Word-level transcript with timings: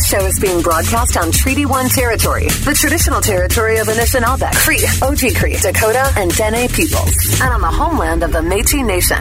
This 0.00 0.08
show 0.08 0.24
is 0.24 0.40
being 0.40 0.62
broadcast 0.62 1.18
on 1.18 1.30
Treaty 1.30 1.66
1 1.66 1.90
territory, 1.90 2.46
the 2.64 2.74
traditional 2.74 3.20
territory 3.20 3.80
of 3.80 3.86
Anishinaabe, 3.86 4.50
Cree, 4.54 4.78
Oji 4.78 5.36
Cree, 5.36 5.56
Dakota, 5.56 6.10
and 6.16 6.34
Dene 6.34 6.68
peoples, 6.70 7.38
and 7.42 7.52
on 7.52 7.60
the 7.60 7.70
homeland 7.70 8.22
of 8.22 8.32
the 8.32 8.38
Métis 8.38 8.82
Nation. 8.82 9.18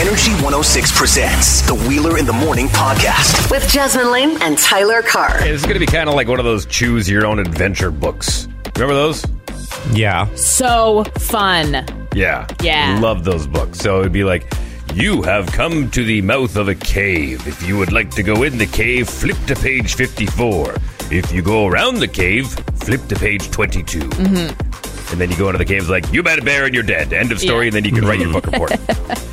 Energy 0.00 0.32
106 0.42 0.96
presents 0.98 1.60
the 1.66 1.74
Wheeler 1.74 2.16
in 2.16 2.24
the 2.24 2.32
Morning 2.32 2.68
podcast. 2.68 3.50
With 3.50 3.68
Jasmine 3.68 4.10
Lane 4.10 4.40
and 4.40 4.56
Tyler 4.56 5.02
Carr. 5.02 5.46
It's 5.46 5.64
going 5.64 5.74
to 5.74 5.78
be 5.78 5.84
kind 5.84 6.08
of 6.08 6.14
like 6.14 6.26
one 6.26 6.38
of 6.38 6.46
those 6.46 6.64
choose 6.64 7.06
your 7.06 7.26
own 7.26 7.38
adventure 7.38 7.90
books. 7.90 8.48
Remember 8.76 8.94
those? 8.94 9.26
Yeah. 9.92 10.34
So 10.36 11.04
fun. 11.18 11.84
Yeah. 12.14 12.46
Yeah. 12.62 12.98
Love 12.98 13.24
those 13.24 13.46
books. 13.46 13.78
So 13.78 14.00
it'd 14.00 14.12
be 14.12 14.24
like, 14.24 14.50
you 14.94 15.22
have 15.22 15.46
come 15.52 15.90
to 15.90 16.04
the 16.04 16.22
mouth 16.22 16.56
of 16.56 16.68
a 16.68 16.74
cave. 16.74 17.46
If 17.46 17.62
you 17.66 17.76
would 17.78 17.92
like 17.92 18.10
to 18.12 18.22
go 18.22 18.42
in 18.42 18.58
the 18.58 18.66
cave, 18.66 19.08
flip 19.08 19.36
to 19.46 19.54
page 19.56 19.94
54. 19.94 20.74
If 21.10 21.32
you 21.32 21.42
go 21.42 21.66
around 21.66 21.96
the 21.96 22.08
cave, 22.08 22.48
flip 22.76 23.04
to 23.08 23.16
page 23.16 23.50
22. 23.50 23.98
Mm-hmm. 24.00 25.12
And 25.12 25.20
then 25.20 25.30
you 25.30 25.36
go 25.36 25.48
into 25.48 25.58
the 25.58 25.64
cave, 25.64 25.82
it's 25.82 25.90
like, 25.90 26.12
you 26.12 26.22
met 26.22 26.38
a 26.38 26.42
bear 26.42 26.64
and 26.64 26.74
you're 26.74 26.82
dead. 26.82 27.12
End 27.12 27.32
of 27.32 27.40
story. 27.40 27.66
Yeah. 27.66 27.68
And 27.68 27.76
then 27.76 27.84
you 27.84 27.92
can 27.92 28.04
write 28.06 28.20
your 28.20 28.32
book 28.32 28.46
report. 28.46 28.72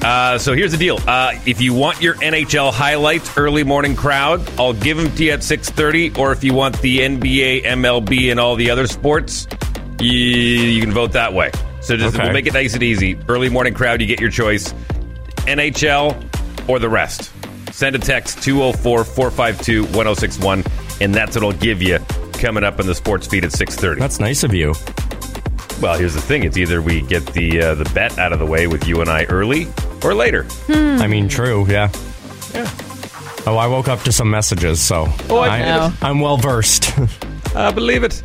Uh, 0.00 0.38
so 0.38 0.54
here's 0.54 0.70
the 0.70 0.78
deal. 0.78 0.96
Uh, 1.08 1.32
if 1.44 1.60
you 1.60 1.74
want 1.74 2.00
your 2.00 2.14
NHL 2.14 2.72
highlights, 2.72 3.36
early 3.36 3.64
morning 3.64 3.96
crowd, 3.96 4.40
I'll 4.58 4.72
give 4.72 4.96
them 4.96 5.12
to 5.16 5.24
you 5.24 5.32
at 5.32 5.40
6.30. 5.40 6.16
Or 6.16 6.30
if 6.30 6.44
you 6.44 6.54
want 6.54 6.80
the 6.80 7.00
NBA, 7.00 7.64
MLB, 7.64 8.30
and 8.30 8.38
all 8.38 8.54
the 8.54 8.70
other 8.70 8.86
sports, 8.86 9.48
you, 9.98 10.08
you 10.12 10.80
can 10.80 10.92
vote 10.92 11.12
that 11.12 11.34
way. 11.34 11.50
So 11.80 11.96
just 11.96 12.14
Okay. 12.14 12.22
we'll 12.22 12.32
make 12.32 12.46
it 12.46 12.52
nice 12.54 12.74
and 12.74 12.82
easy. 12.84 13.18
Early 13.28 13.48
morning 13.48 13.74
crowd, 13.74 14.00
you 14.00 14.06
get 14.06 14.20
your 14.20 14.30
choice. 14.30 14.72
NHL 15.48 16.68
or 16.68 16.78
the 16.78 16.88
rest. 16.88 17.32
Send 17.72 17.96
a 17.96 17.98
text 17.98 18.38
204-452-1061, 18.38 21.00
and 21.00 21.14
that's 21.14 21.36
what 21.36 21.44
I'll 21.44 21.52
give 21.52 21.82
you 21.82 21.98
coming 22.34 22.64
up 22.64 22.80
in 22.80 22.86
the 22.86 22.94
sports 22.94 23.26
feed 23.26 23.44
at 23.44 23.50
6.30. 23.52 23.98
That's 23.98 24.20
nice 24.20 24.42
of 24.44 24.54
you. 24.54 24.74
Well, 25.80 25.96
here's 25.98 26.14
the 26.14 26.20
thing. 26.20 26.44
It's 26.44 26.56
either 26.56 26.80
we 26.82 27.02
get 27.02 27.24
the 27.26 27.62
uh, 27.62 27.74
the 27.76 27.84
bet 27.94 28.18
out 28.18 28.32
of 28.32 28.40
the 28.40 28.46
way 28.46 28.66
with 28.66 28.88
you 28.88 29.00
and 29.00 29.08
I 29.08 29.24
early 29.26 29.68
or 30.02 30.12
later. 30.12 30.44
I 30.68 31.06
mean, 31.06 31.28
true, 31.28 31.64
yeah. 31.68 31.88
Yeah. 32.52 32.68
Oh, 33.46 33.56
I 33.56 33.68
woke 33.68 33.86
up 33.88 34.02
to 34.02 34.10
some 34.12 34.28
messages, 34.28 34.80
so 34.80 35.06
Oh, 35.30 35.38
I 35.40 35.60
know. 35.60 35.92
I'm 36.02 36.18
well 36.20 36.36
versed. 36.36 36.92
I 37.54 37.70
believe 37.70 38.02
it. 38.02 38.22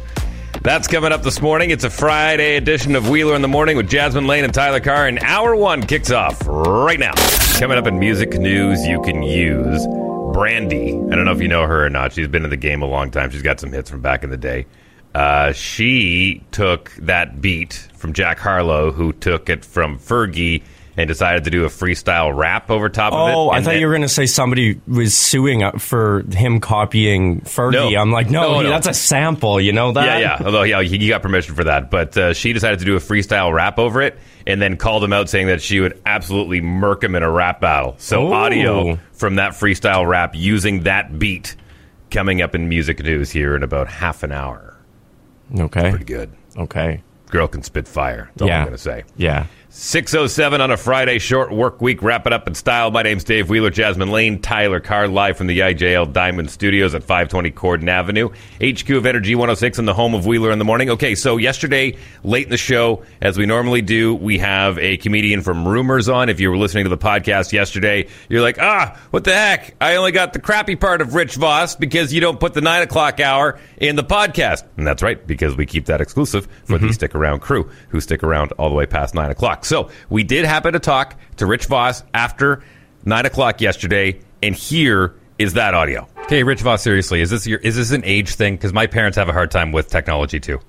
That's 0.64 0.88
coming 0.88 1.12
up 1.12 1.24
this 1.24 1.42
morning. 1.42 1.72
It's 1.72 1.84
a 1.84 1.90
Friday 1.90 2.56
edition 2.56 2.96
of 2.96 3.10
Wheeler 3.10 3.36
in 3.36 3.42
the 3.42 3.50
Morning 3.50 3.76
with 3.76 3.90
Jasmine 3.90 4.28
Lane 4.28 4.46
and 4.46 4.54
Tyler 4.54 4.80
Carr, 4.80 5.08
and 5.08 5.20
hour 5.20 5.58
one 5.58 5.86
kicks 5.86 6.10
off 6.10 6.42
right 6.48 6.98
now. 6.98 7.12
Coming 7.60 7.78
up 7.78 7.86
in 7.86 8.00
music 8.00 8.32
news 8.40 8.88
you 8.88 9.02
can 9.02 9.24
use. 9.24 9.86
Brandy. 10.34 10.94
I 10.94 11.16
don't 11.16 11.26
know 11.26 11.34
if 11.34 11.42
you 11.42 11.50
know 11.50 11.68
her 11.68 11.86
or 11.86 11.90
not. 11.90 12.14
She's 12.14 12.30
been 12.30 12.46
in 12.46 12.50
the 12.50 12.56
game 12.56 12.82
a 12.82 12.86
long 12.86 13.12
time. 13.12 13.30
She's 13.30 13.42
got 13.42 13.60
some 13.60 13.74
hits 13.74 13.90
from 13.90 14.00
back 14.00 14.24
in 14.24 14.30
the 14.30 14.38
day. 14.38 14.66
Uh, 15.14 15.52
she 15.52 16.42
took 16.52 16.94
that 16.94 17.42
beat 17.42 17.74
from 17.96 18.14
Jack 18.14 18.40
Harlow, 18.40 18.94
who 18.94 19.12
took 19.12 19.50
it 19.50 19.66
from 19.66 20.00
Fergie 20.00 20.64
and 20.96 21.08
decided 21.08 21.44
to 21.46 21.50
do 21.50 21.66
a 21.66 21.70
freestyle 21.70 22.36
rap 22.38 22.70
over 22.70 22.88
top 22.88 23.14
of 23.14 23.30
it. 23.30 23.34
oh, 23.34 23.50
I 23.50 23.62
thought 23.62 23.72
then- 23.72 23.80
you 23.80 23.88
were 23.88 23.94
going 23.94 24.04
to 24.04 24.08
say 24.10 24.26
somebody 24.28 24.80
was 24.88 25.16
suing 25.18 25.64
uh, 25.64 25.72
for 25.74 26.24
him 26.32 26.60
copying 26.60 27.42
Fergie. 27.42 27.92
No. 27.94 28.00
I'm 28.00 28.12
like, 28.12 28.30
no, 28.30 28.42
No, 28.42 28.58
he- 28.60 28.64
no. 28.66 28.70
that's 28.70 28.88
a 28.88 28.94
sample. 28.94 29.60
You 29.60 29.74
know 29.74 29.92
that? 29.94 30.20
Yeah, 30.20 30.38
yeah. 30.40 30.46
Although, 30.46 30.64
yeah, 30.64 30.82
he 30.84 30.98
he 31.00 31.08
got 31.10 31.22
permission 31.22 31.56
for 31.56 31.64
that. 31.64 31.90
But 31.90 32.16
uh, 32.18 32.34
she 32.34 32.54
decided 32.54 32.80
to 32.80 32.86
do 32.86 32.96
a 32.96 33.00
freestyle 33.00 33.54
rap 33.54 33.80
over 33.80 34.02
it 34.02 34.18
and 34.46 34.62
then 34.62 34.78
called 34.78 35.04
him 35.04 35.14
out 35.14 35.30
saying 35.30 35.48
that 35.48 35.62
she 35.62 35.80
would 35.80 36.00
absolutely 36.06 36.62
murk 36.62 37.04
him 37.04 37.16
in 37.16 37.24
a 37.24 37.32
rap 37.32 37.60
battle. 37.62 37.96
So, 37.98 38.28
Ooh. 38.28 38.34
audio 38.34 39.00
from 39.14 39.36
that 39.36 39.54
freestyle 39.54 40.08
rap 40.08 40.36
using 40.36 40.84
that 40.84 41.18
beat 41.18 41.56
coming 42.12 42.42
up 42.42 42.54
in 42.54 42.70
music 42.70 43.02
news 43.04 43.32
here 43.32 43.56
in 43.56 43.64
about 43.64 43.88
half 43.88 44.22
an 44.22 44.32
hour. 44.32 44.78
Okay. 45.58 45.90
Pretty 45.90 46.06
good. 46.06 46.32
Okay. 46.58 47.02
Girl 47.32 47.48
can 47.48 47.64
spit 47.64 47.88
fire. 47.88 48.30
That's 48.34 48.42
all 48.44 48.48
Yeah. 48.48 48.60
I'm 48.60 48.66
going 48.66 48.76
to 48.78 48.82
say. 48.84 49.04
Yeah. 49.18 49.48
607 49.76 50.62
on 50.62 50.70
a 50.70 50.78
Friday, 50.78 51.18
short 51.18 51.52
work 51.52 51.82
week. 51.82 52.04
Wrap 52.04 52.28
it 52.28 52.32
up 52.32 52.48
in 52.48 52.54
style. 52.54 52.92
My 52.92 53.02
name's 53.02 53.24
Dave 53.24 53.50
Wheeler, 53.50 53.72
Jasmine 53.72 54.12
Lane, 54.12 54.40
Tyler 54.40 54.80
Carr, 54.80 55.08
live 55.08 55.36
from 55.36 55.48
the 55.48 55.62
IJL 55.62 56.14
Diamond 56.14 56.52
Studios 56.52 56.94
at 56.94 57.02
520 57.02 57.50
Corydon 57.50 57.88
Avenue. 57.88 58.30
HQ 58.62 58.88
of 58.92 59.08
Energy 59.08 59.34
106 59.34 59.80
and 59.80 59.88
the 59.88 59.96
home 59.96 60.14
of 60.14 60.28
Wheeler 60.28 60.52
in 60.52 60.60
the 60.60 60.64
morning. 60.64 60.92
Okay, 60.92 61.16
so 61.16 61.38
yesterday, 61.38 61.98
late 62.24 62.44
in 62.46 62.52
the 62.52 62.58
show, 62.58 63.04
as 63.20 63.36
we 63.36 63.48
normally 63.48 63.82
do, 63.82 64.14
we 64.14 64.38
have 64.38 64.78
a 64.78 64.98
comedian 64.98 65.42
from 65.42 65.68
Rumors 65.68 66.08
on. 66.08 66.30
If 66.30 66.40
you 66.40 66.52
were 66.52 66.58
listening 66.58 66.84
to 66.84 66.90
the 66.92 66.98
podcast 66.98 67.52
yesterday, 67.52 68.08
you're 68.30 68.44
like, 68.44 68.60
ah, 68.62 68.96
what 69.10 69.24
the 69.24 69.34
heck? 69.34 69.74
I 69.82 69.96
only 69.96 70.12
got 70.12 70.34
the 70.34 70.40
crappy 70.40 70.76
part 70.76 71.02
of 71.02 71.16
Rich 71.16 71.34
Voss 71.34 71.76
because 71.76 72.14
you 72.14 72.22
don't 72.22 72.40
put 72.40 72.54
the 72.54 72.62
9 72.62 72.84
o'clock 72.84 73.20
hour 73.20 73.60
in 73.78 73.96
the 73.96 74.04
podcast. 74.04 74.66
And 74.78 74.86
that's 74.86 75.02
right, 75.02 75.26
because 75.26 75.58
we 75.58 75.66
keep 75.66 75.88
that 75.88 76.00
exclusive 76.00 76.48
for 76.66 76.78
the 76.78 76.94
Stick 76.94 77.16
Around 77.16 77.40
crew 77.40 77.72
who 77.90 78.00
stick 78.00 78.22
around 78.22 78.52
all 78.54 78.70
the 78.70 78.76
way 78.76 78.86
past 78.86 79.16
9 79.16 79.32
o'clock. 79.32 79.63
So 79.66 79.90
we 80.10 80.24
did 80.24 80.46
happen 80.46 80.74
to 80.74 80.80
talk 80.80 81.16
to 81.38 81.46
Rich 81.46 81.66
Voss 81.68 82.04
after 82.14 82.64
9 83.06 83.26
o'clock 83.26 83.62
yesterday, 83.62 84.20
and 84.42 84.56
here 84.56 85.16
is 85.40 85.54
that 85.54 85.74
audio. 85.74 86.08
Okay, 86.24 86.44
Rich 86.44 86.62
Voss, 86.62 86.82
seriously, 86.82 87.22
is 87.22 87.30
this 87.30 87.46
your 87.46 87.60
is 87.60 87.76
this 87.76 87.92
an 87.92 88.04
age 88.06 88.36
thing? 88.36 88.56
Because 88.56 88.72
my 88.74 88.88
parents 88.88 89.18
have 89.18 89.30
a 89.30 89.34
hard 89.34 89.52
time 89.52 89.72
with 89.72 89.90
technology 89.90 90.40
too. 90.40 90.60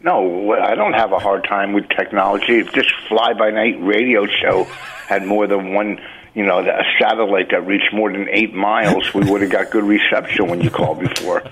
No, 0.00 0.52
I 0.52 0.74
don't 0.74 0.92
have 0.92 1.12
a 1.12 1.18
hard 1.18 1.44
time 1.44 1.72
with 1.72 1.88
technology. 1.88 2.58
If 2.58 2.72
this 2.72 2.86
fly-by-night 3.08 3.76
radio 3.80 4.26
show 4.26 4.64
had 5.08 5.24
more 5.26 5.46
than 5.46 5.72
one, 5.72 6.00
you 6.34 6.44
know, 6.44 6.58
a 6.60 6.82
satellite 7.00 7.50
that 7.50 7.66
reached 7.66 7.92
more 7.92 8.12
than 8.12 8.28
eight 8.30 8.52
miles, 8.54 9.14
we 9.14 9.28
would 9.30 9.40
have 9.40 9.50
got 9.50 9.70
good 9.70 9.84
reception 9.84 10.48
when 10.48 10.60
you 10.60 10.70
called 10.70 11.00
before. 11.00 11.42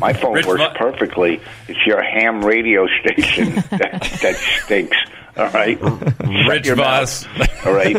My 0.00 0.12
phone 0.12 0.34
Rich 0.34 0.46
works 0.46 0.62
Vo- 0.62 0.74
perfectly. 0.74 1.40
It's 1.68 1.86
your 1.86 2.02
ham 2.02 2.44
radio 2.44 2.86
station 3.00 3.54
that, 3.70 4.18
that 4.20 4.36
stinks. 4.64 4.96
All 5.34 5.48
right, 5.48 5.80
Rich 6.48 6.68
Voss. 6.68 7.26
All 7.64 7.72
right, 7.72 7.94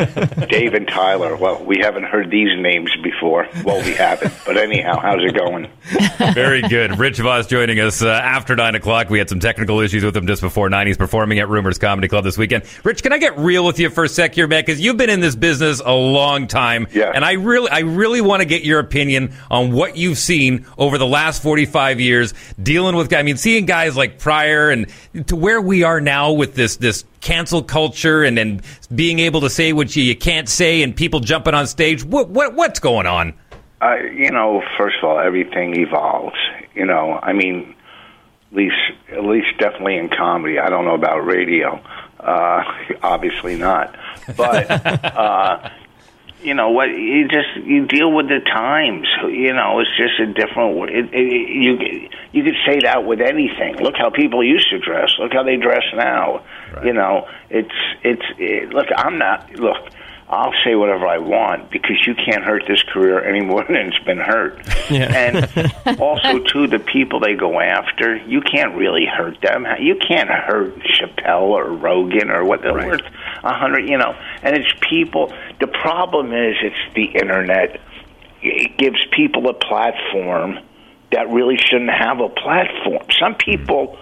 Dave 0.50 0.76
and 0.76 0.88
Tyler. 0.88 1.36
Well, 1.36 1.64
we 1.64 1.80
haven't 1.80 2.04
heard 2.04 2.30
these 2.30 2.56
names 2.60 2.92
before. 3.02 3.48
Well, 3.64 3.82
we 3.84 3.94
haven't. 3.94 4.34
But 4.46 4.58
anyhow, 4.58 5.00
how's 5.00 5.24
it 5.24 5.34
going? 5.34 5.68
Very 6.34 6.62
good. 6.62 7.00
Rich 7.00 7.18
Voss 7.20 7.48
joining 7.48 7.80
us 7.80 8.04
uh, 8.04 8.10
after 8.10 8.56
9 8.56 8.76
o'clock. 8.76 9.10
We 9.10 9.18
had 9.18 9.30
some 9.30 9.40
technical 9.40 9.80
issues 9.80 10.04
with 10.04 10.16
him 10.16 10.28
just 10.28 10.42
before 10.42 10.70
9. 10.70 10.86
He's 10.86 10.98
performing 10.98 11.40
at 11.40 11.50
Rumors 11.50 11.80
Comedy 11.80 12.08
Club 12.08 12.24
this 12.24 12.38
weekend. 12.38 12.66
Rich, 12.84 13.02
can 13.02 13.14
I 13.14 13.18
get 13.18 13.38
real 13.38 13.66
with 13.66 13.80
you 13.80 13.90
for 13.90 14.04
a 14.04 14.10
sec 14.10 14.36
here, 14.36 14.48
man? 14.48 14.62
Because 14.62 14.80
you've 14.80 14.98
been 14.98 15.10
in 15.10 15.22
this 15.22 15.36
business 15.36 15.82
a 15.84 15.94
long 15.94 16.48
time. 16.48 16.88
Yeah. 16.92 17.12
And 17.16 17.26
I 17.26 17.34
really, 17.34 17.70
I 17.70 17.80
really 17.80 18.22
want 18.22 18.42
to 18.42 18.46
get 18.46 18.64
your 18.64 18.80
opinion 18.80 19.34
on 19.50 19.72
what 19.72 19.98
you've 19.98 20.20
seen 20.20 20.68
over 20.78 21.00
the 21.00 21.08
last 21.08 21.42
45 21.42 22.00
years 22.00 22.34
dealing 22.62 22.96
with, 22.96 23.10
guys. 23.10 23.20
I 23.20 23.24
mean, 23.24 23.38
seeing 23.38 23.66
guys 23.66 23.98
like 23.98 24.20
Pryor 24.20 24.70
and 24.70 24.88
to 25.28 25.36
where 25.36 25.62
we 25.62 25.84
are 25.84 26.02
now 26.02 26.34
with 26.34 26.54
this, 26.54 26.76
this 26.76 27.06
cancel 27.24 27.64
culture 27.64 28.24
and, 28.24 28.38
and 28.38 28.62
being 28.94 29.20
able 29.20 29.42
to 29.42 29.50
say 29.50 29.74
what 29.74 29.96
you, 29.96 30.04
you 30.04 30.16
can't 30.16 30.48
say 30.50 30.84
and 30.84 30.96
people 30.96 31.20
jumping 31.20 31.54
on 31.54 31.66
stage. 31.66 32.04
What, 32.04 32.30
what, 32.30 32.54
what's 32.54 32.80
going 32.80 33.08
on? 33.08 33.34
Uh, 33.82 33.96
you 33.96 34.30
know, 34.30 34.62
first 34.78 34.98
of 35.02 35.10
all, 35.10 35.20
everything 35.20 35.76
evolves. 35.80 36.36
You 36.76 36.86
know, 36.86 37.20
I 37.22 37.34
mean, 37.34 37.76
at 38.52 38.58
least, 38.58 38.76
at 39.12 39.24
least 39.24 39.48
definitely 39.58 39.98
in 39.98 40.10
comedy. 40.10 40.60
I 40.60 40.70
don't 40.70 40.86
know 40.86 40.96
about 40.96 41.26
radio. 41.26 41.82
Uh, 42.20 42.64
obviously 43.02 43.56
not. 43.56 43.96
But 44.38 44.70
uh, 45.06 45.70
you 46.44 46.54
know 46.54 46.70
what? 46.72 46.90
You 46.90 47.28
just 47.28 47.56
you 47.66 47.86
deal 47.88 48.12
with 48.12 48.28
the 48.28 48.40
times. 48.40 49.08
You 49.24 49.54
know, 49.54 49.80
it's 49.80 49.90
just 49.98 50.20
a 50.20 50.26
different. 50.28 50.76
w- 50.78 50.88
It, 51.00 51.14
it, 51.14 51.50
you 51.50 52.10
you 52.32 52.44
could 52.44 52.58
say 52.66 52.80
that 52.84 53.06
with 53.06 53.22
anything. 53.22 53.78
Look 53.78 53.96
how 53.98 54.10
people 54.10 54.44
used 54.44 54.70
to 54.72 54.80
dress. 54.80 55.10
Look 55.20 55.34
how 55.34 55.44
they 55.44 55.58
dress 55.58 55.84
now. 55.96 56.44
You 56.86 56.94
know, 56.94 57.28
it's 57.50 57.76
it's 58.04 58.26
it, 58.38 58.70
look. 58.74 58.88
I'm 58.96 59.18
not 59.18 59.52
look. 59.56 59.78
I'll 60.34 60.54
say 60.64 60.74
whatever 60.74 61.06
I 61.06 61.20
want 61.20 61.70
because 61.70 62.08
you 62.08 62.16
can't 62.16 62.44
hurt 62.44 62.64
this 62.68 62.82
career 62.84 63.24
any 63.24 63.42
more 63.42 63.64
than 63.68 63.76
it's 63.76 64.00
been 64.00 64.18
hurt. 64.18 64.60
And 64.90 66.00
also, 66.00 66.40
too, 66.40 66.68
the 66.68 66.80
people 66.80 67.20
they 67.20 67.36
go 67.36 67.60
after, 67.60 68.16
you 68.16 68.42
can't 68.42 68.76
really 68.76 69.06
hurt 69.06 69.40
them. 69.42 69.68
You 69.80 69.96
can't 69.96 70.30
hurt 70.30 70.76
Chappelle 70.80 71.42
or 71.42 71.72
Rogan 71.72 72.32
or 72.32 72.44
what 72.44 72.62
they're 72.62 72.74
worth 72.74 73.02
a 73.44 73.54
hundred. 73.54 73.88
You 73.88 73.98
know, 73.98 74.16
and 74.42 74.58
it's 74.58 74.74
people. 74.82 75.32
The 75.60 75.68
problem 75.68 76.34
is, 76.34 76.56
it's 76.62 76.96
the 76.96 77.06
internet. 77.06 77.80
It 78.42 78.78
gives 78.78 78.98
people 79.16 79.48
a 79.50 79.54
platform 79.54 80.60
that 81.12 81.30
really 81.30 81.58
shouldn't 81.58 81.92
have 81.92 82.20
a 82.20 82.30
platform. 82.30 83.06
Some 83.20 83.36
people 83.36 83.98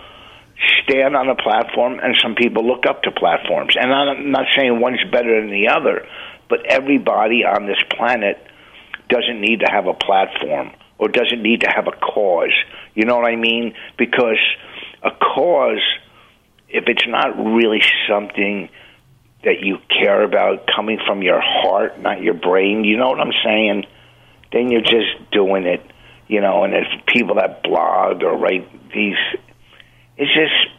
stand 0.84 1.16
on 1.16 1.30
a 1.30 1.36
platform 1.36 2.00
and 2.02 2.16
some 2.22 2.36
people 2.36 2.66
look 2.66 2.86
up 2.86 3.04
to 3.04 3.12
platforms. 3.12 3.75
And 3.80 3.94
I'm 3.94 4.31
not 4.31 4.46
saying 4.56 4.80
one's 4.80 5.04
better 5.12 5.42
than 5.42 5.50
the 5.52 5.69
other, 5.69 6.08
but 6.50 6.66
everybody 6.66 7.44
on 7.44 7.66
this 7.66 7.81
planet 7.90 8.38
doesn't 9.10 9.42
need 9.42 9.62
to 9.62 9.68
have 9.72 9.88
a 9.88 9.94
platform 9.94 10.72
or 10.98 11.08
doesn't 11.08 11.42
need 11.42 11.62
to 11.62 11.69
have 11.74 11.88
a 11.88 11.92
cause. 11.92 12.54
You 12.94 13.06
know 13.06 13.18
what 13.18 13.28
I 13.28 13.36
mean? 13.36 13.74
Because 13.98 14.40
a 15.02 15.12
cause, 15.12 15.81
if 16.69 16.86
it's 16.88 17.08
not 17.08 17.38
really 17.38 17.81
something 18.08 18.69
that 19.44 19.62
you 19.62 19.80
care 19.90 20.24
about 20.24 20.68
coming 20.68 21.00
from 21.08 21.24
your 21.24 21.42
heart, 21.42 22.00
not 22.00 22.22
your 22.22 22.36
brain, 22.36 22.84
you 22.84 22.98
know 22.98 23.10
what 23.10 23.19
I'm 23.19 23.34
saying? 23.44 23.86
Then 24.54 24.69
you're 24.69 24.81
just 24.81 25.31
doing 25.31 25.66
it. 25.66 25.81
you 26.31 26.40
know, 26.40 26.63
and 26.63 26.72
there's 26.72 26.88
people 27.08 27.36
that 27.36 27.62
blog 27.62 28.24
or 28.24 28.38
write 28.38 28.66
these. 28.94 29.18
It's 30.18 30.34
just, 30.34 30.75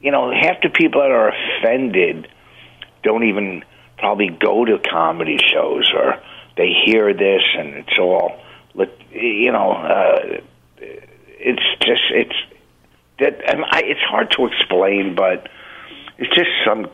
you 0.00 0.10
know, 0.10 0.30
half 0.30 0.60
the 0.62 0.70
people 0.70 1.00
that 1.00 1.10
are 1.10 1.32
offended 1.32 2.28
don't 3.02 3.24
even 3.24 3.64
probably 3.98 4.28
go 4.28 4.64
to 4.64 4.78
comedy 4.78 5.38
shows 5.52 5.90
or 5.94 6.20
they 6.56 6.72
hear 6.84 7.14
this 7.14 7.42
and 7.56 7.74
it's 7.74 7.98
all, 7.98 8.40
you 9.10 9.52
know, 9.52 9.72
uh, 9.72 10.40
it's 11.40 11.62
just 11.80 12.02
it's 12.10 12.34
that 13.20 13.40
and 13.50 13.64
I, 13.64 13.82
it's 13.84 14.00
hard 14.00 14.30
to 14.32 14.46
explain, 14.46 15.14
but 15.14 15.48
it's 16.18 16.34
just 16.34 16.50
some 16.66 16.88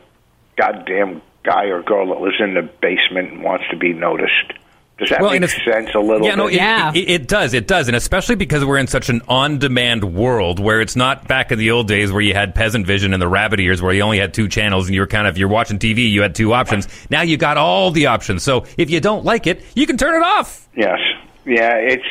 goddamn 0.57 1.21
guy 1.43 1.65
or 1.65 1.83
girl 1.83 2.07
that 2.09 2.21
lives 2.21 2.37
in 2.39 2.53
the 2.53 2.61
basement 2.61 3.33
and 3.33 3.43
wants 3.43 3.65
to 3.71 3.77
be 3.77 3.93
noticed. 3.93 4.53
Does 4.97 5.09
that 5.09 5.19
Well, 5.21 5.31
and 5.31 5.41
make 5.41 5.49
it's- 5.49 5.65
sense 5.73 5.89
a 5.93 5.99
little 5.99 6.25
Yeah, 6.25 6.35
no, 6.35 6.47
it, 6.47 6.53
Yeah. 6.53 6.91
It, 6.95 7.09
it 7.09 7.27
does. 7.27 7.53
It 7.53 7.67
does, 7.67 7.87
and 7.89 7.97
especially 7.97 8.35
because 8.35 8.63
we're 8.63 8.77
in 8.77 8.87
such 8.87 9.09
an 9.09 9.21
on-demand 9.27 10.05
world 10.15 10.57
where 10.59 10.79
it's 10.79 10.95
not 10.95 11.27
back 11.27 11.51
in 11.51 11.59
the 11.59 11.71
old 11.71 11.87
days 11.89 12.13
where 12.13 12.21
you 12.21 12.33
had 12.33 12.55
peasant 12.55 12.87
vision 12.87 13.11
and 13.13 13.21
the 13.21 13.27
rabbit 13.27 13.59
ears 13.59 13.81
where 13.81 13.93
you 13.93 14.01
only 14.01 14.19
had 14.19 14.33
two 14.33 14.47
channels 14.47 14.85
and 14.87 14.95
you 14.95 15.01
were 15.01 15.07
kind 15.07 15.27
of 15.27 15.37
you're 15.37 15.49
watching 15.49 15.79
TV, 15.79 16.09
you 16.09 16.21
had 16.21 16.33
two 16.33 16.53
options. 16.53 16.87
Now 17.09 17.23
you 17.23 17.35
got 17.35 17.57
all 17.57 17.91
the 17.91 18.05
options. 18.05 18.43
So 18.43 18.65
if 18.77 18.89
you 18.89 19.01
don't 19.01 19.25
like 19.25 19.47
it, 19.47 19.65
you 19.75 19.85
can 19.85 19.97
turn 19.97 20.15
it 20.15 20.23
off. 20.25 20.67
Yes. 20.77 20.99
Yeah, 21.45 21.73
it's 21.75 22.05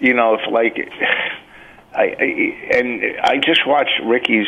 you 0.00 0.14
know, 0.14 0.34
if 0.34 0.40
like 0.50 0.76
I, 1.94 2.02
I 2.02 2.76
and 2.78 3.02
I 3.22 3.36
just 3.38 3.66
watched 3.66 3.92
Ricky's 4.04 4.46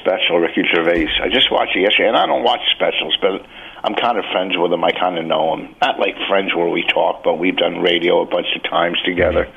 special, 0.00 0.38
Ricky 0.38 0.62
Gervais. 0.74 1.06
I 1.22 1.28
just 1.28 1.50
watched 1.50 1.74
it 1.76 1.80
yesterday, 1.80 2.08
and 2.08 2.16
I 2.16 2.26
don't 2.26 2.42
watch 2.44 2.60
specials, 2.74 3.16
but 3.20 3.46
I'm 3.82 3.94
kind 3.94 4.18
of 4.18 4.24
friends 4.32 4.54
with 4.56 4.72
him. 4.72 4.82
I 4.82 4.92
kind 4.92 5.18
of 5.18 5.24
know 5.24 5.54
him. 5.56 5.74
Not 5.80 5.98
like 5.98 6.14
friends 6.28 6.54
where 6.54 6.68
we 6.68 6.82
talk, 6.82 7.22
but 7.22 7.38
we've 7.38 7.56
done 7.56 7.80
radio 7.80 8.22
a 8.22 8.26
bunch 8.26 8.48
of 8.56 8.62
times 8.64 8.98
together. 9.04 9.48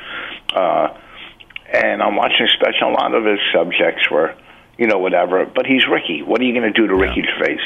Uh, 0.54 0.98
and 1.74 2.04
I'm 2.04 2.16
watching 2.16 2.46
a 2.46 2.50
special. 2.50 2.90
A 2.90 2.94
lot 2.94 3.14
of 3.14 3.26
his 3.26 3.40
subjects 3.54 4.10
were, 4.12 4.36
you 4.78 4.88
know, 4.88 5.00
whatever. 5.00 5.46
But 5.46 5.66
he's 5.66 5.88
Ricky. 5.88 6.22
What 6.22 6.42
are 6.42 6.44
you 6.44 6.54
going 6.54 6.72
to 6.72 6.80
do 6.80 6.88
to 6.88 6.96
Ricky 6.96 7.24
Gervais? 7.24 7.62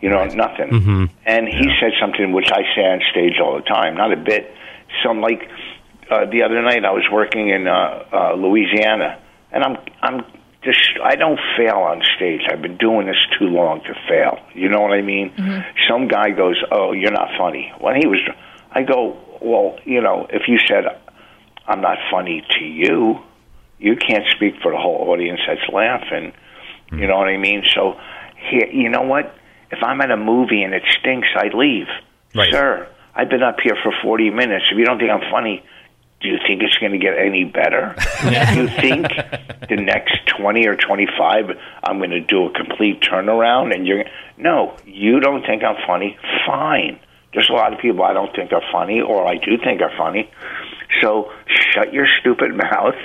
You 0.00 0.08
know, 0.08 0.24
nothing. 0.24 0.70
And 1.26 1.46
he 1.46 1.70
said 1.78 1.92
something 2.00 2.32
which 2.32 2.50
I 2.50 2.62
say 2.74 2.82
on 2.82 3.00
stage 3.10 3.34
all 3.42 3.56
the 3.56 3.62
time. 3.62 3.96
Not 3.96 4.12
a 4.12 4.16
bit. 4.16 4.54
Some 5.04 5.20
like 5.20 5.48
uh, 6.10 6.24
the 6.26 6.42
other 6.42 6.60
night 6.62 6.84
I 6.84 6.90
was 6.90 7.04
working 7.12 7.50
in 7.50 7.68
uh, 7.68 8.04
uh, 8.12 8.34
Louisiana, 8.34 9.20
and 9.52 9.62
I'm 9.62 9.76
I'm 10.02 10.24
just 10.62 10.78
I 11.02 11.16
don't 11.16 11.38
fail 11.56 11.76
on 11.76 12.02
stage. 12.16 12.42
I've 12.50 12.62
been 12.62 12.76
doing 12.76 13.06
this 13.06 13.16
too 13.38 13.46
long 13.46 13.80
to 13.82 13.94
fail. 14.08 14.38
You 14.54 14.68
know 14.68 14.80
what 14.80 14.92
I 14.92 15.02
mean? 15.02 15.30
Mm-hmm. 15.30 15.60
Some 15.88 16.08
guy 16.08 16.30
goes, 16.30 16.62
"Oh, 16.70 16.92
you're 16.92 17.12
not 17.12 17.28
funny." 17.38 17.72
When 17.80 17.96
he 17.96 18.06
was, 18.06 18.20
I 18.70 18.82
go, 18.82 19.16
"Well, 19.40 19.78
you 19.84 20.00
know, 20.00 20.26
if 20.30 20.42
you 20.48 20.58
said 20.66 20.84
I'm 21.66 21.80
not 21.80 21.98
funny 22.10 22.44
to 22.58 22.64
you, 22.64 23.18
you 23.78 23.96
can't 23.96 24.24
speak 24.36 24.54
for 24.62 24.72
the 24.72 24.78
whole 24.78 25.08
audience 25.10 25.40
that's 25.46 25.66
laughing." 25.72 26.32
Hmm. 26.90 26.98
You 26.98 27.06
know 27.06 27.16
what 27.16 27.28
I 27.28 27.38
mean? 27.38 27.62
So, 27.74 27.94
here, 28.50 28.68
you 28.70 28.90
know 28.90 29.02
what? 29.02 29.34
If 29.70 29.78
I'm 29.82 30.00
at 30.00 30.10
a 30.10 30.16
movie 30.16 30.62
and 30.62 30.74
it 30.74 30.82
stinks, 30.98 31.28
I 31.36 31.48
leave. 31.56 31.86
Right. 32.34 32.52
Sir, 32.52 32.88
I've 33.14 33.30
been 33.30 33.42
up 33.42 33.56
here 33.62 33.76
for 33.82 33.92
40 34.02 34.30
minutes. 34.30 34.66
If 34.70 34.78
you 34.78 34.84
don't 34.84 34.98
think 34.98 35.10
I'm 35.10 35.30
funny, 35.30 35.64
do 36.20 36.28
you 36.28 36.38
think 36.46 36.62
it's 36.62 36.76
going 36.78 36.92
to 36.92 36.98
get 36.98 37.16
any 37.18 37.44
better? 37.44 37.94
do 38.22 38.60
you 38.60 38.68
think 38.68 39.08
the 39.68 39.76
next 39.76 40.26
20 40.38 40.66
or 40.66 40.76
25 40.76 41.56
I'm 41.82 41.98
going 41.98 42.10
to 42.10 42.20
do 42.20 42.46
a 42.46 42.52
complete 42.52 43.00
turnaround 43.00 43.74
and 43.74 43.86
you're 43.86 44.04
No, 44.36 44.76
you 44.84 45.20
don't 45.20 45.44
think 45.46 45.62
I'm 45.64 45.76
funny. 45.86 46.18
Fine. 46.46 47.00
There's 47.32 47.48
a 47.48 47.52
lot 47.52 47.72
of 47.72 47.78
people 47.80 48.02
I 48.02 48.12
don't 48.12 48.34
think 48.34 48.52
are 48.52 48.62
funny 48.72 49.00
or 49.00 49.26
I 49.26 49.36
do 49.36 49.56
think 49.62 49.80
are 49.80 49.92
funny. 49.96 50.30
So 51.00 51.30
shut 51.72 51.92
your 51.92 52.06
stupid 52.20 52.54
mouth. 52.70 52.96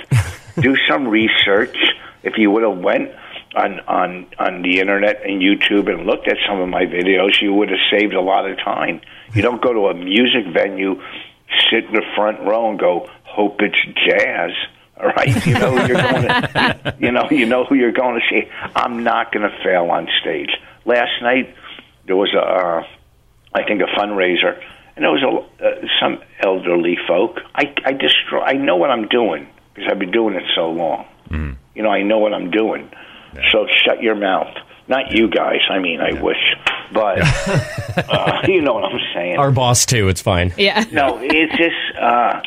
do 0.60 0.76
some 0.88 1.08
research. 1.08 1.76
If 2.22 2.34
you 2.36 2.50
would 2.50 2.64
have 2.64 2.78
went 2.78 3.10
on 3.54 3.80
on 3.80 4.26
on 4.38 4.62
the 4.62 4.80
internet 4.80 5.22
and 5.24 5.40
YouTube 5.40 5.88
and 5.88 6.06
looked 6.06 6.28
at 6.28 6.36
some 6.46 6.60
of 6.60 6.68
my 6.68 6.84
videos, 6.84 7.40
you 7.40 7.54
would 7.54 7.70
have 7.70 7.78
saved 7.90 8.14
a 8.14 8.20
lot 8.20 8.48
of 8.50 8.58
time. 8.58 9.00
You 9.32 9.42
don't 9.42 9.62
go 9.62 9.72
to 9.72 9.86
a 9.88 9.94
music 9.94 10.46
venue, 10.52 11.00
sit 11.70 11.84
in 11.84 11.92
the 11.92 12.04
front 12.14 12.40
row, 12.40 12.70
and 12.70 12.78
go, 12.78 13.08
"Hope 13.24 13.60
it's 13.60 13.80
jazz." 14.06 14.50
All 14.98 15.08
right, 15.08 15.46
you 15.46 15.54
know 15.54 15.76
who 15.76 15.86
you're 15.88 16.02
going 16.02 16.22
to, 16.22 16.96
you 16.98 17.12
know, 17.12 17.28
you 17.30 17.44
know 17.46 17.64
who 17.64 17.74
you're 17.74 17.92
going 17.92 18.18
to 18.18 18.26
see. 18.30 18.48
I'm 18.74 19.04
not 19.04 19.30
going 19.30 19.48
to 19.48 19.54
fail 19.62 19.90
on 19.90 20.08
stage. 20.22 20.50
Last 20.86 21.20
night 21.20 21.54
there 22.06 22.16
was 22.16 22.32
a, 22.34 22.40
uh, 22.40 22.86
I 23.54 23.64
think, 23.64 23.82
a 23.82 23.98
fundraiser, 23.98 24.58
and 24.96 25.04
there 25.04 25.12
was 25.12 25.22
a 25.22 25.64
uh, 25.64 25.86
some 26.00 26.22
elderly 26.42 26.96
folk. 27.06 27.40
I 27.54 27.74
I 27.84 27.92
destroy. 27.92 28.40
I 28.40 28.54
know 28.54 28.76
what 28.76 28.90
I'm 28.90 29.08
doing 29.08 29.48
because 29.74 29.90
I've 29.90 29.98
been 29.98 30.12
doing 30.12 30.34
it 30.34 30.44
so 30.54 30.70
long. 30.70 31.04
You 31.74 31.82
know, 31.82 31.90
I 31.90 32.02
know 32.02 32.18
what 32.18 32.32
I'm 32.32 32.50
doing. 32.50 32.90
So 33.52 33.66
shut 33.84 34.02
your 34.02 34.14
mouth. 34.14 34.54
Not 34.88 35.12
you 35.12 35.28
guys. 35.28 35.60
I 35.68 35.78
mean, 35.78 36.00
I 36.00 36.20
wish, 36.20 36.36
but 36.92 37.18
uh, 38.08 38.42
you 38.46 38.60
know 38.62 38.74
what 38.74 38.84
I'm 38.84 39.00
saying. 39.14 39.36
Our 39.38 39.50
boss 39.50 39.84
too. 39.86 40.08
It's 40.08 40.20
fine. 40.22 40.52
Yeah. 40.56 40.84
no, 40.92 41.18
it's 41.20 41.56
just 41.56 41.98
uh, 42.00 42.40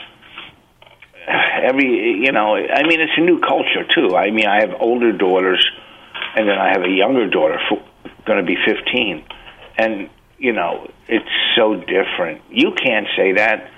every. 1.62 2.22
You 2.24 2.32
know, 2.32 2.56
I 2.56 2.84
mean, 2.84 3.02
it's 3.02 3.12
a 3.18 3.22
new 3.22 3.40
culture 3.40 3.86
too. 3.94 4.16
I 4.16 4.32
mean, 4.32 4.48
I 4.48 4.62
have 4.62 4.74
older 4.80 5.12
daughters, 5.12 5.66
and 6.36 6.48
then 6.48 6.58
I 6.58 6.70
have 6.70 6.84
a 6.84 6.90
younger 6.90 7.30
daughter, 7.30 7.60
going 8.26 8.40
to 8.40 8.46
be 8.46 8.56
15, 8.66 9.26
and 9.78 10.10
you 10.38 10.54
know, 10.54 10.90
it's 11.08 11.30
so 11.56 11.76
different. 11.76 12.42
You 12.50 12.72
can't 12.72 13.08
say 13.18 13.34
that. 13.34 13.70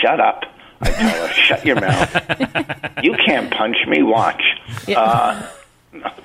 Shut 0.00 0.20
up. 0.20 0.42
I 0.82 0.90
tell 0.90 1.26
her, 1.26 1.32
shut 1.32 1.64
your 1.64 1.80
mouth. 1.80 2.78
You 3.02 3.14
can't 3.14 3.50
punch 3.50 3.76
me. 3.88 4.02
Watch. 4.04 4.42
Uh, 4.86 5.48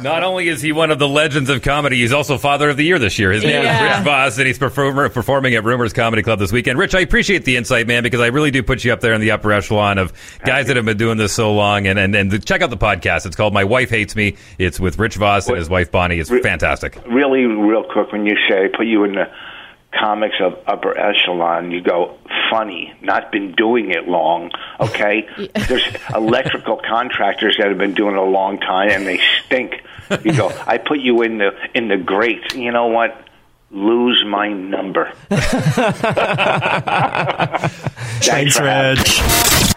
Not 0.00 0.24
only 0.24 0.48
is 0.48 0.60
he 0.62 0.72
one 0.72 0.90
of 0.90 0.98
the 0.98 1.06
legends 1.08 1.48
of 1.50 1.62
comedy, 1.62 1.96
he's 2.00 2.12
also 2.12 2.38
Father 2.38 2.70
of 2.70 2.76
the 2.76 2.82
Year 2.84 2.98
this 2.98 3.18
year. 3.18 3.30
His 3.30 3.44
name 3.44 3.62
Yeah. 3.62 3.92
is 3.92 3.98
Rich 3.98 4.04
Voss, 4.04 4.38
and 4.38 4.46
he's 4.46 4.58
performer, 4.58 5.08
performing 5.08 5.54
at 5.54 5.62
Rumors 5.64 5.92
Comedy 5.92 6.22
Club 6.22 6.38
this 6.40 6.50
weekend. 6.50 6.78
Rich, 6.78 6.94
I 6.94 7.00
appreciate 7.00 7.44
the 7.44 7.56
insight, 7.56 7.86
man, 7.86 8.02
because 8.02 8.20
I 8.20 8.28
really 8.28 8.50
do 8.50 8.62
put 8.62 8.84
you 8.84 8.92
up 8.92 9.00
there 9.00 9.12
in 9.12 9.20
the 9.20 9.30
upper 9.30 9.52
echelon 9.52 9.98
of 9.98 10.12
guys 10.44 10.66
that 10.66 10.76
have 10.76 10.84
been 10.86 10.96
doing 10.96 11.18
this 11.18 11.32
so 11.32 11.52
long. 11.54 11.86
And, 11.86 11.98
and, 11.98 12.14
and 12.16 12.44
check 12.44 12.62
out 12.62 12.70
the 12.70 12.76
podcast. 12.76 13.26
It's 13.26 13.36
called 13.36 13.54
My 13.54 13.64
Wife 13.64 13.90
Hates 13.90 14.16
Me. 14.16 14.36
It's 14.58 14.80
with 14.80 14.98
Rich 14.98 15.16
Voss 15.16 15.46
and 15.48 15.56
his 15.56 15.68
wife, 15.68 15.90
Bonnie. 15.92 16.18
It's 16.18 16.30
fantastic. 16.30 16.98
really 17.06 17.44
real 17.44 17.84
quick 17.84 18.10
when 18.12 18.26
you 18.26 18.36
say 18.48 18.68
put 18.76 18.86
you 18.86 19.04
in 19.04 19.12
the 19.12 19.24
comics 19.92 20.36
of 20.40 20.58
upper 20.66 20.96
echelon 20.96 21.70
you 21.70 21.80
go 21.80 22.16
funny 22.50 22.92
not 23.00 23.32
been 23.32 23.52
doing 23.52 23.90
it 23.90 24.08
long 24.08 24.50
okay? 24.78 25.28
There's 25.68 25.86
electrical 26.14 26.76
contractors 26.76 27.56
that 27.58 27.68
have 27.68 27.78
been 27.78 27.94
doing 27.94 28.14
it 28.14 28.18
a 28.18 28.22
long 28.22 28.58
time 28.60 28.90
and 28.90 29.06
they 29.06 29.20
stink. 29.44 29.82
You 30.24 30.36
go 30.36 30.48
i 30.66 30.78
put 30.78 30.98
you 31.00 31.22
in 31.22 31.38
the 31.38 31.50
in 31.74 31.88
the 31.88 31.96
greats 31.96 32.54
you 32.54 32.72
know 32.72 32.86
what 32.88 33.28
lose 33.72 34.24
my 34.26 34.48
number 34.52 35.12
Thanks, 38.22 38.58
Reg. 38.60 38.98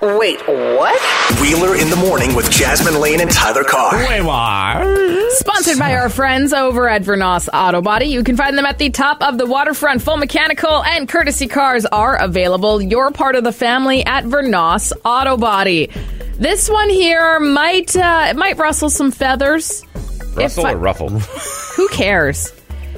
Wait, 0.02 0.40
what? 0.48 1.40
Wheeler 1.42 1.76
in 1.76 1.90
the 1.90 1.96
morning 1.96 2.36
with 2.36 2.50
Jasmine 2.52 3.00
Lane 3.00 3.22
and 3.22 3.32
Tyler 3.32 3.64
Carr. 3.64 3.94
Wait, 3.96 4.22
what? 4.22 5.32
Sponsored 5.34 5.80
by 5.80 5.96
our 5.96 6.10
friends 6.10 6.52
over 6.54 6.90
at 6.90 7.04
Vernos 7.04 7.48
Auto 7.54 7.82
Body. 7.82 8.08
You 8.08 8.24
can 8.24 8.36
find 8.36 8.58
them 8.58 8.66
at 8.66 8.80
the 8.80 8.90
top 8.90 9.22
of 9.22 9.38
the 9.38 9.46
waterfront. 9.46 10.02
Full 10.02 10.18
mechanical 10.18 10.84
and 10.84 11.08
courtesy 11.08 11.48
cars 11.48 11.86
are 11.86 12.16
available. 12.22 12.82
You're 12.82 13.12
part 13.12 13.36
of 13.36 13.44
the 13.44 13.54
family 13.54 14.06
at 14.06 14.24
Vernos 14.26 14.92
Auto 15.06 15.38
Body. 15.38 15.90
This 16.38 16.70
one 16.70 16.90
here 16.90 17.40
might 17.40 17.96
uh, 17.96 18.26
it 18.30 18.36
might 18.36 18.58
rustle 18.58 18.90
some 18.90 19.12
feathers. 19.12 19.86
Russell 20.36 20.66
If 20.66 20.72
I- 20.72 20.74
or 20.74 20.78
Ruffle? 20.78 21.10
Who 21.10 21.88
cares? 21.90 22.52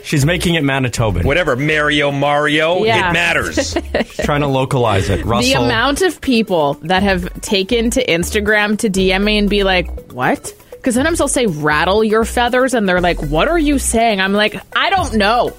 She's 0.06 0.24
making 0.26 0.54
it 0.54 0.64
Manitoban. 0.64 1.26
Whatever, 1.26 1.56
Mario, 1.56 2.12
Mario, 2.12 2.84
Yeah. 2.86 3.10
it 3.10 3.14
matters. 3.14 3.74
Trying 4.24 4.42
to 4.42 4.48
localize 4.48 5.10
it. 5.10 5.26
Russell. 5.26 5.52
The 5.52 5.66
amount 5.66 6.02
of 6.04 6.22
people 6.22 6.76
that 6.84 7.02
have 7.04 7.42
taken 7.42 7.90
to 7.90 8.06
Instagram 8.06 8.78
to 8.80 8.90
DM 8.90 9.24
me 9.24 9.38
and 9.40 9.50
be 9.50 9.64
like, 9.64 9.90
"What?" 10.12 10.54
Because 10.72 10.94
sometimes 10.94 11.20
I'll 11.20 11.28
say 11.28 11.48
"rattle 11.48 12.04
your 12.04 12.24
feathers," 12.24 12.76
and 12.76 12.88
they're 12.88 13.02
like, 13.02 13.20
"What 13.24 13.48
are 13.48 13.58
you 13.58 13.80
saying?" 13.80 14.22
I'm 14.22 14.34
like, 14.34 14.56
"I 14.76 14.92
don't 14.92 15.16
know." 15.16 15.54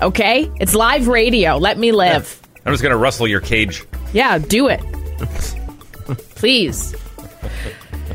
Okay, 0.00 0.50
it's 0.58 0.74
live 0.74 1.06
radio. 1.08 1.58
Let 1.58 1.78
me 1.78 1.92
live. 1.92 2.40
I'm 2.64 2.72
just 2.72 2.82
going 2.82 2.92
to 2.92 2.98
rustle 2.98 3.28
your 3.28 3.40
cage. 3.40 3.84
Yeah, 4.14 4.38
do 4.38 4.68
it. 4.68 4.80
Please. 6.36 6.94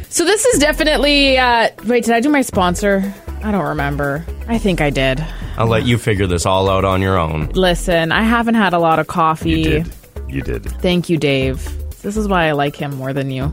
So 0.10 0.26
this 0.26 0.46
is 0.46 0.60
definitely 0.60 1.38
uh 1.38 1.70
wait, 1.86 2.04
did 2.06 2.14
I 2.16 2.20
do 2.20 2.30
my 2.30 2.42
sponsor? 2.42 3.14
I 3.44 3.52
don't 3.52 3.66
remember. 3.66 4.26
I 4.48 4.58
think 4.58 4.82
I 4.82 4.90
did. 4.90 5.24
I'll 5.58 5.68
let 5.68 5.86
you 5.86 5.98
figure 5.98 6.28
this 6.28 6.46
all 6.46 6.70
out 6.70 6.86
on 6.86 7.02
your 7.02 7.18
own. 7.18 7.48
Listen, 7.50 8.12
I 8.12 8.24
haven't 8.24 8.56
had 8.56 8.74
a 8.74 8.80
lot 8.80 9.00
of 9.00 9.08
coffee. 9.08 9.50
You 9.52 9.64
did. 9.64 9.94
You 10.30 10.42
did. 10.42 10.66
Thank 10.82 11.10
you, 11.10 11.18
Dave. 11.18 11.68
This 12.02 12.18
is 12.18 12.28
why 12.28 12.48
I 12.48 12.54
like 12.54 12.76
him 12.76 12.96
more 12.96 13.14
than 13.14 13.30
you. 13.30 13.52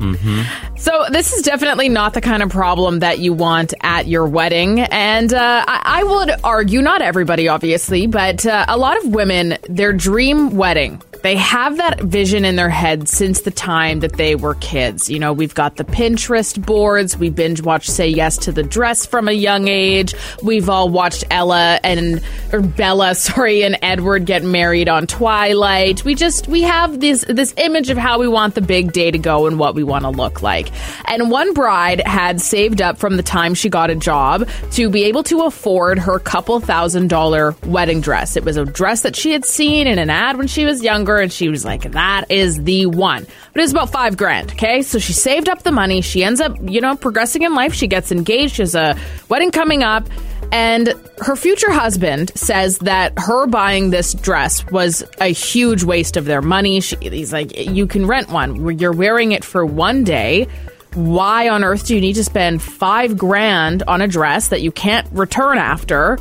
So, 0.79 1.05
this 1.11 1.35
is 1.35 1.43
definitely 1.43 1.91
not 1.91 2.15
the 2.15 2.23
kind 2.23 2.43
of 2.43 2.49
problem 2.49 3.01
that 3.01 3.19
you 3.19 3.35
want 3.35 3.75
at 3.83 4.07
your 4.07 4.27
wedding. 4.27 4.81
And 4.81 5.35
uh, 5.35 5.65
I, 5.69 5.83
I 6.01 6.05
would 6.05 6.31
argue, 6.43 6.81
not 6.81 7.03
everybody, 7.03 7.49
obviously, 7.49 8.07
but 8.07 8.47
uh, 8.47 8.65
a 8.69 8.79
lot 8.79 8.97
of 9.05 9.13
women, 9.13 9.59
their 9.69 9.93
dream 9.93 10.57
wedding 10.57 11.03
they 11.23 11.37
have 11.37 11.77
that 11.79 12.01
vision 12.01 12.45
in 12.45 12.57
their 12.57 12.69
head 12.69 13.09
since 13.09 13.43
the 13.43 13.51
time 13.51 14.01
that 14.01 14.15
they 14.15 14.35
were 14.35 14.55
kids. 14.57 15.11
You 15.11 15.19
know, 15.19 15.33
we've 15.33 15.55
got 15.55 15.77
the 15.77 15.85
Pinterest 15.85 16.65
boards. 16.65 17.17
We 17.17 17.31
binge 17.31 17.63
watch 17.63 17.89
Say 17.89 18.09
Yes 18.09 18.37
to 18.39 18.53
the 18.53 18.63
Dress 18.63 19.07
from 19.07 19.29
a 19.29 19.33
young 19.33 19.69
age. 19.69 20.15
We've 20.43 20.69
all 20.69 20.89
watched 20.89 21.25
Ella 21.31 21.81
and 21.83 22.23
or 22.53 22.61
Bella, 22.61 23.15
sorry, 23.15 23.63
and 23.63 23.79
Edward 23.83 24.27
get 24.27 24.45
married 24.45 24.89
on 24.89 25.07
Twilight. 25.07 26.05
We 26.05 26.15
just 26.15 26.49
we 26.49 26.63
have 26.63 27.01
this 27.01 27.25
this 27.29 27.55
image 27.57 27.91
of 27.91 27.99
how 27.99 28.19
we 28.19 28.29
want 28.29 28.55
the 28.55 28.61
big 28.61 28.93
day 28.93 29.11
to 29.11 29.19
go 29.19 29.47
and 29.47 29.59
what 29.59 29.75
we 29.75 29.85
want 29.85 30.05
to 30.05 30.11
look 30.11 30.43
like. 30.43 30.71
And 31.11 31.31
one 31.31 31.55
bride 31.55 32.03
had 32.07 32.41
saved 32.41 32.83
up 32.83 32.99
from 32.99 33.17
the 33.17 33.23
time 33.23 33.55
she 33.55 33.69
got 33.69 33.91
a 33.91 33.95
job 33.95 34.49
to 34.73 34.91
be 34.91 35.05
able 35.05 35.23
to 35.25 35.43
afford 35.43 35.99
her 35.99 36.19
couple 36.19 36.61
thousand 36.61 37.09
dollar 37.09 37.55
wedding 37.67 38.01
dress. 38.01 38.37
It 38.37 38.45
was 38.45 38.57
a 38.57 38.65
dress 38.65 39.03
that 39.03 39.17
she 39.17 39.33
had 39.33 39.45
seen 39.45 39.87
in 39.87 39.99
an 39.99 40.11
ad 40.11 40.37
when 40.37 40.47
she 40.47 40.65
was 40.65 40.83
younger, 40.83 41.08
and 41.17 41.33
she 41.33 41.49
was 41.49 41.65
like, 41.65 41.91
that 41.93 42.31
is 42.31 42.63
the 42.63 42.87
one. 42.87 43.27
But 43.53 43.61
it 43.61 43.63
was 43.63 43.73
about 43.73 43.91
five 43.91 44.17
grand, 44.17 44.53
okay? 44.53 44.83
So 44.83 44.99
she 44.99 45.13
saved 45.13 45.49
up 45.49 45.63
the 45.63 45.73
money. 45.73 46.01
She 46.01 46.23
ends 46.23 46.41
up, 46.41 46.57
you 46.63 46.81
know, 46.81 46.97
progressing 46.97 47.43
in 47.43 47.55
life. 47.55 47.75
She 47.75 47.87
gets 47.87 48.13
engaged. 48.13 48.57
She 48.57 48.63
has 48.63 48.75
a 48.75 48.97
wedding 49.29 49.51
coming 49.51 49.83
up. 49.83 50.09
And 50.53 50.95
her 51.19 51.37
future 51.37 51.71
husband 51.71 52.33
says 52.35 52.79
that 52.79 53.13
her 53.19 53.47
buying 53.47 53.91
this 53.91 54.15
dress 54.15 54.65
was 54.71 55.05
a 55.21 55.27
huge 55.27 55.83
waste 55.83 56.17
of 56.17 56.25
their 56.25 56.41
money. 56.41 56.81
She, 56.81 56.97
he's 56.97 57.33
like, 57.33 57.57
you 57.57 57.87
can 57.87 58.07
rent 58.07 58.31
one. 58.31 58.79
You're 58.79 58.93
wearing 58.93 59.33
it 59.33 59.45
for 59.45 59.67
one 59.67 60.05
day 60.05 60.47
why 60.95 61.49
on 61.49 61.65
earth 61.65 61.87
do 61.87 61.95
you 61.95 62.01
need 62.01 62.15
to 62.15 62.25
spend 62.25 62.63
five 62.63 63.17
grand 63.17 63.83
on 63.87 64.01
a 64.01 64.09
dress 64.09 64.49
that 64.49 64.63
you 64.63 64.73
can't 64.73 65.07
return 65.13 65.59
after? 65.59 66.19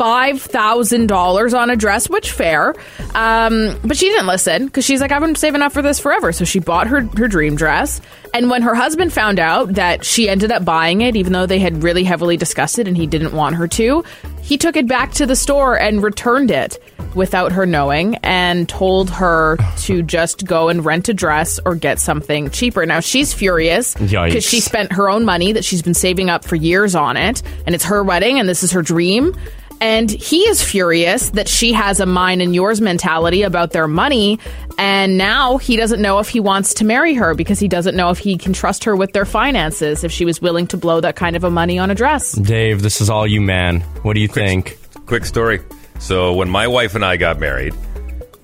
Five 0.00 0.40
thousand 0.40 1.08
dollars 1.08 1.52
on 1.52 1.68
a 1.68 1.76
dress, 1.76 2.08
which 2.08 2.32
fair, 2.32 2.74
um, 3.14 3.78
but 3.84 3.98
she 3.98 4.06
didn't 4.06 4.28
listen 4.28 4.64
because 4.64 4.82
she's 4.82 4.98
like, 4.98 5.12
I've 5.12 5.20
been 5.20 5.34
saving 5.34 5.60
up 5.60 5.72
for 5.72 5.82
this 5.82 6.00
forever. 6.00 6.32
So 6.32 6.46
she 6.46 6.58
bought 6.58 6.86
her 6.86 7.02
her 7.18 7.28
dream 7.28 7.54
dress, 7.54 8.00
and 8.32 8.48
when 8.48 8.62
her 8.62 8.74
husband 8.74 9.12
found 9.12 9.38
out 9.38 9.74
that 9.74 10.06
she 10.06 10.26
ended 10.26 10.52
up 10.52 10.64
buying 10.64 11.02
it, 11.02 11.16
even 11.16 11.34
though 11.34 11.44
they 11.44 11.58
had 11.58 11.82
really 11.82 12.02
heavily 12.02 12.38
discussed 12.38 12.78
it 12.78 12.88
and 12.88 12.96
he 12.96 13.06
didn't 13.06 13.34
want 13.34 13.56
her 13.56 13.68
to, 13.68 14.02
he 14.40 14.56
took 14.56 14.74
it 14.74 14.88
back 14.88 15.12
to 15.12 15.26
the 15.26 15.36
store 15.36 15.78
and 15.78 16.02
returned 16.02 16.50
it 16.50 16.82
without 17.14 17.52
her 17.52 17.66
knowing 17.66 18.14
and 18.22 18.70
told 18.70 19.10
her 19.10 19.58
to 19.80 20.02
just 20.02 20.46
go 20.46 20.70
and 20.70 20.82
rent 20.82 21.10
a 21.10 21.14
dress 21.14 21.60
or 21.66 21.74
get 21.74 21.98
something 21.98 22.48
cheaper. 22.48 22.86
Now 22.86 23.00
she's 23.00 23.34
furious 23.34 23.94
because 24.32 24.44
she 24.44 24.60
spent 24.60 24.92
her 24.92 25.10
own 25.10 25.26
money 25.26 25.52
that 25.52 25.64
she's 25.64 25.82
been 25.82 25.92
saving 25.92 26.30
up 26.30 26.42
for 26.42 26.56
years 26.56 26.94
on 26.94 27.18
it, 27.18 27.42
and 27.66 27.74
it's 27.74 27.84
her 27.84 28.02
wedding 28.02 28.38
and 28.38 28.48
this 28.48 28.62
is 28.62 28.72
her 28.72 28.80
dream. 28.80 29.36
And 29.80 30.10
he 30.10 30.40
is 30.40 30.62
furious 30.62 31.30
that 31.30 31.48
she 31.48 31.72
has 31.72 32.00
a 32.00 32.06
mine 32.06 32.40
and 32.40 32.54
yours 32.54 32.80
mentality 32.80 33.42
about 33.42 33.70
their 33.72 33.88
money. 33.88 34.38
And 34.76 35.16
now 35.16 35.56
he 35.56 35.76
doesn't 35.76 36.02
know 36.02 36.18
if 36.18 36.28
he 36.28 36.40
wants 36.40 36.74
to 36.74 36.84
marry 36.84 37.14
her 37.14 37.34
because 37.34 37.58
he 37.58 37.68
doesn't 37.68 37.96
know 37.96 38.10
if 38.10 38.18
he 38.18 38.36
can 38.36 38.52
trust 38.52 38.84
her 38.84 38.94
with 38.94 39.12
their 39.12 39.24
finances 39.24 40.04
if 40.04 40.12
she 40.12 40.24
was 40.24 40.40
willing 40.42 40.66
to 40.68 40.76
blow 40.76 41.00
that 41.00 41.16
kind 41.16 41.36
of 41.36 41.44
a 41.44 41.50
money 41.50 41.78
on 41.78 41.90
a 41.90 41.94
dress. 41.94 42.32
Dave, 42.32 42.82
this 42.82 43.00
is 43.00 43.08
all 43.08 43.26
you, 43.26 43.40
man. 43.40 43.80
What 44.02 44.14
do 44.14 44.20
you 44.20 44.28
think? 44.28 44.78
Quick 45.06 45.24
story. 45.24 45.60
So 45.98 46.34
when 46.34 46.48
my 46.48 46.66
wife 46.66 46.94
and 46.94 47.04
I 47.04 47.16
got 47.16 47.38
married, 47.38 47.74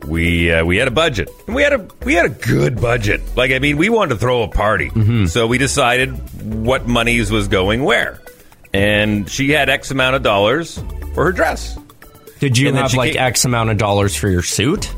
we 0.06 0.52
uh, 0.52 0.64
we 0.64 0.76
had 0.76 0.88
a 0.88 0.92
budget, 0.92 1.28
and 1.46 1.56
we 1.56 1.62
had 1.62 1.72
a 1.72 1.88
we 2.04 2.14
had 2.14 2.26
a 2.26 2.28
good 2.28 2.80
budget. 2.80 3.20
Like 3.36 3.50
I 3.50 3.58
mean, 3.58 3.76
we 3.76 3.88
wanted 3.88 4.14
to 4.14 4.20
throw 4.20 4.42
a 4.42 4.48
party, 4.48 4.90
so 5.26 5.46
we 5.46 5.58
decided 5.58 6.10
what 6.44 6.86
monies 6.86 7.30
was 7.30 7.48
going 7.48 7.82
where, 7.82 8.20
and 8.76 9.28
she 9.30 9.50
had 9.50 9.68
X 9.68 9.90
amount 9.90 10.16
of 10.16 10.22
dollars 10.22 10.78
for 11.14 11.24
her 11.24 11.32
dress. 11.32 11.78
Did 12.38 12.58
you 12.58 12.68
And 12.68 12.76
have 12.76 12.94
like 12.94 13.12
came- 13.14 13.22
X 13.22 13.44
amount 13.44 13.70
of 13.70 13.78
dollars 13.78 14.14
for 14.14 14.28
your 14.28 14.42
suit? 14.42 14.92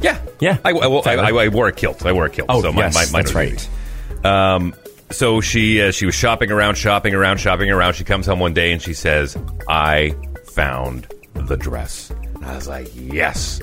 Yeah, 0.00 0.20
Yeah. 0.40 0.58
I, 0.64 0.70
I, 0.72 0.86
I, 0.86 1.14
I, 1.16 1.44
I 1.44 1.48
wore 1.48 1.68
a 1.68 1.72
kilt. 1.72 2.04
I 2.04 2.12
wore 2.12 2.26
a 2.26 2.30
kilt. 2.30 2.46
Oh, 2.50 2.60
so 2.62 2.70
my, 2.72 2.82
yes, 2.82 2.94
my, 2.94 3.04
mine 3.18 3.24
that's 3.24 3.34
right. 3.34 3.68
Um, 4.24 4.74
so 5.10 5.40
she 5.40 5.80
uh, 5.82 5.90
she 5.92 6.04
was 6.06 6.14
shopping 6.14 6.50
around, 6.50 6.74
shopping 6.76 7.14
around, 7.14 7.38
shopping 7.38 7.70
around. 7.70 7.94
She 7.94 8.04
comes 8.04 8.26
home 8.26 8.38
one 8.40 8.52
day 8.54 8.72
and 8.72 8.82
she 8.82 8.92
says, 8.92 9.36
"I 9.68 10.14
found 10.46 11.06
the 11.34 11.56
dress." 11.56 12.10
And 12.34 12.44
I 12.44 12.54
was 12.56 12.68
like, 12.68 12.88
"Yes." 12.94 13.60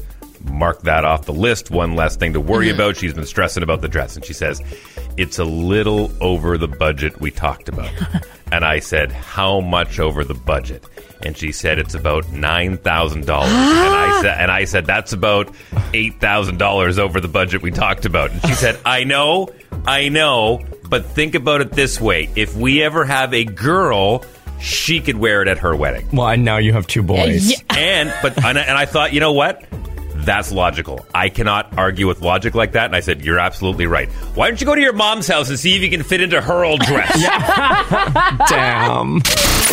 Mark 0.51 0.81
that 0.81 1.05
off 1.05 1.25
the 1.25 1.33
list. 1.33 1.71
One 1.71 1.95
less 1.95 2.17
thing 2.17 2.33
to 2.33 2.39
worry 2.41 2.69
about. 2.69 2.97
She's 2.97 3.13
been 3.13 3.25
stressing 3.25 3.63
about 3.63 3.79
the 3.81 3.87
dress, 3.87 4.15
and 4.17 4.25
she 4.25 4.33
says, 4.33 4.61
"It's 5.17 5.37
a 5.39 5.45
little 5.45 6.11
over 6.21 6.57
the 6.57 6.67
budget 6.67 7.19
we 7.21 7.29
talked 7.31 7.69
about." 7.69 7.89
and 8.51 8.63
I 8.65 8.79
said, 8.79 9.11
"How 9.11 9.59
much 9.59 9.99
over 9.99 10.23
the 10.23 10.33
budget?" 10.33 10.83
And 11.21 11.37
she 11.37 11.51
said, 11.51 11.79
"It's 11.79 11.93
about 11.93 12.31
nine 12.31 12.77
thousand 12.77 13.25
dollars." 13.25 13.51
and 13.51 13.59
I 13.59 14.09
ah! 14.11 14.19
said, 14.21 14.37
"And 14.39 14.51
I 14.51 14.65
said 14.65 14.85
that's 14.85 15.13
about 15.13 15.53
eight 15.93 16.19
thousand 16.19 16.57
dollars 16.57 16.99
over 16.99 17.19
the 17.19 17.27
budget 17.27 17.61
we 17.61 17.71
talked 17.71 18.05
about." 18.05 18.31
And 18.31 18.41
she 18.41 18.53
said, 18.53 18.79
"I 18.85 19.03
know, 19.03 19.49
I 19.85 20.09
know, 20.09 20.63
but 20.89 21.05
think 21.05 21.35
about 21.35 21.61
it 21.61 21.71
this 21.71 21.99
way: 21.99 22.29
if 22.35 22.55
we 22.55 22.83
ever 22.83 23.05
have 23.05 23.33
a 23.33 23.45
girl, 23.45 24.25
she 24.59 24.99
could 24.99 25.17
wear 25.17 25.41
it 25.41 25.47
at 25.47 25.59
her 25.59 25.75
wedding." 25.75 26.07
Well, 26.11 26.27
and 26.27 26.43
now 26.43 26.57
you 26.57 26.73
have 26.73 26.87
two 26.87 27.03
boys. 27.03 27.51
Yeah. 27.51 27.57
And 27.77 28.13
but 28.21 28.43
and 28.43 28.57
I, 28.57 28.61
and 28.61 28.77
I 28.77 28.85
thought, 28.85 29.13
you 29.13 29.19
know 29.19 29.33
what? 29.33 29.63
That's 30.25 30.51
logical. 30.51 31.05
I 31.13 31.29
cannot 31.29 31.77
argue 31.77 32.07
with 32.07 32.21
logic 32.21 32.55
like 32.55 32.73
that. 32.73 32.85
And 32.85 32.95
I 32.95 33.01
said, 33.01 33.25
you're 33.25 33.39
absolutely 33.39 33.87
right. 33.87 34.09
Why 34.35 34.47
don't 34.47 34.59
you 34.59 34.65
go 34.65 34.75
to 34.75 34.81
your 34.81 34.93
mom's 34.93 35.27
house 35.27 35.49
and 35.49 35.59
see 35.59 35.75
if 35.75 35.81
you 35.81 35.89
can 35.89 36.03
fit 36.03 36.21
into 36.21 36.39
her 36.39 36.63
old 36.63 36.81
dress? 36.81 37.13
Damn. 38.49 39.19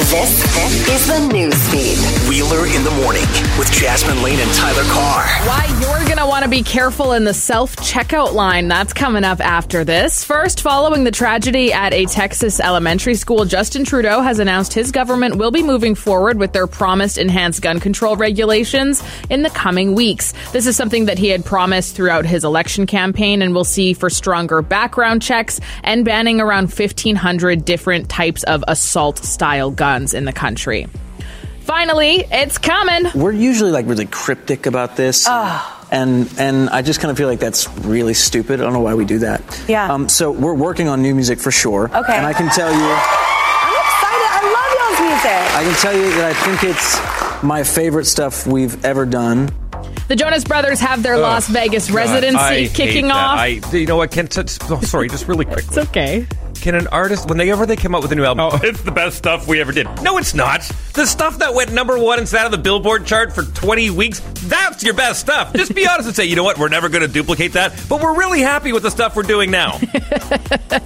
This 0.00 0.88
is 0.88 1.06
the 1.06 1.28
news 1.32 1.68
feed. 1.70 1.98
Wheeler 2.28 2.66
in 2.66 2.84
the 2.84 2.90
morning 3.02 3.22
with 3.58 3.70
Jasmine 3.72 4.22
Lane 4.22 4.38
and 4.40 4.50
Tyler 4.54 4.82
Carr. 4.84 5.24
Why 5.46 5.66
you're 5.80 6.06
going 6.06 6.18
to 6.18 6.26
want 6.26 6.44
to 6.44 6.50
be 6.50 6.62
careful 6.62 7.12
in 7.12 7.24
the 7.24 7.34
self 7.34 7.76
checkout 7.76 8.32
line. 8.32 8.68
That's 8.68 8.92
coming 8.92 9.24
up 9.24 9.40
after 9.40 9.84
this. 9.84 10.24
First, 10.24 10.62
following 10.62 11.04
the 11.04 11.10
tragedy 11.10 11.72
at 11.72 11.92
a 11.92 12.06
Texas 12.06 12.60
elementary 12.60 13.14
school, 13.14 13.44
Justin 13.44 13.84
Trudeau 13.84 14.20
has 14.20 14.38
announced 14.38 14.72
his 14.72 14.90
government 14.90 15.36
will 15.36 15.50
be 15.50 15.62
moving 15.62 15.94
forward 15.94 16.38
with 16.38 16.52
their 16.52 16.66
promised 16.66 17.18
enhanced 17.18 17.60
gun 17.60 17.78
control 17.78 18.16
regulations 18.16 19.02
in 19.28 19.42
the 19.42 19.50
coming 19.50 19.94
weeks. 19.94 20.32
This 20.52 20.66
is 20.66 20.76
something 20.76 21.06
that 21.06 21.18
he 21.18 21.28
had 21.28 21.44
promised 21.44 21.94
throughout 21.94 22.26
his 22.26 22.44
election 22.44 22.86
campaign 22.86 23.42
and 23.42 23.54
we'll 23.54 23.64
see 23.64 23.92
for 23.92 24.10
stronger 24.10 24.62
background 24.62 25.22
checks 25.22 25.60
and 25.84 26.04
banning 26.04 26.40
around 26.40 26.72
1,500 26.72 27.64
different 27.64 28.08
types 28.08 28.42
of 28.44 28.64
assault 28.68 29.18
style 29.18 29.70
guns 29.70 30.14
in 30.14 30.24
the 30.24 30.32
country. 30.32 30.86
Finally, 31.62 32.24
it's 32.32 32.58
coming. 32.58 33.04
We're 33.14 33.30
usually 33.32 33.70
like 33.70 33.86
really 33.86 34.06
cryptic 34.06 34.66
about 34.66 34.96
this. 34.96 35.28
And 35.92 36.28
and 36.38 36.68
I 36.70 36.82
just 36.82 37.00
kind 37.00 37.10
of 37.10 37.16
feel 37.16 37.28
like 37.28 37.40
that's 37.40 37.68
really 37.78 38.14
stupid. 38.14 38.60
I 38.60 38.64
don't 38.64 38.72
know 38.72 38.80
why 38.80 38.94
we 38.94 39.04
do 39.04 39.18
that. 39.20 39.64
Yeah. 39.68 39.92
Um, 39.92 40.08
so 40.08 40.30
we're 40.30 40.54
working 40.54 40.88
on 40.88 41.02
new 41.02 41.14
music 41.14 41.38
for 41.38 41.50
sure. 41.50 41.84
Okay. 41.84 42.16
And 42.16 42.26
I 42.26 42.32
can 42.32 42.48
tell 42.50 42.70
you, 42.72 42.78
I'm 42.78 43.74
excited. 43.86 44.28
I 44.32 44.40
love 44.56 44.70
y'all's 44.78 45.00
music. 45.10 45.54
I 45.54 45.62
can 45.64 45.74
tell 45.80 45.94
you 45.96 46.10
that 46.16 46.30
I 46.30 46.34
think 46.44 46.64
it's 46.64 47.42
my 47.42 47.62
favorite 47.64 48.06
stuff 48.06 48.46
we've 48.46 48.84
ever 48.84 49.06
done. 49.06 49.50
The 50.10 50.16
Jonas 50.16 50.42
Brothers 50.42 50.80
have 50.80 51.04
their 51.04 51.16
Las 51.18 51.46
Vegas 51.46 51.88
residency 51.88 52.34
God, 52.34 52.52
I 52.52 52.58
hate 52.62 52.74
kicking 52.74 53.06
that. 53.06 53.14
off. 53.14 53.38
I, 53.38 53.46
you 53.70 53.86
know 53.86 53.94
what? 53.94 54.10
Can 54.10 54.28
oh, 54.36 54.80
sorry, 54.80 55.08
just 55.08 55.28
really 55.28 55.44
quickly. 55.44 55.62
it's 55.68 55.78
okay. 55.78 56.26
Can 56.60 56.74
an 56.74 56.88
artist, 56.88 57.28
whenever 57.28 57.64
they 57.64 57.72
ever 57.72 57.82
come 57.82 57.94
out 57.94 58.02
with 58.02 58.12
a 58.12 58.14
new 58.14 58.24
album, 58.24 58.50
oh, 58.52 58.60
it's 58.62 58.82
the 58.82 58.90
best 58.90 59.16
stuff 59.16 59.48
we 59.48 59.60
ever 59.60 59.72
did? 59.72 59.86
No, 60.02 60.18
it's 60.18 60.34
not. 60.34 60.60
The 60.92 61.06
stuff 61.06 61.38
that 61.38 61.54
went 61.54 61.72
number 61.72 61.98
one 61.98 62.18
and 62.18 62.28
sat 62.28 62.44
on 62.44 62.50
the 62.50 62.58
Billboard 62.58 63.06
chart 63.06 63.32
for 63.32 63.44
20 63.44 63.90
weeks, 63.90 64.20
that's 64.42 64.82
your 64.82 64.92
best 64.92 65.20
stuff. 65.20 65.54
Just 65.54 65.74
be 65.74 65.86
honest 65.86 66.08
and 66.08 66.16
say, 66.16 66.26
you 66.26 66.36
know 66.36 66.44
what, 66.44 66.58
we're 66.58 66.68
never 66.68 66.88
going 66.90 67.00
to 67.02 67.08
duplicate 67.08 67.54
that, 67.54 67.82
but 67.88 68.02
we're 68.02 68.18
really 68.18 68.40
happy 68.40 68.72
with 68.72 68.82
the 68.82 68.90
stuff 68.90 69.16
we're 69.16 69.22
doing 69.22 69.50
now. 69.50 69.78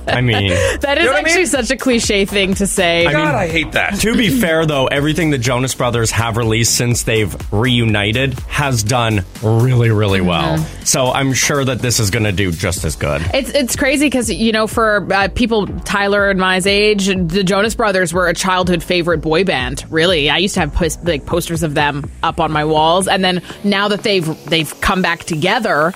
I 0.07 0.21
mean, 0.21 0.49
That 0.81 0.99
is 0.99 1.05
You 1.05 1.11
know 1.11 1.13
what 1.13 1.17
I 1.17 1.21
actually 1.21 1.37
mean? 1.39 1.47
such 1.47 1.71
a 1.71 1.77
cliche 1.77 2.25
thing 2.25 2.55
to 2.55 2.67
say. 2.67 3.05
God, 3.11 3.35
I 3.35 3.49
hate 3.49 3.73
that. 3.73 3.99
to 4.01 4.17
be 4.17 4.31
fair 4.31 4.67
though, 4.67 4.87
everything 4.87 5.31
the 5.31 5.39
Jonas 5.39 5.75
Brothers 5.75 6.11
have 6.13 6.37
released 6.37 6.77
since 6.77 7.03
they've 7.03 7.35
reunited 7.53 8.35
has 8.49 8.83
done 8.85 9.14
really, 9.43 9.91
really 9.91 10.21
well. 10.21 10.59
So 10.85 11.07
I'm 11.13 11.33
sure 11.33 11.65
that 11.65 11.81
this 11.81 12.01
is 12.01 12.11
going 12.11 12.25
to 12.25 12.33
do 12.33 12.51
just 12.51 12.85
as 12.85 12.97
good. 12.97 13.23
It's 13.35 13.51
it's 13.51 13.77
crazy 13.77 14.07
because 14.07 14.31
you 14.31 14.53
know 14.53 14.67
for 14.67 15.07
uh, 15.13 15.29
people 15.29 15.67
Tyler 15.67 16.31
and 16.31 16.41
my 16.41 16.61
age, 16.65 17.07
the 17.07 17.45
Jonas 17.45 17.75
Brothers 17.75 18.13
were 18.13 18.29
a 18.29 18.35
childhood 18.35 18.83
favorite 18.83 19.19
boy 19.19 19.45
band. 19.45 19.85
Really, 19.91 20.31
I 20.31 20.39
used 20.39 20.55
to 20.55 20.61
have 20.61 20.73
pos- 20.73 21.03
like 21.05 21.27
posters 21.27 21.63
of 21.63 21.75
them 21.75 22.11
up 22.23 22.41
on 22.41 22.53
my 22.53 22.65
walls, 22.65 23.09
and 23.09 23.25
then 23.25 23.43
now 23.65 23.89
that 23.89 24.03
they've 24.03 24.45
they've 24.47 24.81
come 24.81 25.03
back 25.03 25.25
together, 25.25 25.93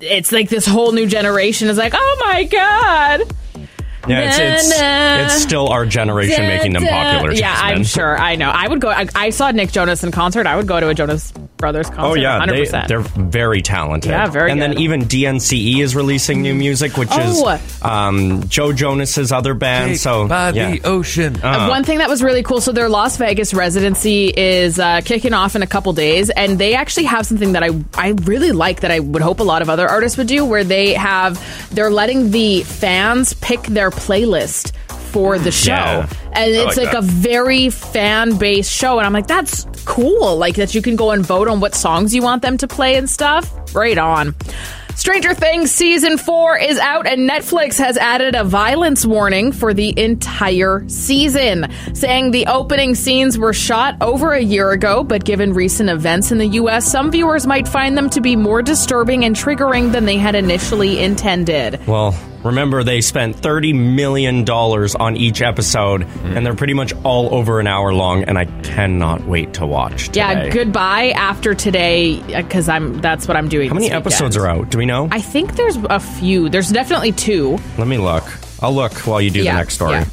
it's 0.00 0.32
like 0.32 0.48
this 0.48 0.66
whole 0.66 0.92
new 0.92 1.06
generation 1.06 1.68
is 1.68 1.78
like, 1.78 1.92
oh 1.96 2.16
my 2.20 2.44
god. 2.44 3.34
Yeah, 4.08 4.54
it's, 4.54 4.70
it's, 4.70 4.80
it's 5.34 5.42
still 5.42 5.68
our 5.68 5.84
generation 5.84 6.46
making 6.46 6.72
them 6.72 6.84
popular. 6.84 7.32
Yeah, 7.32 7.54
I'm 7.54 7.84
sure. 7.84 8.18
I 8.18 8.34
know. 8.36 8.48
I 8.48 8.66
would 8.66 8.80
go. 8.80 8.88
I, 8.88 9.06
I 9.14 9.30
saw 9.30 9.50
Nick 9.50 9.72
Jonas 9.72 10.02
in 10.02 10.10
concert. 10.10 10.46
I 10.46 10.56
would 10.56 10.66
go 10.66 10.80
to 10.80 10.88
a 10.88 10.94
Jonas 10.94 11.32
Brothers 11.60 11.86
concert. 11.88 12.02
Oh 12.06 12.14
yeah, 12.14 12.44
they, 12.46 12.62
100%. 12.62 12.88
they're 12.88 13.00
very 13.00 13.62
talented. 13.62 14.10
Yeah, 14.10 14.26
very 14.28 14.50
And 14.50 14.58
good. 14.60 14.72
then 14.72 14.78
even 14.80 15.02
DNCE 15.02 15.80
is 15.80 15.94
releasing 15.94 16.42
new 16.42 16.54
music, 16.54 16.96
which 16.96 17.08
Oh. 17.12 17.48
is 17.50 17.82
um, 17.82 18.48
Joe 18.48 18.72
Jonas's 18.72 19.30
other 19.32 19.54
band. 19.54 19.98
so 19.98 20.26
by 20.26 20.50
yeah. 20.50 20.70
the 20.72 20.80
ocean. 20.84 21.40
Uh, 21.42 21.68
One 21.68 21.84
thing 21.84 21.98
that 21.98 22.08
was 22.08 22.22
really 22.22 22.42
cool. 22.42 22.60
So 22.60 22.72
their 22.72 22.88
Las 22.88 23.16
Vegas 23.18 23.52
residency 23.54 24.28
is 24.34 24.78
uh, 24.78 25.00
kicking 25.04 25.32
off 25.34 25.54
in 25.54 25.62
a 25.62 25.66
couple 25.66 25.92
days, 25.92 26.30
and 26.30 26.58
they 26.58 26.74
actually 26.74 27.04
have 27.04 27.26
something 27.26 27.52
that 27.52 27.62
I 27.62 27.70
I 27.94 28.08
really 28.24 28.52
like 28.52 28.80
that 28.80 28.90
I 28.90 29.00
would 29.00 29.22
hope 29.22 29.40
a 29.40 29.44
lot 29.44 29.62
of 29.62 29.68
other 29.70 29.88
artists 29.88 30.16
would 30.18 30.26
do, 30.26 30.44
where 30.44 30.64
they 30.64 30.94
have 30.94 31.38
they're 31.72 31.90
letting 31.90 32.30
the 32.30 32.62
fans 32.62 33.34
pick 33.34 33.62
their 33.62 33.90
playlist 33.90 34.72
for 35.10 35.38
the 35.38 35.50
show, 35.50 35.72
Yeah. 35.72 36.06
and 36.32 36.52
it's 36.52 36.76
like 36.76 36.86
like, 36.92 36.96
a 36.96 37.02
very 37.02 37.68
fan 37.70 38.36
based 38.36 38.72
show, 38.72 38.98
and 38.98 39.06
I'm 39.06 39.12
like 39.12 39.26
that's 39.26 39.66
cool, 39.84 40.36
like 40.36 40.56
that 40.56 40.74
you 40.74 40.82
can 40.82 40.96
go 40.96 41.10
and 41.10 41.24
vote 41.24 41.48
on 41.48 41.60
what 41.60 41.74
songs 41.74 42.14
you 42.14 42.22
want 42.22 42.42
them 42.42 42.56
to 42.58 42.68
play 42.68 42.96
and 42.96 43.08
stuff. 43.08 43.50
Right 43.74 43.98
on. 43.98 44.34
Stranger 44.96 45.32
Things 45.32 45.70
season 45.70 46.18
four 46.18 46.58
is 46.58 46.78
out, 46.78 47.06
and 47.06 47.28
Netflix 47.28 47.78
has 47.78 47.96
added 47.96 48.34
a 48.34 48.44
violence 48.44 49.06
warning 49.06 49.50
for 49.50 49.72
the 49.72 49.98
entire 49.98 50.86
season, 50.88 51.68
saying 51.94 52.32
the 52.32 52.46
opening 52.48 52.94
scenes 52.94 53.38
were 53.38 53.54
shot 53.54 53.96
over 54.02 54.32
a 54.34 54.42
year 54.42 54.72
ago, 54.72 55.02
but 55.02 55.24
given 55.24 55.54
recent 55.54 55.88
events 55.88 56.32
in 56.32 56.38
the 56.38 56.48
U.S., 56.48 56.90
some 56.90 57.10
viewers 57.10 57.46
might 57.46 57.66
find 57.66 57.96
them 57.96 58.10
to 58.10 58.20
be 58.20 58.36
more 58.36 58.60
disturbing 58.60 59.24
and 59.24 59.34
triggering 59.34 59.92
than 59.92 60.04
they 60.04 60.18
had 60.18 60.34
initially 60.34 61.02
intended. 61.02 61.80
Well, 61.86 62.14
remember 62.44 62.82
they 62.84 63.00
spent 63.00 63.36
thirty 63.36 63.72
million 63.72 64.44
dollars 64.44 64.94
on 64.94 65.16
each 65.16 65.42
episode, 65.42 66.02
Mm-hmm. 66.02 66.36
and 66.36 66.46
they're 66.46 66.54
pretty 66.54 66.74
much 66.74 66.92
all 67.04 67.34
over 67.34 67.60
an 67.60 67.66
hour 67.66 67.92
long. 67.92 68.24
And 68.24 68.36
I 68.38 68.44
cannot 68.62 69.24
wait 69.26 69.54
to 69.54 69.66
watch. 69.66 70.06
Today. 70.06 70.18
Yeah, 70.20 70.48
goodbye 70.50 71.10
after 71.10 71.54
today, 71.54 72.20
because 72.42 72.68
I'm 72.68 73.00
that's 73.00 73.26
what 73.28 73.36
I'm 73.36 73.48
doing. 73.48 73.68
How 73.68 73.74
many 73.74 73.88
this 73.88 73.96
episodes 73.96 74.36
are 74.36 74.46
out? 74.46 74.70
Do 74.70 74.78
we 74.78 74.86
know? 74.86 75.08
I 75.10 75.20
think 75.20 75.56
there's 75.56 75.76
a 75.76 76.00
few. 76.00 76.48
There's 76.48 76.70
definitely 76.70 77.12
two. 77.12 77.58
Let 77.78 77.86
me 77.88 77.98
look. 77.98 78.24
I'll 78.62 78.74
look 78.74 78.92
while 79.06 79.20
you 79.22 79.30
do 79.30 79.42
Yeah, 79.42 79.52
the 79.54 79.58
next 79.58 79.74
story. 79.74 79.92
yeah. 79.92 80.04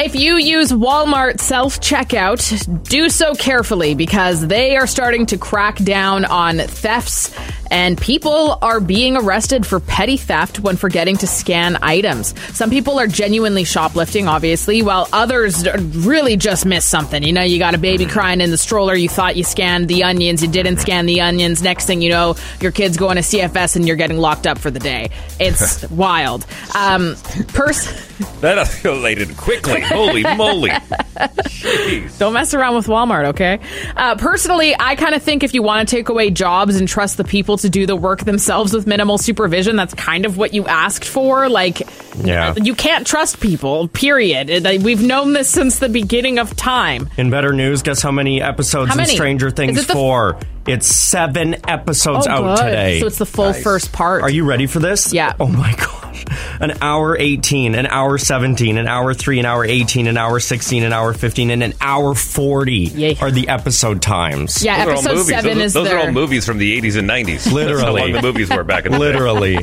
If 0.00 0.14
you 0.14 0.36
use 0.36 0.70
Walmart 0.70 1.40
self 1.40 1.80
checkout, 1.80 2.84
do 2.88 3.08
so 3.08 3.34
carefully 3.34 3.94
because 3.96 4.46
they 4.46 4.76
are 4.76 4.86
starting 4.86 5.26
to 5.26 5.38
crack 5.38 5.76
down 5.78 6.24
on 6.24 6.58
thefts 6.58 7.34
and 7.70 8.00
people 8.00 8.58
are 8.62 8.80
being 8.80 9.16
arrested 9.16 9.66
for 9.66 9.78
petty 9.80 10.16
theft 10.16 10.60
when 10.60 10.76
forgetting 10.76 11.16
to 11.18 11.26
scan 11.26 11.76
items. 11.82 12.32
Some 12.56 12.70
people 12.70 12.98
are 12.98 13.06
genuinely 13.06 13.64
shoplifting, 13.64 14.26
obviously, 14.26 14.80
while 14.82 15.06
others 15.12 15.66
really 15.78 16.36
just 16.38 16.64
missed 16.64 16.88
something. 16.88 17.22
You 17.22 17.32
know, 17.34 17.42
you 17.42 17.58
got 17.58 17.74
a 17.74 17.78
baby 17.78 18.06
crying 18.06 18.40
in 18.40 18.50
the 18.50 18.56
stroller, 18.56 18.94
you 18.94 19.08
thought 19.10 19.36
you 19.36 19.44
scanned 19.44 19.88
the 19.88 20.04
onions, 20.04 20.42
you 20.42 20.48
didn't 20.48 20.78
scan 20.78 21.04
the 21.04 21.20
onions. 21.20 21.60
Next 21.62 21.84
thing 21.84 22.00
you 22.00 22.08
know, 22.08 22.36
your 22.60 22.72
kid's 22.72 22.96
going 22.96 23.16
to 23.16 23.22
CFS 23.22 23.76
and 23.76 23.86
you're 23.86 23.96
getting 23.96 24.16
locked 24.18 24.46
up 24.46 24.56
for 24.58 24.70
the 24.70 24.80
day. 24.80 25.10
It's 25.38 25.82
wild. 25.90 26.46
Um, 26.74 27.16
pers- 27.48 27.92
That 28.40 28.56
escalated 28.56 29.36
quickly. 29.36 29.82
Holy 29.88 30.22
moly. 30.36 30.70
Jeez. 30.70 32.18
Don't 32.18 32.32
mess 32.32 32.54
around 32.54 32.76
with 32.76 32.86
Walmart, 32.86 33.26
okay? 33.26 33.58
Uh, 33.96 34.14
personally, 34.16 34.74
I 34.78 34.94
kind 34.96 35.14
of 35.14 35.22
think 35.22 35.42
if 35.42 35.54
you 35.54 35.62
want 35.62 35.88
to 35.88 35.96
take 35.96 36.08
away 36.08 36.30
jobs 36.30 36.76
and 36.76 36.86
trust 36.88 37.16
the 37.16 37.24
people 37.24 37.56
to 37.58 37.68
do 37.68 37.86
the 37.86 37.96
work 37.96 38.20
themselves 38.24 38.72
with 38.72 38.86
minimal 38.86 39.18
supervision, 39.18 39.76
that's 39.76 39.94
kind 39.94 40.24
of 40.26 40.36
what 40.36 40.54
you 40.54 40.66
asked 40.66 41.04
for. 41.04 41.48
Like, 41.48 41.82
Yeah. 42.22 42.54
you 42.56 42.74
can't 42.74 43.06
trust 43.06 43.40
people, 43.40 43.88
period. 43.88 44.48
We've 44.82 45.02
known 45.02 45.32
this 45.32 45.48
since 45.48 45.78
the 45.78 45.88
beginning 45.88 46.38
of 46.38 46.54
time. 46.56 47.08
In 47.16 47.30
better 47.30 47.52
news, 47.52 47.82
guess 47.82 48.00
how 48.02 48.12
many 48.12 48.40
episodes 48.42 48.88
How 48.88 48.94
in 48.94 48.98
many? 48.98 49.14
Stranger 49.14 49.48
Is 49.48 49.54
Things 49.54 49.78
it 49.78 49.92
4? 49.92 50.38
It's 50.68 50.86
seven 50.86 51.56
episodes 51.68 52.26
Oh, 52.26 52.30
out 52.30 52.58
good. 52.58 52.64
today. 52.66 53.00
So 53.00 53.06
it's 53.06 53.18
the 53.18 53.26
full 53.26 53.52
first 53.52 53.92
part. 53.92 54.22
Are 54.22 54.30
you 54.30 54.44
ready 54.44 54.66
for 54.66 54.78
this? 54.78 55.12
Yeah. 55.12 55.34
Oh 55.40 55.46
my 55.48 55.72
gosh. 55.78 56.24
An 56.60 56.72
hour 56.82 57.16
18, 57.16 57.74
an 57.74 57.86
hour 57.86 58.18
17, 58.18 58.76
an 58.76 58.88
hour 58.88 59.14
3, 59.14 59.38
an 59.40 59.46
hour 59.46 59.64
18, 59.64 60.08
an 60.08 60.16
hour 60.16 60.40
16, 60.40 60.82
an 60.82 60.92
hour 60.92 61.12
15, 61.14 61.50
and 61.50 61.62
an 61.62 61.74
hour 61.80 62.14
40 62.14 62.72
Yay. 62.72 63.16
are 63.20 63.30
the 63.30 63.48
episode 63.48 64.02
times. 64.02 64.62
Yeah, 64.62 64.84
Those 64.84 64.86
are 64.86 64.90
all 64.90 64.98
episode 64.98 65.14
movies. 65.14 65.28
seven 65.28 65.58
those, 65.58 65.64
is 65.66 65.72
those 65.74 65.88
their. 65.88 65.96
are 65.98 66.06
all 66.06 66.12
movies 66.12 66.44
from 66.44 66.58
the 66.58 66.80
80s 66.80 66.98
and 66.98 67.08
90s. 67.08 67.26
That's 67.26 67.46
how 67.46 67.54
Literally. 67.54 68.00
long 68.02 68.12
the 68.12 68.22
movies 68.22 68.50
were 68.50 68.64
back 68.64 68.84
in 68.86 68.92
the 68.92 68.98
day. 68.98 69.04
Literally. 69.04 69.58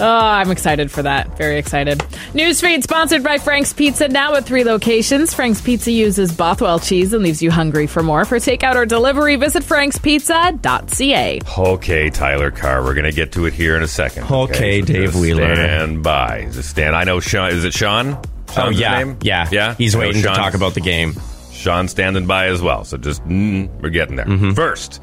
Oh, 0.00 0.06
I'm 0.06 0.50
excited 0.50 0.90
for 0.90 1.02
that. 1.02 1.36
Very 1.36 1.58
excited. 1.58 1.98
Newsfeed 2.32 2.82
sponsored 2.82 3.22
by 3.22 3.38
Frank's 3.38 3.72
Pizza, 3.72 4.08
now 4.08 4.34
at 4.34 4.44
three 4.44 4.64
locations. 4.64 5.34
Frank's 5.34 5.60
Pizza 5.60 5.90
uses 5.90 6.32
Bothwell 6.32 6.78
cheese 6.78 7.12
and 7.12 7.22
leaves 7.22 7.42
you 7.42 7.50
hungry 7.50 7.86
for 7.86 8.02
more. 8.02 8.24
For 8.24 8.36
takeout 8.38 8.76
or 8.76 8.86
delivery, 8.86 9.36
visit 9.36 9.62
frankspizza.ca. 9.62 11.40
Okay, 11.58 12.10
Tyler 12.10 12.50
Carr, 12.50 12.82
we're 12.82 12.94
going 12.94 13.04
to 13.04 13.12
get 13.12 13.32
to 13.32 13.46
it 13.46 13.52
here 13.52 13.76
in 13.76 13.82
a 13.82 13.88
second. 13.88 14.30
Okay, 14.30 14.80
Dave 14.80 15.10
just 15.12 15.20
Wheeler. 15.20 15.54
Stand 15.54 16.02
by. 16.02 16.38
Is 16.40 16.56
it 16.56 16.62
stand? 16.64 16.94
I 16.96 17.04
know 17.04 17.20
Sean. 17.20 17.50
Is 17.50 17.64
it 17.64 17.74
Sean? 17.74 18.14
Oh, 18.14 18.52
Sean's 18.54 18.70
his 18.70 18.80
yeah. 18.80 18.98
name? 18.98 19.18
Yeah. 19.22 19.48
Yeah. 19.50 19.74
He's 19.74 19.94
I 19.94 19.98
know 19.98 20.06
waiting 20.06 20.22
to 20.22 20.28
talk 20.28 20.54
about 20.54 20.74
the 20.74 20.80
game. 20.80 21.14
Sean's 21.52 21.90
standing 21.90 22.26
by 22.26 22.46
as 22.46 22.62
well. 22.62 22.84
So 22.84 22.96
just, 22.96 23.22
mm, 23.24 23.68
we're 23.82 23.90
getting 23.90 24.16
there. 24.16 24.26
Mm-hmm. 24.26 24.52
First, 24.52 25.02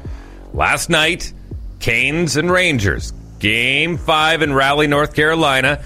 last 0.54 0.88
night, 0.88 1.32
Canes 1.80 2.36
and 2.36 2.50
Rangers. 2.50 3.12
Game 3.46 3.96
five 3.96 4.42
in 4.42 4.52
Raleigh, 4.52 4.88
North 4.88 5.14
Carolina. 5.14 5.80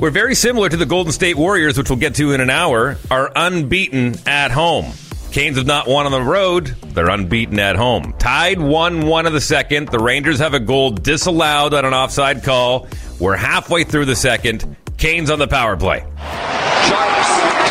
We're 0.00 0.10
very 0.10 0.34
similar 0.34 0.68
to 0.68 0.76
the 0.76 0.84
Golden 0.84 1.12
State 1.12 1.36
Warriors, 1.36 1.78
which 1.78 1.88
we'll 1.88 2.00
get 2.00 2.16
to 2.16 2.32
in 2.32 2.40
an 2.40 2.50
hour, 2.50 2.96
are 3.08 3.30
unbeaten 3.36 4.16
at 4.26 4.50
home. 4.50 4.90
Canes 5.30 5.58
have 5.58 5.66
not 5.66 5.86
won 5.86 6.06
on 6.06 6.10
the 6.10 6.20
road. 6.20 6.74
They're 6.86 7.08
unbeaten 7.08 7.60
at 7.60 7.76
home. 7.76 8.16
Tied 8.18 8.58
1 8.58 9.06
1 9.06 9.26
of 9.26 9.32
the 9.32 9.40
second. 9.40 9.90
The 9.90 10.00
Rangers 10.00 10.40
have 10.40 10.54
a 10.54 10.58
goal 10.58 10.90
disallowed 10.90 11.72
on 11.72 11.84
an 11.84 11.94
offside 11.94 12.42
call. 12.42 12.88
We're 13.20 13.36
halfway 13.36 13.84
through 13.84 14.06
the 14.06 14.16
second. 14.16 14.76
Canes 14.98 15.30
on 15.30 15.38
the 15.38 15.46
power 15.46 15.76
play. 15.76 16.00
And 16.00 16.10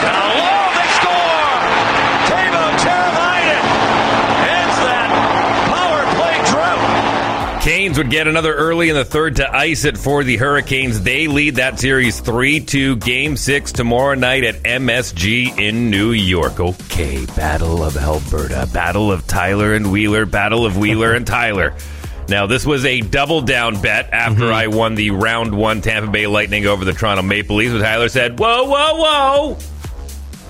a 0.07 0.23
low, 0.39 0.71
they 0.71 0.87
score! 0.95 1.59
Teuvo 2.31 2.63
Teravainen 2.79 3.63
ends 4.47 4.77
that 4.87 5.67
power 5.67 6.01
play 6.15 6.39
drought. 6.49 7.61
Canes 7.81 7.97
would 7.97 8.11
get 8.11 8.27
another 8.27 8.53
early 8.53 8.89
in 8.89 8.95
the 8.95 9.03
third 9.03 9.37
to 9.37 9.51
ice 9.51 9.85
it 9.85 9.97
for 9.97 10.23
the 10.23 10.37
Hurricanes. 10.37 11.01
They 11.01 11.25
lead 11.25 11.55
that 11.55 11.79
series 11.79 12.19
3 12.19 12.59
2. 12.59 12.97
Game 12.97 13.35
6 13.35 13.71
tomorrow 13.71 14.13
night 14.13 14.43
at 14.43 14.57
MSG 14.57 15.57
in 15.57 15.89
New 15.89 16.11
York. 16.11 16.59
Okay, 16.59 17.25
Battle 17.35 17.83
of 17.83 17.97
Alberta. 17.97 18.69
Battle 18.71 19.11
of 19.11 19.25
Tyler 19.25 19.73
and 19.73 19.91
Wheeler. 19.91 20.27
Battle 20.27 20.63
of 20.63 20.77
Wheeler 20.77 21.13
and 21.13 21.25
Tyler. 21.25 21.73
Now, 22.29 22.45
this 22.45 22.67
was 22.67 22.85
a 22.85 23.01
double 23.01 23.41
down 23.41 23.81
bet 23.81 24.11
after 24.13 24.41
mm-hmm. 24.41 24.53
I 24.53 24.67
won 24.67 24.93
the 24.93 25.09
round 25.09 25.57
one 25.57 25.81
Tampa 25.81 26.11
Bay 26.11 26.27
Lightning 26.27 26.67
over 26.67 26.85
the 26.85 26.93
Toronto 26.93 27.23
Maple 27.23 27.55
Leafs. 27.55 27.73
But 27.73 27.79
Tyler 27.79 28.09
said, 28.09 28.37
Whoa, 28.37 28.65
whoa, 28.65 28.95
whoa. 28.95 29.57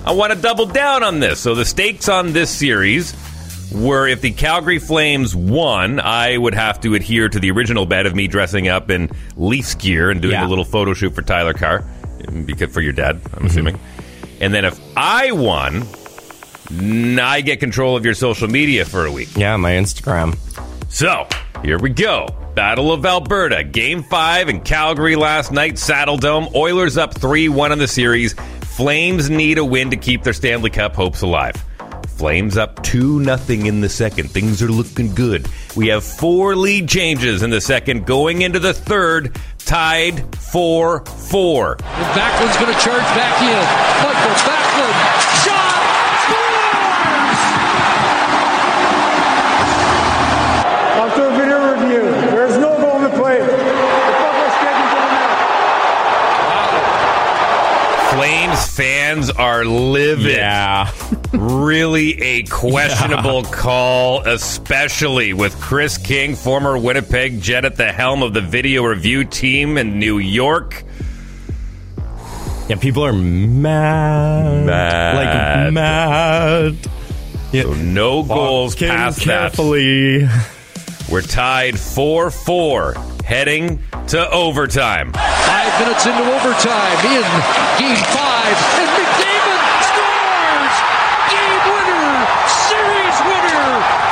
I 0.04 0.12
want 0.12 0.34
to 0.34 0.38
double 0.38 0.66
down 0.66 1.02
on 1.02 1.18
this. 1.18 1.40
So 1.40 1.54
the 1.54 1.64
stakes 1.64 2.10
on 2.10 2.34
this 2.34 2.50
series 2.50 3.14
were 3.74 4.06
if 4.08 4.20
the 4.20 4.30
Calgary 4.32 4.78
Flames 4.78 5.34
won, 5.34 6.00
I 6.00 6.36
would 6.36 6.54
have 6.54 6.80
to 6.82 6.94
adhere 6.94 7.28
to 7.28 7.38
the 7.40 7.50
original 7.50 7.86
bet 7.86 8.06
of 8.06 8.14
me 8.14 8.26
dressing 8.28 8.68
up 8.68 8.90
in 8.90 9.10
Leafs 9.36 9.74
gear 9.74 10.10
and 10.10 10.20
doing 10.20 10.34
Yeah. 10.34 10.46
a 10.46 10.48
little 10.48 10.64
photo 10.64 10.94
shoot 10.94 11.14
for 11.14 11.22
Tyler 11.22 11.54
Carr, 11.54 11.84
because 12.44 12.72
for 12.72 12.80
your 12.80 12.92
dad, 12.92 13.20
I'm 13.36 13.46
assuming. 13.46 13.78
And 14.40 14.52
then 14.52 14.64
if 14.64 14.78
I 14.96 15.32
won, 15.32 15.86
I 17.20 17.40
get 17.42 17.60
control 17.60 17.96
of 17.96 18.04
your 18.04 18.14
social 18.14 18.48
media 18.48 18.84
for 18.84 19.06
a 19.06 19.12
week. 19.12 19.28
Yeah, 19.36 19.56
my 19.56 19.72
Instagram. 19.72 20.36
So, 20.88 21.26
here 21.62 21.78
we 21.78 21.90
go. 21.90 22.28
Battle 22.54 22.92
of 22.92 23.06
Alberta, 23.06 23.64
Game 23.64 24.02
5 24.02 24.48
in 24.50 24.60
Calgary 24.60 25.16
last 25.16 25.52
night, 25.52 25.74
Saddledome. 25.74 26.54
Oilers 26.54 26.98
up 26.98 27.14
3 27.14 27.48
1 27.48 27.72
in 27.72 27.78
the 27.78 27.88
series. 27.88 28.34
Flames 28.60 29.30
need 29.30 29.58
a 29.58 29.64
win 29.64 29.90
to 29.90 29.96
keep 29.96 30.22
their 30.22 30.32
Stanley 30.32 30.70
Cup 30.70 30.94
hopes 30.94 31.22
alive. 31.22 31.54
Flames 32.16 32.56
up 32.56 32.82
2 32.84 33.24
0 33.24 33.38
in 33.66 33.80
the 33.80 33.88
second. 33.88 34.30
Things 34.30 34.62
are 34.62 34.68
looking 34.68 35.14
good. 35.14 35.48
We 35.74 35.88
have 35.88 36.04
four 36.04 36.54
lead 36.54 36.88
changes 36.88 37.42
in 37.42 37.50
the 37.50 37.60
second, 37.60 38.06
going 38.06 38.42
into 38.42 38.60
the 38.60 38.72
third, 38.72 39.36
tied 39.58 40.36
4 40.36 41.04
4. 41.04 41.76
Backlund's 41.76 42.56
going 42.58 42.72
to 42.72 42.80
charge 42.80 43.02
back 43.16 43.42
in. 43.42 43.58
Mikael 44.04 44.34
Backlund. 44.46 44.94
Shot! 45.44 45.72
After 51.02 51.26
a 51.26 51.30
video 51.36 51.58
review, 51.74 52.02
there's 52.30 52.56
no 52.58 52.76
goal 52.80 52.96
in 52.98 53.02
the 53.04 53.10
play. 53.10 53.40
The 53.40 53.46
puck 53.46 54.36
was 54.38 54.54
taken 54.62 54.86
to 54.92 54.96
the 55.00 55.10
net. 55.16 55.30
Flames 58.14 58.62
fans 58.76 59.30
are 59.30 59.64
livid. 59.64 60.36
Yeah. 60.36 60.90
Really 61.32 62.20
a 62.20 62.42
questionable 62.44 63.42
call, 63.44 64.20
especially 64.26 65.32
with 65.32 65.58
Kris 65.60 65.96
King, 65.96 66.34
former 66.36 66.76
Winnipeg 66.76 67.40
Jet, 67.40 67.64
at 67.64 67.76
the 67.76 67.90
helm 67.90 68.22
of 68.22 68.34
the 68.34 68.42
video 68.42 68.84
review 68.84 69.24
team 69.24 69.78
in 69.78 69.98
New 69.98 70.18
York. 70.18 70.84
Yeah, 72.68 72.76
people 72.76 73.04
are 73.04 73.12
mad. 73.14 74.66
Mad. 74.66 75.16
Like, 75.64 75.72
mad. 75.72 76.76
So 77.52 77.74
no 77.74 78.22
goals 78.22 78.74
Walk 78.74 78.82
in 78.82 78.88
past 78.90 79.20
carefully. 79.22 80.24
that. 80.24 80.48
We're 81.10 81.22
tied 81.22 81.78
4 81.78 82.30
4, 82.30 82.94
heading 83.24 83.80
to 84.08 84.30
overtime. 84.30 85.12
Five 85.12 85.80
minutes 85.80 86.06
into 86.06 86.20
overtime 86.22 86.98
in 87.04 87.22
game 87.78 87.96
five, 88.12 88.56
and 88.80 88.88
McDavid 88.96 89.62
scores! 89.92 90.76
Game 91.28 91.60
winner, 91.68 92.08
series 92.48 93.18
winner 93.28 93.66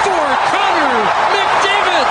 for 0.04 0.26
Connor 0.52 1.00
McDavid! 1.32 2.08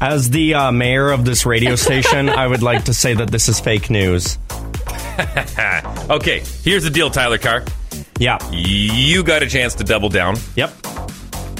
As 0.00 0.30
the 0.30 0.54
uh, 0.54 0.72
mayor 0.72 1.10
of 1.10 1.24
this 1.24 1.44
radio 1.44 1.74
station, 1.74 2.28
I 2.28 2.46
would 2.46 2.62
like 2.62 2.84
to 2.84 2.94
say 2.94 3.14
that 3.14 3.30
this 3.30 3.48
is 3.48 3.58
fake 3.58 3.90
news. 3.90 4.38
okay, 6.10 6.42
here's 6.62 6.84
the 6.84 6.90
deal, 6.92 7.10
Tyler 7.10 7.38
Carr. 7.38 7.64
Yeah. 8.18 8.38
You 8.50 9.22
got 9.24 9.42
a 9.42 9.46
chance 9.48 9.74
to 9.76 9.84
double 9.84 10.08
down. 10.08 10.36
Yep. 10.54 10.72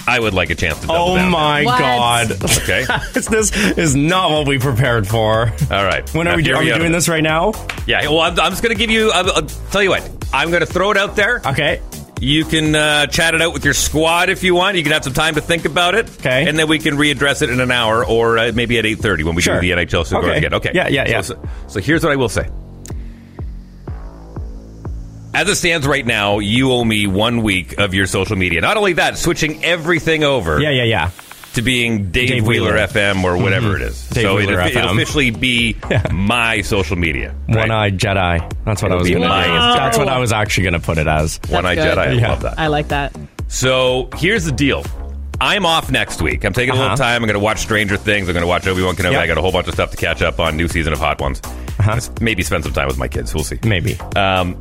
I 0.07 0.19
would 0.21 0.33
like 0.35 0.51
a 0.51 0.55
chance 0.55 0.81
to 0.81 0.87
double 0.87 1.13
Oh 1.13 1.17
down. 1.17 1.29
Oh 1.29 1.31
my 1.31 1.65
What? 1.65 1.79
god. 1.79 2.31
Okay. 2.63 2.85
this 3.15 3.53
is 3.77 3.95
not 3.97 4.31
what 4.31 4.47
we 4.47 4.59
prepared 4.59 5.07
for. 5.09 5.53
All 5.71 5.85
right. 5.85 6.09
When 6.15 6.27
are 6.27 6.31
Now, 6.33 6.37
we, 6.37 6.45
hear 6.45 6.57
are 6.57 6.63
me 6.63 6.73
we 6.73 6.79
doing 6.79 6.93
this 6.93 7.09
right 7.09 7.23
now? 7.23 7.53
Yeah, 7.87 8.03
well, 8.09 8.21
I'm, 8.21 8.39
I'm 8.39 8.51
just 8.53 8.63
going 8.63 8.75
to 8.75 8.79
give 8.79 8.91
you, 8.91 9.11
I'll, 9.11 9.31
I'll 9.33 9.43
tell 9.43 9.83
you 9.83 9.91
what, 9.91 10.09
I'm 10.33 10.51
going 10.51 10.61
to 10.61 10.67
throw 10.67 10.91
it 10.91 10.97
out 10.97 11.17
there. 11.17 11.41
Okay. 11.45 11.81
You 12.21 12.45
can 12.45 12.75
uh, 12.75 13.07
chat 13.07 13.35
it 13.35 13.43
out 13.43 13.53
with 13.53 13.65
your 13.65 13.75
squad 13.75 14.29
if 14.29 14.43
you 14.43 14.55
want. 14.55 14.77
You 14.77 14.83
can 14.83 14.93
have 14.93 15.05
some 15.05 15.13
time 15.13 15.37
to 15.37 15.41
think 15.41 15.65
about 15.65 15.95
it. 15.95 16.11
Okay. 16.19 16.49
And 16.49 16.59
then 16.59 16.69
we 16.69 16.79
can 16.81 16.95
readdress 16.97 17.43
it 17.43 17.51
in 17.51 17.61
an 17.61 17.71
hour 17.71 18.05
or 18.05 18.39
uh, 18.39 18.53
maybe 18.53 18.77
at 18.79 18.85
8.30 18.85 19.25
when 19.25 19.35
we 19.37 19.43
Sure. 19.43 19.55
do 19.55 19.61
the 19.61 19.71
NHL 19.71 20.05
Super 20.05 20.23
Okay. 20.27 20.39
again. 20.39 20.55
Okay. 20.55 20.73
Yeah, 20.75 20.89
yeah, 20.89 21.09
yeah. 21.09 21.21
So, 21.21 21.35
so, 21.35 21.49
so 21.69 21.81
here's 21.81 22.03
what 22.03 22.13
I 22.13 22.17
will 22.17 22.29
say. 22.29 22.49
As 25.35 25.49
it 25.49 25.55
stands 25.57 25.87
right 25.87 26.05
now, 26.05 26.39
you 26.41 26.73
owe 26.73 26.83
me 26.85 27.07
one 27.07 27.43
week 27.43 27.79
of 27.79 27.95
your 27.95 28.07
social 28.07 28.35
media. 28.35 28.61
Not 28.61 28.77
only 28.77 28.95
that, 28.95 29.17
switching 29.19 29.63
everything 29.65 30.25
over 30.25 30.61
Yeah, 30.61 30.71
yeah, 30.71 30.85
yeah. 30.85 31.11
To 31.59 31.63
being 31.63 32.11
Dave, 32.11 32.29
Dave 32.29 32.47
Wheeler. 32.47 32.73
Wheeler. 32.75 32.87
FM 32.87 33.25
or 33.25 33.37
whatever 33.37 33.75
mm-hmm. 33.75 33.83
it 33.83 33.89
is. 33.89 34.09
Dave 34.11 34.23
so 34.23 34.37
Wheeler 34.37 34.61
it'll, 34.61 34.79
it'll 34.79 34.93
officially 34.93 35.31
be 35.31 35.77
my 36.13 36.63
social 36.63 36.97
media. 36.97 37.35
right? 37.49 37.57
One-eyed 37.69 37.99
Jedi. 37.99 38.39
That's 38.65 38.83
what 38.83 38.93
It'll 38.93 38.99
I 38.99 39.03
was 39.03 39.11
going 39.11 39.23
to. 39.23 39.29
my 39.29 39.47
That's 39.77 39.99
what 39.99 40.09
I 40.09 40.19
was 40.19 40.33
actually 40.33 40.65
going 40.65 40.75
to 40.75 40.81
put 40.81 40.99
it 40.99 41.07
as. 41.07 41.41
One-eyed. 41.49 41.79
Jedi. 41.79 41.99
I 41.99 42.13
Yeah. 42.13 42.31
love 42.31 42.43
that. 42.43 42.59
I 42.59 42.69
like 42.69 42.89
that. 42.89 43.15
So 43.49 44.09
here's 44.17 44.45
the 44.45 44.53
deal. 44.53 44.85
I'm 45.41 45.65
off 45.65 45.91
next 45.91 46.21
week. 46.21 46.45
I'm 46.45 46.53
taking 46.53 46.71
a 46.71 46.73
little 46.75 46.89
Uh-huh. 46.89 46.97
time. 46.97 47.23
I'm 47.23 47.27
going 47.29 47.35
to 47.35 47.39
watch 47.41 47.59
Stranger 47.61 47.97
Things. 47.97 48.29
I'm 48.29 48.33
going 48.35 48.43
to 48.43 48.49
watch 48.49 48.67
Obi 48.67 48.83
Wan 48.83 48.97
Kenobi. 48.97 49.13
Yep. 49.13 49.23
I 49.23 49.27
got 49.29 49.39
a 49.39 49.41
whole 49.41 49.53
bunch 49.53 49.69
of 49.69 49.75
stuff 49.75 49.91
to 49.93 49.97
catch 49.97 50.21
up 50.21 50.41
on. 50.41 50.57
New 50.57 50.67
season 50.69 50.93
of 50.93 50.99
Hot 50.99 51.21
Ones. 51.21 51.41
Uh-huh. 51.45 52.01
Maybe 52.21 52.43
spend 52.43 52.65
some 52.65 52.73
time 52.73 52.89
with 52.89 52.99
my 52.99 53.07
kids. 53.07 53.33
We'll 53.35 53.45
see. 53.45 53.59
Maybe. 53.65 53.97
Um, 54.17 54.59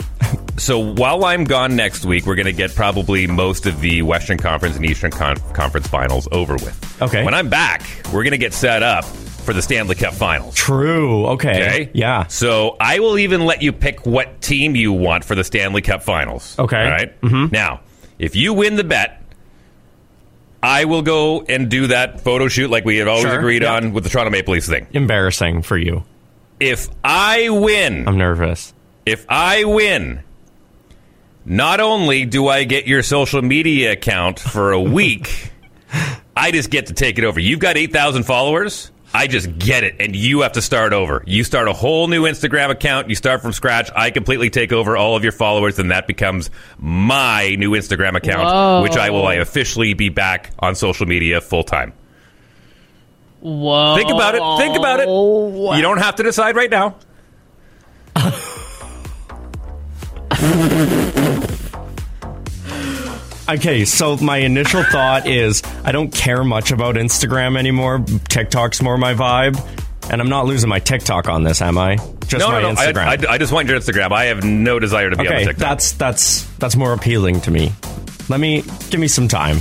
so 0.57 0.77
while 0.77 1.25
I'm 1.25 1.45
gone 1.45 1.75
next 1.75 2.05
week, 2.05 2.27
we're 2.27 2.35
going 2.35 2.45
to 2.45 2.53
get 2.53 2.75
probably 2.75 3.25
most 3.25 3.65
of 3.65 3.81
the 3.81 4.03
Western 4.03 4.37
Conference 4.37 4.75
and 4.75 4.85
Eastern 4.85 5.09
Con- 5.09 5.37
Conference 5.53 5.87
finals 5.87 6.27
over 6.31 6.53
with. 6.53 7.01
Okay. 7.01 7.23
When 7.25 7.33
I'm 7.33 7.49
back, 7.49 7.81
we're 8.13 8.23
going 8.23 8.31
to 8.31 8.37
get 8.37 8.53
set 8.53 8.83
up 8.83 9.03
for 9.03 9.53
the 9.53 9.61
Stanley 9.63 9.95
Cup 9.95 10.13
Finals. 10.13 10.53
True. 10.53 11.25
Okay. 11.27 11.49
Okay. 11.49 11.89
Yeah. 11.93 12.27
So 12.27 12.75
I 12.79 12.99
will 12.99 13.17
even 13.17 13.45
let 13.45 13.63
you 13.63 13.71
pick 13.71 14.05
what 14.05 14.41
team 14.41 14.75
you 14.75 14.91
want 14.93 15.23
for 15.25 15.33
the 15.33 15.43
Stanley 15.43 15.81
Cup 15.81 16.03
Finals. 16.03 16.55
Okay. 16.59 16.83
All 16.83 16.91
right? 16.91 17.21
Mhm. 17.21 17.51
Now, 17.51 17.79
if 18.19 18.35
you 18.35 18.53
win 18.53 18.75
the 18.75 18.83
bet, 18.83 19.23
I 20.63 20.85
will 20.85 21.01
go 21.03 21.41
and 21.47 21.69
do 21.69 21.87
that 21.87 22.21
photo 22.21 22.47
shoot 22.47 22.69
like 22.69 22.83
we 22.85 22.97
had 22.97 23.07
always 23.07 23.23
Sure. 23.25 23.37
agreed 23.37 23.61
Yeah. 23.63 23.75
on 23.75 23.93
with 23.93 24.03
the 24.03 24.09
Toronto 24.09 24.31
Maple 24.31 24.53
Leafs 24.53 24.67
thing. 24.67 24.87
Embarrassing 24.93 25.61
for 25.61 25.77
you. 25.77 26.03
If 26.59 26.87
I 27.03 27.49
win, 27.49 28.07
I'm 28.07 28.17
nervous. 28.17 28.73
if 29.05 29.25
I 29.29 29.63
win, 29.65 30.21
not 31.45 31.79
only 31.79 32.25
do 32.25 32.47
I 32.47 32.63
get 32.63 32.87
your 32.87 33.03
social 33.03 33.41
media 33.41 33.91
account 33.93 34.39
for 34.39 34.71
a 34.71 34.81
week, 34.81 35.51
I 36.35 36.51
just 36.51 36.69
get 36.69 36.87
to 36.87 36.93
take 36.93 37.17
it 37.17 37.23
over. 37.23 37.39
You've 37.39 37.59
got 37.59 37.77
8,000 37.77 38.23
followers. 38.23 38.91
I 39.13 39.27
just 39.27 39.57
get 39.57 39.83
it, 39.83 39.95
and 39.99 40.15
you 40.15 40.41
have 40.41 40.53
to 40.53 40.61
start 40.61 40.93
over. 40.93 41.23
You 41.25 41.43
start 41.43 41.67
a 41.67 41.73
whole 41.73 42.07
new 42.07 42.23
Instagram 42.23 42.69
account. 42.69 43.09
You 43.09 43.15
start 43.15 43.41
from 43.41 43.53
scratch. 43.53 43.89
I 43.95 44.11
completely 44.11 44.49
take 44.49 44.71
over 44.71 44.97
all 44.97 45.15
of 45.15 45.23
your 45.23 45.31
followers, 45.31 45.79
and 45.79 45.91
that 45.91 46.07
becomes 46.07 46.49
my 46.77 47.55
new 47.57 47.71
Instagram 47.71 48.15
account, 48.15 48.43
Whoa. 48.43 48.83
which 48.83 48.97
I 48.97 49.09
will 49.09 49.25
I 49.25 49.35
officially 49.35 49.93
be 49.93 50.09
back 50.09 50.51
on 50.59 50.75
social 50.75 51.05
media 51.05 51.41
full 51.41 51.63
time. 51.63 51.93
Whoa. 53.39 53.95
Think 53.95 54.11
about 54.11 54.35
it. 54.35 54.61
Think 54.61 54.77
about 54.77 54.99
it. 54.99 55.07
You 55.07 55.81
don't 55.81 55.99
have 55.99 56.15
to 56.15 56.23
decide 56.23 56.55
right 56.55 56.69
now. 56.69 56.95
Okay, 63.49 63.85
so 63.85 64.17
my 64.17 64.37
initial 64.37 64.83
thought 64.83 65.25
is 65.25 65.63
I 65.85 65.93
don't 65.93 66.13
care 66.13 66.43
much 66.43 66.71
about 66.71 66.95
Instagram 66.95 67.57
anymore. 67.57 68.03
TikTok's 68.27 68.81
more 68.81 68.97
my 68.97 69.13
vibe. 69.13 69.57
And 70.09 70.21
I'm 70.21 70.29
not 70.29 70.45
losing 70.45 70.69
my 70.69 70.79
TikTok 70.79 71.27
on 71.27 71.43
this, 71.43 71.61
am 71.61 71.77
I? 71.77 71.97
Just 72.27 72.39
no, 72.39 72.49
my 72.49 72.61
no, 72.61 72.73
no. 72.73 72.79
I, 72.79 72.85
Instagram. 72.87 73.27
I, 73.27 73.33
I 73.33 73.37
just 73.37 73.51
want 73.51 73.67
your 73.67 73.77
Instagram. 73.77 74.11
I 74.11 74.25
have 74.25 74.43
no 74.43 74.79
desire 74.79 75.09
to 75.09 75.15
be 75.15 75.27
on 75.27 75.33
TikTok. 75.33 75.55
that's 75.55 75.93
that's 75.93 76.43
that's 76.57 76.75
more 76.75 76.93
appealing 76.93 77.41
to 77.41 77.51
me. 77.51 77.71
Let 78.29 78.39
me 78.39 78.63
give 78.89 78.99
me 78.99 79.07
some 79.07 79.27
time. 79.27 79.57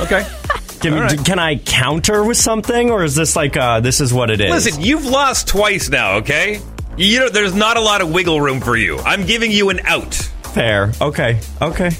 okay. 0.00 0.26
Give 0.80 0.94
me, 0.94 1.00
right. 1.00 1.26
Can 1.26 1.38
I 1.38 1.56
counter 1.56 2.24
with 2.24 2.38
something, 2.38 2.90
or 2.90 3.04
is 3.04 3.14
this 3.14 3.36
like 3.36 3.54
uh, 3.54 3.80
this 3.80 4.00
is 4.00 4.14
what 4.14 4.30
it 4.30 4.40
is? 4.40 4.50
Listen, 4.50 4.82
you've 4.82 5.04
lost 5.04 5.46
twice 5.46 5.90
now, 5.90 6.16
okay? 6.16 6.58
You 6.96 7.20
know, 7.20 7.28
there's 7.28 7.54
not 7.54 7.76
a 7.76 7.82
lot 7.82 8.00
of 8.00 8.10
wiggle 8.10 8.40
room 8.40 8.62
for 8.62 8.78
you. 8.78 8.96
I'm 9.00 9.26
giving 9.26 9.52
you 9.52 9.68
an 9.68 9.80
out. 9.80 10.14
Fair. 10.14 10.92
Okay. 10.98 11.38
Okay. 11.60 11.90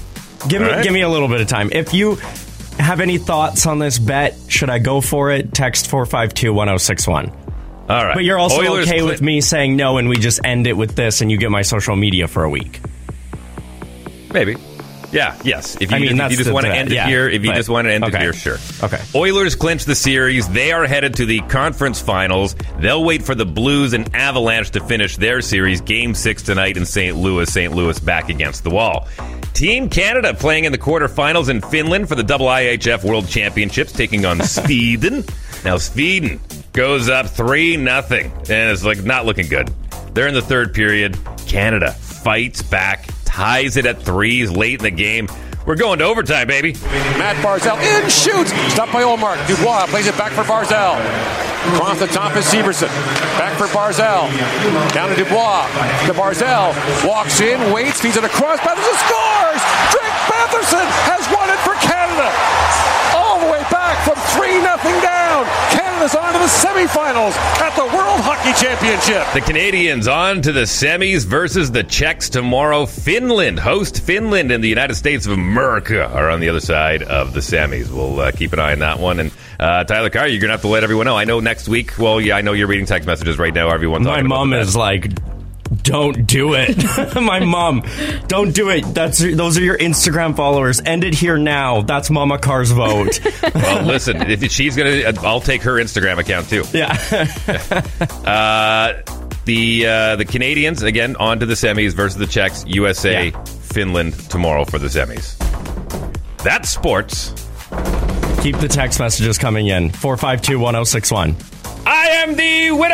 Give 0.47 0.61
me 0.61 0.67
All 0.67 0.73
right. 0.75 0.83
give 0.83 0.93
me 0.93 1.01
a 1.01 1.09
little 1.09 1.27
bit 1.27 1.41
of 1.41 1.47
time. 1.47 1.69
If 1.71 1.93
you 1.93 2.15
have 2.79 2.99
any 2.99 3.17
thoughts 3.17 3.65
on 3.67 3.79
this 3.79 3.99
bet, 3.99 4.35
should 4.47 4.69
I 4.69 4.79
go 4.79 5.01
for 5.01 5.31
it? 5.31 5.53
Text 5.53 5.87
four 5.87 6.05
five 6.05 6.33
two 6.33 6.53
one 6.53 6.67
zero 6.67 6.77
six 6.77 7.07
one. 7.07 7.29
All 7.89 8.05
right. 8.05 8.13
But 8.15 8.23
you're 8.23 8.39
also 8.39 8.61
Oilers 8.61 8.87
okay 8.87 8.99
cli- 8.99 9.09
with 9.09 9.21
me 9.21 9.41
saying 9.41 9.75
no, 9.75 9.97
and 9.97 10.07
we 10.07 10.15
just 10.17 10.39
end 10.45 10.65
it 10.67 10.73
with 10.73 10.95
this, 10.95 11.21
and 11.21 11.29
you 11.29 11.37
get 11.37 11.51
my 11.51 11.61
social 11.61 11.95
media 11.95 12.27
for 12.27 12.43
a 12.43 12.49
week. 12.49 12.79
Maybe. 14.33 14.55
Yeah, 15.11 15.37
yes. 15.43 15.75
If 15.81 15.91
you, 15.91 15.97
I 15.97 15.99
mean, 15.99 16.19
if 16.19 16.31
you 16.31 16.37
just 16.37 16.47
the 16.47 16.53
want 16.53 16.65
to 16.65 16.73
end 16.73 16.91
it 16.91 16.95
yeah. 16.95 17.07
here, 17.07 17.27
if 17.29 17.43
you 17.43 17.49
But- 17.51 17.57
just 17.57 17.69
want 17.69 17.85
to 17.87 17.93
end 17.93 18.03
it 18.05 18.15
here, 18.15 18.33
sure. 18.33 18.57
Okay. 18.83 18.99
Oilers 19.13 19.55
clinch 19.55 19.85
the 19.85 19.95
series. 19.95 20.47
They 20.49 20.71
are 20.71 20.85
headed 20.87 21.15
to 21.15 21.25
the 21.25 21.41
conference 21.41 21.99
finals. 21.99 22.55
They'll 22.79 23.03
wait 23.03 23.23
for 23.23 23.35
the 23.35 23.45
Blues 23.45 23.93
and 23.93 24.13
Avalanche 24.15 24.71
to 24.71 24.79
finish 24.83 25.17
their 25.17 25.41
series. 25.41 25.81
Game 25.81 26.15
six 26.15 26.41
tonight 26.41 26.77
in 26.77 26.85
St. 26.85 27.15
Louis. 27.17 27.51
St. 27.51 27.73
Louis 27.73 27.99
back 27.99 28.29
against 28.29 28.63
the 28.63 28.69
wall. 28.69 29.07
Team 29.53 29.89
Canada 29.89 30.33
playing 30.33 30.63
in 30.63 30.71
the 30.71 30.77
quarterfinals 30.77 31.49
in 31.49 31.61
Finland 31.61 32.07
for 32.07 32.15
the 32.15 32.23
IIHF 32.23 33.03
World 33.03 33.27
Championships, 33.27 33.91
taking 33.91 34.25
on 34.25 34.41
Sweden. 34.43 35.25
Now 35.65 35.77
Sweden 35.77 36.39
goes 36.73 37.09
up 37.09 37.27
three 37.27 37.75
nothing, 37.77 38.31
and 38.49 38.71
it's 38.71 38.83
like 38.85 39.03
not 39.03 39.25
looking 39.25 39.47
good. 39.47 39.69
They're 40.13 40.27
in 40.27 40.33
the 40.33 40.41
third 40.41 40.73
period. 40.73 41.17
Canada 41.47 41.91
fights 41.91 42.61
back, 42.61 43.07
ties 43.31 43.77
it 43.77 43.85
at 43.85 44.03
threes 44.03 44.51
late 44.51 44.79
in 44.79 44.83
the 44.83 44.91
game. 44.91 45.27
We're 45.65 45.79
going 45.79 45.99
to 45.99 46.05
overtime, 46.05 46.47
baby. 46.47 46.73
Matt 47.15 47.39
Barzal 47.39 47.79
in 47.79 48.09
shoots. 48.09 48.51
Stopped 48.73 48.91
by 48.91 49.03
Olmark. 49.03 49.39
Dubois 49.47 49.87
plays 49.87 50.07
it 50.07 50.17
back 50.17 50.33
for 50.33 50.43
Barzal. 50.43 50.99
Across 51.71 51.99
the 51.99 52.07
top 52.07 52.35
is 52.35 52.43
Severson. 52.45 52.91
Back 53.39 53.55
for 53.55 53.67
Barzal. 53.71 54.27
Down 54.91 55.09
to 55.09 55.15
Dubois. 55.15 55.63
To 56.09 56.13
Barzal. 56.13 56.75
Walks 57.07 57.39
in, 57.39 57.71
waits, 57.71 58.01
feeds 58.01 58.17
it 58.17 58.25
across. 58.25 58.59
Batherson 58.59 58.97
scores! 59.07 59.61
Drake 59.95 60.17
Batherson 60.27 60.87
has 61.07 61.23
won 61.31 61.47
it 61.47 61.61
for 61.63 61.77
Canada. 61.79 62.27
All 63.15 63.39
the 63.39 63.47
way 63.47 63.61
back 63.71 63.95
from 64.03 64.17
3 64.35 64.59
0 64.59 65.01
down. 65.01 65.80
Canada's 66.01 66.15
on 66.15 66.33
to 66.33 66.39
the 66.39 66.45
semifinals 66.45 67.35
at 67.61 67.75
the 67.75 67.83
World 67.95 68.21
Hockey 68.21 68.59
Championship. 68.59 69.23
The 69.35 69.41
Canadians 69.41 70.07
on 70.07 70.41
to 70.41 70.51
the 70.51 70.61
semis 70.61 71.27
versus 71.27 71.69
the 71.69 71.83
Czechs 71.83 72.27
tomorrow. 72.27 72.87
Finland, 72.87 73.59
host 73.59 74.01
Finland 74.01 74.51
and 74.51 74.63
the 74.63 74.67
United 74.67 74.95
States 74.95 75.27
of 75.27 75.33
America 75.33 76.07
are 76.07 76.31
on 76.31 76.39
the 76.39 76.49
other 76.49 76.59
side 76.59 77.03
of 77.03 77.35
the 77.35 77.39
semis. 77.39 77.91
We'll 77.91 78.19
uh, 78.19 78.31
keep 78.31 78.51
an 78.51 78.57
eye 78.57 78.71
on 78.71 78.79
that 78.79 78.97
one. 78.97 79.19
And 79.19 79.31
uh, 79.59 79.83
Tyler 79.83 80.09
Carr, 80.09 80.27
you're 80.27 80.41
going 80.41 80.49
to 80.49 80.53
have 80.53 80.61
to 80.61 80.69
let 80.69 80.83
everyone 80.83 81.05
know. 81.05 81.17
I 81.17 81.25
know 81.25 81.39
next 81.39 81.69
week, 81.69 81.95
well, 81.99 82.19
yeah, 82.19 82.35
I 82.35 82.41
know 82.41 82.53
you're 82.53 82.67
reading 82.67 82.87
text 82.87 83.05
messages 83.05 83.37
right 83.37 83.53
now. 83.53 83.69
Everyone's 83.69 84.07
My 84.07 84.23
mom 84.23 84.53
is 84.53 84.75
like, 84.75 85.05
"Don't 85.83 86.25
do 86.27 86.53
it." 86.53 87.15
My 87.15 87.39
mom, 87.39 87.83
don't 88.27 88.53
do 88.53 88.69
it. 88.69 88.81
That's 88.93 89.19
those 89.19 89.57
are 89.57 89.61
your 89.61 89.77
Instagram 89.77 90.35
followers. 90.35 90.81
End 90.85 91.03
it 91.03 91.13
here 91.13 91.37
now. 91.37 91.81
That's 91.81 92.09
Mama 92.09 92.37
Car's 92.37 92.71
vote. 92.71 93.19
well, 93.55 93.85
listen, 93.85 94.29
if 94.29 94.43
she's 94.51 94.75
to, 94.75 95.13
I'll 95.25 95.41
take 95.41 95.61
her 95.63 95.73
Instagram 95.73 96.17
account 96.19 96.49
too. 96.49 96.63
yeah. 96.73 96.97
Uh, 98.25 99.01
the 99.45 99.85
uh, 99.87 100.15
the 100.17 100.25
Canadians 100.25 100.83
again 100.83 101.15
on 101.17 101.39
to 101.39 101.45
the 101.45 101.55
semis 101.55 101.93
versus 101.93 102.17
the 102.17 102.27
Czechs. 102.27 102.65
USA, 102.67 103.27
Yeah. 103.29 103.43
Finland 103.43 104.13
tomorrow 104.29 104.65
for 104.65 104.77
the 104.79 104.87
semis. 104.87 105.37
That's 106.43 106.69
sports. 106.69 107.29
Keep 108.41 108.57
the 108.57 108.67
text 108.67 108.99
messages 108.99 109.37
coming 109.37 109.67
in. 109.67 109.89
452 109.91 110.59
1061. 110.59 111.35
I 111.85 112.07
am 112.23 112.35
the 112.35 112.71
winner. 112.71 112.91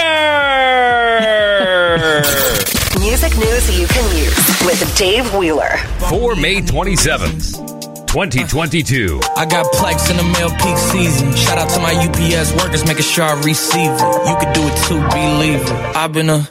Music 2.99 3.37
news 3.37 3.79
you 3.79 3.87
can 3.87 4.17
use 4.17 4.35
with 4.65 4.97
Dave 4.97 5.33
Wheeler. 5.35 5.77
For 6.09 6.35
May 6.35 6.61
27th, 6.61 8.07
2022. 8.07 9.19
I 9.35 9.45
got 9.45 9.65
plex 9.73 10.09
in 10.09 10.17
the 10.17 10.23
mail 10.23 10.49
peak 10.51 10.77
season. 10.77 11.33
Shout 11.35 11.57
out 11.57 11.69
to 11.71 11.79
my 11.79 11.93
UPS 11.93 12.53
workers, 12.53 12.85
making 12.85 13.03
sure 13.03 13.25
I 13.25 13.33
receive 13.43 13.91
it. 13.91 14.27
You 14.29 14.37
could 14.39 14.53
do 14.53 14.61
it 14.63 14.77
too, 14.87 15.01
believe 15.09 15.61
it. 15.61 15.95
I've 15.95 16.13
been 16.13 16.29
a 16.29 16.43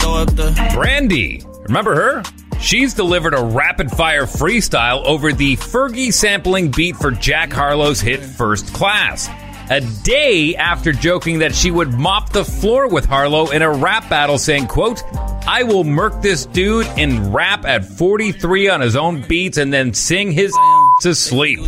throw 0.00 0.16
up 0.16 0.34
the 0.36 0.70
Brandy. 0.74 1.42
Remember 1.62 1.94
her? 1.94 2.22
She's 2.60 2.92
delivered 2.92 3.32
a 3.32 3.42
rapid 3.42 3.90
fire 3.90 4.26
freestyle 4.26 5.02
over 5.04 5.32
the 5.32 5.56
Fergie 5.56 6.12
sampling 6.12 6.70
beat 6.70 6.96
for 6.96 7.10
Jack 7.10 7.52
Harlow's 7.52 8.00
hit 8.00 8.20
First 8.22 8.74
Class. 8.74 9.30
A 9.70 9.80
day 10.02 10.56
after 10.56 10.92
joking 10.92 11.38
that 11.38 11.54
she 11.54 11.70
would 11.70 11.94
mop 11.94 12.30
the 12.30 12.44
floor 12.44 12.88
with 12.88 13.04
Harlow 13.04 13.50
in 13.50 13.62
a 13.62 13.70
rap 13.70 14.10
battle, 14.10 14.36
saying, 14.36 14.66
quote, 14.66 15.00
I 15.46 15.62
will 15.62 15.84
murk 15.84 16.20
this 16.20 16.44
dude 16.44 16.88
and 16.98 17.32
rap 17.32 17.64
at 17.64 17.84
43 17.84 18.68
on 18.68 18.80
his 18.80 18.96
own 18.96 19.22
beats 19.22 19.58
and 19.58 19.72
then 19.72 19.94
sing 19.94 20.32
his 20.32 20.52
to 21.00 21.14
sleep. 21.14 21.60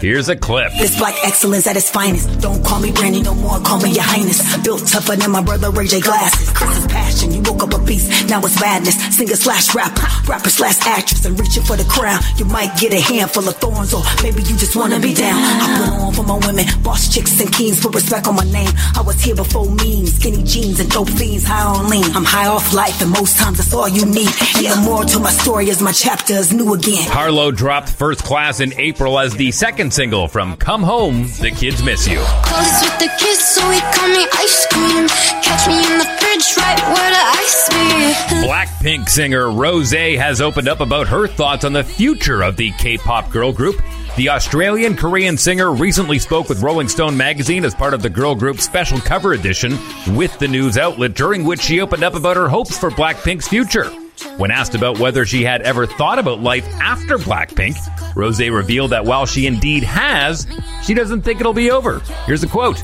Here's 0.00 0.28
a 0.28 0.36
clip. 0.36 0.72
This 0.72 0.96
black 0.98 1.14
excellence 1.24 1.66
at 1.66 1.76
its 1.76 1.90
finest. 1.90 2.40
Don't 2.40 2.64
call 2.64 2.80
me 2.80 2.90
Brandy 2.90 3.22
no 3.22 3.34
more, 3.34 3.60
call 3.60 3.80
me 3.80 3.92
your 3.92 4.02
highness. 4.02 4.40
Built 4.62 4.86
tougher 4.86 5.16
than 5.16 5.30
my 5.30 5.42
brother 5.42 5.70
Ray 5.70 5.86
J 5.86 6.00
glasses. 6.00 6.50
Chris 6.50 6.78
is 6.78 6.86
passion, 6.86 7.32
you 7.32 7.42
woke 7.42 7.62
up 7.62 7.74
a 7.74 7.78
beast, 7.84 8.28
now 8.28 8.40
it's 8.40 8.58
madness. 8.60 8.96
Singer 9.16 9.36
slash 9.36 9.74
rapper, 9.74 10.08
rapper 10.28 10.48
slash 10.48 10.80
actress, 10.86 11.24
and 11.24 11.38
reaching 11.38 11.62
for 11.62 11.76
the 11.76 11.84
crown. 11.84 12.20
You 12.36 12.46
might 12.46 12.76
get 12.78 12.92
a 12.92 13.00
handful 13.00 13.46
of 13.46 13.56
thorns, 13.56 13.92
or 13.92 14.02
maybe 14.22 14.42
you 14.42 14.56
just 14.56 14.74
wanna 14.74 14.98
be 14.98 15.12
down. 15.14 15.36
I 15.36 15.84
put 15.84 16.02
on 16.02 16.12
for 16.14 16.24
my 16.24 16.38
women, 16.46 16.64
boss 16.82 17.12
chicks 17.12 17.38
and 17.40 17.52
kings, 17.52 17.80
put 17.80 17.94
respect 17.94 18.26
on 18.26 18.36
my 18.36 18.44
name. 18.44 18.70
I 18.96 19.02
was 19.02 19.20
here 19.20 19.36
before 19.36 19.66
memes, 19.66 20.14
skinny 20.14 20.42
jeans 20.42 20.80
and 20.80 20.90
dope 20.90 21.10
fiends, 21.10 21.44
high 21.44 21.64
on 21.64 21.90
lean. 21.90 22.04
I'm 22.16 22.24
high 22.24 22.46
off 22.48 22.72
life, 22.72 23.02
and 23.02 23.10
most 23.10 23.36
times 23.38 23.58
that's 23.58 23.74
all 23.74 23.88
you 23.88 24.06
need. 24.06 24.30
And 24.56 24.66
the 24.66 24.80
more 24.84 25.04
to 25.04 25.18
my 25.18 25.30
story 25.30 25.68
is 25.68 25.82
my 25.82 25.92
chapter 25.92 26.34
is 26.34 26.52
new 26.52 26.72
again. 26.74 27.08
Harlow 27.10 27.50
dropped 27.50 27.90
First 27.90 28.24
Class 28.24 28.61
in 28.62 28.72
April 28.78 29.18
as 29.18 29.34
the 29.34 29.50
second 29.50 29.92
single 29.92 30.28
from 30.28 30.56
Come 30.56 30.82
Home, 30.82 31.24
The 31.40 31.50
Kids 31.50 31.82
Miss 31.82 32.08
You. 32.08 32.18
Clothes 32.44 32.80
with 32.80 32.98
the 32.98 33.10
kiss, 33.18 33.56
so 33.56 33.68
he 33.70 33.80
call 33.80 34.08
me 34.08 34.26
ice 34.34 34.66
cream. 34.68 35.08
Catch 35.42 35.66
me 35.66 35.78
in 35.78 35.98
the 35.98 36.04
fridge, 36.04 36.56
right 36.56 36.80
where 36.94 37.10
the 37.10 37.24
ice 37.40 37.68
be. 37.68 38.46
Blackpink 38.46 39.08
singer 39.08 39.50
Rose 39.50 39.90
has 39.90 40.40
opened 40.40 40.68
up 40.68 40.80
about 40.80 41.08
her 41.08 41.26
thoughts 41.26 41.64
on 41.64 41.72
the 41.72 41.84
future 41.84 42.42
of 42.42 42.56
the 42.56 42.70
K-pop 42.78 43.30
girl 43.30 43.52
group. 43.52 43.82
The 44.16 44.28
Australian 44.28 44.96
Korean 44.96 45.36
singer 45.36 45.72
recently 45.72 46.18
spoke 46.18 46.48
with 46.48 46.62
Rolling 46.62 46.88
Stone 46.88 47.16
magazine 47.16 47.64
as 47.64 47.74
part 47.74 47.94
of 47.94 48.02
the 48.02 48.10
girl 48.10 48.34
group's 48.34 48.64
special 48.64 48.98
cover 48.98 49.32
edition 49.32 49.76
with 50.16 50.38
the 50.38 50.48
news 50.48 50.78
outlet, 50.78 51.14
during 51.14 51.44
which 51.44 51.60
she 51.60 51.80
opened 51.80 52.04
up 52.04 52.14
about 52.14 52.36
her 52.36 52.48
hopes 52.48 52.78
for 52.78 52.90
Blackpink's 52.90 53.48
future. 53.48 53.90
When 54.36 54.50
asked 54.50 54.74
about 54.74 54.98
whether 54.98 55.26
she 55.26 55.44
had 55.44 55.62
ever 55.62 55.86
thought 55.86 56.18
about 56.18 56.40
life 56.40 56.66
after 56.80 57.18
Blackpink, 57.18 57.76
Rose 58.16 58.40
revealed 58.40 58.90
that 58.90 59.04
while 59.04 59.26
she 59.26 59.46
indeed 59.46 59.82
has, 59.84 60.46
she 60.82 60.94
doesn't 60.94 61.22
think 61.22 61.40
it'll 61.40 61.52
be 61.52 61.70
over. 61.70 62.00
Here's 62.26 62.42
a 62.42 62.48
quote 62.48 62.82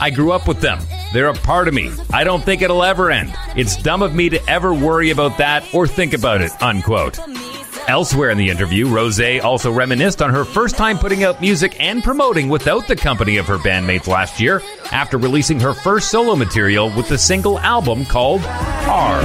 I 0.00 0.10
grew 0.10 0.32
up 0.32 0.48
with 0.48 0.60
them. 0.60 0.80
They're 1.12 1.28
a 1.28 1.34
part 1.34 1.68
of 1.68 1.74
me. 1.74 1.90
I 2.12 2.24
don't 2.24 2.44
think 2.44 2.62
it'll 2.62 2.82
ever 2.82 3.10
end. 3.10 3.34
It's 3.56 3.76
dumb 3.76 4.02
of 4.02 4.14
me 4.14 4.28
to 4.30 4.48
ever 4.48 4.74
worry 4.74 5.10
about 5.10 5.38
that 5.38 5.74
or 5.74 5.86
think 5.86 6.12
about 6.12 6.40
it. 6.40 6.50
Unquote. 6.62 7.18
Elsewhere 7.88 8.30
in 8.30 8.38
the 8.38 8.50
interview, 8.50 8.88
Rose 8.88 9.20
also 9.40 9.70
reminisced 9.70 10.20
on 10.20 10.30
her 10.30 10.44
first 10.44 10.76
time 10.76 10.98
putting 10.98 11.22
out 11.22 11.40
music 11.40 11.76
and 11.78 12.02
promoting 12.02 12.48
without 12.48 12.88
the 12.88 12.96
company 12.96 13.36
of 13.36 13.46
her 13.46 13.58
bandmates 13.58 14.08
last 14.08 14.40
year 14.40 14.60
after 14.90 15.18
releasing 15.18 15.60
her 15.60 15.72
first 15.72 16.10
solo 16.10 16.34
material 16.34 16.90
with 16.96 17.08
the 17.08 17.18
single 17.18 17.60
album 17.60 18.04
called 18.04 18.42
R. 18.44 19.24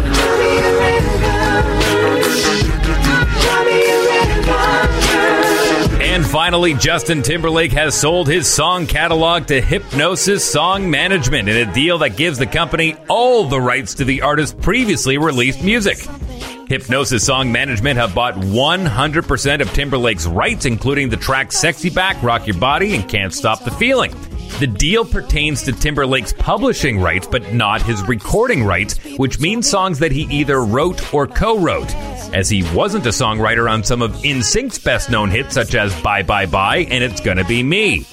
And 6.22 6.30
finally, 6.30 6.76
Justin 6.76 7.24
Timberlake 7.24 7.72
has 7.72 8.00
sold 8.00 8.28
his 8.28 8.46
song 8.46 8.86
catalog 8.86 9.48
to 9.48 9.60
Hipgnosis 9.60 10.42
Song 10.42 10.88
Management 10.88 11.50
in 11.50 11.68
a 11.68 11.74
deal 11.74 11.98
that 11.98 12.16
gives 12.16 12.38
the 12.38 12.46
company 12.46 12.96
all 13.10 13.46
the 13.46 13.60
rights 13.60 13.96
to 13.96 14.06
the 14.06 14.22
artist's 14.22 14.54
previously 14.54 15.18
released 15.18 15.64
music. 15.64 15.98
Hipgnosis 15.98 17.22
Song 17.22 17.52
Management 17.52 17.98
have 17.98 18.14
bought 18.14 18.36
100% 18.36 19.62
of 19.62 19.74
Timberlake's 19.74 20.28
rights, 20.28 20.66
including 20.66 21.10
the 21.10 21.18
tracks 21.18 21.58
Sexy 21.58 21.90
Back, 21.90 22.22
Rock 22.22 22.46
Your 22.46 22.58
Body, 22.60 22.94
and 22.94 23.10
Can't 23.10 23.34
Stop 23.34 23.64
the 23.64 23.72
Feeling. 23.72 24.14
The 24.60 24.68
deal 24.68 25.04
pertains 25.04 25.64
to 25.64 25.72
Timberlake's 25.72 26.34
publishing 26.34 27.00
rights, 27.00 27.26
but 27.26 27.52
not 27.52 27.82
his 27.82 28.00
recording 28.04 28.64
rights, 28.64 29.00
which 29.18 29.40
means 29.40 29.68
songs 29.68 29.98
that 29.98 30.12
he 30.12 30.28
either 30.30 30.64
wrote 30.64 31.12
or 31.16 31.26
co 31.26 31.58
wrote, 31.58 31.92
as 32.34 32.50
he 32.50 32.64
wasn't 32.74 33.06
a 33.06 33.10
songwriter 33.10 33.70
on 33.70 33.84
some 33.84 34.02
of 34.02 34.12
NSYNC's 34.18 34.80
best 34.80 35.10
known 35.10 35.30
hits, 35.30 35.54
such 35.54 35.76
as 35.76 35.94
Bye 36.02 36.24
Bye 36.24 36.46
Bye 36.46 36.88
and 36.90 37.04
It's 37.04 37.22
Gonna 37.22 37.44
Be 37.44 37.64
Me. 37.64 38.06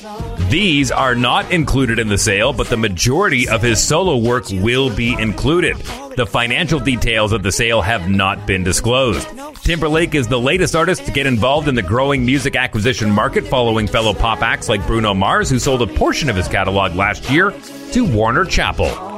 These 0.48 0.90
are 0.90 1.14
not 1.14 1.50
included 1.52 1.98
in 1.98 2.08
the 2.08 2.18
sale, 2.18 2.52
but 2.52 2.68
the 2.68 2.76
majority 2.76 3.48
of 3.48 3.62
his 3.62 3.82
solo 3.82 4.16
work 4.16 4.44
will 4.50 4.94
be 4.94 5.12
included. 5.14 5.76
The 6.16 6.26
financial 6.26 6.80
details 6.80 7.32
of 7.32 7.42
the 7.42 7.52
sale 7.52 7.82
have 7.82 8.08
not 8.08 8.46
been 8.46 8.64
disclosed. 8.64 9.28
Timberlake 9.62 10.14
is 10.14 10.26
the 10.26 10.40
latest 10.40 10.74
artist 10.74 11.04
to 11.06 11.12
get 11.12 11.26
involved 11.26 11.68
in 11.68 11.74
the 11.74 11.82
growing 11.82 12.24
music 12.24 12.56
acquisition 12.56 13.10
market 13.10 13.46
following 13.46 13.86
fellow 13.86 14.14
pop 14.14 14.42
acts 14.42 14.68
like 14.68 14.86
Bruno 14.86 15.14
Mars, 15.14 15.50
who 15.50 15.58
sold 15.58 15.82
a 15.82 15.86
portion 15.86 16.30
of 16.30 16.36
his 16.36 16.48
catalog 16.48 16.94
last 16.94 17.30
year 17.30 17.52
to 17.92 18.04
Warner 18.04 18.44
Chappell. 18.44 19.17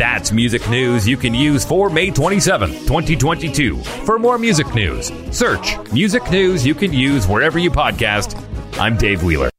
That's 0.00 0.32
music 0.32 0.66
news 0.70 1.06
you 1.06 1.18
can 1.18 1.34
use 1.34 1.62
for 1.62 1.90
May 1.90 2.10
27th, 2.10 2.86
2022. 2.86 3.76
For 4.06 4.18
more 4.18 4.38
music 4.38 4.74
news, 4.74 5.12
search 5.30 5.76
music 5.92 6.30
news 6.30 6.66
you 6.66 6.74
can 6.74 6.90
use 6.90 7.28
wherever 7.28 7.58
you 7.58 7.70
podcast. 7.70 8.34
I'm 8.78 8.96
Dave 8.96 9.22
Wheeler. 9.22 9.50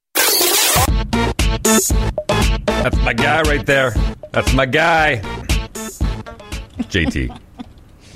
That's 2.66 2.98
my 3.04 3.14
guy 3.14 3.44
right 3.44 3.64
there. 3.68 3.92
That's 4.32 4.52
my 4.56 4.66
guy. 4.66 5.18
JT. 6.90 7.40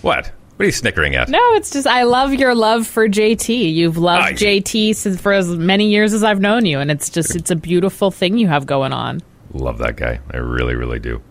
What? 0.01 0.25
What 0.25 0.63
are 0.63 0.65
you 0.65 0.71
snickering 0.71 1.13
at? 1.13 1.29
No, 1.29 1.53
it's 1.53 1.69
just 1.69 1.85
I 1.85 2.05
love 2.05 2.33
your 2.33 2.55
love 2.55 2.87
for 2.87 3.07
JT. 3.07 3.71
You've 3.71 3.99
loved 3.99 4.23
I- 4.23 4.33
JT 4.33 4.95
since 4.95 5.21
for 5.21 5.31
as 5.31 5.47
many 5.49 5.91
years 5.91 6.11
as 6.11 6.23
I've 6.23 6.41
known 6.41 6.65
you, 6.65 6.79
and 6.79 6.89
it's 6.89 7.11
just 7.11 7.35
it's 7.35 7.51
a 7.51 7.55
beautiful 7.55 8.09
thing 8.09 8.39
you 8.39 8.47
have 8.47 8.65
going 8.65 8.93
on. 8.93 9.21
Love 9.53 9.77
that 9.77 9.95
guy. 9.95 10.19
I 10.31 10.37
really, 10.37 10.73
really 10.73 10.97
do. 10.97 11.21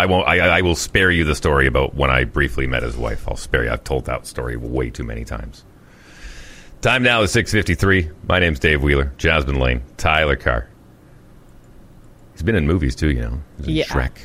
I 0.00 0.06
won't. 0.06 0.26
I, 0.26 0.38
I 0.38 0.60
will 0.62 0.76
spare 0.76 1.10
you 1.10 1.24
the 1.24 1.34
story 1.34 1.66
about 1.66 1.94
when 1.94 2.10
I 2.10 2.24
briefly 2.24 2.66
met 2.66 2.82
his 2.82 2.96
wife. 2.96 3.28
I'll 3.28 3.36
spare 3.36 3.64
you. 3.64 3.70
I've 3.70 3.84
told 3.84 4.06
that 4.06 4.26
story 4.26 4.56
way 4.56 4.88
too 4.88 5.04
many 5.04 5.24
times. 5.26 5.62
Time 6.80 7.02
now 7.02 7.20
is 7.20 7.30
six 7.30 7.52
fifty 7.52 7.74
three. 7.74 8.10
My 8.26 8.38
name's 8.38 8.58
Dave 8.58 8.82
Wheeler. 8.82 9.12
Jasmine 9.18 9.58
Lane. 9.60 9.82
Tyler 9.98 10.36
Carr. 10.36 10.68
He's 12.32 12.42
been 12.42 12.54
in 12.56 12.66
movies 12.66 12.96
too. 12.96 13.10
You 13.10 13.20
know, 13.20 13.40
He 13.56 13.58
was 13.58 13.66
in 13.68 13.74
Yeah. 13.74 13.84
Shrek. 13.84 14.16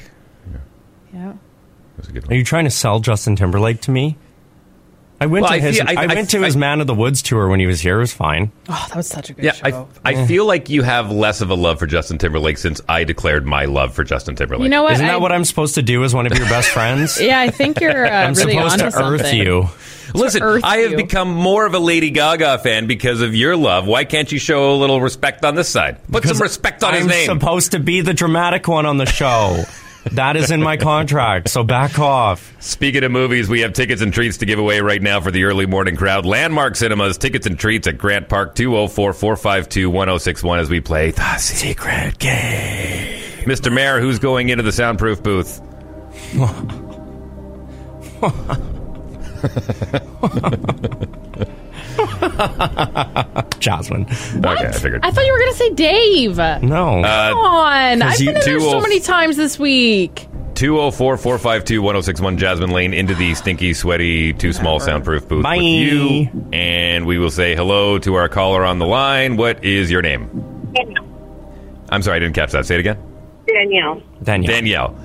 Yeah. 1.14 1.34
was 1.98 2.08
a 2.08 2.12
good 2.14 2.32
Are 2.32 2.36
you 2.36 2.46
trying 2.46 2.64
to 2.64 2.72
sell 2.72 3.00
Justin 3.02 3.36
Timberlake 3.36 3.82
to 3.82 3.92
me? 3.92 4.18
I 5.22 5.28
went 5.28 5.44
Well, 5.44 5.52
to 5.52 5.56
I 5.56 5.60
his. 5.60 5.78
feel- 5.78 5.86
I, 5.88 5.94
I- 5.94 6.04
I- 6.04 6.08
went 6.08 6.30
to 6.32 6.42
his 6.42 6.58
Man 6.58 6.82
of 6.82 6.88
the 6.88 6.94
Woods 6.94 7.22
tour 7.22 7.48
when 7.48 7.60
he 7.62 7.66
was 7.68 7.80
here. 7.80 7.96
It 7.98 8.00
was 8.02 8.14
fine. 8.14 8.52
Oh, 8.68 8.86
that 8.90 8.98
was 8.98 9.08
such 9.08 9.30
a 9.30 9.34
good 9.34 9.46
Yeah, 9.46 9.54
show. 9.54 9.88
I, 10.04 10.12
I 10.14 10.26
feel 10.28 10.46
like 10.46 10.70
you 10.70 10.84
have 10.84 11.10
less 11.12 11.40
of 11.42 11.50
a 11.50 11.56
love 11.56 11.80
for 11.80 11.88
Justin 11.88 12.18
Timberlake 12.18 12.58
since 12.58 12.82
I 12.90 13.06
declared 13.06 13.46
my 13.46 13.64
love 13.66 13.94
for 13.94 14.04
Justin 14.04 14.36
Timberlake. 14.36 14.64
You 14.64 14.70
know 14.70 14.84
what? 14.84 14.94
Isn't 14.94 15.06
that 15.08 15.22
what 15.22 15.32
I'm 15.32 15.46
supposed 15.46 15.76
to 15.76 15.82
do 15.82 16.04
as 16.04 16.14
one 16.14 16.26
of 16.26 16.38
your 16.38 16.48
best 16.50 16.70
friends? 16.70 17.20
yeah, 17.22 17.40
I 17.40 17.50
think 17.50 17.80
you're 17.80 18.06
uh, 18.06 18.10
I'm 18.10 18.34
really 18.34 18.54
supposed 18.54 18.82
onto 18.82 18.98
to 18.98 19.04
earth 19.06 19.22
something. 19.22 19.40
you. 19.40 19.70
Listen, 20.14 20.44
I 20.64 20.78
have 20.80 20.92
you. 20.92 20.98
become 20.98 21.30
more 21.34 21.66
of 21.66 21.74
a 21.74 21.80
Lady 21.80 22.10
Gaga 22.12 22.60
fan 22.60 22.86
because 22.86 23.22
of 23.22 23.34
your 23.36 23.56
love. 23.58 23.88
Why 23.88 24.04
can't 24.06 24.32
you 24.32 24.38
show 24.38 24.74
a 24.74 24.78
little 24.78 25.02
respect 25.02 25.44
on 25.44 25.56
this 25.56 25.68
side? 25.68 25.98
Put 26.12 26.22
Because 26.24 26.38
some 26.38 26.44
respect 26.44 26.84
on 26.84 26.94
his 26.94 27.04
I'm 27.04 27.08
name. 27.10 27.26
supposed 27.26 27.72
to 27.72 27.80
be 27.80 28.02
the 28.02 28.14
dramatic 28.14 28.68
one 28.68 28.86
on 28.86 28.98
the 28.98 29.06
show. 29.06 29.64
that 30.12 30.36
is 30.36 30.52
in 30.52 30.62
my 30.62 30.78
contract, 30.78 31.50
so 31.50 31.64
back 31.64 32.00
off. 32.00 32.56
Speaking 32.62 33.04
of 33.04 33.12
movies, 33.12 33.50
we 33.50 33.62
have 33.62 33.74
tickets 33.74 34.02
and 34.02 34.14
treats 34.14 34.38
to 34.38 34.46
give 34.46 34.60
away 34.60 34.82
right 34.82 35.02
now 35.02 35.20
for 35.20 35.32
the 35.32 35.46
early 35.46 35.66
morning 35.66 35.96
crowd. 35.96 36.26
Landmark 36.26 36.76
Cinemas, 36.76 37.18
tickets 37.18 37.48
and 37.48 37.58
treats 37.58 37.88
at 37.88 37.98
Grant 37.98 38.30
Park, 38.30 38.56
204 38.56 39.14
452 39.14 39.90
1061 39.90 40.60
as 40.60 40.70
we 40.70 40.80
play 40.80 41.12
The 41.12 41.38
Secret 41.38 42.20
Game. 42.20 43.22
Mr. 43.46 43.74
Mayor, 43.74 44.00
who's 44.00 44.20
going 44.20 44.50
into 44.50 44.64
the 44.64 44.72
soundproof 44.72 45.22
booth? 45.22 45.62
Jasmine. 53.60 54.06
Okay, 54.06 54.68
I 54.68 54.72
figured. 54.72 55.02
I 55.04 55.12
thought 55.12 55.26
you 55.26 55.32
were 55.34 55.40
going 55.40 55.52
to 55.52 55.58
say 55.58 55.70
Dave. 55.74 56.38
No. 56.64 57.04
Uh, 57.04 57.30
Come 57.30 57.38
on. 57.40 58.00
'cause 58.02 58.12
I've 58.14 58.20
you- 58.20 58.26
been 58.28 58.38
in 58.38 58.42
there 58.46 58.60
so 58.60 58.72
20 58.72 58.82
many 58.82 59.00
times 59.00 59.38
this 59.38 59.58
week. 59.60 60.28
204 60.56 61.18
452 61.18 61.82
1061 61.82 62.38
Jasmine 62.38 62.70
Lane 62.72 62.94
into 62.94 63.14
the 63.14 63.36
stinky, 63.36 63.74
sweaty, 63.74 64.32
too 64.32 64.54
small 64.54 64.80
soundproof 64.80 65.28
booth 65.28 65.44
Bye. 65.44 65.58
with 65.58 65.66
you. 65.66 66.30
And 66.54 67.06
we 67.06 67.18
will 67.18 67.30
say 67.32 67.56
hello 67.56 68.00
to 68.00 68.16
our 68.16 68.30
caller 68.30 68.64
on 68.64 68.80
the 68.80 68.86
line. 68.86 69.36
What 69.36 69.66
is 69.66 69.92
your 69.92 70.02
name? 70.02 70.30
I'm 71.90 72.02
sorry, 72.02 72.16
I 72.18 72.20
didn't 72.20 72.36
catch 72.36 72.52
that. 72.54 72.66
Say 72.66 72.76
it 72.76 72.80
again. 72.80 72.98
Danielle. 73.48 74.02
Danielle. 74.24 74.54
Danielle. 74.54 74.96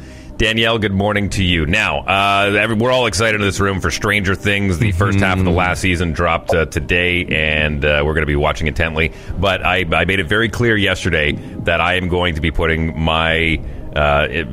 Danielle, 0.41 0.79
good 0.79 0.95
morning 0.95 1.29
to 1.29 1.45
you. 1.45 1.67
Now, 1.67 1.99
uh, 1.99 2.57
every, 2.59 2.75
we're 2.75 2.91
all 2.91 3.05
excited 3.05 3.43
in 3.43 3.47
this 3.47 3.61
room 3.61 3.79
for 3.79 3.91
Stranger 3.91 4.35
Things. 4.35 4.79
The 4.79 4.91
first 4.93 5.21
half 5.21 5.39
of 5.39 5.45
the 5.45 5.51
last 5.51 5.83
season 5.83 6.13
dropped 6.13 6.55
uh, 6.55 6.65
today, 6.65 7.27
and 7.27 7.85
uh, 7.85 8.03
we're 8.07 8.15
going 8.15 8.23
to 8.23 8.27
be 8.27 8.37
watching 8.37 8.67
intently. 8.67 9.13
But 9.39 9.63
I, 9.63 9.85
I 9.93 10.07
made 10.07 10.19
it 10.19 10.29
very 10.29 10.49
clear 10.49 10.79
yesterday 10.79 11.33
that 11.33 11.83
I 11.83 11.97
am 11.97 12.09
going 12.09 12.37
to 12.37 12.41
be 12.41 12.51
putting 12.51 12.99
my. 12.99 13.61
Uh, 13.95 14.29
it, 14.31 14.47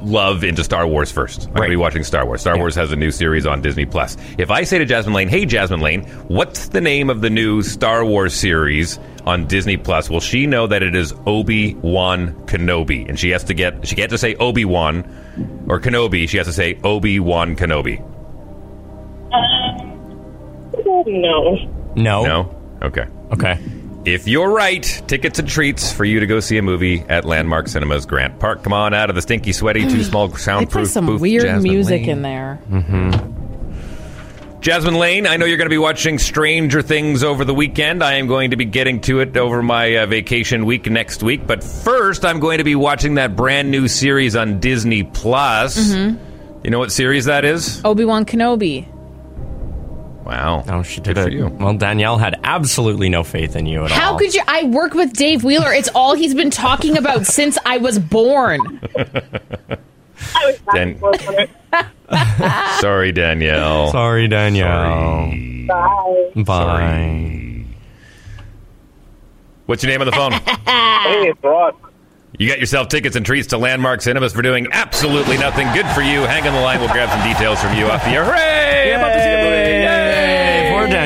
love 0.00 0.44
into 0.44 0.64
Star 0.64 0.86
Wars 0.86 1.10
first. 1.12 1.46
I'm 1.48 1.54
going 1.54 1.68
to 1.68 1.72
be 1.72 1.76
watching 1.76 2.04
Star 2.04 2.24
Wars. 2.26 2.40
Star 2.40 2.56
Wars 2.58 2.74
has 2.74 2.92
a 2.92 2.96
new 2.96 3.10
series 3.10 3.46
on 3.46 3.60
Disney 3.62 3.86
Plus. 3.86 4.16
If 4.38 4.50
I 4.50 4.62
say 4.64 4.78
to 4.78 4.84
Jasmine 4.84 5.14
Lane, 5.14 5.28
"Hey 5.28 5.44
Jasmine 5.46 5.80
Lane, 5.80 6.02
what's 6.28 6.68
the 6.68 6.80
name 6.80 7.10
of 7.10 7.20
the 7.20 7.30
new 7.30 7.62
Star 7.62 8.04
Wars 8.04 8.34
series 8.34 8.98
on 9.26 9.46
Disney 9.46 9.76
Plus?" 9.76 10.08
Will 10.10 10.20
she 10.20 10.46
know 10.46 10.66
that 10.66 10.82
it 10.82 10.94
is 10.94 11.12
Obi-Wan 11.26 12.34
Kenobi 12.46 13.08
and 13.08 13.18
she 13.18 13.30
has 13.30 13.44
to 13.44 13.54
get 13.54 13.86
she 13.86 13.94
can't 13.96 14.10
just 14.10 14.20
say 14.20 14.34
Obi-Wan 14.36 15.04
or 15.68 15.80
Kenobi, 15.80 16.28
she 16.28 16.38
has 16.38 16.46
to 16.46 16.52
say 16.52 16.78
Obi-Wan 16.82 17.56
Kenobi. 17.56 18.04
No. 21.06 21.56
No. 21.94 22.24
No? 22.24 22.60
Okay. 22.82 23.06
Okay. 23.32 23.58
If 24.04 24.26
you're 24.26 24.48
right, 24.50 24.82
tickets 25.06 25.38
and 25.38 25.48
treats 25.48 25.92
for 25.92 26.04
you 26.04 26.20
to 26.20 26.26
go 26.26 26.40
see 26.40 26.56
a 26.56 26.62
movie 26.62 27.04
at 27.08 27.24
Landmark 27.24 27.68
Cinemas 27.68 28.06
Grant 28.06 28.38
Park. 28.38 28.62
Come 28.62 28.72
on 28.72 28.94
out 28.94 29.10
of 29.10 29.16
the 29.16 29.22
stinky, 29.22 29.52
sweaty, 29.52 29.86
too 29.86 30.02
small 30.02 30.28
They 30.28 30.38
soundproof 30.38 30.84
play 30.84 30.90
some 30.92 31.06
booth. 31.06 31.20
weird 31.20 31.42
Jasmine 31.42 31.62
music 31.72 32.00
Lane. 32.02 32.10
in 32.10 32.22
there. 32.22 32.60
Mm-hmm. 32.70 34.60
Jasmine 34.60 34.94
Lane, 34.94 35.26
I 35.26 35.36
know 35.36 35.44
you're 35.46 35.56
going 35.58 35.66
to 35.68 35.74
be 35.74 35.78
watching 35.78 36.18
Stranger 36.18 36.80
Things 36.82 37.22
over 37.22 37.44
the 37.44 37.54
weekend. 37.54 38.02
I 38.02 38.14
am 38.14 38.26
going 38.28 38.50
to 38.52 38.56
be 38.56 38.64
getting 38.64 39.00
to 39.02 39.20
it 39.20 39.36
over 39.36 39.62
my 39.62 39.96
uh, 39.98 40.06
vacation 40.06 40.64
week 40.64 40.90
next 40.90 41.22
week. 41.22 41.46
But 41.46 41.62
first, 41.62 42.24
I'm 42.24 42.40
going 42.40 42.58
to 42.58 42.64
be 42.64 42.74
watching 42.74 43.14
that 43.14 43.36
brand 43.36 43.70
new 43.70 43.88
series 43.88 44.34
on 44.36 44.58
Disney 44.58 45.04
Plus. 45.04 45.76
Mhm. 45.92 46.18
You 46.64 46.70
know 46.70 46.78
what 46.80 46.90
series 46.92 47.26
that 47.26 47.44
is? 47.44 47.80
Obi 47.84 48.04
Wan 48.04 48.24
Kenobi. 48.24 48.86
Wow. 50.28 50.62
Oh, 50.68 50.82
she 50.82 51.00
did 51.00 51.14
Good 51.14 51.22
for 51.22 51.28
it. 51.28 51.32
you. 51.32 51.46
Well, 51.48 51.72
Danielle 51.74 52.18
had 52.18 52.38
absolutely 52.44 53.08
no 53.08 53.24
faith 53.24 53.56
in 53.56 53.64
you 53.64 53.84
at 53.86 53.90
all. 53.90 53.98
How 53.98 54.18
could 54.18 54.34
you? 54.34 54.42
I 54.46 54.64
work 54.64 54.92
with 54.92 55.14
Dave 55.14 55.42
Wheeler. 55.42 55.72
It's 55.72 55.88
all 55.94 56.14
he's 56.14 56.34
been 56.34 56.50
talking 56.50 56.98
about 56.98 57.24
since 57.38 57.56
I 57.64 57.78
was 57.78 57.98
born. 57.98 58.60
Dan- 60.74 61.00
Sorry, 62.80 63.12
Danielle. 63.12 63.90
Sorry, 63.90 64.28
Danielle. 64.28 65.30
Bye. 65.66 66.32
Bye. 66.36 67.64
What's 69.66 69.82
your 69.82 69.90
name 69.92 70.00
on 70.02 70.06
the 70.06 70.12
phone? 70.12 70.32
Hey, 71.08 71.28
it's 71.30 71.42
Ross. 71.42 71.74
You 72.38 72.48
got 72.48 72.58
yourself 72.58 72.88
tickets 72.88 73.16
and 73.16 73.24
treats 73.24 73.48
to 73.48 73.56
Landmark 73.58 74.02
Cinemas 74.02 74.34
for 74.34 74.42
doing 74.42 74.66
absolutely 74.72 75.38
nothing. 75.38 75.66
Good 75.72 75.86
for 75.94 76.02
you. 76.02 76.20
Hang 76.22 76.46
on 76.46 76.52
the 76.52 76.60
line. 76.60 76.80
We'll 76.80 76.90
grab 76.92 77.08
some 77.08 77.26
details 77.26 77.58
from 77.62 77.74
you 77.78 77.86
off 77.86 78.02
the 78.04 78.10
air. 78.10 78.24
Hooray! 78.24 78.94
I'm 78.94 79.00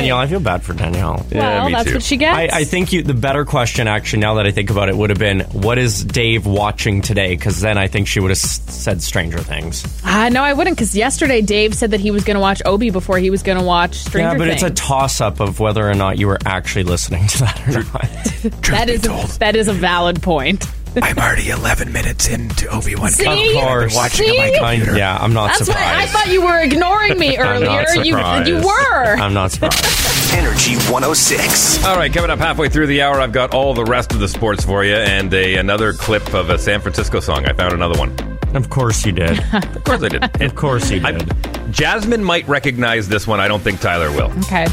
Danielle. 0.03 0.19
I 0.19 0.27
feel 0.27 0.41
bad 0.41 0.62
for 0.62 0.73
Danielle. 0.75 1.25
well, 1.33 1.71
that's 1.71 1.93
what 1.93 2.03
she 2.03 2.17
gets. 2.17 2.37
I, 2.55 2.59
I 2.61 2.65
think 2.65 2.93
you, 2.93 3.03
the 3.03 3.15
better 3.15 3.45
question, 3.45 3.88
actually, 3.88 4.21
now 4.21 4.35
that 4.35 4.47
I 4.47 4.51
think 4.51 4.71
about 4.71 4.88
it, 4.88 4.97
would 4.97 5.11
have 5.11 5.19
been, 5.19 5.41
"What 5.53 5.79
is 5.79 6.05
Dave 6.05 6.47
watching 6.47 7.03
today?" 7.03 7.35
Because 7.35 7.61
then 7.61 7.79
I 7.79 7.88
think 7.88 8.09
she 8.09 8.21
would 8.21 8.31
have 8.31 8.37
s- 8.38 8.61
said 8.73 9.03
Stranger 9.03 9.38
Things. 9.38 9.85
Uh, 10.05 10.29
no, 10.29 10.43
I 10.43 10.53
wouldn't, 10.53 10.77
because 10.77 10.95
yesterday 10.97 11.41
Dave 11.41 11.75
said 11.75 11.93
that 11.93 12.01
he 12.01 12.11
was 12.11 12.25
going 12.25 12.35
to 12.37 12.41
watch 12.41 12.62
Obi 12.65 12.91
before 12.91 13.19
he 13.19 13.31
was 13.31 13.43
going 13.43 13.59
to 13.59 13.65
watch 13.65 13.95
Stranger 13.95 14.31
Things. 14.31 14.33
yeah, 14.33 14.38
but 14.38 14.49
Things. 14.61 14.62
it's 14.62 14.81
a 14.81 14.83
toss-up 14.85 15.41
of 15.41 15.61
whether 15.61 15.88
or 15.88 15.95
not 15.95 16.19
you 16.19 16.27
were 16.27 16.38
actually 16.45 16.85
listening 16.85 17.27
to 17.29 17.38
that 17.41 17.69
or 17.69 17.83
not. 17.85 18.62
that 18.71 18.88
is 18.88 19.38
that 19.38 19.57
is 19.57 19.69
a 19.69 19.73
valid 19.73 20.23
point. 20.23 20.67
I'm 21.00 21.16
already 21.18 21.48
11 21.48 21.90
minutes 21.92 22.28
into 22.28 22.68
Obi 22.68 22.94
Wan. 22.94 23.11
See? 23.11 23.24
Of 23.26 23.62
course. 23.64 23.94
watching 23.94 24.28
on 24.31 24.37
my 24.37 24.50
See? 24.50 24.59
computer. 24.59 24.98
yeah, 24.98 25.16
I'm 25.16 25.33
not 25.33 25.46
That's 25.48 25.61
why 25.61 25.74
surprised. 25.74 25.88
I 26.02 26.07
thought 26.12 26.33
you 26.33 26.42
were 26.42 26.61
ignoring 26.61 27.18
me 27.18 27.38
I'm 27.38 27.62
earlier. 27.62 27.85
not 27.85 28.46
You 28.46 28.57
you 28.59 28.66
were. 28.66 29.16
I'm 29.16 29.33
not 29.33 29.52
surprised. 29.52 30.33
Energy 30.35 30.74
106. 30.90 31.85
All 31.85 31.96
right, 31.96 32.12
coming 32.12 32.31
up 32.31 32.38
halfway 32.38 32.68
through 32.68 32.87
the 32.88 33.02
hour, 33.02 33.20
I've 33.20 33.33
got 33.33 33.55
all 33.55 33.74
the 33.74 33.85
rest 33.85 34.12
of 34.12 34.20
the 34.20 34.28
sports 34.28 34.64
for 34.64 34.85
you 34.85 34.94
and 34.94 35.33
a, 35.33 35.57
another 35.57 35.92
clip 35.92 36.35
of 36.35 36.50
a 36.50 36.59
San 36.59 36.81
Francisco 36.81 37.20
song. 37.20 37.44
I 37.46 37.52
found 37.52 37.72
another 37.72 37.98
one. 37.98 38.14
Of 38.55 38.68
course 38.68 39.05
you 39.07 39.12
did. 39.12 39.38
Of 39.55 39.85
course 39.85 40.02
I 40.02 40.09
did. 40.09 40.42
of 40.42 40.55
course 40.55 40.90
you 40.90 41.00
did. 41.00 41.33
Jasmine 41.72 42.22
might 42.22 42.46
recognize 42.48 43.09
this 43.09 43.26
one. 43.26 43.40
I 43.40 43.48
don't 43.48 43.61
think 43.62 43.81
Tyler 43.81 44.11
will. 44.11 44.31
Okay. 44.40 44.64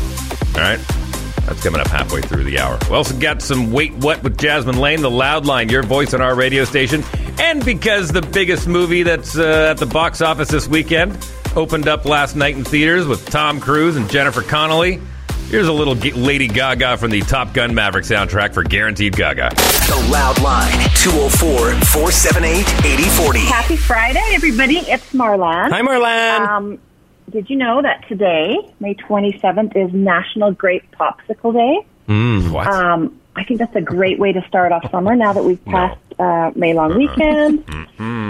All 0.56 0.62
right. 0.62 0.80
That's 1.50 1.64
coming 1.64 1.82
up 1.82 1.88
halfway 1.88 2.22
through 2.22 2.44
the 2.44 2.60
hour. 2.60 2.78
We 2.92 2.96
also 2.96 3.18
got 3.20 3.42
some 3.42 3.72
Wait 3.72 3.92
What 3.96 4.22
with 4.22 4.38
Jasmine 4.38 4.78
Lane, 4.78 5.02
the 5.02 5.10
loud 5.10 5.48
line, 5.48 5.68
your 5.68 5.82
voice 5.82 6.14
on 6.14 6.22
our 6.22 6.36
radio 6.36 6.64
station. 6.64 7.04
And 7.40 7.66
because 7.66 8.10
the 8.12 8.22
biggest 8.22 8.68
movie 8.68 9.02
that's 9.02 9.36
uh, 9.36 9.70
at 9.72 9.78
the 9.78 9.88
box 9.88 10.22
office 10.22 10.50
this 10.50 10.68
weekend 10.68 11.18
opened 11.56 11.88
up 11.88 12.06
last 12.06 12.36
night 12.36 12.56
in 12.56 12.64
theaters 12.64 13.08
with 13.08 13.26
Tom 13.26 13.60
Cruise 13.60 13.96
and 13.96 14.08
Jennifer 14.12 14.44
Connelly, 14.44 15.00
here's 15.48 15.68
a 15.68 15.74
little 15.74 15.96
G- 15.96 16.12
Lady 16.12 16.48
Gaga 16.48 16.98
from 16.98 17.10
the 17.10 17.22
Top 17.22 17.52
Gun 17.56 17.74
Maverick 17.74 18.06
soundtrack 18.06 18.54
for 18.54 18.62
Guaranteed 18.62 19.16
Gaga. 19.16 19.50
The 19.56 20.08
Loud 20.12 20.40
Line, 20.44 20.72
204 20.98 21.72
478 21.88 22.60
8040. 22.86 23.40
Happy 23.40 23.76
Friday, 23.76 24.22
everybody. 24.34 24.78
It's 24.78 25.14
Marlon. 25.14 25.72
Hi, 25.72 25.82
Marlan. 25.82 26.48
Um, 26.48 26.80
did 27.30 27.50
you 27.50 27.56
know 27.56 27.82
that 27.82 28.08
today, 28.08 28.58
May 28.80 28.96
27th, 28.96 29.76
is 29.76 29.94
National 29.94 30.52
Grape 30.52 30.84
Popsicle 30.92 31.54
Day? 31.54 31.88
Mm, 32.08 32.52
what? 32.52 32.68
Um, 32.68 33.20
I 33.36 33.44
think 33.44 33.60
that's 33.60 33.76
a 33.76 33.82
great 33.82 34.20
way 34.20 34.34
to 34.34 34.46
start 34.48 34.72
off 34.72 34.90
summer 34.92 35.16
now 35.16 35.34
that 35.34 35.44
we've 35.44 35.64
passed 35.66 36.00
uh, 36.20 36.52
May 36.56 36.74
long 36.74 36.98
weekend. 36.98 37.64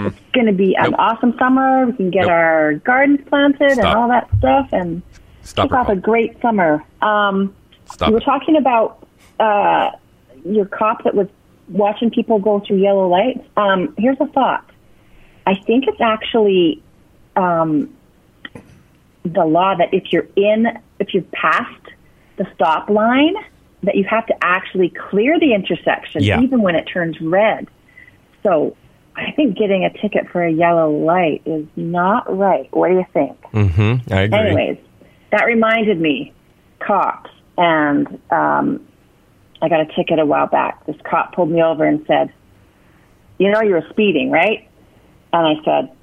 It's 0.06 0.32
going 0.32 0.46
to 0.46 0.52
be 0.52 0.76
an 0.76 0.94
awesome 0.94 1.36
summer. 1.38 1.86
We 1.86 1.92
can 1.94 2.10
get 2.10 2.28
our 2.28 2.74
gardens 2.74 3.20
planted 3.28 3.72
and 3.72 3.84
all 3.84 4.08
that 4.08 4.28
stuff 4.38 4.68
and 4.72 5.02
Stop 5.42 5.68
kick 5.68 5.76
off 5.76 5.88
a 5.88 5.96
great 5.96 6.40
summer. 6.40 6.84
Um, 7.02 7.54
Stop 7.86 8.08
you 8.08 8.14
were 8.14 8.20
talking 8.20 8.56
about 8.56 9.06
uh, 9.40 9.90
your 10.44 10.66
cop 10.66 11.04
that 11.04 11.14
was 11.14 11.28
watching 11.68 12.10
people 12.10 12.38
go 12.38 12.60
through 12.60 12.78
yellow 12.78 13.08
lights. 13.08 13.44
Um, 13.56 13.94
here's 13.98 14.20
a 14.20 14.26
thought. 14.26 14.68
I 15.46 15.54
think 15.54 15.86
it's 15.88 16.00
actually 16.00 16.82
um, 17.36 17.92
the 19.24 19.44
law 19.44 19.74
that 19.76 19.92
if 19.92 20.12
you're 20.12 20.28
in, 20.36 20.66
if 20.98 21.12
you're 21.14 21.22
past 21.32 21.80
the 22.36 22.46
stop 22.54 22.88
line, 22.88 23.34
that 23.82 23.96
you 23.96 24.04
have 24.04 24.26
to 24.26 24.34
actually 24.42 24.90
clear 24.90 25.38
the 25.38 25.54
intersection 25.54 26.22
Yeah. 26.22 26.40
even 26.40 26.62
when 26.62 26.74
it 26.74 26.84
turns 26.84 27.20
red. 27.20 27.68
So 28.42 28.76
I 29.16 29.32
think 29.32 29.56
getting 29.56 29.84
a 29.84 29.90
ticket 29.90 30.28
for 30.30 30.42
a 30.42 30.50
yellow 30.50 30.90
light 30.90 31.42
is 31.44 31.66
not 31.76 32.34
right. 32.36 32.68
What 32.72 32.88
do 32.88 32.94
you 32.94 33.06
think? 33.12 33.40
Mm-hmm. 33.52 34.12
I 34.12 34.22
agree. 34.22 34.38
Anyways, 34.38 34.78
that 35.30 35.44
reminded 35.44 36.00
me, 36.00 36.32
cops, 36.78 37.30
and 37.58 38.06
um, 38.30 38.86
I 39.60 39.68
got 39.68 39.80
a 39.80 39.86
ticket 39.94 40.18
a 40.18 40.26
while 40.26 40.46
back. 40.46 40.86
This 40.86 40.96
cop 41.04 41.34
pulled 41.34 41.50
me 41.50 41.62
over 41.62 41.84
and 41.84 42.04
said, 42.06 42.32
"You 43.38 43.50
know, 43.50 43.60
you 43.60 43.72
were 43.72 43.86
speeding, 43.90 44.30
right?" 44.30 44.68
And 45.32 45.58
I 45.58 45.62
said, 45.64 45.96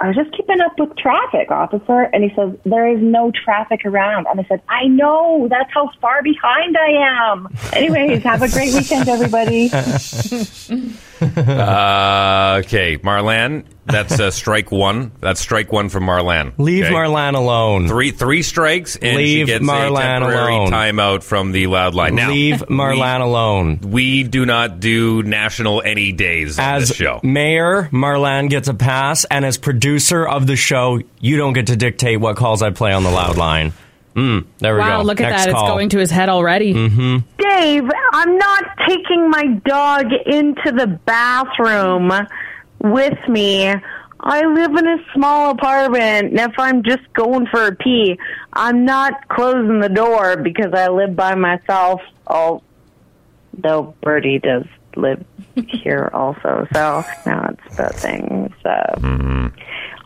"I 0.00 0.08
was 0.08 0.16
just 0.16 0.32
keeping 0.36 0.60
up 0.60 0.78
with 0.78 0.96
traffic, 0.96 1.50
officer." 1.50 2.02
And 2.12 2.24
he 2.24 2.30
says, 2.34 2.52
"There 2.64 2.88
is 2.88 3.00
no 3.00 3.32
traffic 3.44 3.84
around." 3.84 4.26
And 4.30 4.40
I 4.40 4.44
said, 4.44 4.62
"I 4.68 4.86
know. 4.86 5.48
That's 5.48 5.70
how 5.72 5.90
far 6.00 6.22
behind 6.22 6.76
I 6.76 6.90
am." 7.30 7.48
Anyways, 7.72 8.22
have 8.22 8.42
a 8.42 8.48
great 8.48 8.74
weekend, 8.74 9.08
everybody. 9.08 9.70
Uh, 11.20 12.62
okay, 12.64 12.98
Marlan, 12.98 13.64
that's 13.86 14.18
uh, 14.20 14.30
strike 14.30 14.70
one. 14.70 15.12
That's 15.20 15.40
strike 15.40 15.72
one 15.72 15.88
from 15.88 16.04
Marlan. 16.04 16.52
Leave 16.58 16.84
okay? 16.84 16.94
Marlan 16.94 17.34
alone. 17.34 17.88
Three 17.88 18.10
three 18.10 18.42
strikes, 18.42 18.96
and 18.96 19.18
she 19.18 19.36
Leave 19.36 19.46
gets 19.46 19.64
Marlan 19.64 20.18
a 20.18 20.20
temporary 20.20 20.54
alone. 20.54 20.70
timeout 20.70 21.22
from 21.22 21.52
the 21.52 21.66
loud 21.66 21.94
line. 21.94 22.14
Now, 22.14 22.30
Leave 22.30 22.60
Marlan 22.68 23.20
alone. 23.20 23.78
We 23.80 24.22
do 24.22 24.46
not 24.46 24.80
do 24.80 25.22
national 25.22 25.82
any 25.82 26.12
days 26.12 26.58
As 26.58 26.88
this 26.88 26.96
show. 26.96 27.20
mayor, 27.22 27.88
Marlan 27.92 28.48
gets 28.50 28.68
a 28.68 28.74
pass, 28.74 29.24
and 29.24 29.44
as 29.44 29.58
producer 29.58 30.26
of 30.26 30.46
the 30.46 30.56
show, 30.56 31.00
you 31.20 31.36
don't 31.36 31.52
get 31.52 31.68
to 31.68 31.76
dictate 31.76 32.20
what 32.20 32.36
calls 32.36 32.62
I 32.62 32.70
play 32.70 32.92
on 32.92 33.02
the 33.04 33.10
loud 33.10 33.36
line. 33.36 33.72
Mm, 34.14 34.46
there 34.58 34.74
we 34.74 34.80
wow, 34.80 34.98
go. 34.98 35.06
look 35.06 35.20
at 35.20 35.30
Next 35.30 35.44
that. 35.44 35.52
Call. 35.52 35.64
It's 35.64 35.70
going 35.70 35.88
to 35.90 35.98
his 35.98 36.10
head 36.10 36.28
already. 36.28 36.74
Mm-hmm. 36.74 37.18
Dave, 37.38 37.88
I'm 38.12 38.36
not 38.36 38.64
taking 38.88 39.30
my 39.30 39.46
dog 39.64 40.06
into 40.26 40.72
the 40.72 40.86
bathroom 41.04 42.10
with 42.80 43.18
me. 43.28 43.72
I 44.20 44.44
live 44.46 44.74
in 44.74 44.88
a 44.88 44.98
small 45.14 45.50
apartment, 45.50 46.30
and 46.30 46.40
if 46.40 46.58
I'm 46.58 46.82
just 46.82 47.12
going 47.12 47.46
for 47.46 47.66
a 47.68 47.74
pee, 47.74 48.18
I'm 48.52 48.84
not 48.84 49.28
closing 49.28 49.80
the 49.80 49.88
door 49.88 50.36
because 50.36 50.72
I 50.74 50.88
live 50.88 51.14
by 51.14 51.36
myself. 51.36 52.00
Although 52.26 53.94
Birdie 54.02 54.40
does 54.40 54.64
live 54.96 55.24
here 55.54 56.10
also, 56.12 56.66
so 56.72 57.04
now 57.26 57.50
it's 57.50 57.76
the 57.76 57.88
thing. 57.90 58.52
So 58.64 59.52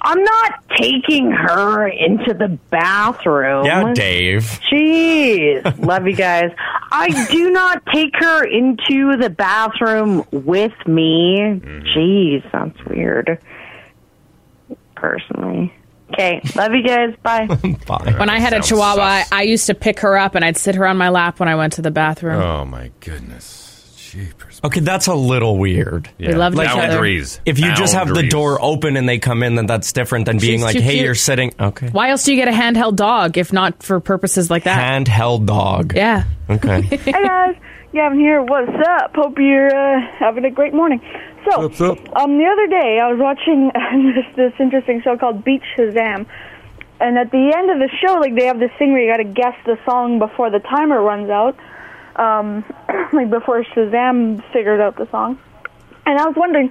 I'm 0.04 0.22
not 0.22 0.64
taking 0.76 1.30
her 1.30 1.86
into 1.86 2.34
the 2.34 2.58
bathroom. 2.70 3.64
Yeah, 3.66 3.92
Dave. 3.94 4.42
Jeez, 4.70 5.78
love 5.86 6.06
you 6.08 6.16
guys. 6.16 6.50
I 6.90 7.26
do 7.30 7.50
not 7.50 7.84
take 7.92 8.14
her 8.16 8.44
into 8.44 9.16
the 9.16 9.30
bathroom 9.30 10.24
with 10.32 10.72
me. 10.86 11.36
Mm-hmm. 11.38 11.86
Jeez, 11.96 12.52
that's 12.52 12.84
weird. 12.86 13.38
personally. 14.96 15.72
Okay, 16.12 16.42
love 16.56 16.72
you 16.74 16.82
guys. 16.82 17.14
Bye. 17.22 17.46
Bye. 17.86 18.14
When 18.18 18.28
I 18.28 18.38
had 18.38 18.52
a 18.52 18.60
chihuahua, 18.60 19.02
I, 19.02 19.22
sus. 19.22 19.32
I 19.32 19.42
used 19.42 19.66
to 19.66 19.74
pick 19.74 20.00
her 20.00 20.18
up 20.18 20.34
and 20.34 20.44
I'd 20.44 20.56
sit 20.56 20.74
her 20.74 20.86
on 20.86 20.98
my 20.98 21.08
lap 21.08 21.40
when 21.40 21.48
I 21.48 21.54
went 21.54 21.74
to 21.74 21.82
the 21.82 21.90
bathroom. 21.90 22.40
Oh 22.42 22.64
my 22.64 22.90
goodness. 23.00 23.61
Jeepers. 24.12 24.60
Okay, 24.62 24.80
that's 24.80 25.06
a 25.06 25.14
little 25.14 25.56
weird. 25.58 26.08
We 26.18 26.32
loved 26.34 26.56
each 26.58 26.68
other. 26.68 26.80
Boundaries. 26.82 27.40
If 27.46 27.58
you 27.58 27.72
just 27.74 27.94
have 27.94 28.08
the 28.08 28.14
Boundaries. 28.14 28.30
door 28.32 28.58
open 28.62 28.96
and 28.96 29.08
they 29.08 29.18
come 29.18 29.42
in, 29.42 29.54
then 29.54 29.66
that's 29.66 29.92
different 29.92 30.26
than 30.26 30.38
being 30.38 30.58
She's 30.58 30.62
like, 30.64 30.76
too 30.76 30.82
"Hey, 30.82 30.92
cute. 30.94 31.04
you're 31.06 31.14
sitting." 31.14 31.54
Okay. 31.58 31.88
Why 31.88 32.10
else 32.10 32.24
do 32.24 32.34
you 32.34 32.36
get 32.44 32.48
a 32.48 32.56
handheld 32.56 32.96
dog 32.96 33.38
if 33.38 33.52
not 33.52 33.82
for 33.82 34.00
purposes 34.00 34.50
like 34.50 34.64
that? 34.64 34.78
Handheld 34.78 35.46
dog. 35.46 35.94
yeah. 35.96 36.24
Okay. 36.50 36.82
hey 36.82 37.12
guys, 37.12 37.56
Gavin 37.94 38.18
here. 38.18 38.42
What's 38.42 38.70
up? 38.86 39.14
Hope 39.14 39.38
you're 39.38 39.74
uh, 39.74 40.00
having 40.18 40.44
a 40.44 40.50
great 40.50 40.74
morning. 40.74 41.00
So, 41.50 41.62
What's 41.66 41.80
up? 41.80 41.98
um, 42.16 42.38
the 42.38 42.44
other 42.44 42.66
day 42.68 42.98
I 43.02 43.10
was 43.10 43.18
watching 43.18 43.70
this 44.14 44.36
this 44.36 44.52
interesting 44.60 45.00
show 45.02 45.16
called 45.16 45.42
Beat 45.44 45.62
Shazam, 45.76 46.26
and 47.00 47.18
at 47.18 47.30
the 47.32 47.52
end 47.56 47.70
of 47.70 47.78
the 47.78 47.88
show, 48.04 48.14
like 48.20 48.34
they 48.36 48.46
have 48.46 48.58
this 48.60 48.70
thing 48.78 48.92
where 48.92 49.02
you 49.02 49.10
got 49.10 49.16
to 49.16 49.24
guess 49.24 49.54
the 49.66 49.76
song 49.84 50.18
before 50.18 50.50
the 50.50 50.60
timer 50.60 51.00
runs 51.02 51.30
out, 51.30 51.56
um, 52.16 52.64
like 53.12 53.30
before 53.30 53.64
Shazam 53.64 54.42
figured 54.52 54.80
out 54.80 54.96
the 54.96 55.08
song. 55.10 55.38
And 56.06 56.18
I 56.18 56.26
was 56.26 56.34
wondering, 56.36 56.70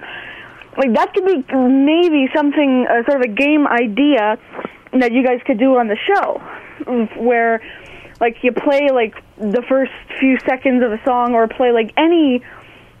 like 0.76 0.94
that 0.94 1.14
could 1.14 1.24
be 1.24 1.44
maybe 1.54 2.28
something, 2.34 2.86
uh, 2.88 3.04
sort 3.08 3.24
of 3.24 3.30
a 3.30 3.34
game 3.34 3.66
idea 3.66 4.38
that 4.92 5.12
you 5.12 5.24
guys 5.24 5.40
could 5.46 5.58
do 5.58 5.76
on 5.76 5.88
the 5.88 5.96
show, 5.96 6.40
where 7.16 7.62
like 8.20 8.36
you 8.42 8.52
play 8.52 8.88
like 8.92 9.14
the 9.36 9.62
first 9.68 9.92
few 10.20 10.38
seconds 10.46 10.82
of 10.84 10.92
a 10.92 11.02
song 11.04 11.34
or 11.34 11.48
play 11.48 11.72
like 11.72 11.92
any 11.96 12.42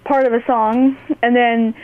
part 0.04 0.26
of 0.26 0.32
a 0.32 0.44
song 0.46 0.96
and 1.22 1.36
then 1.36 1.74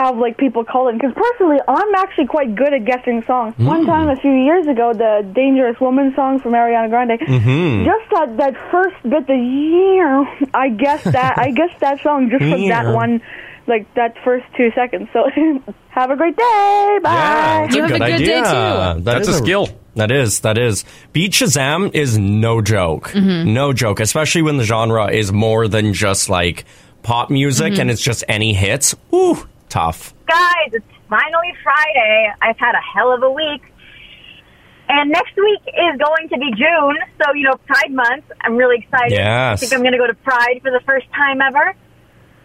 have 0.00 0.14
like 0.24 0.36
people 0.36 0.62
call 0.72 0.88
in 0.88 0.94
because 0.98 1.14
personally 1.24 1.58
i'm 1.76 1.92
actually 2.02 2.26
quite 2.26 2.50
good 2.54 2.72
at 2.78 2.84
guessing 2.84 3.22
songs 3.26 3.54
one 3.56 3.84
time 3.86 4.08
a 4.16 4.16
few 4.24 4.34
years 4.48 4.66
ago 4.66 4.92
the 4.92 5.12
dangerous 5.34 5.78
woman 5.80 6.12
song 6.14 6.38
from 6.42 6.52
ariana 6.52 6.88
grande 6.94 7.18
Mhm. 7.20 7.84
just 7.90 8.06
that 8.14 8.28
that 8.42 8.54
first 8.70 8.96
bit 9.12 9.26
the 9.26 9.40
year 9.70 10.10
i 10.64 10.68
guessed 10.68 11.10
that 11.18 11.32
i 11.38 11.50
guessed 11.60 11.78
that 11.80 12.02
song 12.02 12.28
just 12.30 12.44
from 12.52 12.68
that 12.68 12.86
one 13.02 13.20
like 13.66 13.84
that 13.94 14.12
first 14.24 14.44
two 14.56 14.70
seconds 14.74 15.08
so 15.14 15.20
have 15.98 16.10
a 16.10 16.16
great 16.16 16.36
day 16.36 16.98
bye 17.02 17.12
Yeah, 17.12 17.62
that's 17.62 17.74
You 17.76 17.82
have 17.82 17.90
a 17.90 17.98
good 17.98 18.06
day, 18.06 18.14
idea. 18.14 18.42
too. 18.44 19.02
That 19.02 19.04
That's 19.04 19.28
is 19.28 19.34
a 19.36 19.38
skill. 19.38 19.68
That 19.96 20.10
is. 20.12 20.40
That 20.40 20.58
is. 20.58 20.84
Beat 21.14 21.32
Shazam 21.32 21.80
is 21.94 22.18
no 22.18 22.60
joke. 22.60 23.06
Mm-hmm. 23.12 23.54
No 23.54 23.72
joke. 23.72 23.98
Especially 24.00 24.42
when 24.42 24.56
the 24.58 24.64
genre 24.64 25.06
is 25.10 25.32
more 25.32 25.66
than 25.68 25.94
just 25.94 26.28
like 26.28 26.64
pop 27.02 27.30
music 27.30 27.72
Mm-hmm. 27.72 27.80
and 27.80 27.90
it's 27.90 28.02
just 28.02 28.22
any 28.28 28.52
hits. 28.52 28.94
Ooh, 29.14 29.36
tough. 29.76 30.14
Guys, 30.26 30.72
it's 30.72 30.86
finally 31.08 31.52
Friday. 31.62 32.32
I've 32.40 32.58
had 32.58 32.74
a 32.74 32.80
hell 32.94 33.12
of 33.12 33.22
a 33.22 33.30
week. 33.30 33.62
And 34.88 35.10
next 35.10 35.36
week 35.36 35.60
is 35.66 36.00
going 36.00 36.28
to 36.30 36.38
be 36.38 36.50
June, 36.56 36.96
so, 37.20 37.34
you 37.34 37.42
know, 37.42 37.56
Pride 37.66 37.92
Month. 37.92 38.24
I'm 38.40 38.56
really 38.56 38.78
excited. 38.78 39.12
Yes. 39.12 39.52
I 39.52 39.56
think 39.60 39.74
I'm 39.74 39.80
going 39.80 39.92
to 39.92 39.98
go 39.98 40.06
to 40.06 40.14
Pride 40.14 40.60
for 40.62 40.70
the 40.70 40.80
first 40.86 41.06
time 41.12 41.40
ever. 41.42 41.74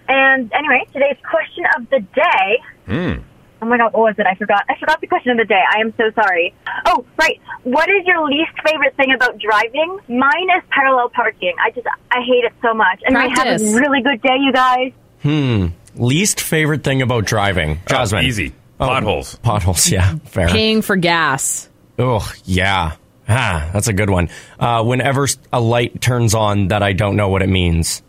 And 0.09 0.51
anyway, 0.51 0.85
today's 0.91 1.17
question 1.29 1.63
of 1.77 1.89
the 1.89 1.99
day. 1.99 2.57
Hmm. 2.87 3.21
Oh 3.61 3.67
my 3.67 3.77
god, 3.77 3.93
what 3.93 4.01
was 4.01 4.15
it? 4.17 4.25
I 4.25 4.33
forgot. 4.35 4.65
I 4.67 4.75
forgot 4.79 4.99
the 4.99 5.07
question 5.07 5.31
of 5.31 5.37
the 5.37 5.45
day. 5.45 5.61
I 5.71 5.79
am 5.81 5.93
so 5.95 6.09
sorry. 6.19 6.53
Oh, 6.87 7.05
right. 7.17 7.39
What 7.63 7.87
is 7.89 8.05
your 8.07 8.27
least 8.27 8.51
favorite 8.65 8.97
thing 8.97 9.13
about 9.13 9.37
driving? 9.37 9.99
Mine 10.09 10.49
is 10.57 10.63
parallel 10.71 11.09
parking. 11.09 11.53
I 11.63 11.69
just, 11.69 11.85
I 12.11 12.21
hate 12.25 12.43
it 12.43 12.53
so 12.61 12.73
much. 12.73 13.01
And 13.05 13.15
I 13.15 13.27
have 13.27 13.61
a 13.61 13.63
really 13.75 14.01
good 14.01 14.21
day, 14.21 14.37
you 14.39 14.51
guys. 14.51 14.91
Hmm. 15.21 15.67
Least 15.95 16.39
favorite 16.41 16.83
thing 16.83 17.01
about 17.01 17.25
driving. 17.25 17.79
Jasmine. 17.87 18.23
Oh, 18.23 18.27
easy. 18.27 18.53
Potholes. 18.77 19.35
Potholes, 19.37 19.89
yeah. 19.89 20.15
Fair. 20.25 20.47
Paying 20.49 20.81
for 20.81 20.95
gas. 20.95 21.69
Oh, 21.99 22.29
yeah. 22.45 22.93
Ah, 23.29 23.69
that's 23.73 23.87
a 23.87 23.93
good 23.93 24.09
one. 24.09 24.29
Uh, 24.59 24.83
whenever 24.83 25.27
a 25.53 25.61
light 25.61 26.01
turns 26.01 26.33
on 26.33 26.69
that 26.69 26.81
I 26.83 26.93
don't 26.93 27.15
know 27.15 27.29
what 27.29 27.41
it 27.41 27.49
means, 27.49 28.01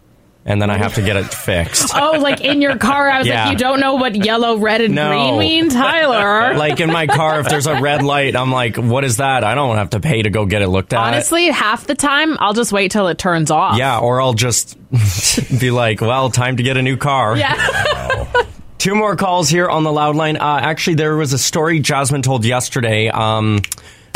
and 0.44 0.60
then 0.60 0.70
I 0.70 0.76
have 0.78 0.94
to 0.94 1.02
get 1.02 1.16
it 1.16 1.24
fixed. 1.32 1.92
Oh, 2.02 2.18
like 2.18 2.40
in 2.40 2.60
your 2.60 2.76
car, 2.78 3.08
I 3.08 3.18
was 3.18 3.26
Yeah. 3.28 3.44
like, 3.44 3.52
you 3.52 3.58
don't 3.58 3.78
know 3.80 3.94
what 3.94 4.14
yellow, 4.16 4.56
red, 4.58 4.80
and 4.80 4.94
No. 4.94 5.08
green 5.10 5.38
mean, 5.38 5.68
Tyler. 5.70 6.54
like 6.56 6.80
in 6.80 6.90
my 6.90 7.06
car, 7.06 7.38
if 7.40 7.48
there's 7.48 7.66
a 7.66 7.80
red 7.80 8.02
light, 8.02 8.34
I'm 8.34 8.50
like, 8.50 8.76
what 8.76 9.04
is 9.04 9.18
that? 9.18 9.44
I 9.44 9.54
don't 9.54 9.76
have 9.76 9.90
to 9.90 10.00
pay 10.00 10.22
to 10.22 10.30
go 10.30 10.44
get 10.46 10.62
it 10.62 10.68
looked 10.68 10.92
at. 10.92 10.98
Honestly, 11.00 11.46
half 11.50 11.86
the 11.86 11.94
time, 11.94 12.36
I'll 12.40 12.54
just 12.54 12.72
wait 12.72 12.90
till 12.90 13.08
it 13.08 13.18
turns 13.18 13.50
off. 13.50 13.76
Yeah, 13.78 13.98
or 14.00 14.20
I'll 14.20 14.34
just 14.34 14.76
be 15.60 15.70
like, 15.70 16.00
well, 16.00 16.30
time 16.30 16.56
to 16.56 16.62
get 16.62 16.76
a 16.76 16.82
new 16.82 16.96
car. 16.96 17.36
Yeah. 17.36 18.26
Two 18.78 18.94
more 18.96 19.14
calls 19.14 19.48
here 19.48 19.68
on 19.68 19.84
the 19.84 19.92
loud 19.92 20.16
line. 20.16 20.36
Uh, 20.36 20.58
actually, 20.60 20.96
there 20.96 21.16
was 21.16 21.32
a 21.32 21.38
story 21.38 21.78
Jasmine 21.78 22.22
told 22.22 22.44
yesterday. 22.44 23.08
Um, 23.08 23.60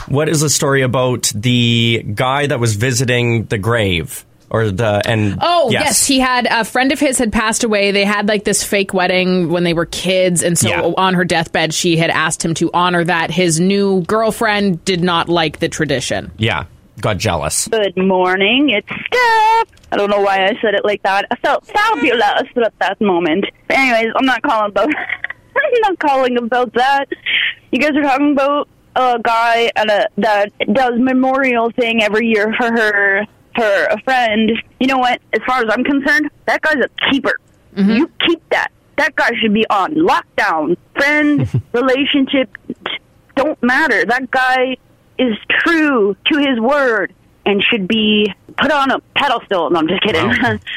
what 0.09 0.29
is 0.29 0.41
the 0.41 0.51
story 0.51 0.83
about 0.83 1.31
the 1.35 2.03
guy 2.15 2.49
that 2.49 2.59
was 2.59 2.75
visiting 2.75 3.45
the 3.45 3.59
grave? 3.59 4.25
Or 4.51 4.71
the 4.71 5.03
and 5.05 5.39
Oh 5.41 5.71
yes. 5.71 6.07
he 6.07 6.21
had 6.21 6.47
a 6.49 6.65
friend 6.65 6.93
of 6.93 7.01
his 7.01 7.19
had 7.19 7.33
passed 7.33 7.65
away. 7.65 7.91
They 7.91 8.05
had 8.05 8.29
like 8.29 8.45
this 8.45 8.63
fake 8.63 8.95
wedding 8.95 9.49
when 9.51 9.65
they 9.65 9.75
were 9.75 9.87
kids, 9.87 10.43
and 10.43 10.57
so 10.59 10.69
Yeah. 10.69 10.83
on 10.97 11.15
her 11.15 11.25
deathbed, 11.25 11.75
she 11.75 11.97
had 11.97 12.11
asked 12.11 12.45
him 12.45 12.55
to 12.55 12.71
honor 12.73 13.03
that. 13.05 13.31
His 13.31 13.59
new 13.59 14.03
girlfriend 14.03 14.85
did 14.85 15.03
not 15.03 15.29
like 15.29 15.59
the 15.59 15.69
tradition. 15.69 16.31
yeah, 16.39 16.65
got 17.01 17.19
jealous. 17.19 17.67
Good 17.69 17.97
morning. 17.97 18.71
It's 18.71 18.87
Steph. 18.87 19.69
I 19.93 19.97
don't 19.97 20.11
know 20.11 20.21
why 20.21 20.45
I 20.45 20.57
said 20.63 20.75
it 20.75 20.85
like 20.85 21.03
that. 21.03 21.27
I 21.31 21.37
felt 21.37 21.67
fabulous 21.67 22.23
at 22.65 22.73
that 22.81 23.01
moment. 23.01 23.47
But 23.69 23.79
anyways, 23.79 24.13
I'm 24.17 24.27
not 24.27 24.43
calling 24.43 24.71
about. 24.71 24.89
I'm 25.57 25.81
not 25.83 25.99
calling 25.99 26.37
about 26.39 26.73
that. 26.75 27.07
You 27.73 27.79
guys 27.81 27.97
are 27.97 28.03
talking 28.03 28.33
about 28.33 28.69
a 28.95 29.19
guy 29.23 29.71
at 29.75 29.89
a, 29.91 30.09
that 30.19 30.53
does 30.73 30.95
memorial 30.99 31.71
thing 31.73 32.03
every 32.03 32.27
year 32.29 32.55
for 32.59 32.71
her 32.71 33.27
for 33.57 33.85
a 33.85 34.01
friend. 34.03 34.53
You 34.79 34.87
know 34.87 34.99
what? 34.99 35.21
As 35.33 35.41
far 35.47 35.61
as 35.61 35.67
I'm 35.71 35.83
concerned, 35.83 36.31
that 36.47 36.61
guy's 36.63 36.77
a 36.77 37.11
keeper. 37.11 37.39
Mm-hmm. 37.75 37.91
You 37.91 38.11
keep 38.27 38.49
that. 38.51 38.69
That 38.99 39.15
guy 39.17 39.31
should 39.41 39.53
be 39.53 39.67
on 39.69 39.95
lockdown. 39.95 40.77
Friend, 40.95 41.63
relationship, 41.73 42.51
don't 43.35 43.61
matter. 43.63 44.05
That 44.05 44.31
guy 44.31 44.77
is 45.19 45.37
true 45.65 46.17
to 46.31 46.39
his 46.39 46.61
word 46.61 47.15
and 47.45 47.63
should 47.71 47.89
be 47.89 48.33
put 48.59 48.71
on 48.71 48.91
a 48.91 49.01
pedestal. 49.15 49.71
No, 49.71 49.79
I'm 49.81 49.89
just 49.89 50.03
kidding. 50.03 50.61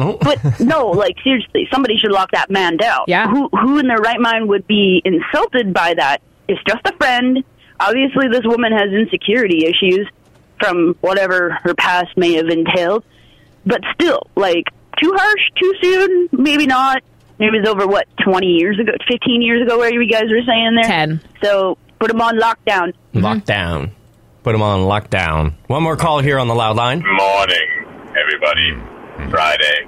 Oh. 0.00 0.18
but 0.20 0.60
no, 0.60 0.88
like 0.88 1.16
seriously, 1.22 1.68
somebody 1.72 1.96
should 1.96 2.10
lock 2.10 2.32
that 2.32 2.50
man 2.50 2.76
down. 2.76 3.04
Yeah. 3.06 3.28
Who 3.28 3.48
who 3.48 3.78
in 3.78 3.86
their 3.86 3.98
right 3.98 4.20
mind 4.20 4.48
would 4.48 4.66
be 4.66 5.00
insulted 5.04 5.72
by 5.72 5.94
that? 5.94 6.20
It's 6.48 6.60
just 6.68 6.80
a 6.84 6.92
friend. 6.96 7.44
Obviously 7.78 8.28
this 8.28 8.42
woman 8.44 8.72
has 8.72 8.92
insecurity 8.92 9.64
issues 9.64 10.08
from 10.62 10.94
whatever 11.00 11.58
her 11.62 11.74
past 11.74 12.16
may 12.16 12.34
have 12.34 12.46
entailed. 12.48 13.04
But 13.66 13.80
still, 13.94 14.26
like 14.36 14.64
too 15.02 15.12
harsh, 15.16 15.40
too 15.60 15.72
soon, 15.82 16.28
maybe 16.32 16.66
not. 16.66 17.02
Maybe 17.38 17.56
it 17.56 17.60
was 17.62 17.68
over 17.68 17.86
what, 17.86 18.06
twenty 18.22 18.48
years 18.58 18.78
ago, 18.78 18.92
fifteen 19.08 19.42
years 19.42 19.62
ago 19.66 19.78
where 19.78 19.92
you 19.92 20.08
guys 20.08 20.24
were 20.30 20.42
saying 20.46 20.74
there? 20.80 20.84
Ten. 20.84 21.20
So 21.42 21.76
put 21.98 22.10
him 22.10 22.20
on 22.20 22.38
lockdown. 22.38 22.92
Lockdown. 23.14 23.90
Put 24.42 24.54
him 24.54 24.62
on 24.62 24.80
lockdown. 24.80 25.54
One 25.68 25.82
more 25.82 25.96
call 25.96 26.20
here 26.20 26.38
on 26.38 26.48
the 26.48 26.54
loud 26.54 26.76
line. 26.76 27.02
Morning, 27.04 27.86
everybody. 28.20 29.30
Friday, 29.30 29.86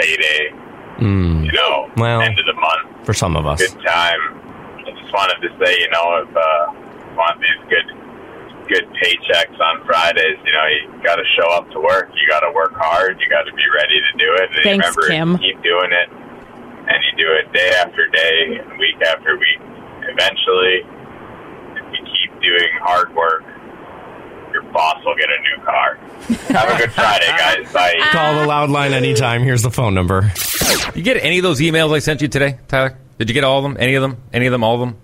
payday. 0.00 0.50
Mm, 0.98 1.44
You 1.46 1.52
know, 1.52 1.90
Well- 1.96 2.20
end 2.20 2.38
of 2.38 2.46
the 2.46 2.54
month. 2.54 3.06
for 3.06 3.14
some 3.14 3.36
of 3.36 3.46
us. 3.46 3.60
Good 3.60 3.82
time. 3.84 4.20
I 4.86 4.90
just 5.00 5.12
wanted 5.12 5.40
to 5.48 5.64
say, 5.64 5.78
you 5.80 5.88
know, 5.90 6.22
if 6.22 6.36
uh, 6.36 6.72
you 7.10 7.16
want 7.16 7.40
these 7.40 7.68
good, 7.70 7.96
good 8.68 8.86
paychecks 9.02 9.58
on 9.60 9.84
Fridays, 9.86 10.38
you 10.44 10.52
know, 10.52 10.66
you 10.66 11.02
got 11.02 11.16
to 11.16 11.24
show 11.38 11.48
up 11.52 11.70
to 11.70 11.80
work. 11.80 12.10
You 12.14 12.28
got 12.28 12.40
to 12.40 12.52
work 12.52 12.72
hard. 12.74 13.20
You 13.20 13.28
got 13.28 13.42
to 13.42 13.52
be 13.52 13.62
ready 13.74 14.00
to 14.00 14.18
do 14.18 14.34
it. 14.42 14.50
And 14.54 14.62
Thanks, 14.62 14.96
remember, 14.96 15.08
Kim. 15.08 15.38
keep 15.38 15.62
doing 15.62 15.92
it, 15.92 16.08
and 16.10 16.98
you 17.04 17.24
do 17.24 17.32
it 17.34 17.52
day 17.52 17.70
after 17.78 18.06
day, 18.08 18.58
and 18.60 18.78
week 18.78 19.00
after 19.02 19.36
week. 19.38 19.60
Eventually, 20.08 20.84
if 21.76 21.84
you 21.92 22.04
keep 22.04 22.40
doing 22.40 22.70
hard 22.82 23.14
work, 23.14 23.42
your 24.52 24.62
boss 24.72 25.02
will 25.04 25.16
get 25.16 25.28
a 25.28 25.40
new 25.42 25.64
car. 25.64 25.96
Have 26.54 26.68
a 26.74 26.78
good 26.78 26.92
Friday, 26.92 27.26
guys. 27.26 27.72
Bye. 27.72 27.94
Call 28.12 28.40
the 28.40 28.46
loud 28.46 28.70
line 28.70 28.92
anytime. 28.92 29.42
Here's 29.42 29.62
the 29.62 29.70
phone 29.70 29.94
number. 29.94 30.30
You 30.94 31.02
get 31.02 31.16
any 31.22 31.38
of 31.38 31.42
those 31.42 31.60
emails 31.60 31.92
I 31.92 31.98
sent 31.98 32.22
you 32.22 32.28
today, 32.28 32.58
Tyler? 32.68 32.96
Did 33.18 33.28
you 33.28 33.34
get 33.34 33.44
all 33.44 33.58
of 33.58 33.62
them? 33.64 33.76
Any 33.80 33.94
of 33.94 34.02
them? 34.02 34.16
Any 34.32 34.46
of 34.46 34.52
them? 34.52 34.62
All 34.62 34.74
of 34.74 34.80
them? 34.80 34.96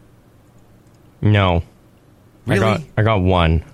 No. 1.22 1.62
Really? 2.50 2.66
I 2.66 2.78
got, 2.78 2.86
I 2.98 3.02
got 3.02 3.20
one. 3.22 3.64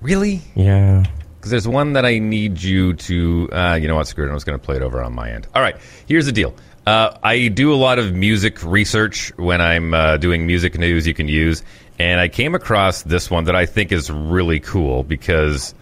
Really? 0.00 0.40
Yeah. 0.54 1.04
Because 1.36 1.50
there's 1.50 1.66
one 1.68 1.94
that 1.94 2.04
I 2.04 2.18
need 2.18 2.62
you 2.62 2.94
to. 2.94 3.48
Uh, 3.52 3.78
you 3.80 3.88
know 3.88 3.96
what? 3.96 4.06
Screw 4.06 4.26
it. 4.26 4.30
I 4.30 4.34
was 4.34 4.44
going 4.44 4.58
to 4.58 4.64
play 4.64 4.76
it 4.76 4.82
over 4.82 5.02
on 5.02 5.12
my 5.14 5.30
end. 5.30 5.46
All 5.54 5.62
right. 5.62 5.76
Here's 6.06 6.26
the 6.26 6.32
deal. 6.32 6.54
Uh, 6.86 7.16
I 7.22 7.48
do 7.48 7.72
a 7.72 7.76
lot 7.76 7.98
of 7.98 8.12
music 8.12 8.62
research 8.64 9.32
when 9.36 9.60
I'm 9.60 9.94
uh, 9.94 10.16
doing 10.16 10.46
music 10.46 10.76
news 10.78 11.06
you 11.06 11.14
can 11.14 11.28
use, 11.28 11.62
and 11.98 12.20
I 12.20 12.26
came 12.28 12.54
across 12.56 13.02
this 13.02 13.30
one 13.30 13.44
that 13.44 13.54
I 13.54 13.66
think 13.66 13.92
is 13.92 14.10
really 14.10 14.58
cool 14.58 15.04
because 15.04 15.74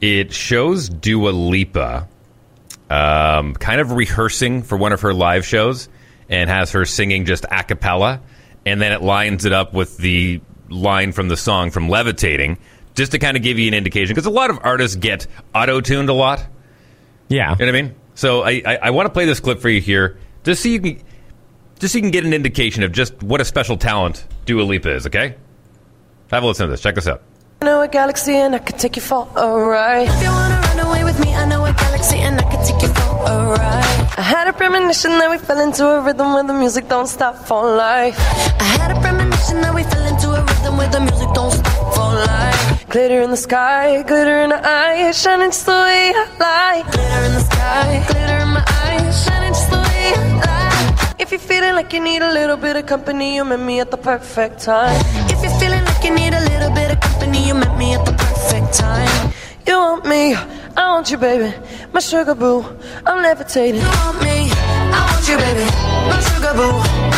it 0.00 0.32
shows 0.32 0.88
Dua 0.88 1.30
Lipa 1.30 2.06
um, 2.88 3.54
kind 3.54 3.80
of 3.80 3.90
rehearsing 3.92 4.62
for 4.62 4.78
one 4.78 4.92
of 4.92 5.00
her 5.00 5.12
live 5.12 5.44
shows 5.44 5.88
and 6.28 6.48
has 6.48 6.70
her 6.72 6.84
singing 6.84 7.24
just 7.24 7.44
a 7.50 7.64
cappella. 7.64 8.20
and 8.64 8.80
then 8.80 8.92
it 8.92 9.02
lines 9.02 9.44
it 9.44 9.52
up 9.52 9.72
with 9.72 9.96
the 9.96 10.40
line 10.68 11.12
from 11.12 11.28
the 11.28 11.36
song 11.36 11.70
from 11.70 11.88
Levitating, 11.88 12.58
just 12.94 13.12
to 13.12 13.18
kind 13.18 13.36
of 13.36 13.42
give 13.42 13.58
you 13.58 13.68
an 13.68 13.74
indication. 13.74 14.14
Because 14.14 14.26
a 14.26 14.30
lot 14.30 14.50
of 14.50 14.58
artists 14.62 14.96
get 14.96 15.26
auto 15.54 15.80
tuned 15.80 16.08
a 16.08 16.12
lot. 16.12 16.46
Yeah. 17.28 17.52
You 17.52 17.66
know 17.66 17.72
what 17.72 17.78
I 17.78 17.82
mean? 17.82 17.94
So 18.14 18.42
I, 18.42 18.62
I, 18.66 18.78
I 18.82 18.90
want 18.90 19.06
to 19.06 19.12
play 19.12 19.26
this 19.26 19.40
clip 19.40 19.60
for 19.60 19.68
you 19.68 19.80
here, 19.80 20.18
just 20.42 20.62
so 20.62 20.68
you 20.68 20.80
can 20.80 21.02
just 21.78 21.92
so 21.92 21.98
you 21.98 22.02
can 22.02 22.10
get 22.10 22.24
an 22.24 22.34
indication 22.34 22.82
of 22.82 22.90
just 22.90 23.22
what 23.22 23.40
a 23.40 23.44
special 23.44 23.76
talent 23.76 24.26
Dua 24.44 24.62
Lipa 24.62 24.92
is. 24.92 25.06
Okay, 25.06 25.36
have 26.30 26.42
a 26.42 26.46
listen 26.46 26.66
to 26.66 26.70
this. 26.70 26.80
Check 26.80 26.96
this 26.96 27.06
out. 27.06 27.22
I 27.60 27.64
know 27.64 27.80
a 27.80 27.88
galaxy 27.88 28.34
and 28.34 28.54
I 28.54 28.58
could 28.58 28.78
take 28.78 28.96
you 28.96 29.02
for 29.02 29.28
a 29.36 29.48
ride. 29.48 30.08
If 30.08 30.22
you 30.22 30.28
wanna 30.28 30.60
run 30.60 30.80
away 30.80 31.04
with 31.04 31.20
me, 31.20 31.34
I 31.34 31.44
know 31.44 31.64
a 31.64 31.72
galaxy 31.72 32.18
and 32.18 32.40
I 32.40 32.50
could 32.50 32.64
take 32.64 32.82
you 32.82 32.88
for 33.28 33.40
a 33.44 33.58
ride. 33.60 34.00
I 34.22 34.24
had 34.34 34.46
a 34.48 34.52
premonition 34.52 35.12
that 35.20 35.28
we 35.30 35.38
fell 35.38 35.60
into 35.66 35.84
a 35.96 36.00
rhythm 36.06 36.28
where 36.34 36.46
the 36.50 36.58
music 36.64 36.84
don't 36.88 37.10
stop 37.16 37.34
for 37.48 37.60
life. 37.86 38.16
I 38.66 38.68
had 38.80 38.90
a 38.96 38.98
premonition 39.04 39.56
that 39.64 39.74
we 39.78 39.82
fell 39.92 40.06
into 40.12 40.28
a 40.38 40.40
rhythm 40.48 40.72
where 40.78 40.92
the 40.96 41.02
music 41.08 41.30
don't 41.38 41.52
stop 41.60 41.94
for 41.94 42.08
life. 42.32 42.88
Glitter 42.88 43.20
in 43.26 43.30
the 43.30 43.42
sky, 43.48 44.02
glitter 44.10 44.38
in 44.44 44.50
the 44.54 44.60
eyes, 44.66 45.20
shining 45.22 45.50
just 45.50 45.66
the 45.66 45.78
way 45.86 46.04
I 46.22 46.26
like. 46.48 46.86
Glitter 46.94 47.22
in 47.28 47.32
the 47.38 47.44
sky, 47.52 47.86
glitter 48.10 48.38
in 48.44 48.50
my 48.56 48.64
eyes, 48.84 49.14
shining 49.24 49.54
just 49.58 49.70
the 49.74 49.80
way 49.86 50.04
I 50.16 50.28
like. 50.48 51.20
If 51.22 51.28
you're 51.32 51.46
feeling 51.52 51.74
like 51.74 51.92
you 51.92 52.00
need 52.00 52.22
a 52.22 52.32
little 52.38 52.56
bit 52.56 52.76
of 52.80 52.86
company, 52.86 53.36
you 53.36 53.44
met 53.44 53.60
me 53.60 53.80
at 53.80 53.90
the 53.90 54.00
perfect 54.10 54.60
time. 54.60 54.96
If 55.32 55.38
you're 55.42 55.58
feeling 55.62 55.84
like 55.84 56.02
you 56.06 56.14
need 56.20 56.32
a 56.40 56.44
little 56.52 56.72
bit 56.80 56.88
of 56.94 56.98
company, 57.00 57.46
you 57.48 57.54
met 57.54 57.76
me 57.76 57.88
at 57.94 58.04
the 58.06 58.14
perfect 58.26 58.72
time. 58.72 59.32
You 59.66 59.76
want 59.76 60.06
me, 60.06 60.34
I 60.78 60.92
want 60.92 61.10
you, 61.10 61.18
baby. 61.18 61.52
My 61.92 61.98
sugar 61.98 62.36
boo, 62.36 62.62
I'm 63.04 63.20
levitating. 63.20 63.80
You 63.80 63.88
want 63.88 64.22
me, 64.22 64.46
I 64.94 65.00
want 65.10 65.26
you, 65.28 65.36
baby. 65.36 65.66
My 66.06 66.20
sugar 66.20 66.54
boo, 66.54 66.70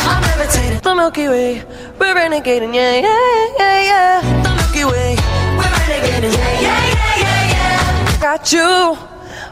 I'm 0.08 0.22
levitating. 0.22 0.80
The 0.80 0.94
Milky 0.94 1.28
Way, 1.28 1.64
we're 1.98 2.14
renegading, 2.14 2.74
yeah, 2.74 2.94
yeah, 3.04 3.58
yeah, 3.58 3.90
yeah. 3.90 4.42
The 4.42 4.50
Milky 4.56 4.84
Way, 4.90 5.10
we're 5.58 5.74
renegading, 5.76 6.32
yeah, 6.32 6.60
yeah, 6.66 6.80
yeah, 6.96 7.24
yeah, 7.24 7.52
yeah. 7.52 8.08
I 8.08 8.18
got 8.22 8.50
you, 8.50 8.96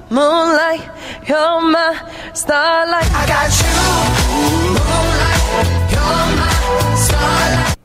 moonlight, 0.09 0.89
you're 1.29 1.61
my 1.61 1.93
starlight. 2.33 3.11
I 3.13 3.27
got 3.29 3.53
you, 3.61 3.73
moonlight, 4.89 5.69
you're 5.93 6.27
my 6.41 6.95
starlight. 6.97 7.77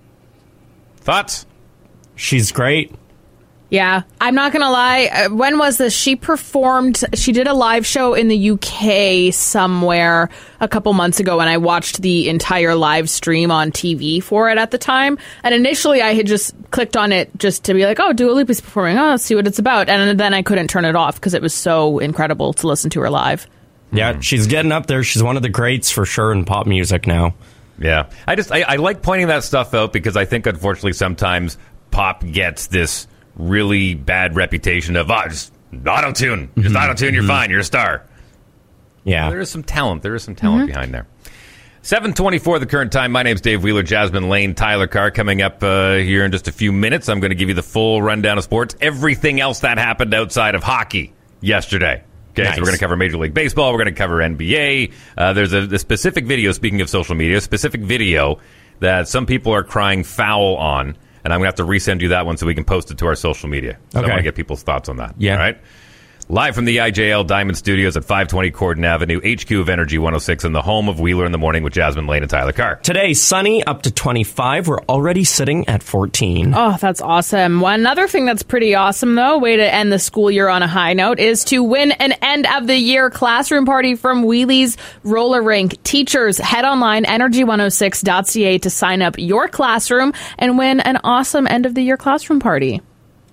Thoughts? 1.01 1.45
She's 2.15 2.53
great. 2.53 2.95
Yeah, 3.73 4.03
I'm 4.21 4.35
not 4.35 4.53
gonna 4.53 4.69
lie. 4.69 5.05
Uh, 5.11 5.29
when 5.33 5.57
was 5.57 5.79
this? 5.79 5.95
She 5.95 6.15
performed. 6.15 7.03
She 7.15 7.31
did 7.31 7.47
a 7.47 7.55
live 7.55 7.87
show 7.87 8.13
in 8.13 8.27
the 8.27 8.51
UK 8.51 9.33
somewhere 9.33 10.29
a 10.59 10.67
couple 10.67 10.93
months 10.93 11.19
ago, 11.19 11.39
and 11.39 11.49
I 11.49 11.57
watched 11.57 11.99
the 11.99 12.29
entire 12.29 12.75
live 12.75 13.09
stream 13.09 13.49
on 13.49 13.71
TV 13.71 14.21
for 14.21 14.47
it 14.51 14.59
at 14.59 14.69
the 14.69 14.77
time. 14.77 15.17
And 15.41 15.55
initially, 15.55 16.03
I 16.03 16.13
had 16.13 16.27
just 16.27 16.53
clicked 16.69 16.95
on 16.95 17.11
it 17.11 17.31
just 17.39 17.63
to 17.63 17.73
be 17.73 17.83
like, 17.83 17.99
"Oh, 17.99 18.13
Dua 18.13 18.33
Lipa's 18.33 18.61
performing. 18.61 18.99
Oh, 18.99 19.09
let's 19.09 19.23
see 19.23 19.33
what 19.33 19.47
it's 19.47 19.57
about." 19.57 19.89
And 19.89 20.19
then 20.19 20.35
I 20.35 20.43
couldn't 20.43 20.67
turn 20.67 20.85
it 20.85 20.95
off 20.95 21.15
because 21.15 21.33
it 21.33 21.41
was 21.41 21.55
so 21.55 21.97
incredible 21.97 22.53
to 22.53 22.67
listen 22.67 22.91
to 22.91 23.01
her 23.01 23.09
live. 23.09 23.47
Yeah, 23.91 24.19
she's 24.19 24.45
getting 24.45 24.71
up 24.71 24.85
there. 24.85 25.03
She's 25.03 25.23
one 25.23 25.35
of 25.35 25.41
the 25.41 25.49
greats 25.49 25.89
for 25.89 26.05
sure 26.05 26.31
in 26.31 26.45
pop 26.45 26.67
music 26.67 27.07
now. 27.07 27.33
Yeah, 27.79 28.11
I 28.27 28.35
just 28.35 28.51
I, 28.51 28.61
I 28.61 28.75
like 28.75 29.01
pointing 29.01 29.29
that 29.29 29.43
stuff 29.43 29.73
out 29.73 29.93
because 29.93 30.15
I 30.15 30.25
think 30.25 30.45
unfortunately 30.45 30.93
sometimes 30.93 31.57
pop 31.89 32.23
gets 32.23 32.67
this 32.67 33.07
really 33.35 33.93
bad 33.93 34.35
reputation 34.35 34.95
of 34.95 35.09
oh 35.09 35.23
just 35.29 35.51
auto 35.87 36.11
tune, 36.11 36.51
just 36.57 36.75
auto 36.75 36.93
tune, 36.93 37.13
you're 37.13 37.23
fine, 37.23 37.49
you're 37.49 37.59
a 37.61 37.63
star. 37.63 38.05
Yeah, 39.03 39.29
there 39.29 39.39
is 39.41 39.49
some 39.49 39.63
talent. 39.63 40.01
There 40.01 40.15
is 40.15 40.23
some 40.23 40.35
talent 40.35 40.67
behind 40.67 40.93
there. 40.93 41.07
Seven 41.81 42.13
twenty-four, 42.13 42.59
the 42.59 42.65
current 42.65 42.93
time. 42.93 43.11
My 43.11 43.23
name's 43.23 43.41
Dave 43.41 43.61
Wheeler, 43.63 43.83
Jasmine 43.83 44.29
Lane, 44.29 44.55
Tyler 44.55 44.87
Carr. 44.87 45.11
Coming 45.11 45.41
up 45.41 45.61
uh, 45.61 45.95
here 45.95 46.23
in 46.23 46.31
just 46.31 46.47
a 46.47 46.51
few 46.53 46.71
minutes, 46.71 47.09
I'm 47.09 47.19
going 47.19 47.31
to 47.31 47.35
give 47.35 47.49
you 47.49 47.55
the 47.55 47.63
full 47.63 48.01
rundown 48.01 48.37
of 48.37 48.45
sports, 48.45 48.75
everything 48.79 49.41
else 49.41 49.59
that 49.59 49.77
happened 49.77 50.13
outside 50.13 50.55
of 50.55 50.63
hockey 50.63 51.11
yesterday. 51.41 52.01
Okay, 52.31 52.43
Nice. 52.43 52.55
so 52.55 52.61
we're 52.61 52.67
going 52.67 52.77
to 52.77 52.79
cover 52.79 52.95
Major 52.95 53.17
League 53.17 53.33
Baseball. 53.33 53.71
We're 53.73 53.79
going 53.83 53.93
to 53.93 53.97
cover 53.99 54.15
NBA. 54.19 54.93
Uh, 55.17 55.33
there's 55.33 55.51
a, 55.53 55.63
a 55.63 55.77
specific 55.77 56.25
video. 56.25 56.53
Speaking 56.53 56.79
of 56.79 56.89
social 56.89 57.15
media, 57.15 57.37
a 57.37 57.41
specific 57.41 57.81
video 57.81 58.39
that 58.79 59.09
some 59.09 59.25
people 59.25 59.51
are 59.53 59.63
crying 59.63 60.03
foul 60.05 60.55
on, 60.55 60.95
and 61.23 61.33
I'm 61.33 61.39
going 61.39 61.51
to 61.51 61.61
have 61.61 61.67
to 61.67 61.71
resend 61.71 62.01
you 62.01 62.09
that 62.09 62.25
one 62.25 62.37
so 62.37 62.45
we 62.45 62.55
can 62.55 62.65
post 62.65 62.91
it 62.91 62.97
to 62.99 63.05
our 63.05 63.15
social 63.15 63.49
media. 63.49 63.77
So 63.89 63.99
I 63.99 64.01
Okay. 64.01 64.09
want 64.11 64.19
to 64.19 64.23
get 64.23 64.35
people's 64.35 64.63
thoughts 64.63 64.89
on 64.89 64.97
that. 64.97 65.15
Yeah. 65.17 65.33
All 65.33 65.39
right. 65.39 65.57
Live 66.29 66.55
from 66.55 66.63
the 66.63 66.77
IJL 66.77 67.27
Diamond 67.27 67.57
Studios 67.57 67.97
at 67.97 68.05
520 68.05 68.51
Corydon 68.51 68.85
Avenue, 68.85 69.19
HQ 69.19 69.51
of 69.51 69.67
Energy 69.67 69.97
106, 69.97 70.45
and 70.45 70.55
the 70.55 70.61
home 70.61 70.87
of 70.87 71.01
Wheeler 71.01 71.25
in 71.25 71.33
the 71.33 71.37
Morning 71.37 71.63
with 71.63 71.73
Jasmine 71.73 72.07
Lane 72.07 72.23
and 72.23 72.29
Tyler 72.29 72.53
Carr. 72.53 72.77
Today, 72.77 73.13
sunny 73.13 73.61
up 73.65 73.81
to 73.81 73.91
25. 73.91 74.69
We're 74.69 74.79
already 74.83 75.25
sitting 75.25 75.67
at 75.67 75.83
14. 75.83 76.53
Oh, 76.55 76.77
that's 76.79 77.01
awesome. 77.01 77.59
One 77.59 77.81
another 77.81 78.07
thing 78.07 78.25
that's 78.25 78.41
pretty 78.41 78.73
awesome, 78.73 79.15
though, 79.15 79.37
way 79.37 79.57
to 79.57 79.73
end 79.73 79.91
the 79.91 79.99
school 79.99 80.31
year 80.31 80.47
on 80.47 80.63
a 80.63 80.67
high 80.67 80.93
note, 80.93 81.19
is 81.19 81.43
to 81.45 81.61
win 81.61 81.91
an 81.91 82.13
end 82.21 82.47
of 82.47 82.67
the 82.67 82.77
year 82.77 83.09
classroom 83.09 83.65
party 83.65 83.95
from 83.95 84.23
Wheelie's 84.23 84.77
Roller 85.03 85.43
Rink. 85.43 85.83
Teachers, 85.83 86.37
head 86.37 86.63
online, 86.63 87.03
energy106.ca 87.03 88.59
to 88.59 88.69
sign 88.69 89.01
up 89.01 89.15
your 89.17 89.49
classroom 89.49 90.13
and 90.37 90.57
win 90.57 90.79
an 90.79 90.99
awesome 91.03 91.47
end 91.47 91.65
of 91.65 91.75
the 91.75 91.81
year 91.81 91.97
classroom 91.97 92.39
party. 92.39 92.81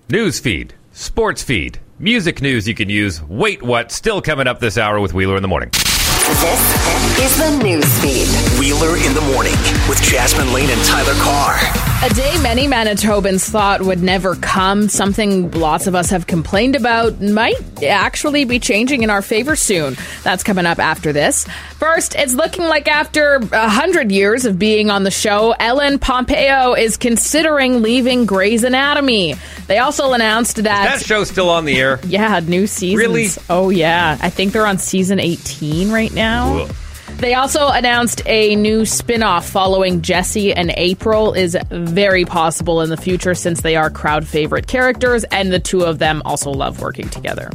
News 0.08 0.40
feed, 0.40 0.74
sports 0.90 1.44
feed, 1.44 1.78
music 2.00 2.40
news 2.40 2.66
you 2.66 2.74
can 2.74 2.88
use. 2.88 3.22
Wait, 3.28 3.62
what? 3.62 3.92
Still 3.92 4.22
coming 4.22 4.46
up 4.46 4.58
this 4.58 4.78
hour 4.78 5.00
with 5.00 5.12
Wheeler 5.12 5.36
in 5.36 5.42
the 5.42 5.48
Morning. 5.48 5.70
This 5.70 7.18
is 7.18 7.38
the 7.38 7.62
news 7.62 7.98
feed. 8.00 8.26
Wheeler 8.58 8.96
in 8.96 9.14
the 9.14 9.20
morning 9.32 9.52
with 9.88 10.00
Jasmine 10.02 10.52
Lane 10.52 10.70
and 10.70 10.84
Tyler 10.84 11.14
Carr. 11.14 11.58
A 12.02 12.14
day 12.14 12.40
many 12.40 12.66
Manitobans 12.66 13.48
thought 13.48 13.82
would 13.82 14.02
never 14.02 14.36
come, 14.36 14.88
something 14.88 15.50
lots 15.50 15.86
of 15.86 15.94
us 15.94 16.08
have 16.10 16.26
complained 16.26 16.76
about, 16.76 17.20
might 17.20 17.82
actually 17.82 18.44
be 18.44 18.58
changing 18.58 19.02
in 19.02 19.10
our 19.10 19.22
favor 19.22 19.56
soon. 19.56 19.96
That's 20.22 20.42
coming 20.42 20.66
up 20.66 20.78
after 20.78 21.12
this. 21.12 21.46
First, 21.80 22.14
it's 22.14 22.34
looking 22.34 22.64
like 22.64 22.88
after 22.88 23.36
a 23.52 23.68
hundred 23.70 24.12
years 24.12 24.44
of 24.44 24.58
being 24.58 24.90
on 24.90 25.02
the 25.02 25.10
show, 25.10 25.54
Ellen 25.58 25.98
Pompeo 25.98 26.74
is 26.74 26.98
considering 26.98 27.80
leaving 27.80 28.26
Grey's 28.26 28.64
Anatomy. 28.64 29.36
They 29.66 29.78
also 29.78 30.12
announced 30.12 30.56
that. 30.56 30.64
That 30.64 31.00
show's 31.00 31.30
still 31.30 31.48
on 31.48 31.64
the 31.64 31.80
air. 31.80 31.98
Yeah, 32.04 32.38
new 32.40 32.66
seasons. 32.66 32.98
Really? 32.98 33.28
Oh, 33.48 33.70
yeah. 33.70 34.18
I 34.20 34.28
think 34.28 34.52
they're 34.52 34.66
on 34.66 34.76
season 34.76 35.20
18 35.20 35.90
right 35.90 36.12
now. 36.12 36.58
Ugh. 36.58 36.76
They 37.16 37.32
also 37.32 37.68
announced 37.68 38.20
a 38.26 38.56
new 38.56 38.84
spin 38.84 39.22
off 39.22 39.48
following 39.48 40.02
Jesse 40.02 40.52
and 40.52 40.70
April 40.76 41.32
is 41.32 41.56
very 41.70 42.26
possible 42.26 42.82
in 42.82 42.90
the 42.90 42.98
future 42.98 43.34
since 43.34 43.62
they 43.62 43.76
are 43.76 43.88
crowd 43.88 44.26
favorite 44.26 44.66
characters 44.66 45.24
and 45.24 45.50
the 45.50 45.58
two 45.58 45.80
of 45.80 45.98
them 45.98 46.20
also 46.26 46.50
love 46.50 46.82
working 46.82 47.08
together. 47.08 47.50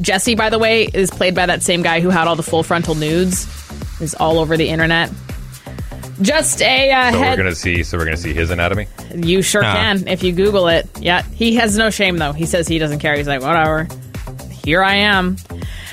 Jesse, 0.00 0.34
by 0.34 0.48
the 0.50 0.58
way, 0.58 0.84
is 0.92 1.10
played 1.10 1.34
by 1.34 1.46
that 1.46 1.62
same 1.62 1.82
guy 1.82 2.00
who 2.00 2.08
had 2.10 2.28
all 2.28 2.36
the 2.36 2.42
full 2.42 2.62
frontal 2.62 2.94
nudes, 2.94 3.46
is 4.00 4.14
all 4.14 4.38
over 4.38 4.56
the 4.56 4.68
internet. 4.68 5.10
Just 6.20 6.62
a 6.62 6.90
uh, 6.90 7.12
So 7.12 7.20
we're 7.20 7.36
gonna 7.36 7.54
see. 7.54 7.82
So 7.84 7.96
we're 7.98 8.04
gonna 8.04 8.16
see 8.16 8.32
his 8.34 8.50
anatomy. 8.50 8.86
You 9.14 9.40
sure 9.42 9.62
Ah. 9.64 9.72
can 9.72 10.08
if 10.08 10.22
you 10.22 10.32
Google 10.32 10.66
it. 10.68 10.88
Yeah, 11.00 11.22
he 11.22 11.54
has 11.56 11.76
no 11.78 11.90
shame 11.90 12.16
though. 12.18 12.32
He 12.32 12.46
says 12.46 12.66
he 12.66 12.78
doesn't 12.78 12.98
care. 12.98 13.16
He's 13.16 13.28
like, 13.28 13.40
whatever. 13.40 13.86
Here 14.64 14.82
I 14.82 14.94
am. 14.96 15.36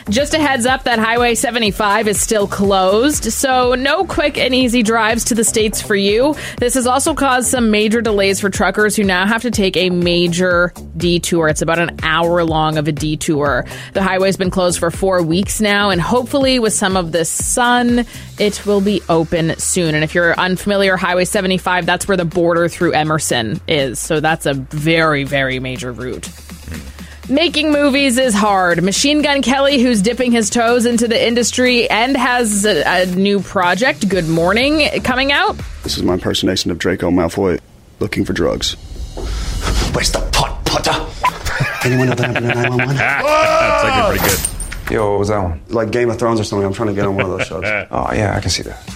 Just 0.07 0.35
a 0.35 0.39
heads 0.39 0.67
up 0.67 0.83
that 0.83 0.99
Highway 0.99 1.33
75 1.33 2.07
is 2.07 2.21
still 2.21 2.47
closed, 2.47 3.23
so 3.33 3.73
no 3.73 4.05
quick 4.05 4.37
and 4.37 4.53
easy 4.53 4.83
drives 4.83 5.23
to 5.25 5.35
the 5.35 5.43
States 5.43 5.81
for 5.81 5.95
you. 5.95 6.35
This 6.57 6.75
has 6.75 6.85
also 6.85 7.15
caused 7.15 7.47
some 7.47 7.71
major 7.71 8.01
delays 8.01 8.39
for 8.39 8.51
truckers 8.51 8.95
who 8.95 9.03
now 9.03 9.25
have 9.25 9.41
to 9.41 9.49
take 9.49 9.75
a 9.75 9.89
major 9.89 10.71
detour. 10.95 11.49
It's 11.49 11.63
about 11.63 11.79
an 11.79 11.97
hour 12.03 12.43
long 12.43 12.77
of 12.77 12.87
a 12.87 12.91
detour. 12.91 13.65
The 13.93 14.03
highway's 14.03 14.37
been 14.37 14.51
closed 14.51 14.77
for 14.77 14.91
four 14.91 15.23
weeks 15.23 15.59
now, 15.59 15.89
and 15.89 15.99
hopefully, 15.99 16.59
with 16.59 16.73
some 16.73 16.95
of 16.97 17.11
the 17.11 17.25
sun, 17.25 18.05
it 18.37 18.63
will 18.63 18.81
be 18.81 19.01
open 19.09 19.57
soon. 19.57 19.95
And 19.95 20.03
if 20.03 20.13
you're 20.13 20.39
unfamiliar, 20.39 20.97
Highway 20.97 21.25
75, 21.25 21.87
that's 21.87 22.07
where 22.07 22.15
the 22.15 22.25
border 22.25 22.69
through 22.69 22.91
Emerson 22.91 23.59
is. 23.67 23.97
So 23.97 24.19
that's 24.19 24.45
a 24.45 24.53
very, 24.53 25.23
very 25.23 25.59
major 25.59 25.91
route. 25.91 26.29
Making 27.29 27.71
movies 27.71 28.19
is 28.19 28.35
hard. 28.35 28.83
Machine 28.83 29.23
Gun 29.23 29.41
Kelly, 29.41 29.81
who's 29.81 30.01
dipping 30.01 30.31
his 30.31 30.51
toes 30.51 30.85
into 30.85 31.07
the 31.07 31.27
industry 31.27 31.89
and 31.89 32.15
has 32.15 32.65
a, 32.65 32.83
a 32.85 33.05
new 33.07 33.39
project, 33.39 34.07
Good 34.07 34.27
Morning, 34.27 35.01
coming 35.01 35.31
out. 35.31 35.57
This 35.81 35.97
is 35.97 36.03
my 36.03 36.13
impersonation 36.13 36.69
of 36.69 36.77
Draco 36.77 37.09
Malfoy 37.09 37.59
looking 37.99 38.25
for 38.25 38.33
drugs. 38.33 38.73
Where's 39.93 40.11
the 40.11 40.19
pot 40.31 40.63
Potter? 40.65 40.91
Anyone 41.83 42.09
know 42.09 42.15
that 42.15 42.27
happened 42.27 42.45
in 42.45 42.53
911? 42.53 42.95
That's 42.97 43.85
actually 43.85 44.19
pretty 44.19 44.35
good. 44.35 44.93
Yo, 44.93 45.11
what 45.11 45.19
was 45.19 45.27
that 45.29 45.41
one? 45.41 45.61
Like 45.69 45.89
Game 45.89 46.11
of 46.11 46.19
Thrones 46.19 46.39
or 46.39 46.43
something. 46.43 46.65
I'm 46.65 46.73
trying 46.73 46.89
to 46.89 46.93
get 46.93 47.07
on 47.07 47.15
one 47.15 47.25
of 47.25 47.31
those 47.31 47.47
shows. 47.47 47.63
oh, 47.91 48.13
yeah, 48.13 48.35
I 48.35 48.39
can 48.39 48.51
see 48.51 48.61
that. 48.63 48.94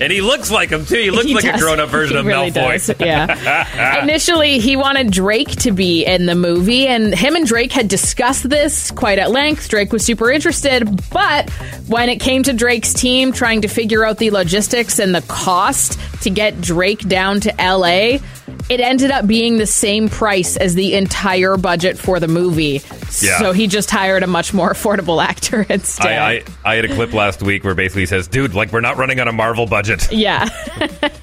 And 0.00 0.12
he 0.12 0.20
looks 0.20 0.50
like 0.50 0.70
him 0.70 0.84
too. 0.84 0.96
He 0.96 1.10
looks 1.10 1.26
He 1.26 1.34
like 1.34 1.44
a 1.44 1.58
grown 1.58 1.80
up 1.80 1.88
version 1.90 2.16
He 2.16 2.20
of 2.20 2.26
really 2.26 2.50
Malfoy. 2.50 2.86
does, 2.86 3.00
yeah. 3.00 4.00
Initially, 4.02 4.58
he 4.58 4.76
wanted 4.76 5.10
Drake 5.10 5.50
to 5.62 5.72
be 5.72 6.04
in 6.04 6.26
the 6.26 6.34
movie, 6.34 6.86
and 6.86 7.14
him 7.14 7.34
and 7.36 7.46
Drake 7.46 7.72
had 7.72 7.88
discussed 7.88 8.48
this 8.48 8.90
quite 8.90 9.18
at 9.18 9.30
length. 9.30 9.68
Drake 9.68 9.92
was 9.92 10.04
super 10.04 10.30
interested, 10.30 11.00
but 11.10 11.48
when 11.88 12.08
it 12.08 12.16
came 12.20 12.42
to 12.42 12.52
Drake's 12.52 12.92
team 12.92 13.32
trying 13.32 13.62
to 13.62 13.68
figure 13.68 14.04
out 14.04 14.18
the 14.18 14.30
logistics 14.30 14.98
and 14.98 15.14
the 15.14 15.22
cost 15.22 15.98
to 16.22 16.30
get 16.30 16.60
Drake 16.60 17.00
down 17.08 17.40
to 17.40 17.54
LA, 17.58 18.18
it 18.68 18.80
ended 18.80 19.10
up 19.10 19.26
being 19.26 19.58
the 19.58 19.66
same 19.66 20.08
price 20.08 20.56
as 20.56 20.74
the 20.74 20.94
entire 20.94 21.56
budget 21.56 21.98
for 21.98 22.18
the 22.18 22.28
movie. 22.28 22.82
Yeah. 23.20 23.38
So 23.38 23.52
he 23.52 23.66
just 23.66 23.90
hired 23.90 24.22
a 24.22 24.26
much 24.26 24.52
more 24.52 24.72
affordable 24.72 25.22
actor 25.24 25.64
instead. 25.68 26.06
I, 26.06 26.32
I, 26.32 26.44
I 26.64 26.74
had 26.76 26.84
a 26.84 26.94
clip 26.94 27.12
last 27.12 27.42
week 27.42 27.64
where 27.64 27.74
basically 27.74 28.02
he 28.02 28.06
says, 28.06 28.28
dude, 28.28 28.54
like, 28.54 28.72
we're 28.72 28.80
not 28.80 28.96
running 28.96 29.20
on 29.20 29.28
a 29.28 29.32
Marvel 29.32 29.66
budget. 29.66 30.10
yeah. 30.12 30.48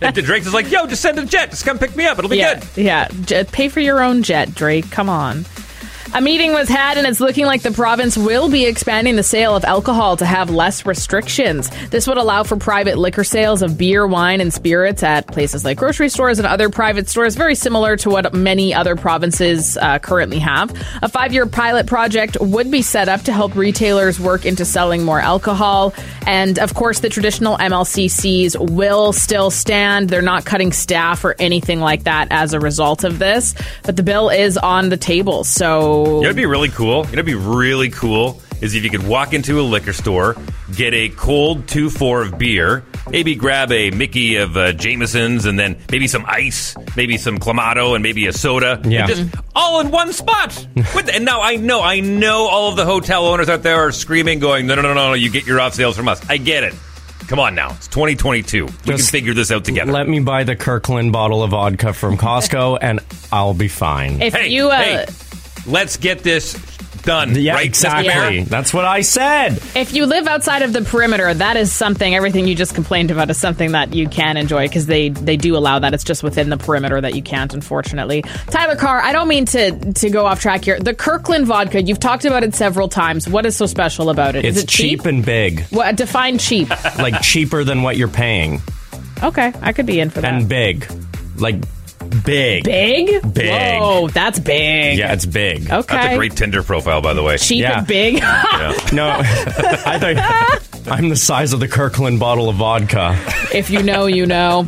and 0.01 0.15
Drake's 0.15 0.47
is 0.47 0.53
like, 0.53 0.71
yo, 0.71 0.87
just 0.87 1.01
send 1.01 1.19
a 1.19 1.25
jet. 1.25 1.49
Just 1.49 1.65
come 1.65 1.77
pick 1.77 1.95
me 1.95 2.05
up. 2.05 2.17
It'll 2.17 2.29
be 2.29 2.37
yeah, 2.37 2.59
good. 2.59 2.83
Yeah, 2.83 3.07
J- 3.25 3.43
pay 3.45 3.69
for 3.69 3.79
your 3.79 4.01
own 4.01 4.23
jet, 4.23 4.55
Drake. 4.55 4.89
Come 4.91 5.09
on. 5.09 5.45
A 6.15 6.21
meeting 6.21 6.53
was 6.53 6.69
had, 6.69 6.99
and 6.99 7.07
it's 7.07 7.19
looking 7.19 7.47
like 7.47 7.63
the 7.63 7.71
province 7.71 8.15
will 8.15 8.47
be 8.47 8.65
expanding 8.65 9.15
the 9.15 9.23
sale 9.23 9.55
of 9.55 9.65
alcohol 9.65 10.15
to 10.17 10.27
have 10.27 10.51
less 10.51 10.85
restrictions. 10.85 11.71
This 11.89 12.05
would 12.05 12.17
allow 12.17 12.43
for 12.43 12.55
private 12.55 12.99
liquor 12.99 13.23
sales 13.23 13.63
of 13.63 13.79
beer, 13.79 14.05
wine, 14.05 14.39
and 14.39 14.53
spirits 14.53 15.01
at 15.01 15.25
places 15.25 15.65
like 15.65 15.79
grocery 15.79 16.09
stores 16.09 16.37
and 16.37 16.45
other 16.45 16.69
private 16.69 17.09
stores, 17.09 17.33
very 17.35 17.55
similar 17.55 17.97
to 17.97 18.11
what 18.11 18.31
many 18.31 18.75
other 18.75 18.95
provinces 18.95 19.75
uh, 19.75 19.97
currently 19.97 20.37
have. 20.37 20.71
A 21.01 21.09
five 21.09 21.33
year 21.33 21.47
pilot 21.47 21.87
project 21.87 22.37
would 22.39 22.69
be 22.69 22.83
set 22.83 23.09
up 23.09 23.21
to 23.21 23.33
help 23.33 23.55
retailers 23.55 24.19
work 24.19 24.45
into 24.45 24.65
selling 24.65 25.03
more 25.03 25.19
alcohol. 25.19 25.95
And 26.27 26.59
of 26.59 26.75
course, 26.75 26.99
the 26.99 27.09
traditional 27.09 27.57
MLCCs 27.57 28.69
will 28.69 29.13
still 29.13 29.49
stand. 29.49 30.09
They're 30.09 30.21
not 30.21 30.45
cutting 30.45 30.73
staff 30.73 31.25
or 31.25 31.35
anything 31.39 31.79
like 31.79 32.03
that 32.03 32.27
as 32.29 32.53
a 32.53 32.59
result 32.59 33.03
of 33.03 33.17
this. 33.17 33.55
But 33.81 33.97
the 33.97 34.03
bill 34.03 34.29
is 34.29 34.59
on 34.59 34.89
the 34.89 34.97
table. 34.97 35.43
So. 35.43 36.02
You 36.05 36.11
know, 36.13 36.23
it'd 36.23 36.35
be 36.35 36.45
really 36.45 36.69
cool. 36.69 37.03
It'd 37.11 37.25
be 37.25 37.35
really 37.35 37.89
cool 37.89 38.41
is 38.63 38.75
if 38.75 38.83
you 38.83 38.89
could 38.89 39.05
walk 39.05 39.33
into 39.33 39.59
a 39.59 39.61
liquor 39.61 39.91
store, 39.91 40.37
get 40.73 40.93
a 40.93 41.09
cold 41.09 41.67
two 41.67 41.89
four 41.89 42.21
of 42.21 42.37
beer, 42.37 42.85
maybe 43.09 43.35
grab 43.35 43.71
a 43.73 43.91
Mickey 43.91 44.37
of 44.37 44.55
uh, 44.55 44.71
Jameson's, 44.71 45.45
and 45.45 45.59
then 45.59 45.77
maybe 45.91 46.07
some 46.07 46.23
ice, 46.25 46.73
maybe 46.95 47.17
some 47.17 47.39
clamato, 47.39 47.93
and 47.93 48.01
maybe 48.01 48.25
a 48.25 48.31
soda. 48.31 48.81
Yeah. 48.85 49.01
And 49.01 49.09
just 49.09 49.35
all 49.53 49.81
in 49.81 49.91
one 49.91 50.13
spot. 50.13 50.65
With 50.95 51.09
and 51.13 51.25
now 51.25 51.41
I 51.41 51.57
know, 51.57 51.81
I 51.81 51.99
know 51.99 52.47
all 52.47 52.69
of 52.69 52.77
the 52.77 52.85
hotel 52.85 53.25
owners 53.25 53.49
out 53.49 53.63
there 53.63 53.75
are 53.75 53.91
screaming, 53.91 54.39
going, 54.39 54.65
no, 54.65 54.75
no, 54.75 54.81
no, 54.81 54.93
no, 54.93 55.09
no, 55.09 55.13
you 55.13 55.29
get 55.29 55.45
your 55.45 55.59
off 55.59 55.73
sales 55.73 55.97
from 55.97 56.07
us. 56.07 56.27
I 56.29 56.37
get 56.37 56.63
it. 56.63 56.73
Come 57.27 57.39
on 57.39 57.55
now, 57.55 57.71
it's 57.71 57.87
2022. 57.87 58.65
We 58.65 58.71
can 58.71 58.97
figure 58.97 59.33
this 59.33 59.51
out 59.51 59.65
together. 59.65 59.91
Let 59.91 60.07
me 60.07 60.19
buy 60.19 60.43
the 60.43 60.55
Kirkland 60.55 61.11
bottle 61.11 61.43
of 61.43 61.51
vodka 61.51 61.93
from 61.93 62.17
Costco, 62.17 62.77
and 62.81 63.01
I'll 63.31 63.53
be 63.53 63.67
fine. 63.67 64.21
If 64.21 64.33
hey, 64.33 64.49
you, 64.49 64.69
uh, 64.69 64.77
hey, 64.77 65.05
let's 65.65 65.97
get 65.97 66.19
this 66.19 66.53
done. 67.03 67.35
yeah, 67.35 67.55
right, 67.55 67.65
exactly. 67.65 68.07
Mayor? 68.39 68.45
That's 68.45 68.73
what 68.73 68.85
I 68.85 69.01
said. 69.01 69.59
If 69.75 69.93
you 69.93 70.05
live 70.05 70.25
outside 70.25 70.61
of 70.61 70.71
the 70.71 70.83
perimeter, 70.83 71.33
that 71.33 71.57
is 71.57 71.69
something. 71.73 72.15
Everything 72.15 72.47
you 72.47 72.55
just 72.55 72.73
complained 72.75 73.11
about 73.11 73.29
is 73.29 73.37
something 73.37 73.73
that 73.73 73.93
you 73.93 74.07
can 74.07 74.37
enjoy 74.37 74.67
because 74.69 74.85
they 74.85 75.09
they 75.09 75.35
do 75.35 75.57
allow 75.57 75.79
that. 75.79 75.93
It's 75.93 76.05
just 76.05 76.23
within 76.23 76.49
the 76.49 76.55
perimeter 76.57 77.01
that 77.01 77.13
you 77.13 77.21
can't, 77.21 77.53
unfortunately. 77.53 78.21
Tyler 78.47 78.77
Carr, 78.77 79.01
I 79.01 79.11
don't 79.11 79.27
mean 79.27 79.43
to 79.47 79.93
to 79.93 80.09
go 80.09 80.25
off 80.25 80.39
track 80.39 80.63
here. 80.63 80.79
The 80.79 80.93
Kirkland 80.93 81.45
vodka, 81.45 81.81
you've 81.81 81.99
talked 81.99 82.23
about 82.23 82.43
it 82.43 82.55
several 82.55 82.87
times. 82.87 83.27
What 83.27 83.45
is 83.45 83.57
so 83.57 83.65
special 83.65 84.09
about 84.09 84.37
it? 84.37 84.45
Is 84.45 84.55
It's 84.55 84.63
it 84.63 84.69
cheap? 84.69 84.99
cheap 85.01 85.05
and 85.05 85.25
big, 85.25 85.65
What 85.71 85.97
define 85.97 86.37
cheap? 86.37 86.69
like 86.99 87.21
cheaper 87.21 87.65
than 87.65 87.83
what 87.83 87.97
you're 87.97 88.07
paying, 88.07 88.61
okay, 89.21 89.51
I 89.61 89.73
could 89.73 89.85
be 89.87 89.99
in 89.99 90.09
for 90.09 90.21
that. 90.21 90.33
and 90.33 90.47
big, 90.47 90.87
like 91.37 91.55
big, 92.23 92.63
big, 92.63 93.33
Big. 93.33 93.79
Whoa, 93.79 94.07
that's 94.09 94.39
big. 94.39 94.97
Yeah, 94.97 95.13
it's 95.13 95.25
big. 95.25 95.69
Okay. 95.69 95.95
That's 95.95 96.13
a 96.13 96.17
great 96.17 96.35
Tinder 96.35 96.63
profile, 96.63 97.01
by 97.01 97.13
the 97.13 97.23
way. 97.23 97.37
Cheap 97.37 97.61
Yeah. 97.61 97.79
and 97.79 97.87
big. 97.87 98.15
No, 98.93 99.09
I 99.19 99.97
thought 99.99 100.72
I'm 100.87 101.07
the 101.07 101.15
size 101.15 101.53
of 101.53 101.61
the 101.61 101.67
Kirkland 101.67 102.19
bottle 102.19 102.49
of 102.49 102.57
vodka. 102.57 103.17
If 103.53 103.69
you 103.69 103.81
know, 103.81 104.05
you 104.05 104.25
know. 104.25 104.63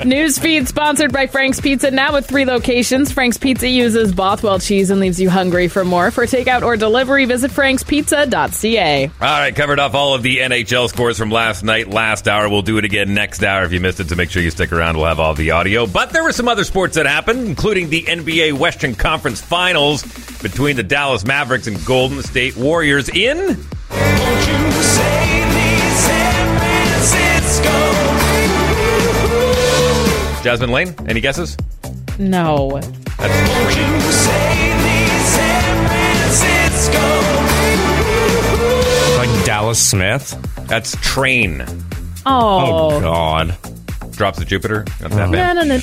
Newsfeed 0.00 0.66
sponsored 0.66 1.12
by 1.12 1.26
Frank's 1.28 1.60
Pizza. 1.60 1.90
Now 1.90 2.14
with 2.14 2.26
three 2.26 2.44
locations, 2.44 3.12
Frank's 3.12 3.38
Pizza 3.38 3.68
uses 3.68 4.12
Bothwell 4.12 4.58
cheese 4.58 4.90
and 4.90 5.00
leaves 5.00 5.20
you 5.20 5.30
hungry 5.30 5.68
for 5.68 5.84
more. 5.84 6.10
For 6.10 6.24
takeout 6.26 6.62
or 6.62 6.76
delivery, 6.76 7.24
visit 7.24 7.52
frankspizza.ca. 7.52 9.06
All 9.06 9.12
right, 9.20 9.54
covered 9.54 9.78
off 9.78 9.94
all 9.94 10.14
of 10.14 10.22
the 10.22 10.38
NHL 10.38 10.88
scores 10.88 11.18
from 11.18 11.30
last 11.30 11.62
night, 11.62 11.88
last 11.88 12.26
hour. 12.26 12.48
We'll 12.48 12.62
do 12.62 12.78
it 12.78 12.84
again 12.84 13.14
next 13.14 13.44
hour 13.44 13.64
if 13.64 13.72
you 13.72 13.80
missed 13.80 14.00
it, 14.00 14.08
so 14.08 14.16
make 14.16 14.30
sure 14.30 14.42
you 14.42 14.50
stick 14.50 14.72
around. 14.72 14.96
We'll 14.96 15.06
have 15.06 15.20
all 15.20 15.34
the 15.34 15.52
audio. 15.52 15.86
But 15.86 16.10
there 16.10 16.24
were 16.24 16.32
some 16.32 16.48
other 16.48 16.64
sports 16.64 16.96
that 16.96 17.06
happened, 17.06 17.46
including 17.46 17.90
the 17.90 18.02
NBA 18.02 18.54
Western 18.54 18.94
Conference 18.96 19.40
Finals 19.40 20.02
between 20.42 20.74
the 20.74 20.82
Dallas 20.82 21.24
Mavericks 21.24 21.68
and 21.68 21.84
Golden 21.84 22.22
State 22.22 22.56
Warriors 22.56 23.08
in. 23.08 23.56
Jasmine 30.42 30.70
Lane, 30.72 30.94
any 31.06 31.20
guesses? 31.20 31.56
No. 32.18 32.80
That's 38.00 39.18
like 39.18 39.44
Dallas 39.44 39.78
Smith. 39.86 40.36
That's 40.66 40.96
Train. 41.02 41.64
Oh. 42.26 42.90
Oh 42.96 43.00
God. 43.00 43.56
Drops 44.12 44.38
of 44.40 44.46
Jupiter. 44.46 44.84
Not 45.00 45.10
that 45.10 45.30
Na, 45.30 45.30
bad. 45.30 45.56
na, 45.56 45.62
na, 45.62 45.78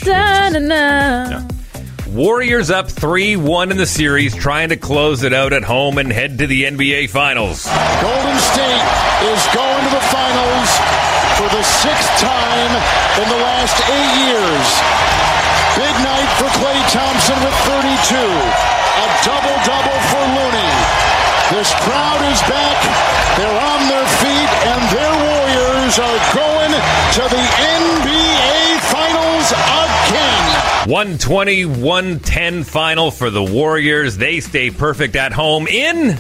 na, 0.50 0.60
na, 0.60 1.30
na. 1.40 1.48
Warriors 2.08 2.72
up 2.72 2.88
3 2.90 3.36
1 3.36 3.72
in 3.72 3.78
the 3.78 3.86
series, 3.86 4.34
trying 4.34 4.70
to 4.70 4.78
close 4.78 5.24
it 5.24 5.34
out 5.34 5.52
at 5.52 5.64
home 5.64 5.98
and 5.98 6.12
head 6.12 6.40
to 6.40 6.48
the 6.48 6.64
NBA 6.64 7.10
Finals. 7.10 7.68
Golden 8.00 8.40
State 8.40 8.88
is 9.28 9.42
going 9.52 9.84
to 9.84 9.92
the 9.92 10.06
finals 10.08 10.72
for 11.36 11.52
the 11.52 11.64
sixth 11.64 12.08
time 12.24 12.72
in 13.20 13.28
the 13.28 13.42
last 13.44 13.76
eight 13.92 14.14
years. 14.24 14.68
Big 15.76 15.96
night 16.00 16.32
for 16.40 16.48
Klay 16.56 16.80
Thompson 16.96 17.38
with 17.44 17.58
32. 17.76 18.16
A 18.16 19.08
double 19.28 19.58
double 19.68 20.00
for 20.08 20.24
Looney. 20.32 20.74
This 21.60 21.76
crowd 21.84 22.07
120 30.88 31.66
110 31.66 32.64
final 32.64 33.12
for 33.12 33.30
the 33.30 33.44
Warriors. 33.44 34.16
They 34.16 34.40
stay 34.40 34.72
perfect 34.72 35.18
at 35.18 35.34
home 35.34 35.68
in. 35.68 36.16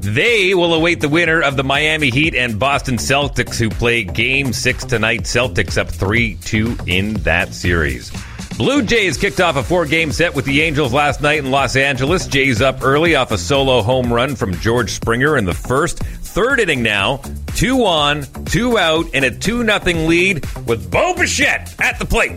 They 0.00 0.54
will 0.54 0.74
await 0.74 1.00
the 1.00 1.08
winner 1.08 1.40
of 1.40 1.56
the 1.56 1.62
Miami 1.62 2.10
Heat 2.10 2.34
and 2.34 2.58
Boston 2.58 2.96
Celtics, 2.96 3.60
who 3.60 3.70
play 3.70 4.02
Game 4.02 4.52
6 4.52 4.86
tonight. 4.86 5.20
Celtics 5.20 5.78
up 5.78 5.88
3 5.88 6.34
2 6.34 6.78
in 6.88 7.14
that 7.22 7.54
series. 7.54 8.10
Blue 8.58 8.82
Jays 8.82 9.16
kicked 9.16 9.40
off 9.40 9.54
a 9.54 9.62
four 9.62 9.86
game 9.86 10.10
set 10.10 10.34
with 10.34 10.44
the 10.44 10.62
Angels 10.62 10.92
last 10.92 11.22
night 11.22 11.38
in 11.38 11.52
Los 11.52 11.76
Angeles. 11.76 12.26
Jays 12.26 12.60
up 12.60 12.82
early 12.82 13.14
off 13.14 13.30
a 13.30 13.38
solo 13.38 13.82
home 13.82 14.12
run 14.12 14.34
from 14.34 14.52
George 14.54 14.90
Springer 14.90 15.36
in 15.38 15.44
the 15.44 15.54
first. 15.54 16.00
Third 16.00 16.58
inning 16.58 16.82
now, 16.82 17.22
two 17.54 17.84
on, 17.84 18.24
two 18.46 18.76
out, 18.76 19.06
and 19.14 19.24
a 19.24 19.30
2 19.30 19.64
0 19.64 19.78
lead 20.08 20.44
with 20.66 20.90
Bo 20.90 21.14
Bichette 21.14 21.72
at 21.80 22.00
the 22.00 22.04
plate. 22.04 22.36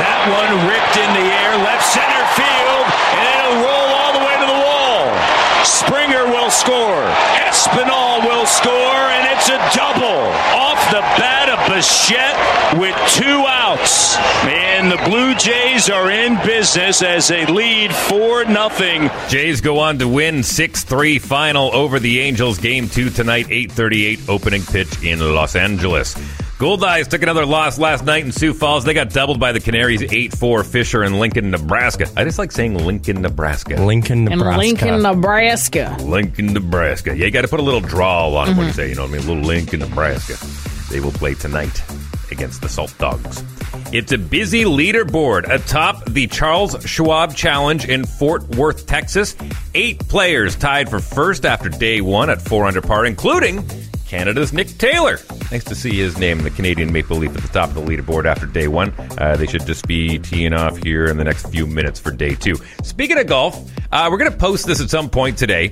That 0.00 0.28
one 0.28 0.52
ripped 0.68 0.96
in 1.00 1.08
the 1.16 1.24
air, 1.32 1.56
left 1.64 1.86
center 1.88 2.24
field, 2.36 2.84
and 3.16 3.32
it'll 3.40 3.64
roll 3.64 3.88
all 3.96 4.12
the 4.12 4.20
way 4.20 4.36
to 4.36 4.46
the 4.46 4.60
wall. 4.60 5.08
Springer 5.64 6.26
will 6.26 6.50
score. 6.50 7.39
Espinal 7.50 8.22
will 8.24 8.46
score, 8.46 8.70
and 8.70 9.26
it's 9.36 9.48
a 9.48 9.58
double 9.76 10.22
off 10.54 10.78
the 10.92 11.00
bat 11.18 11.48
of 11.48 11.58
Bichette 11.68 12.78
with 12.78 12.94
two 13.12 13.44
outs. 13.44 14.16
And 14.44 14.88
the 14.90 14.96
Blue 15.08 15.34
Jays 15.34 15.90
are 15.90 16.12
in 16.12 16.36
business 16.46 17.02
as 17.02 17.26
they 17.26 17.46
lead 17.46 17.92
4 17.92 18.44
nothing. 18.44 19.10
Jays 19.28 19.60
go 19.60 19.80
on 19.80 19.98
to 19.98 20.06
win 20.06 20.36
6-3 20.36 21.20
final 21.20 21.74
over 21.74 21.98
the 21.98 22.20
Angels. 22.20 22.58
Game 22.58 22.88
2 22.88 23.10
tonight, 23.10 23.48
8:38 23.50 24.28
opening 24.28 24.62
pitch 24.62 25.02
in 25.02 25.18
Los 25.18 25.56
Angeles. 25.56 26.14
Goldeyes 26.60 27.08
took 27.08 27.22
another 27.22 27.46
loss 27.46 27.78
last 27.78 28.04
night 28.04 28.22
in 28.22 28.32
Sioux 28.32 28.52
Falls. 28.52 28.84
They 28.84 28.92
got 28.92 29.08
doubled 29.08 29.40
by 29.40 29.52
the 29.52 29.60
Canaries 29.60 30.02
8-4 30.02 30.66
Fisher 30.66 31.02
in 31.04 31.18
Lincoln, 31.18 31.50
Nebraska. 31.50 32.06
I 32.18 32.24
just 32.24 32.38
like 32.38 32.52
saying 32.52 32.74
Lincoln, 32.84 33.22
Nebraska. 33.22 33.76
Lincoln, 33.82 34.30
In 34.30 34.38
Lincoln, 34.40 35.00
Nebraska. 35.00 35.96
Lincoln, 36.02 36.52
Nebraska. 36.52 37.16
Yeah, 37.16 37.24
you 37.24 37.30
got 37.30 37.42
to 37.42 37.48
put 37.48 37.60
a 37.60 37.62
little 37.62 37.80
drawl 37.80 38.36
on 38.36 38.50
it 38.50 38.56
when 38.58 38.58
Mm-hmm. 38.58 38.66
you 38.66 38.72
say, 38.74 38.88
you 38.90 38.94
know 38.94 39.02
what 39.04 39.10
I 39.10 39.12
mean? 39.14 39.22
A 39.22 39.26
little 39.32 39.42
Lincoln, 39.42 39.80
Nebraska. 39.80 40.36
They 40.92 41.00
will 41.00 41.12
play 41.12 41.32
tonight 41.32 41.82
against 42.30 42.60
the 42.60 42.68
Salt 42.68 42.94
Dogs. 42.98 43.42
It's 43.90 44.12
a 44.12 44.18
busy 44.18 44.64
leaderboard 44.64 45.50
atop 45.50 46.04
the 46.10 46.26
Charles 46.26 46.76
Schwab 46.84 47.34
Challenge 47.34 47.88
in 47.88 48.04
Fort 48.04 48.46
Worth, 48.54 48.86
Texas. 48.86 49.34
Eight 49.74 49.98
players 50.08 50.56
tied 50.56 50.90
for 50.90 51.00
first 51.00 51.46
after 51.46 51.70
day 51.70 52.02
one 52.02 52.28
at 52.28 52.42
four 52.42 52.66
under 52.66 52.82
par, 52.82 53.06
including 53.06 53.66
Canada's 54.10 54.52
Nick 54.52 54.66
Taylor. 54.76 55.20
Nice 55.52 55.62
to 55.64 55.76
see 55.76 55.94
his 55.96 56.18
name, 56.18 56.38
the 56.40 56.50
Canadian 56.50 56.92
Maple 56.92 57.16
Leaf, 57.16 57.32
at 57.36 57.42
the 57.42 57.48
top 57.48 57.68
of 57.68 57.74
the 57.76 57.80
leaderboard 57.80 58.24
after 58.24 58.44
day 58.44 58.66
one. 58.66 58.92
Uh, 59.16 59.36
they 59.36 59.46
should 59.46 59.64
just 59.66 59.86
be 59.86 60.18
teeing 60.18 60.52
off 60.52 60.76
here 60.78 61.04
in 61.06 61.16
the 61.16 61.22
next 61.22 61.46
few 61.50 61.64
minutes 61.64 62.00
for 62.00 62.10
day 62.10 62.34
two. 62.34 62.56
Speaking 62.82 63.18
of 63.18 63.28
golf, 63.28 63.56
uh, 63.92 64.08
we're 64.10 64.18
going 64.18 64.32
to 64.32 64.36
post 64.36 64.66
this 64.66 64.80
at 64.80 64.90
some 64.90 65.08
point 65.10 65.38
today. 65.38 65.70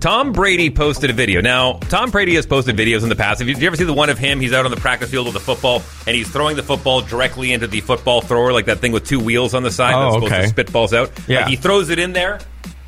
Tom 0.00 0.32
Brady 0.32 0.68
posted 0.68 1.08
a 1.08 1.12
video. 1.14 1.40
Now, 1.40 1.74
Tom 1.88 2.10
Brady 2.10 2.34
has 2.34 2.44
posted 2.44 2.76
videos 2.76 3.04
in 3.04 3.08
the 3.08 3.16
past. 3.16 3.38
Have 3.38 3.48
you, 3.48 3.56
you 3.56 3.66
ever 3.68 3.76
see 3.76 3.84
the 3.84 3.94
one 3.94 4.10
of 4.10 4.18
him? 4.18 4.38
He's 4.38 4.52
out 4.52 4.66
on 4.66 4.70
the 4.70 4.76
practice 4.76 5.10
field 5.10 5.26
with 5.28 5.36
a 5.36 5.40
football, 5.40 5.80
and 6.06 6.14
he's 6.14 6.28
throwing 6.28 6.56
the 6.56 6.62
football 6.62 7.00
directly 7.00 7.52
into 7.54 7.68
the 7.68 7.80
football 7.80 8.20
thrower, 8.20 8.52
like 8.52 8.66
that 8.66 8.80
thing 8.80 8.92
with 8.92 9.06
two 9.06 9.18
wheels 9.20 9.54
on 9.54 9.62
the 9.62 9.70
side 9.70 9.94
Oh, 9.94 10.12
that's 10.12 10.16
okay. 10.16 10.26
supposed 10.26 10.42
to 10.42 10.48
spit 10.50 10.72
balls 10.72 10.92
out. 10.92 11.10
Yeah. 11.26 11.38
Like 11.40 11.46
he 11.48 11.56
throws 11.56 11.88
it 11.88 11.98
in 11.98 12.12
there, 12.12 12.38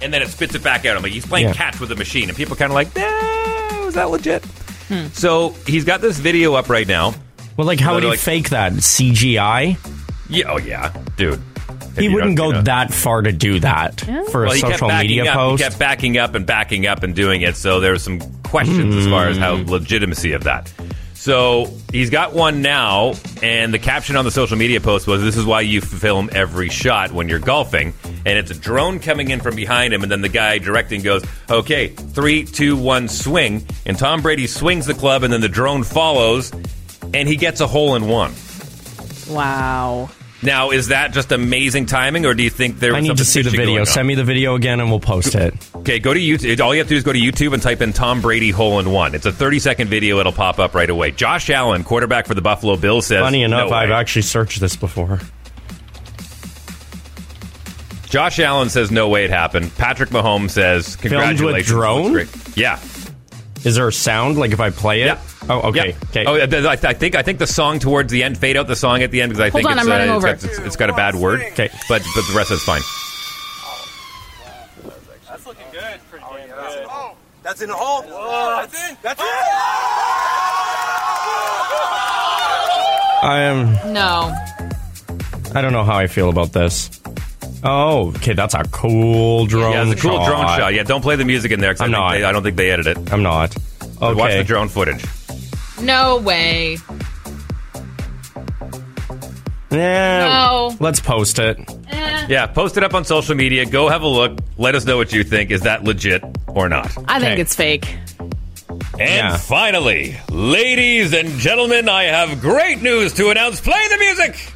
and 0.03 0.13
then 0.13 0.21
it 0.21 0.29
spits 0.29 0.55
it 0.55 0.63
back 0.63 0.85
out. 0.85 0.95
I'm 0.97 1.03
like, 1.03 1.13
he's 1.13 1.25
playing 1.25 1.47
Yeah. 1.49 1.55
catch 1.55 1.81
with 1.81 1.91
a 1.91 1.97
machine, 1.97 2.29
and 2.29 2.37
people 2.37 2.55
kind 2.55 2.71
of 2.71 2.75
like, 2.75 2.95
no, 2.95 3.85
is 3.89 3.95
that 3.95 4.11
legit? 4.11 4.45
So 5.13 5.51
he's 5.67 5.85
got 5.85 6.01
this 6.01 6.19
video 6.19 6.55
up 6.55 6.69
right 6.69 6.87
now. 6.87 7.15
Well, 7.57 7.67
like, 7.67 7.81
how 7.81 7.95
would 7.95 8.03
he 8.03 8.09
Like- 8.11 8.19
fake 8.19 8.51
that? 8.51 8.73
CGI? 8.73 9.77
Yeah, 10.29 10.51
oh 10.53 10.59
yeah, 10.59 10.93
dude. 11.17 11.41
He 11.97 12.09
wouldn't 12.09 12.37
go 12.37 12.49
you 12.49 12.53
know. 12.55 12.63
that 12.63 12.93
far 12.93 13.23
to 13.23 13.31
do 13.31 13.61
that 13.61 14.01
for 14.33 14.43
Well, 14.43 14.53
a 14.53 14.55
he 14.55 14.61
social 14.61 14.89
media 14.89 15.27
up. 15.31 15.35
post. 15.37 15.63
He 15.63 15.69
kept 15.69 15.79
backing 15.79 16.19
up 16.19 16.35
and 16.35 16.45
backing 16.45 16.87
up 16.89 17.03
and 17.05 17.15
doing 17.15 17.43
it. 17.43 17.57
So 17.57 17.79
there 17.81 17.93
there's 17.93 18.03
some 18.03 18.21
questions 18.43 18.97
as 18.97 19.07
far 19.07 19.29
as 19.29 19.37
how 19.37 19.57
Hmm. 19.59 19.71
legitimacy 19.71 20.33
of 20.33 20.43
that. 20.45 20.73
So 21.25 21.73
he's 21.91 22.11
got 22.11 22.35
one 22.35 22.61
now, 22.61 23.15
and 23.43 23.73
the 23.73 23.79
caption 23.79 24.15
on 24.17 24.27
the 24.27 24.31
social 24.31 24.59
media 24.59 24.79
post 24.79 25.07
was, 25.07 25.23
"This 25.23 25.39
is 25.39 25.47
why 25.47 25.63
you 25.63 25.81
film 25.81 26.29
every 26.35 26.69
shot 26.69 27.13
when 27.13 27.31
you're 27.31 27.39
golfing." 27.39 27.95
And 28.27 28.37
it's 28.39 28.51
a 28.51 28.55
drone 28.55 28.99
coming 28.99 29.31
in 29.31 29.41
from 29.41 29.57
behind 29.57 29.95
him, 29.95 30.03
and 30.03 30.13
then 30.13 30.21
the 30.21 30.29
guy 30.29 30.59
directing 30.59 31.01
goes, 31.01 31.25
"Okay, 31.49 31.87
three, 32.13 32.45
two, 32.45 32.77
one, 32.77 33.09
swing." 33.09 33.67
And 33.87 33.99
Tom 33.99 34.21
Brady 34.21 34.47
swings 34.47 34.85
the 34.85 34.93
club, 34.93 35.23
and 35.23 35.33
then 35.33 35.41
the 35.41 35.49
drone 35.49 35.83
follows, 35.83 36.53
and 37.15 37.27
he 37.27 37.37
gets 37.37 37.63
a 37.63 37.67
hole 37.67 37.95
in 37.95 38.07
one. 38.07 38.35
Wow. 39.31 40.11
Now, 40.43 40.73
is 40.73 40.89
that 40.89 41.15
just 41.15 41.33
amazing 41.33 41.87
timing, 41.87 42.27
or 42.27 42.35
do 42.35 42.43
you 42.43 42.51
think 42.51 42.81
there 42.81 42.93
was 42.93 42.99
I 42.99 43.01
need 43.01 43.17
to 43.17 43.25
see 43.25 43.41
the 43.41 43.49
video. 43.49 43.85
Send 43.85 44.07
me 44.07 44.15
the 44.15 44.25
video 44.25 44.57
again, 44.57 44.79
and 44.79 44.91
we'll 44.91 45.01
post 45.01 45.35
it. 45.35 45.55
Okay, 45.85 45.99
go 45.99 46.15
to 46.15 46.19
YouTube. 46.21 46.59
All 46.61 46.75
you 46.75 46.79
have 46.81 46.87
to 46.89 46.95
do 46.95 46.97
is 46.97 47.03
go 47.05 47.13
to 47.13 47.19
YouTube 47.19 47.53
and 47.53 47.63
type 47.63 47.83
in 47.83 47.93
Tom 47.93 48.23
Brady 48.23 48.51
hole 48.51 48.79
in 48.81 48.91
one. 48.91 49.15
It's 49.15 49.27
a 49.27 49.33
30 49.33 49.59
second 49.59 49.89
video. 49.89 50.19
It'll 50.19 50.33
pop 50.33 50.59
up 50.59 50.75
right 50.75 50.89
away. 50.89 51.11
Josh 51.11 51.51
Allen, 51.51 51.85
quarterback 51.85 52.27
for 52.27 52.33
the 52.33 52.41
Buffalo 52.41 52.77
Bills, 52.77 53.07
says. 53.07 53.21
Funny 53.21 53.43
enough, 53.43 53.69
"No 53.69 53.77
I've 53.77 53.91
way." 53.91 53.95
actually 53.95 54.23
searched 54.23 54.61
this 54.61 54.77
before. 54.77 55.21
Josh 58.09 58.39
Allen 58.39 58.71
says 58.71 58.91
no 58.91 59.11
way 59.11 59.25
it 59.27 59.31
happened. 59.31 59.77
Patrick 59.77 60.09
Mahomes 60.09 60.53
says 60.53 60.97
congratulations. 60.97 61.67
Filmed 61.67 61.67
congratulations. 61.67 62.33
with 62.33 62.55
drone? 62.55 62.55
Yeah. 62.57 62.81
Is 63.69 63.77
there 63.77 63.87
a 63.89 63.93
sound 63.93 64.39
like 64.39 64.53
if 64.53 64.61
I 64.61 64.71
play 64.71 65.03
it? 65.03 65.19
Oh, 65.51 65.69
okay. 65.69 65.91
Yeah. 65.91 65.97
Okay. 66.11 66.25
Oh, 66.25 66.35
yeah, 66.37 66.67
I, 66.67 66.73
I 66.83 66.95
think 66.95 67.15
I 67.15 67.21
think 67.23 67.39
the 67.39 67.47
song 67.47 67.79
towards 67.79 68.11
the 68.11 68.23
end. 68.23 68.39
Fade 68.39 68.57
out 68.57 68.69
the 68.69 68.77
song 68.77 69.03
at 69.03 69.11
the 69.11 69.21
end 69.21 69.33
because 69.33 69.41
I 69.43 69.51
Hold 69.51 69.65
think 69.65 69.71
on, 69.71 69.79
it's, 69.81 69.87
I'm 69.87 70.09
uh, 70.11 70.15
over. 70.15 70.29
it's, 70.29 70.45
got, 70.45 70.51
it's- 70.53 70.67
it's 70.67 70.77
got 70.77 70.89
a 70.89 70.95
bad 70.95 71.15
word. 71.15 71.41
Okay, 71.53 71.69
but 71.91 72.01
but 72.15 72.25
the 72.27 72.35
rest 72.35 72.51
is 72.53 72.63
fine. 72.63 72.81
That's 75.29 75.47
looking 75.47 75.67
good. 75.73 75.99
Pretty 76.11 76.25
damn 76.31 76.47
good. 76.49 76.87
Oh, 76.89 77.17
that's 77.45 77.61
in 77.63 77.69
the 77.69 77.75
hole. 77.77 78.03
that's 78.03 78.91
in. 78.91 78.97
That's 79.03 79.21
oh, 79.23 79.25
in. 79.25 79.31
I 83.29 83.41
am. 83.43 83.93
No. 83.93 84.35
I 85.55 85.63
don't 85.63 85.73
know 85.73 85.85
how 85.85 85.97
I 85.97 86.07
feel 86.09 86.29
about 86.29 86.53
this. 86.53 86.91
Oh, 87.63 88.09
okay. 88.17 88.33
That's 88.35 88.55
a 88.55 88.65
cool 88.65 89.47
drone. 89.47 89.73
yeah, 89.73 89.91
it's 89.91 89.99
a 89.99 90.03
cool 90.03 90.17
shot. 90.19 90.27
drone 90.27 90.47
shot. 90.59 90.75
Yeah, 90.75 90.83
don't 90.83 91.01
play 91.03 91.17
the 91.17 91.25
music 91.25 91.53
in 91.53 91.61
there. 91.61 91.73
'cause 91.73 91.81
I 91.81 91.85
I'm 91.85 91.91
think 91.93 91.99
not. 92.01 92.13
They, 92.13 92.25
I 92.25 92.33
don't 92.33 92.43
think 92.43 92.57
they 92.57 92.71
edited 92.71 92.99
it. 92.99 93.13
I'm 93.13 93.23
not. 93.23 93.55
But 94.01 94.17
Watch 94.17 94.33
the 94.33 94.45
drone 94.45 94.69
footage. 94.69 95.05
No 95.81 96.19
way. 96.19 96.77
Yeah. 99.75 100.29
No. 100.29 100.77
Let's 100.81 101.01
post 101.01 101.39
it. 101.39 101.59
Eh. 101.89 102.27
Yeah, 102.29 102.47
post 102.47 102.77
it 102.77 102.83
up 102.85 102.95
on 102.95 103.05
social 103.05 103.35
media. 103.35 103.67
Go 103.67 103.89
have 103.89 104.03
a 104.03 104.09
look. 104.09 104.39
Let 104.57 104.75
us 104.75 104.85
know 104.85 104.97
what 104.97 105.13
you 105.13 105.25
think. 105.25 105.51
Is 105.51 105.63
that 105.63 105.85
legit 105.85 106.23
or 106.49 106.69
not? 106.69 106.91
I 107.09 107.21
think 107.21 107.39
it's 107.39 107.55
fake. 107.55 107.97
And 108.99 109.41
finally, 109.41 110.17
ladies 110.31 111.13
and 111.13 111.29
gentlemen, 111.39 111.89
I 111.89 112.05
have 112.05 112.41
great 112.41 112.81
news 112.81 113.13
to 113.15 113.31
announce. 113.31 113.61
Play 113.61 113.89
the 113.89 113.99
music! 113.99 114.53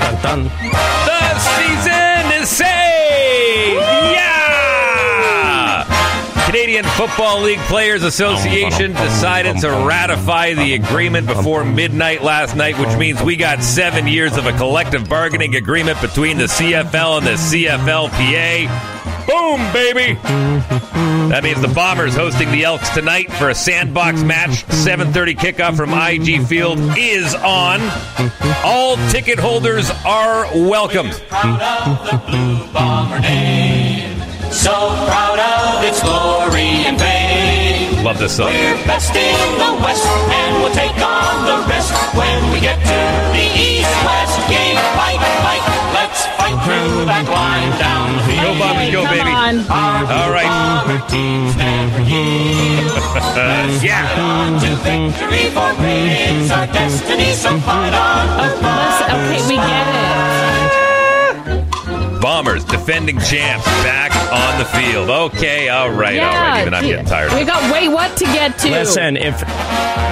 Dun, 0.00 0.22
dun. 0.22 0.44
The 0.44 1.38
season 1.38 2.42
is 2.42 2.48
saved! 2.48 4.03
Canadian 6.74 6.96
Football 6.96 7.42
League 7.42 7.60
Players 7.60 8.02
Association 8.02 8.94
decided 8.94 9.58
to 9.58 9.68
ratify 9.68 10.54
the 10.54 10.74
agreement 10.74 11.24
before 11.24 11.64
midnight 11.64 12.24
last 12.24 12.56
night, 12.56 12.76
which 12.80 12.98
means 12.98 13.22
we 13.22 13.36
got 13.36 13.62
seven 13.62 14.08
years 14.08 14.36
of 14.36 14.46
a 14.46 14.52
collective 14.54 15.08
bargaining 15.08 15.54
agreement 15.54 16.00
between 16.00 16.36
the 16.36 16.46
CFL 16.46 17.18
and 17.18 17.26
the 17.28 17.34
CFLPA. 17.34 18.66
Boom, 19.28 19.72
baby! 19.72 20.18
That 21.30 21.44
means 21.44 21.60
the 21.60 21.68
Bombers 21.68 22.16
hosting 22.16 22.50
the 22.50 22.64
Elks 22.64 22.90
tonight 22.90 23.32
for 23.34 23.50
a 23.50 23.54
sandbox 23.54 24.24
match. 24.24 24.64
7:30 24.66 25.36
kickoff 25.36 25.76
from 25.76 25.94
IG 25.94 26.44
Field 26.44 26.80
is 26.98 27.36
on. 27.36 27.80
All 28.64 28.96
ticket 29.10 29.38
holders 29.38 29.92
are 30.04 30.48
welcomed. 30.52 31.12
So 34.54 34.70
proud 35.10 35.42
of 35.42 35.82
its 35.82 35.98
glory 36.00 36.86
and 36.86 36.94
fame. 36.96 38.04
Love 38.04 38.18
this 38.18 38.36
song. 38.36 38.52
We're 38.54 38.76
best 38.86 39.10
in 39.10 39.58
the 39.58 39.74
West, 39.82 40.06
and 40.06 40.62
we'll 40.62 40.70
take 40.72 40.94
on 41.02 41.44
the 41.44 41.58
rest 41.66 41.90
when 42.14 42.52
we 42.52 42.60
get 42.60 42.78
to 42.78 43.00
the 43.34 43.42
East-West 43.50 44.38
game. 44.46 44.76
Fight, 44.94 45.18
fight, 45.42 45.58
let's 45.98 46.22
fight 46.38 46.54
through 46.62 47.02
that 47.10 47.26
line 47.26 47.74
down 47.82 48.14
the 48.30 48.38
Go 48.38 48.54
Bombers, 48.62 48.94
go 48.94 49.02
baby! 49.10 49.26
on. 49.26 49.66
All 49.66 50.30
right. 50.30 50.46
yeah. 53.82 54.06
On 54.22 54.60
to 54.60 54.70
victory, 54.86 55.50
for 55.50 55.74
it's 55.82 56.52
our 56.52 56.68
destiny. 56.68 57.32
So 57.32 57.58
fight 57.60 57.92
on, 57.92 58.28
okay, 59.10 59.42
we 59.48 59.56
get 59.56 59.88
it. 59.90 59.94
Bombers, 62.20 62.64
defending 62.84 63.18
champs, 63.20 63.64
back 63.82 64.12
on 64.30 64.58
the 64.58 64.64
field. 64.66 65.08
Okay, 65.08 65.68
all 65.70 65.90
right, 65.90 66.18
all 66.18 66.32
right. 66.34 66.60
Even 66.60 66.74
I'm 66.74 66.84
getting 66.84 67.06
tired. 67.06 67.32
We 67.32 67.44
got 67.44 67.72
way 67.72 67.88
what 67.88 68.14
to 68.18 68.24
get 68.24 68.58
to. 68.58 68.70
Listen, 68.70 69.16
if 69.16 69.42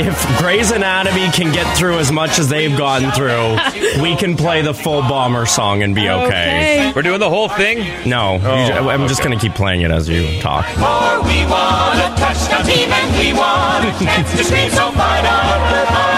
if 0.00 0.38
Grey's 0.38 0.70
Anatomy 0.70 1.30
can 1.32 1.52
get 1.52 1.66
through 1.76 1.98
as 1.98 2.10
much 2.10 2.38
as 2.38 2.48
they've 2.48 2.76
gotten 2.76 3.10
through, 3.12 4.02
we 4.02 4.16
can 4.16 4.36
play 4.38 4.62
the 4.62 4.72
full 4.72 5.02
bomber 5.02 5.44
song 5.44 5.82
and 5.82 5.94
be 5.94 6.08
okay. 6.08 6.22
Okay. 6.22 6.92
We're 6.96 7.02
doing 7.02 7.20
the 7.20 7.28
whole 7.28 7.48
thing. 7.50 7.80
No, 8.08 8.40
Oh, 8.42 8.66
ju- 8.66 8.88
I'm 8.88 9.06
just 9.08 9.22
going 9.22 9.36
to 9.38 9.42
keep 9.44 9.54
playing 9.54 9.82
it 9.82 9.90
as 9.90 10.08
you 10.08 10.40
talk. 10.40 10.64
For 10.66 11.20
we 11.28 11.44
won 11.44 11.98
a 11.98 12.14
touchdown 12.16 12.64
team 12.64 12.88
and 12.90 13.18
we 13.18 13.32
won 13.34 13.86
a 13.86 13.92
chance 13.98 14.30
to 14.32 14.44
scream 14.44 14.70
so 14.70 14.90
fight 14.92 15.26
on 15.26 16.11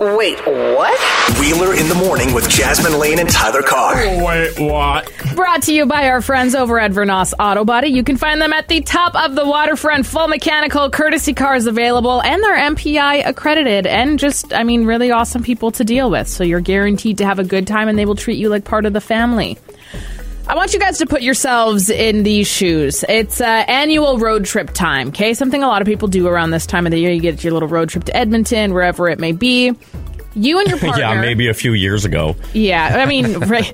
Wait, 0.00 0.38
what? 0.46 0.98
Wheeler 1.38 1.74
in 1.74 1.86
the 1.86 1.94
morning 1.94 2.32
with 2.32 2.48
Jasmine 2.48 2.98
Lane 2.98 3.18
and 3.18 3.28
Tyler 3.28 3.60
Carr. 3.60 3.96
Wait, 3.96 4.58
what? 4.58 5.12
Brought 5.34 5.64
to 5.64 5.74
you 5.74 5.84
by 5.84 6.08
our 6.08 6.22
friends 6.22 6.54
over 6.54 6.80
at 6.80 6.90
Vernos 6.90 7.34
Auto 7.38 7.66
Body. 7.66 7.88
You 7.88 8.02
can 8.02 8.16
find 8.16 8.40
them 8.40 8.54
at 8.54 8.66
the 8.66 8.80
top 8.80 9.14
of 9.14 9.34
the 9.34 9.44
waterfront, 9.44 10.06
full 10.06 10.26
mechanical, 10.26 10.88
courtesy 10.88 11.34
cars 11.34 11.66
available, 11.66 12.22
and 12.22 12.42
they're 12.42 12.56
MPI 12.56 13.26
accredited 13.26 13.86
and 13.86 14.18
just, 14.18 14.54
I 14.54 14.64
mean, 14.64 14.86
really 14.86 15.10
awesome 15.10 15.42
people 15.42 15.70
to 15.72 15.84
deal 15.84 16.10
with. 16.10 16.28
So 16.28 16.44
you're 16.44 16.60
guaranteed 16.60 17.18
to 17.18 17.26
have 17.26 17.38
a 17.38 17.44
good 17.44 17.66
time 17.66 17.86
and 17.88 17.98
they 17.98 18.06
will 18.06 18.14
treat 18.14 18.38
you 18.38 18.48
like 18.48 18.64
part 18.64 18.86
of 18.86 18.94
the 18.94 19.02
family. 19.02 19.58
I 20.50 20.56
want 20.56 20.72
you 20.74 20.80
guys 20.80 20.98
to 20.98 21.06
put 21.06 21.22
yourselves 21.22 21.90
in 21.90 22.24
these 22.24 22.48
shoes. 22.48 23.04
It's 23.08 23.40
uh, 23.40 23.44
annual 23.44 24.18
road 24.18 24.44
trip 24.44 24.70
time, 24.72 25.08
okay? 25.10 25.32
Something 25.32 25.62
a 25.62 25.68
lot 25.68 25.80
of 25.80 25.86
people 25.86 26.08
do 26.08 26.26
around 26.26 26.50
this 26.50 26.66
time 26.66 26.86
of 26.86 26.90
the 26.90 26.98
year. 26.98 27.12
You 27.12 27.20
get 27.20 27.44
your 27.44 27.52
little 27.52 27.68
road 27.68 27.88
trip 27.88 28.02
to 28.06 28.16
Edmonton, 28.16 28.74
wherever 28.74 29.08
it 29.08 29.20
may 29.20 29.30
be. 29.30 29.72
You 30.34 30.58
and 30.58 30.66
your 30.68 30.78
partner. 30.80 30.98
yeah, 31.02 31.20
maybe 31.20 31.46
a 31.46 31.54
few 31.54 31.72
years 31.72 32.04
ago. 32.04 32.34
Yeah, 32.52 32.96
I 32.98 33.06
mean, 33.06 33.38
right. 33.38 33.72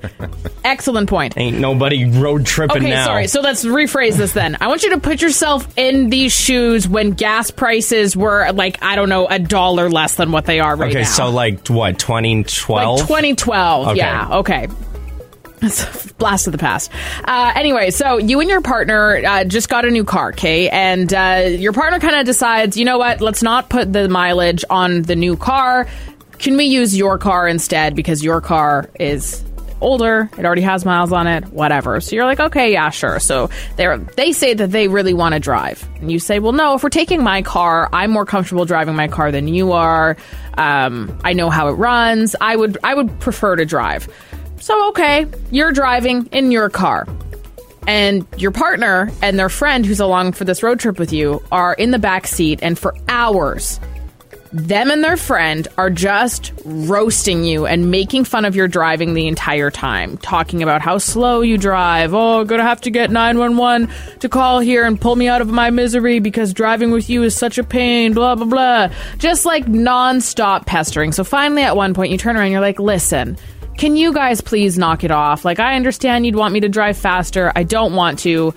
Excellent 0.64 1.08
point. 1.08 1.38
Ain't 1.38 1.58
nobody 1.58 2.04
road 2.10 2.44
tripping 2.44 2.76
Okay, 2.76 2.90
now. 2.90 3.06
sorry. 3.06 3.26
So 3.28 3.40
let's 3.40 3.64
rephrase 3.64 4.18
this 4.18 4.32
then. 4.32 4.58
I 4.60 4.66
want 4.66 4.82
you 4.82 4.90
to 4.90 5.00
put 5.00 5.22
yourself 5.22 5.66
in 5.78 6.10
these 6.10 6.34
shoes 6.38 6.86
when 6.86 7.12
gas 7.12 7.50
prices 7.50 8.14
were 8.14 8.52
like 8.52 8.82
I 8.82 8.96
don't 8.96 9.08
know 9.08 9.26
a 9.26 9.38
dollar 9.38 9.88
less 9.88 10.16
than 10.16 10.30
what 10.30 10.44
they 10.44 10.60
are 10.60 10.76
right 10.76 10.92
now. 10.92 10.98
okay, 10.98 11.00
now. 11.00 11.08
so 11.08 11.30
like 11.30 11.66
what, 11.68 11.98
2012? 11.98 12.98
like 13.00 13.06
2012. 13.08 13.88
Okay. 13.88 13.96
Yeah. 13.96 14.28
Okay. 14.38 14.68
Blast 16.18 16.46
of 16.46 16.52
the 16.52 16.58
past. 16.58 16.90
Uh, 17.24 17.52
anyway, 17.54 17.90
so 17.90 18.18
you 18.18 18.40
and 18.40 18.48
your 18.48 18.60
partner 18.60 19.22
uh, 19.24 19.44
just 19.44 19.68
got 19.68 19.84
a 19.84 19.90
new 19.90 20.04
car, 20.04 20.30
okay? 20.30 20.68
And 20.68 21.12
uh, 21.12 21.44
your 21.48 21.72
partner 21.72 21.98
kind 22.00 22.16
of 22.16 22.26
decides, 22.26 22.76
you 22.76 22.84
know 22.84 22.98
what? 22.98 23.20
Let's 23.20 23.42
not 23.42 23.68
put 23.68 23.92
the 23.92 24.08
mileage 24.08 24.64
on 24.70 25.02
the 25.02 25.16
new 25.16 25.36
car. 25.36 25.88
Can 26.38 26.56
we 26.56 26.64
use 26.64 26.96
your 26.96 27.18
car 27.18 27.48
instead 27.48 27.96
because 27.96 28.22
your 28.22 28.40
car 28.40 28.90
is 29.00 29.42
older, 29.80 30.30
it 30.38 30.44
already 30.44 30.62
has 30.62 30.84
miles 30.84 31.12
on 31.12 31.26
it, 31.26 31.44
whatever. 31.48 32.00
So 32.00 32.16
you're 32.16 32.24
like, 32.24 32.40
okay, 32.40 32.72
yeah, 32.72 32.90
sure. 32.90 33.20
So 33.20 33.50
they 33.76 33.96
they 34.16 34.32
say 34.32 34.54
that 34.54 34.70
they 34.70 34.88
really 34.88 35.14
want 35.14 35.34
to 35.34 35.40
drive, 35.40 35.86
and 36.00 36.10
you 36.10 36.18
say, 36.18 36.38
well, 36.38 36.52
no, 36.52 36.74
if 36.74 36.82
we're 36.82 36.88
taking 36.88 37.22
my 37.22 37.42
car, 37.42 37.88
I'm 37.92 38.10
more 38.10 38.26
comfortable 38.26 38.64
driving 38.64 38.96
my 38.96 39.08
car 39.08 39.30
than 39.32 39.48
you 39.48 39.72
are. 39.72 40.16
Um, 40.54 41.18
I 41.24 41.34
know 41.34 41.50
how 41.50 41.68
it 41.68 41.72
runs. 41.72 42.34
I 42.40 42.56
would 42.56 42.78
I 42.82 42.94
would 42.94 43.18
prefer 43.20 43.56
to 43.56 43.64
drive. 43.64 44.08
So 44.60 44.88
okay, 44.88 45.26
you're 45.50 45.72
driving 45.72 46.26
in 46.26 46.50
your 46.50 46.68
car. 46.68 47.06
And 47.86 48.26
your 48.36 48.50
partner 48.50 49.12
and 49.22 49.38
their 49.38 49.48
friend 49.48 49.86
who's 49.86 50.00
along 50.00 50.32
for 50.32 50.44
this 50.44 50.62
road 50.62 50.80
trip 50.80 50.98
with 50.98 51.12
you 51.12 51.42
are 51.52 51.74
in 51.74 51.92
the 51.92 52.00
back 52.00 52.26
seat, 52.26 52.58
and 52.60 52.76
for 52.76 52.94
hours, 53.08 53.78
them 54.52 54.90
and 54.90 55.04
their 55.04 55.16
friend 55.16 55.68
are 55.76 55.90
just 55.90 56.52
roasting 56.64 57.44
you 57.44 57.66
and 57.66 57.90
making 57.90 58.24
fun 58.24 58.44
of 58.44 58.56
your 58.56 58.66
driving 58.66 59.14
the 59.14 59.26
entire 59.26 59.70
time, 59.70 60.16
talking 60.18 60.62
about 60.62 60.80
how 60.80 60.98
slow 60.98 61.42
you 61.42 61.58
drive. 61.58 62.14
Oh, 62.14 62.44
gonna 62.44 62.62
have 62.62 62.80
to 62.82 62.90
get 62.90 63.10
911 63.10 63.88
to 64.20 64.28
call 64.28 64.60
here 64.60 64.84
and 64.84 65.00
pull 65.00 65.14
me 65.14 65.28
out 65.28 65.42
of 65.42 65.48
my 65.48 65.70
misery 65.70 66.18
because 66.18 66.52
driving 66.52 66.90
with 66.90 67.10
you 67.10 67.22
is 67.22 67.36
such 67.36 67.58
a 67.58 67.64
pain, 67.64 68.14
blah, 68.14 68.34
blah, 68.34 68.46
blah. 68.46 68.88
Just 69.18 69.44
like 69.44 69.68
non-stop 69.68 70.66
pestering. 70.66 71.12
So 71.12 71.22
finally, 71.22 71.62
at 71.62 71.76
one 71.76 71.94
point, 71.94 72.10
you 72.10 72.18
turn 72.18 72.36
around 72.36 72.50
you're 72.50 72.60
like, 72.60 72.80
listen, 72.80 73.36
can 73.76 73.96
you 73.96 74.12
guys 74.12 74.40
please 74.40 74.78
knock 74.78 75.04
it 75.04 75.10
off? 75.10 75.44
Like, 75.44 75.58
I 75.60 75.76
understand 75.76 76.26
you'd 76.26 76.36
want 76.36 76.54
me 76.54 76.60
to 76.60 76.68
drive 76.68 76.96
faster. 76.96 77.52
I 77.54 77.62
don't 77.62 77.94
want 77.94 78.18
to. 78.20 78.54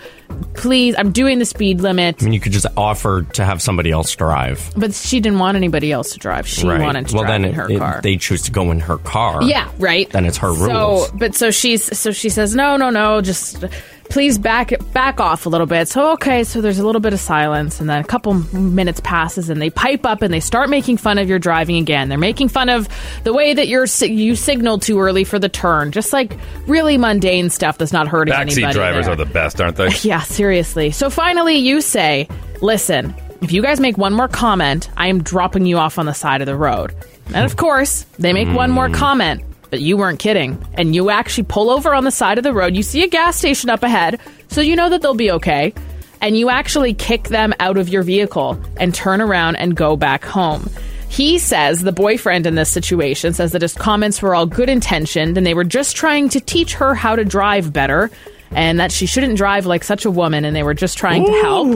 Please, 0.54 0.96
I'm 0.98 1.12
doing 1.12 1.40
the 1.40 1.46
speed 1.46 1.82
limit. 1.82 2.22
I 2.22 2.26
mean, 2.26 2.34
you 2.34 2.40
could 2.40 2.52
just 2.52 2.68
offer 2.78 3.24
to 3.34 3.44
have 3.44 3.62
somebody 3.62 3.92
else 3.92 4.16
drive. 4.16 4.72
But 4.78 4.94
she 4.94 5.20
didn't 5.20 5.40
want 5.40 5.58
anybody 5.58 5.92
else 5.92 6.14
to 6.14 6.20
drive. 6.20 6.48
She 6.48 6.68
right. 6.68 6.80
wanted 6.80 7.08
to 7.08 7.16
well, 7.16 7.24
drive 7.24 7.42
then 7.42 7.46
in 7.50 7.56
her 7.56 7.70
it- 7.70 7.80
car. 7.80 8.00
they 8.02 8.16
choose 8.18 8.44
to 8.44 8.52
go 8.52 8.72
in 8.72 8.80
her 8.80 8.98
car. 9.00 9.44
Yeah, 9.44 9.70
right. 9.80 10.10
Then 10.10 10.26
it's 10.26 10.38
her 10.38 10.54
So, 10.56 10.66
rules. 10.90 11.12
but 11.12 11.36
so 11.36 11.52
she's 11.52 11.98
so 11.98 12.12
she 12.12 12.30
says, 12.30 12.56
no, 12.56 12.78
no, 12.78 12.90
no, 12.90 13.22
just 13.22 13.64
please 14.10 14.38
back 14.38 14.74
back 14.92 15.20
off 15.20 15.46
a 15.46 15.50
little 15.50 15.68
bit. 15.68 15.88
So 15.88 16.14
okay, 16.14 16.44
so 16.44 16.62
there's 16.62 16.80
a 16.80 16.86
little 16.86 17.02
bit 17.02 17.14
of 17.14 17.20
silence, 17.20 17.80
and 17.80 17.90
then 17.90 18.02
a 18.02 18.04
couple 18.04 18.34
minutes 18.54 19.00
passes, 19.04 19.50
and 19.50 19.62
they 19.62 19.70
pipe 19.70 20.06
up 20.06 20.22
and 20.22 20.34
they 20.34 20.40
start 20.40 20.70
making 20.70 20.98
fun 20.98 21.18
of 21.18 21.30
your 21.30 21.40
driving 21.40 21.78
again. 21.78 22.10
They're 22.10 22.18
making 22.18 22.50
fun 22.50 22.70
of 22.70 22.88
the 23.24 23.34
way 23.34 23.54
that 23.54 23.68
you're 23.68 23.86
you 24.02 24.36
signaled 24.36 24.82
too 24.82 25.00
early 25.00 25.24
for 25.24 25.40
the 25.40 25.50
turn, 25.50 25.92
just 25.92 26.12
like 26.12 26.38
really 26.68 26.98
mundane 26.98 27.50
stuff 27.50 27.78
that's 27.78 27.94
not 27.94 28.08
hurting 28.08 28.34
anybody. 28.34 28.62
Backseat 28.64 28.74
drivers 28.74 29.06
there. 29.06 29.14
are 29.14 29.18
the 29.18 29.26
best, 29.26 29.62
aren't 29.62 29.78
they? 29.78 29.90
Yeah, 30.10 30.22
seriously. 30.22 30.92
So 30.92 31.10
finally, 31.10 31.56
you 31.56 31.82
say, 31.82 32.28
listen, 32.62 33.14
if 33.42 33.52
you 33.52 33.62
guys 33.62 33.80
make 33.80 33.98
one 33.98 34.14
more 34.14 34.28
comment, 34.28 34.90
I 34.98 35.08
am 35.08 35.22
dropping 35.22 35.66
you 35.66 35.78
off 35.78 36.00
on 36.00 36.06
the 36.06 36.14
side 36.14 36.42
of 36.42 36.48
the 36.48 36.56
road. 36.56 36.96
And 37.28 37.46
of 37.46 37.58
course, 37.58 38.04
they 38.18 38.34
make 38.34 38.48
one 38.48 38.72
more 38.72 38.90
mm. 38.90 38.96
comment, 38.96 39.44
but 39.70 39.82
you 39.82 39.98
weren't 39.98 40.20
kidding. 40.20 40.64
And 40.74 40.96
you 40.96 41.10
actually 41.10 41.46
pull 41.46 41.70
over 41.70 41.94
on 41.94 42.04
the 42.04 42.12
side 42.12 42.38
of 42.38 42.44
the 42.44 42.54
road. 42.54 42.76
You 42.76 42.84
see 42.84 43.04
a 43.04 43.08
gas 43.08 43.38
station 43.38 43.70
up 43.70 43.84
ahead, 43.84 44.20
so 44.48 44.62
you 44.62 44.76
know 44.76 44.90
that 44.90 45.02
they'll 45.02 45.14
be 45.14 45.32
okay. 45.32 45.74
And 46.22 46.38
you 46.38 46.50
actually 46.50 46.94
kick 46.94 47.30
them 47.30 47.54
out 47.60 47.78
of 47.78 47.90
your 47.90 48.04
vehicle 48.04 48.60
and 48.78 48.94
turn 48.94 49.22
around 49.22 49.56
and 49.56 49.76
go 49.76 49.96
back 49.96 50.26
home. 50.26 50.70
He 51.10 51.40
says, 51.40 51.82
the 51.82 51.92
boyfriend 51.92 52.46
in 52.46 52.56
this 52.56 52.70
situation 52.70 53.34
says 53.34 53.54
that 53.54 53.64
his 53.64 53.74
comments 53.74 54.22
were 54.22 54.36
all 54.36 54.46
good 54.46 54.70
intentioned 54.70 55.38
and 55.38 55.46
they 55.46 55.56
were 55.56 55.64
just 55.64 55.96
trying 55.96 56.30
to 56.30 56.40
teach 56.40 56.76
her 56.76 56.94
how 56.94 57.16
to 57.16 57.26
drive 57.26 57.74
better 57.74 58.12
and 58.52 58.80
that 58.80 58.92
she 58.92 59.06
shouldn't 59.06 59.38
drive 59.38 59.66
like 59.66 59.84
such 59.84 60.06
a 60.06 60.12
woman 60.12 60.46
and 60.46 60.56
they 60.56 60.64
were 60.64 60.74
just 60.74 60.98
trying 60.98 61.26
to 61.26 61.32
help. 61.42 61.68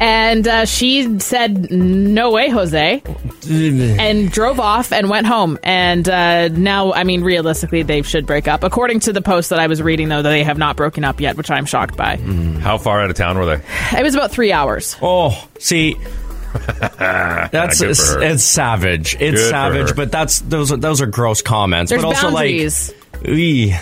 And 0.00 0.46
uh, 0.46 0.64
she 0.64 1.18
said, 1.18 1.70
No 1.70 2.30
way, 2.30 2.48
Jose. 2.50 3.02
and 3.48 4.30
drove 4.30 4.60
off 4.60 4.92
and 4.92 5.08
went 5.08 5.26
home. 5.26 5.58
And 5.62 6.08
uh, 6.08 6.48
now, 6.48 6.92
I 6.92 7.04
mean, 7.04 7.22
realistically, 7.22 7.82
they 7.82 8.02
should 8.02 8.26
break 8.26 8.46
up. 8.48 8.62
According 8.64 9.00
to 9.00 9.12
the 9.12 9.22
post 9.22 9.50
that 9.50 9.58
I 9.58 9.66
was 9.66 9.82
reading, 9.82 10.08
though, 10.08 10.22
they 10.22 10.44
have 10.44 10.58
not 10.58 10.76
broken 10.76 11.04
up 11.04 11.20
yet, 11.20 11.36
which 11.36 11.50
I'm 11.50 11.64
shocked 11.64 11.96
by. 11.96 12.16
How 12.16 12.78
far 12.78 13.00
out 13.00 13.10
of 13.10 13.16
town 13.16 13.38
were 13.38 13.46
they? 13.46 13.62
It 13.98 14.02
was 14.02 14.14
about 14.14 14.30
three 14.30 14.52
hours. 14.52 14.96
Oh, 15.02 15.48
see, 15.58 15.94
that's 16.98 17.80
Good 17.80 17.96
for 17.96 18.02
her. 18.04 18.22
it's 18.22 18.42
savage. 18.42 19.14
It's 19.20 19.40
Good 19.40 19.50
savage, 19.50 19.96
but 19.96 20.10
that's 20.12 20.40
those 20.40 20.72
are, 20.72 20.76
those 20.76 21.00
are 21.00 21.06
gross 21.06 21.42
comments. 21.42 21.90
There's 21.90 22.02
but 22.02 22.08
also 22.08 22.30
boundaries. 22.30 22.92
like, 23.14 23.28
ee. 23.28 23.74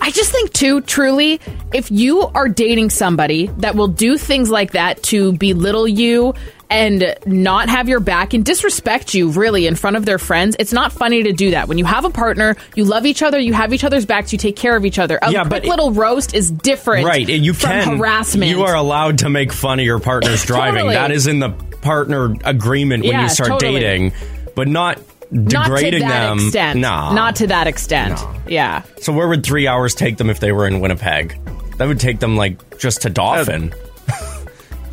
I 0.00 0.10
just 0.10 0.30
think, 0.32 0.52
too, 0.52 0.80
truly, 0.82 1.40
if 1.72 1.90
you 1.90 2.20
are 2.22 2.48
dating 2.48 2.90
somebody 2.90 3.46
that 3.58 3.74
will 3.74 3.88
do 3.88 4.18
things 4.18 4.50
like 4.50 4.72
that 4.72 5.02
to 5.04 5.32
belittle 5.32 5.86
you 5.88 6.34
and 6.68 7.14
not 7.26 7.68
have 7.68 7.88
your 7.88 8.00
back 8.00 8.34
and 8.34 8.44
disrespect 8.44 9.14
you 9.14 9.30
really 9.30 9.66
in 9.68 9.76
front 9.76 9.96
of 9.96 10.04
their 10.04 10.18
friends, 10.18 10.56
it's 10.58 10.72
not 10.72 10.92
funny 10.92 11.22
to 11.22 11.32
do 11.32 11.52
that. 11.52 11.68
When 11.68 11.78
you 11.78 11.84
have 11.84 12.04
a 12.04 12.10
partner, 12.10 12.56
you 12.74 12.84
love 12.84 13.06
each 13.06 13.22
other, 13.22 13.38
you 13.38 13.52
have 13.52 13.72
each 13.72 13.84
other's 13.84 14.04
backs, 14.04 14.32
you 14.32 14.38
take 14.38 14.56
care 14.56 14.74
of 14.76 14.84
each 14.84 14.98
other. 14.98 15.18
A 15.22 15.30
Yeah, 15.30 15.44
quick 15.44 15.64
little 15.64 15.92
roast 15.92 16.34
is 16.34 16.50
different 16.50 17.06
right, 17.06 17.28
and 17.28 17.44
you 17.44 17.54
from 17.54 17.70
can 17.70 17.96
harassment. 17.98 18.50
You 18.50 18.62
are 18.64 18.74
allowed 18.74 19.18
to 19.18 19.30
make 19.30 19.52
fun 19.52 19.78
of 19.78 19.84
your 19.86 20.00
partner's 20.00 20.44
driving. 20.46 20.74
Totally. 20.80 20.94
That 20.94 21.12
is 21.12 21.26
in 21.28 21.38
the 21.38 21.50
partner 21.82 22.34
agreement 22.44 23.04
when 23.04 23.12
Yeah, 23.12 23.22
you 23.22 23.28
start 23.28 23.50
totally. 23.50 23.80
dating, 23.80 24.12
but 24.56 24.66
not 24.66 24.98
not 25.30 25.64
to 25.64 25.70
degrading 25.74 26.00
that 26.08 26.28
them. 26.28 26.38
extent. 26.46 26.78
Nah. 26.80 27.12
Not 27.14 27.36
to 27.36 27.46
that 27.48 27.66
extent. 27.66 28.20
Yeah. 28.48 28.82
So 29.00 29.12
where 29.12 29.28
would 29.28 29.44
three 29.44 29.66
hours 29.66 29.94
take 29.94 30.16
them 30.16 30.30
if 30.30 30.40
they 30.40 30.52
were 30.52 30.66
in 30.66 30.80
Winnipeg? 30.80 31.38
That 31.78 31.88
would 31.88 32.00
take 32.00 32.20
them 32.20 32.36
like 32.36 32.78
just 32.78 33.02
to 33.02 33.10
Dauphin. 33.10 33.74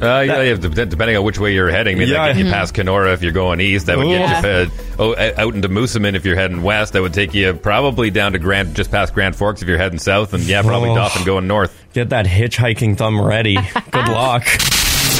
Uh, 0.01 0.19
yeah, 0.19 0.41
yeah, 0.41 0.55
depending 0.55 1.15
on 1.15 1.23
which 1.23 1.39
way 1.39 1.53
you're 1.53 1.69
heading. 1.69 1.95
I 1.95 1.99
mean, 1.99 2.07
Yeah. 2.09 2.25
that 2.27 2.33
get 2.33 2.37
you 2.39 2.45
Mhm. 2.45 2.51
past 2.51 2.73
Kenora 2.73 3.13
if 3.13 3.21
you're 3.21 3.31
going 3.31 3.61
east. 3.61 3.85
That 3.85 3.97
would 3.97 4.07
Yeah. 4.07 4.41
get 4.41 4.43
you 4.43 4.49
uh, 4.49 4.65
oh, 4.99 5.13
uh, 5.13 5.31
out 5.37 5.55
into 5.55 5.69
Moosomin 5.69 6.13
if 6.15 6.25
you're 6.25 6.35
heading 6.35 6.61
west. 6.61 6.91
That 6.93 7.03
would 7.03 7.13
take 7.13 7.33
you 7.33 7.53
probably 7.53 8.09
down 8.09 8.33
to 8.33 8.39
Grand, 8.39 8.75
just 8.75 8.91
past 8.91 9.13
Grand 9.13 9.33
Forks 9.35 9.61
if 9.61 9.67
you're 9.69 9.77
heading 9.77 9.99
south, 9.99 10.33
and 10.33 10.43
yeah, 10.43 10.61
probably 10.61 10.89
Oh. 10.89 10.95
Dauphin 10.95 11.23
going 11.23 11.47
north. 11.47 11.73
Get 11.93 12.09
that 12.09 12.25
hitchhiking 12.25 12.97
thumb 12.97 13.21
ready. 13.21 13.55
Good 13.91 14.09
luck. 14.09 14.45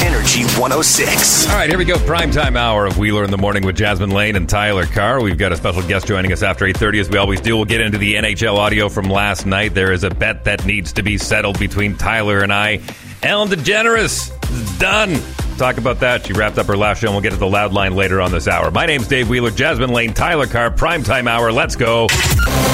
Energy 0.03 0.43
106. 0.59 1.47
All 1.47 1.55
right, 1.55 1.69
here 1.69 1.77
we 1.77 1.85
go. 1.85 1.95
Primetime 1.95 2.57
hour 2.57 2.85
of 2.85 2.97
Wheeler 2.97 3.23
in 3.23 3.31
the 3.31 3.37
Morning 3.37 3.65
with 3.65 3.77
Jasmine 3.77 4.11
Lane 4.11 4.35
and 4.35 4.49
Tyler 4.49 4.85
Carr. 4.85 5.21
We've 5.21 5.37
got 5.37 5.53
a 5.53 5.55
special 5.55 5.81
guest 5.83 6.07
joining 6.07 6.33
us 6.33 6.43
after 6.43 6.65
8.30, 6.65 6.99
as 6.99 7.09
we 7.09 7.17
always 7.17 7.39
do. 7.39 7.55
We'll 7.55 7.63
get 7.63 7.79
into 7.79 7.97
the 7.97 8.15
NHL 8.15 8.57
audio 8.57 8.89
from 8.89 9.05
last 9.05 9.45
night. 9.45 9.73
There 9.73 9.93
is 9.93 10.03
a 10.03 10.09
bet 10.09 10.43
that 10.43 10.65
needs 10.65 10.91
to 10.93 11.03
be 11.03 11.17
settled 11.17 11.57
between 11.57 11.95
Tyler 11.95 12.41
and 12.41 12.51
I. 12.51 12.81
Ellen 13.21 13.47
DeGeneres 13.47 14.29
done. 14.79 15.19
Talk 15.57 15.77
about 15.77 15.99
that. 15.99 16.25
She 16.25 16.33
wrapped 16.33 16.57
up 16.57 16.65
her 16.65 16.75
last 16.75 16.99
show, 16.99 17.07
and 17.07 17.13
we'll 17.15 17.21
get 17.21 17.29
to 17.31 17.37
the 17.37 17.47
loud 17.47 17.73
line 17.73 17.95
later 17.95 18.19
on 18.21 18.31
this 18.31 18.47
hour. 18.47 18.71
My 18.71 18.85
name's 18.87 19.07
Dave 19.07 19.29
Wheeler, 19.29 19.51
Jasmine 19.51 19.91
Lane, 19.91 20.13
Tyler 20.13 20.47
Carr, 20.47 20.71
Primetime 20.71 21.27
hour. 21.27 21.51
Let's 21.51 21.75
go. 21.75 22.07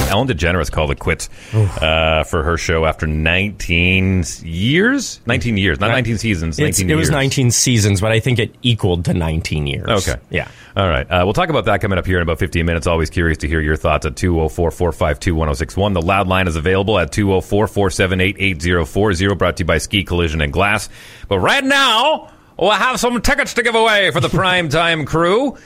Ellen 0.09 0.27
DeGeneres 0.27 0.71
called 0.71 0.89
it 0.89 0.97
quits 0.97 1.29
uh, 1.53 2.23
for 2.23 2.41
her 2.41 2.57
show 2.57 2.85
after 2.85 3.05
19 3.05 4.23
years? 4.43 5.21
19 5.27 5.57
years, 5.57 5.79
not 5.79 5.89
19 5.89 6.17
seasons, 6.17 6.57
19 6.57 6.69
It's, 6.69 6.79
it 6.79 6.87
years. 6.87 6.97
was 6.97 7.09
19 7.11 7.51
seasons, 7.51 8.01
but 8.01 8.11
I 8.11 8.19
think 8.19 8.39
it 8.39 8.55
equaled 8.63 9.05
to 9.05 9.13
19 9.13 9.67
years. 9.67 10.07
Okay. 10.07 10.19
Yeah. 10.31 10.47
All 10.79 10.87
right. 10.87 11.05
Uh, 11.11 11.23
we'll 11.25 11.33
talk 11.33 11.49
about 11.49 11.65
that 11.65 11.81
coming 11.81 11.99
up 11.99 12.05
here 12.05 12.19
in 12.19 12.23
about 12.23 12.39
15 12.39 12.65
minutes. 12.65 12.87
Always 12.87 13.09
curious 13.09 13.39
to 13.39 13.49
hear 13.49 13.59
your 13.59 13.75
thoughts 13.75 14.05
at 14.05 14.15
204 14.15 14.71
452 14.71 15.35
1061. 15.35 15.91
The 15.91 16.01
loud 16.01 16.29
line 16.29 16.47
is 16.47 16.55
available 16.55 16.97
at 16.97 17.11
204 17.11 17.67
478 17.67 18.37
8040, 18.39 19.35
brought 19.35 19.57
to 19.57 19.63
you 19.63 19.65
by 19.65 19.77
Ski 19.77 20.05
Collision 20.05 20.39
and 20.39 20.53
Glass. 20.53 20.87
But 21.27 21.39
right 21.39 21.65
now, 21.65 22.31
we'll 22.57 22.71
have 22.71 22.97
some 22.97 23.21
tickets 23.21 23.55
to 23.55 23.61
give 23.61 23.75
away 23.75 24.11
for 24.11 24.21
the 24.21 24.29
prime 24.29 24.69
time 24.69 25.03
crew. 25.03 25.57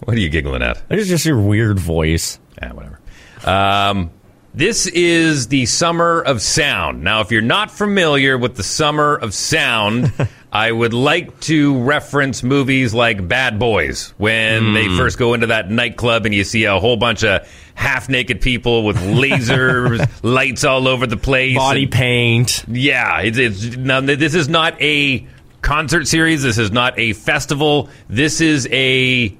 What 0.00 0.14
are 0.14 0.20
you 0.20 0.28
giggling 0.28 0.60
at? 0.60 0.82
It's 0.90 1.08
just 1.08 1.24
your 1.24 1.40
weird 1.40 1.78
voice. 1.78 2.38
Yeah, 2.60 2.74
whatever. 2.74 3.00
Um, 3.46 4.10
this 4.52 4.86
is 4.86 5.48
the 5.48 5.64
Summer 5.66 6.20
of 6.20 6.42
Sound. 6.42 7.02
Now, 7.02 7.22
if 7.22 7.32
you're 7.32 7.40
not 7.40 7.70
familiar 7.70 8.36
with 8.36 8.56
the 8.56 8.62
Summer 8.62 9.16
of 9.16 9.32
Sound, 9.32 10.12
I 10.54 10.70
would 10.70 10.94
like 10.94 11.40
to 11.40 11.76
reference 11.82 12.44
movies 12.44 12.94
like 12.94 13.26
Bad 13.26 13.58
Boys 13.58 14.14
when 14.18 14.72
they 14.72 14.86
Hmm. 14.86 14.96
first 14.96 15.18
go 15.18 15.34
into 15.34 15.48
that 15.48 15.68
nightclub 15.68 16.26
and 16.26 16.34
you 16.34 16.44
see 16.44 16.62
a 16.64 16.78
whole 16.78 16.96
bunch 16.96 17.24
of 17.24 17.46
half 17.74 18.08
naked 18.08 18.40
people 18.40 18.84
with 18.84 18.96
lasers, 18.98 20.08
lights 20.22 20.62
all 20.62 20.86
over 20.86 21.08
the 21.08 21.16
place, 21.16 21.56
Body 21.56 21.82
and- 21.82 21.92
paint. 21.92 22.64
yeah, 22.68 23.20
it's, 23.20 23.36
it's 23.36 23.76
now 23.76 24.00
this 24.00 24.34
is 24.34 24.48
not 24.48 24.80
a 24.80 25.26
concert 25.60 26.06
series. 26.06 26.44
This 26.44 26.58
is 26.58 26.70
not 26.70 26.96
a 27.00 27.14
festival. 27.14 27.88
This 28.08 28.40
is 28.40 28.68
a 28.70 29.36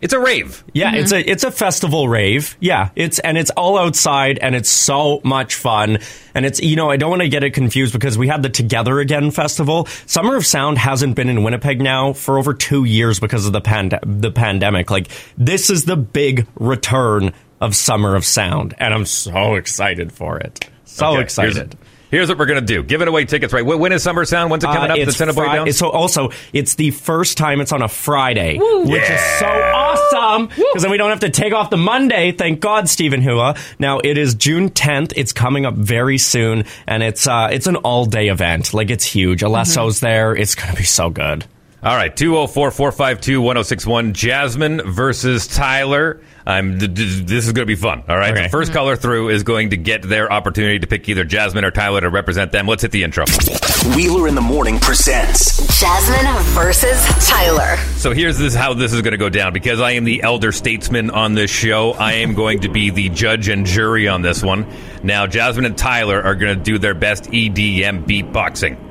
it's 0.00 0.14
a 0.14 0.18
rave. 0.18 0.64
Yeah, 0.72 0.88
mm-hmm. 0.88 0.96
it's 0.98 1.12
a 1.12 1.30
it's 1.30 1.44
a 1.44 1.50
festival 1.50 2.08
rave. 2.08 2.56
Yeah, 2.60 2.90
it's 2.96 3.18
and 3.18 3.36
it's 3.36 3.50
all 3.50 3.78
outside 3.78 4.38
and 4.38 4.54
it's 4.54 4.70
so 4.70 5.20
much 5.24 5.54
fun. 5.54 5.98
And 6.34 6.46
it's 6.46 6.60
you 6.60 6.76
know 6.76 6.90
I 6.90 6.96
don't 6.96 7.10
want 7.10 7.22
to 7.22 7.28
get 7.28 7.44
it 7.44 7.50
confused 7.50 7.92
because 7.92 8.16
we 8.16 8.28
had 8.28 8.42
the 8.42 8.48
Together 8.48 8.98
Again 9.00 9.30
festival. 9.30 9.86
Summer 10.06 10.36
of 10.36 10.46
Sound 10.46 10.78
hasn't 10.78 11.16
been 11.16 11.28
in 11.28 11.42
Winnipeg 11.42 11.80
now 11.80 12.12
for 12.12 12.38
over 12.38 12.54
two 12.54 12.84
years 12.84 13.20
because 13.20 13.46
of 13.46 13.52
the 13.52 13.60
pand- 13.60 13.98
the 14.02 14.30
pandemic. 14.30 14.90
Like 14.90 15.08
this 15.36 15.70
is 15.70 15.84
the 15.84 15.96
big 15.96 16.46
return 16.56 17.32
of 17.60 17.76
Summer 17.76 18.16
of 18.16 18.24
Sound, 18.24 18.74
and 18.78 18.94
I'm 18.94 19.04
so 19.06 19.56
excited 19.56 20.12
for 20.12 20.38
it. 20.38 20.68
So 20.84 21.12
Okay, 21.12 21.22
excited. 21.22 21.76
Here's, 22.10 22.20
here's 22.20 22.28
what 22.28 22.38
we're 22.38 22.46
going 22.46 22.60
to 22.60 22.66
do. 22.66 22.82
Giving 22.82 23.08
away 23.08 23.24
tickets, 23.24 23.52
right? 23.52 23.64
When 23.64 23.78
when 23.78 23.92
is 23.92 24.02
Summer 24.02 24.24
Sound? 24.24 24.50
When's 24.50 24.64
it 24.64 24.68
coming 24.68 24.90
Uh, 24.90 24.94
up? 24.94 24.98
it's 24.98 25.16
the 25.16 25.24
Cinnabon 25.26 25.34
Fri- 25.34 25.46
Downs? 25.46 25.76
So 25.78 25.88
also, 25.90 26.30
it's 26.52 26.74
the 26.74 26.90
first 26.90 27.36
time 27.38 27.60
it's 27.60 27.72
on 27.72 27.82
a 27.82 27.88
Friday, 27.88 28.58
Woo. 28.58 28.86
which 28.86 29.02
is 29.08 29.20
so 29.38 29.46
awesome 29.46 30.46
because 30.48 30.82
then 30.82 30.90
we 30.90 30.96
don't 30.96 31.10
have 31.10 31.20
to 31.20 31.30
take 31.30 31.52
off 31.52 31.70
the 31.70 31.76
Monday. 31.76 32.32
Thank 32.32 32.60
God, 32.60 32.88
Stephen 32.88 33.22
Hua. 33.22 33.54
Now 33.78 34.00
it 34.00 34.18
is 34.18 34.34
June 34.34 34.70
10th. 34.70 35.12
It's 35.16 35.32
coming 35.32 35.66
up 35.66 35.74
very 35.74 36.18
soon, 36.18 36.64
and 36.86 37.02
it's 37.02 37.26
uh, 37.26 37.48
it's 37.52 37.66
an 37.66 37.76
all 37.76 38.06
day 38.06 38.28
event. 38.28 38.74
Like 38.74 38.90
it's 38.90 39.04
huge. 39.04 39.42
Alesso's 39.42 39.96
Mm-hmm. 39.96 40.06
there. 40.06 40.34
It's 40.36 40.54
going 40.54 40.70
to 40.70 40.76
be 40.76 40.84
so 40.84 41.10
good. 41.10 41.44
All 41.82 41.96
right, 41.96 42.14
204 42.14 42.70
452 42.72 43.40
1061. 43.40 44.12
Jasmine 44.12 44.82
versus 44.84 45.46
Tyler. 45.46 46.20
I'm, 46.50 46.78
th- 46.78 46.94
th- 46.94 47.20
this 47.26 47.46
is 47.46 47.52
going 47.52 47.62
to 47.62 47.66
be 47.66 47.76
fun. 47.76 48.02
All 48.08 48.16
right. 48.16 48.32
Okay. 48.32 48.42
The 48.44 48.48
first 48.48 48.72
caller 48.72 48.96
through 48.96 49.28
is 49.28 49.44
going 49.44 49.70
to 49.70 49.76
get 49.76 50.02
their 50.02 50.32
opportunity 50.32 50.80
to 50.80 50.86
pick 50.86 51.08
either 51.08 51.24
Jasmine 51.24 51.64
or 51.64 51.70
Tyler 51.70 52.00
to 52.00 52.10
represent 52.10 52.50
them. 52.50 52.66
Let's 52.66 52.82
hit 52.82 52.90
the 52.90 53.04
intro. 53.04 53.24
Wheeler 53.94 54.26
in 54.26 54.34
the 54.34 54.40
Morning 54.40 54.80
presents 54.80 55.80
Jasmine 55.80 56.26
versus 56.54 57.06
Tyler. 57.28 57.76
So 57.96 58.12
here's 58.12 58.36
this 58.36 58.54
how 58.54 58.74
this 58.74 58.92
is 58.92 59.00
going 59.02 59.12
to 59.12 59.18
go 59.18 59.28
down. 59.28 59.52
Because 59.52 59.80
I 59.80 59.92
am 59.92 60.04
the 60.04 60.22
elder 60.24 60.50
statesman 60.50 61.10
on 61.10 61.34
this 61.34 61.50
show, 61.50 61.92
I 61.92 62.14
am 62.14 62.34
going 62.34 62.60
to 62.60 62.68
be 62.68 62.90
the 62.90 63.08
judge 63.10 63.48
and 63.48 63.64
jury 63.64 64.08
on 64.08 64.22
this 64.22 64.42
one. 64.42 64.66
Now, 65.04 65.28
Jasmine 65.28 65.66
and 65.66 65.78
Tyler 65.78 66.20
are 66.20 66.34
going 66.34 66.58
to 66.58 66.62
do 66.62 66.78
their 66.78 66.94
best 66.94 67.24
EDM 67.24 68.06
beatboxing. 68.06 68.89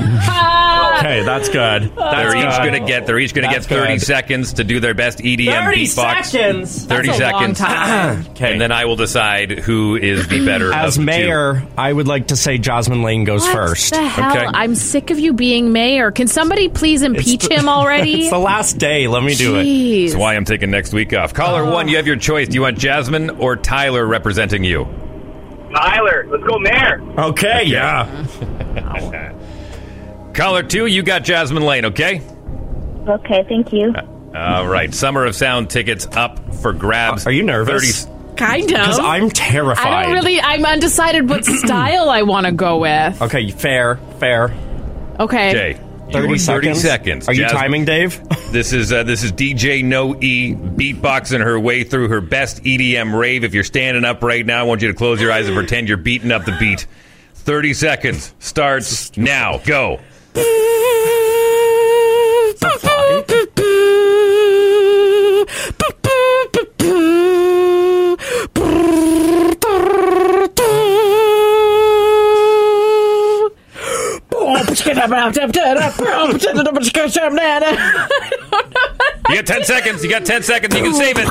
Okay, 0.00 1.22
that's 1.24 1.48
good. 1.48 1.92
they're 1.96 2.36
each 2.36 2.42
good. 2.42 2.58
going 2.70 2.72
to 2.82 2.86
get 2.86 3.06
they're 3.06 3.18
each 3.18 3.32
going 3.32 3.48
to 3.48 3.54
get 3.54 3.64
30 3.64 3.94
good. 3.94 4.02
seconds 4.02 4.52
to 4.54 4.64
do 4.64 4.80
their 4.80 4.92
best 4.92 5.18
EDM 5.20 5.64
30 5.64 5.76
beatbox. 5.84 6.24
seconds? 6.26 6.84
30 6.84 7.06
That's 7.08 7.18
a 7.20 7.22
long 7.32 7.40
seconds. 7.54 7.58
time. 7.58 8.26
okay. 8.32 8.52
And 8.52 8.60
then 8.60 8.70
I 8.70 8.84
will 8.84 8.96
decide 8.96 9.60
who 9.60 9.96
is 9.96 10.28
the 10.28 10.44
better 10.44 10.72
As 10.74 10.98
of 10.98 11.06
the 11.06 11.12
two. 11.12 11.18
mayor, 11.18 11.66
I 11.78 11.90
would 11.92 12.06
like 12.06 12.28
to 12.28 12.36
say 12.36 12.58
Jasmine 12.58 13.02
Lane 13.02 13.24
goes 13.24 13.42
What 13.44 13.52
first. 13.54 13.90
the 13.94 14.02
hell? 14.06 14.50
I'm 14.52 14.74
sick 14.74 15.10
of 15.10 15.18
you 15.18 15.32
being 15.32 15.72
mayor. 15.72 16.10
Can 16.10 16.28
somebody 16.28 16.68
please 16.68 17.00
impeach 17.02 17.48
the- 17.48 17.54
him 17.54 17.68
already? 17.68 18.20
it's 18.22 18.30
the 18.30 18.38
last 18.38 18.76
day. 18.76 19.08
Let 19.08 19.22
me 19.22 19.34
do 19.34 19.56
it. 19.56 19.64
Jeez. 19.64 20.06
That's 20.08 20.16
why 20.20 20.34
I'm 20.36 20.44
taking 20.44 20.70
next 20.70 20.92
week 20.92 21.14
off. 21.14 21.32
Caller 21.32 21.62
Oh. 21.62 21.72
one, 21.72 21.88
you 21.88 21.96
have 21.96 22.06
your 22.06 22.16
choice. 22.16 22.48
Do 22.48 22.54
you 22.54 22.62
want 22.62 22.78
Jasmine 22.78 23.30
or 23.30 23.56
Tyler 23.56 24.06
representing 24.06 24.64
you? 24.64 24.86
Tyler, 25.74 26.26
let's 26.28 26.44
go, 26.44 26.58
Mayor. 26.58 27.00
Okay, 27.16 27.64
yeah. 27.64 28.06
Caller 30.40 30.62
two, 30.62 30.86
you 30.86 31.02
got 31.02 31.22
Jasmine 31.22 31.64
Lane, 31.64 31.84
okay? 31.84 32.22
Okay, 33.06 33.44
thank 33.46 33.72
you. 33.74 33.94
All 34.34 34.66
right. 34.66 34.94
Summer 34.94 35.26
of 35.26 35.34
Sound 35.36 35.68
tickets 35.68 36.06
up 36.12 36.54
for 36.56 36.72
grabs. 36.72 37.26
Are 37.26 37.30
you 37.32 37.42
nervous? 37.42 38.04
30 38.06 38.36
Kind 38.36 38.62
of. 38.64 38.68
Because 38.70 38.98
I'm 39.00 39.28
terrified. 39.28 39.86
I 39.86 40.02
don't 40.04 40.12
really. 40.14 40.40
I'm 40.40 40.64
undecided 40.64 41.28
what 41.28 41.44
style 41.44 42.08
I 42.08 42.22
want 42.22 42.46
to 42.46 42.52
go 42.52 42.78
with. 42.78 43.20
Okay, 43.20 43.50
fair, 43.50 43.96
fair. 44.18 44.44
Okay. 45.18 45.50
Okay. 45.74 45.80
30 46.10 46.28
You- 46.28 46.38
seconds. 46.38 46.80
seconds. 46.80 47.28
Are 47.28 47.34
you 47.34 47.42
Jasmine- 47.42 47.60
timing, 47.60 47.84
Dave? 47.84 48.20
This 48.50 48.72
is 48.72 48.92
uh, 48.92 49.04
this 49.04 49.22
is 49.22 49.30
DJ 49.30 49.84
No 49.84 50.16
E 50.20 50.54
beatboxing 50.54 51.40
her 51.40 51.60
way 51.60 51.84
through 51.84 52.08
her 52.08 52.20
best 52.20 52.64
EDM 52.64 53.16
rave. 53.16 53.44
If 53.44 53.54
you're 53.54 53.62
standing 53.62 54.04
up 54.04 54.24
right 54.24 54.44
now, 54.44 54.58
I 54.58 54.62
want 54.64 54.82
you 54.82 54.88
to 54.88 54.94
close 54.94 55.20
your 55.20 55.30
eyes 55.30 55.46
and 55.46 55.54
pretend 55.54 55.86
you're 55.86 55.96
beating 55.98 56.32
up 56.32 56.44
the 56.46 56.56
beat. 56.58 56.86
Thirty 57.34 57.72
seconds 57.74 58.34
starts 58.40 59.16
now. 59.16 59.58
Go. 59.58 60.00
You 79.30 79.36
got 79.36 79.46
ten 79.46 79.64
seconds. 79.64 80.02
You 80.04 80.10
got 80.10 80.24
ten 80.26 80.42
seconds. 80.42 80.74
You 80.74 80.82
can 80.82 80.94
save 80.94 81.16
it. 81.18 81.28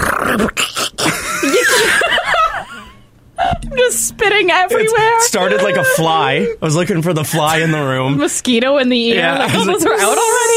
I'm 3.37 3.59
just 3.77 4.07
spitting 4.07 4.51
everywhere. 4.51 5.18
Started 5.29 5.61
like 5.61 5.75
a 5.77 5.83
fly. 5.83 6.37
I 6.59 6.65
was 6.65 6.75
looking 6.75 7.03
for 7.03 7.13
the 7.13 7.23
fly 7.23 7.59
in 7.59 7.69
the 7.71 7.77
room. 7.77 8.17
Mosquito 8.17 8.79
in 8.79 8.89
the 8.89 8.99
ear. 9.09 9.17
Yeah, 9.17 9.37
like, 9.37 9.51
oh, 9.53 9.63
those 9.63 9.83
like- 9.85 9.91
are 9.91 10.01
out 10.01 10.17
already. 10.17 10.55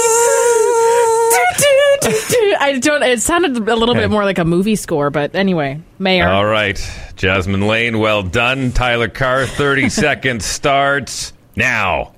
I 2.58 2.78
don't. 2.80 3.02
It 3.02 3.20
sounded 3.20 3.68
a 3.68 3.76
little 3.76 3.94
bit 3.94 4.10
more 4.10 4.24
like 4.24 4.38
a 4.38 4.46
movie 4.46 4.76
score, 4.76 5.10
but 5.10 5.34
anyway, 5.34 5.80
Mayor. 5.98 6.26
All 6.26 6.46
right, 6.46 6.78
Jasmine 7.16 7.66
Lane. 7.66 7.98
Well 7.98 8.22
done. 8.22 8.72
Tyler 8.72 9.08
Carr. 9.08 9.44
Thirty 9.46 9.88
seconds 9.90 10.46
starts 10.46 11.34
now. 11.54 12.14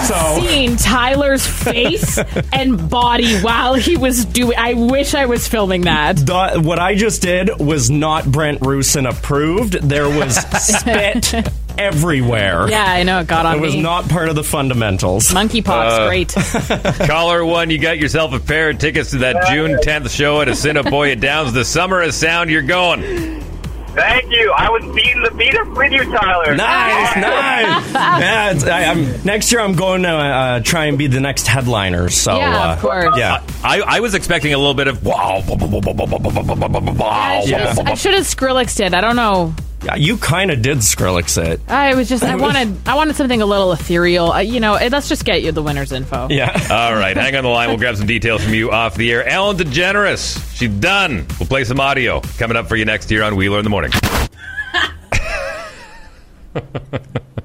Also- 0.00 0.46
seen 0.46 0.76
Tyler's 0.76 1.46
face 1.46 2.18
and 2.52 2.88
body 2.90 3.38
while 3.40 3.74
he 3.74 3.96
was 3.96 4.24
doing. 4.24 4.56
I 4.58 4.74
wish 4.74 5.14
I 5.14 5.26
was 5.26 5.46
filming 5.46 5.82
that. 5.82 6.16
The, 6.16 6.60
what 6.62 6.78
I 6.78 6.94
just 6.94 7.22
did 7.22 7.50
was 7.60 7.90
not 7.90 8.24
Brent 8.30 8.60
Rusin 8.60 9.08
approved. 9.08 9.74
There 9.74 10.08
was 10.08 10.36
spit 10.62 11.32
everywhere. 11.78 12.68
Yeah, 12.68 12.84
I 12.84 13.02
know 13.04 13.20
it 13.20 13.26
got 13.26 13.46
on 13.46 13.56
It 13.58 13.60
was 13.60 13.74
me. 13.74 13.82
not 13.82 14.08
part 14.08 14.28
of 14.28 14.34
the 14.34 14.44
fundamentals. 14.44 15.28
Monkeypox, 15.30 15.68
Uh, 15.68 16.06
great. 16.08 17.06
Caller 17.08 17.44
one, 17.44 17.70
you 17.70 17.78
got 17.78 17.98
yourself 17.98 18.32
a 18.32 18.40
pair 18.40 18.70
of 18.70 18.78
tickets 18.78 19.10
to 19.10 19.18
that 19.18 19.48
June 19.50 19.72
10th 19.78 20.10
show 20.10 20.40
at 20.40 20.48
Assiniboia 20.48 21.16
Downs. 21.16 21.52
The 21.52 21.64
summer 21.64 22.02
of 22.02 22.12
sound. 22.14 22.50
You're 22.50 22.62
going. 22.62 23.42
Thank 23.94 24.30
you. 24.30 24.52
I 24.56 24.70
was 24.70 24.82
beating 24.94 25.22
the 25.22 25.30
beat 25.32 25.54
up 25.54 25.68
with 25.68 25.92
you, 25.92 26.04
Tyler. 26.04 26.54
Nice, 26.54 27.16
nice. 27.16 27.92
yeah, 27.94 28.50
it's, 28.52 28.64
I, 28.64 28.84
I'm, 28.84 29.22
next 29.24 29.50
year 29.50 29.60
I'm 29.60 29.74
going 29.74 30.02
to 30.02 30.08
uh, 30.08 30.60
try 30.60 30.86
and 30.86 30.96
be 30.96 31.06
the 31.06 31.20
next 31.20 31.46
headliner. 31.46 32.08
So 32.08 32.36
Yeah, 32.36 32.70
uh, 32.70 32.72
of 32.74 32.80
course. 32.80 33.16
Yeah, 33.16 33.42
I, 33.64 33.80
I 33.80 34.00
was 34.00 34.14
expecting 34.14 34.54
a 34.54 34.58
little 34.58 34.74
bit 34.74 34.88
of 34.88 35.04
wow. 35.04 35.42
I 37.00 37.44
should 37.44 37.60
have 37.60 37.78
I 37.80 37.94
should 37.94 38.14
have 38.14 38.24
Skrillex 38.24 38.76
did. 38.76 38.94
I 38.94 39.00
don't 39.00 39.16
know. 39.16 39.54
Yeah 39.84 39.94
you 39.96 40.16
kind 40.16 40.50
of 40.50 40.62
did 40.62 40.78
Skrillex 40.78 41.42
it. 41.42 41.60
I 41.68 41.94
was 41.94 42.08
just 42.08 42.22
I 42.22 42.34
wanted 42.36 42.76
I 42.88 42.94
wanted 42.94 43.16
something 43.16 43.40
a 43.42 43.46
little 43.46 43.72
ethereal. 43.72 44.32
Uh, 44.32 44.38
you 44.40 44.60
know, 44.60 44.74
let's 44.74 45.08
just 45.08 45.24
get 45.24 45.42
you 45.42 45.52
the 45.52 45.62
winner's 45.62 45.92
info. 45.92 46.28
Yeah. 46.30 46.50
All 46.70 46.94
right, 46.94 47.16
hang 47.16 47.34
on 47.36 47.44
the 47.44 47.50
line. 47.50 47.68
We'll 47.68 47.78
grab 47.78 47.96
some 47.96 48.06
details 48.06 48.42
from 48.44 48.54
you 48.54 48.70
off 48.70 48.94
the 48.96 49.10
air. 49.12 49.24
Ellen 49.26 49.56
DeGeneres, 49.56 50.54
she's 50.56 50.70
done. 50.70 51.26
We'll 51.38 51.48
play 51.48 51.64
some 51.64 51.80
audio 51.80 52.20
coming 52.38 52.56
up 52.56 52.66
for 52.68 52.76
you 52.76 52.84
next 52.84 53.10
year 53.10 53.22
on 53.22 53.36
Wheeler 53.36 53.58
in 53.58 53.64
the 53.64 53.70
Morning. 53.70 53.92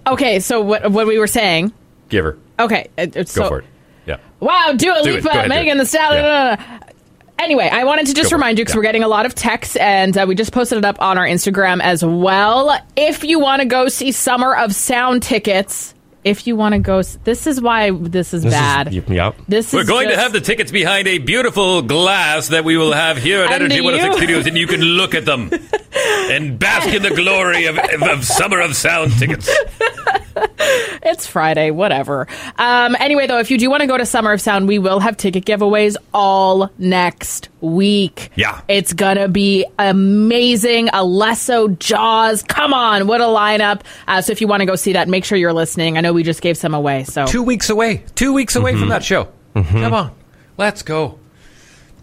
Okay, 0.08 0.40
so 0.40 0.62
what 0.62 0.92
what 0.92 1.08
we 1.08 1.18
were 1.18 1.28
saying? 1.28 1.74
Give 2.10 2.26
her. 2.26 2.38
Okay, 2.60 2.90
it, 2.98 3.16
it's 3.16 3.36
Go 3.36 3.48
for 3.48 3.60
it. 3.60 3.66
Yeah. 4.06 4.18
Wow, 4.40 4.74
Dua 4.78 5.02
Do 5.04 5.10
it. 5.10 5.16
Lipa, 5.16 5.22
Go 5.24 5.30
ahead, 5.30 5.44
do 5.46 5.50
Megan 5.50 5.78
it. 5.78 5.80
the 5.80 5.86
Stallion. 5.88 6.24
Yeah. 6.24 6.56
Uh, 6.60 6.90
Anyway, 7.38 7.70
I 7.72 7.84
wanted 7.84 8.08
to 8.08 8.14
just 8.14 8.26
Go 8.26 8.30
for 8.30 8.36
it. 8.36 8.38
remind 8.40 8.58
you 8.60 8.64
because 8.66 8.76
Yeah. 8.76 8.80
we're 8.80 8.84
getting 8.84 9.04
a 9.04 9.08
lot 9.08 9.26
of 9.26 9.36
texts, 9.36 9.76
and 9.76 10.18
uh, 10.18 10.26
we 10.28 10.36
just 10.36 10.52
posted 10.54 10.78
it 10.78 10.86
up 10.86 11.02
on 11.02 11.18
our 11.18 11.26
Instagram 11.26 11.82
as 11.82 12.04
well. 12.04 12.76
If 12.96 13.24
you 13.24 13.40
want 13.40 13.62
to 13.62 13.68
go 13.68 13.88
see 13.90 14.12
Summer 14.12 14.56
of 14.56 14.74
Sound 14.74 15.22
tickets, 15.22 15.94
if 16.24 16.48
you 16.48 16.56
want 16.56 16.74
to 16.74 16.80
go, 16.80 17.02
this 17.24 17.46
is 17.46 17.62
why 17.62 17.92
this 17.92 18.34
is 18.34 18.42
This 18.44 18.54
bad. 18.54 18.88
Is, 18.88 19.04
yep. 19.10 19.36
this 19.48 19.72
We're 19.74 19.82
is 19.82 19.88
going 19.88 20.08
to 20.10 20.18
have 20.18 20.34
the 20.34 20.42
tickets 20.42 20.72
behind 20.72 21.08
a 21.08 21.20
beautiful 21.20 21.82
glass 21.84 22.48
that 22.48 22.64
we 22.64 22.78
will 22.78 22.94
have 22.94 23.18
here 23.18 23.42
at 23.44 23.52
And 23.52 23.56
Energy 23.64 23.76
you- 23.76 23.84
106 23.84 24.18
Studios, 24.18 24.48
and 24.48 24.58
you 24.58 24.66
can 24.66 24.82
look 24.82 25.14
at 25.14 25.26
them 25.26 25.52
and 25.94 26.58
bask 26.58 26.88
in 26.88 27.04
the 27.04 27.12
glory 27.14 27.66
of, 27.66 27.78
of 27.78 28.24
Summer 28.26 28.60
of 28.60 28.76
Sound 28.76 29.12
tickets. 29.20 29.50
It's 31.08 31.28
Friday, 31.28 31.70
whatever. 31.70 32.28
Um, 32.58 32.96
anyway, 33.00 33.28
though, 33.28 33.38
if 33.38 33.52
you 33.52 33.60
do 33.60 33.70
want 33.70 33.82
to 33.82 33.88
go 33.88 33.96
to 33.96 34.08
Summer 34.08 34.32
of 34.32 34.42
Sound, 34.42 34.68
we 34.68 34.80
will 34.80 35.00
have 35.00 35.18
ticket 35.18 35.46
giveaways 35.46 35.96
all 36.16 36.72
next 36.80 37.50
week. 37.62 38.32
Yeah. 38.36 38.62
It's 38.68 38.92
gonna 38.94 39.28
be 39.28 39.66
amazing. 39.78 40.88
Alesso, 40.88 41.78
Jaws, 41.78 42.42
come 42.42 42.74
on, 42.74 43.06
what 43.06 43.22
a 43.22 43.26
lineup! 43.26 43.82
Uh, 44.08 44.22
so 44.22 44.32
if 44.32 44.42
you 44.42 44.48
want 44.48 44.62
to 44.62 44.66
go 44.66 44.76
see 44.76 44.94
that, 44.94 45.08
make 45.08 45.26
sure 45.26 45.38
you're 45.38 45.54
listening. 45.54 45.98
I 45.98 46.02
know 46.02 46.12
we 46.12 46.24
just 46.24 46.42
gave 46.42 46.58
some 46.58 46.74
away, 46.74 47.04
so 47.04 47.28
Two 47.28 47.44
weeks 47.44 47.70
away. 47.70 48.04
Two 48.16 48.34
weeks 48.34 48.56
away 48.56 48.76
from 48.76 48.90
that 48.90 49.04
show. 49.04 49.28
Come 49.54 49.94
on. 49.94 50.12
Let's 50.58 50.82
go. 50.82 51.20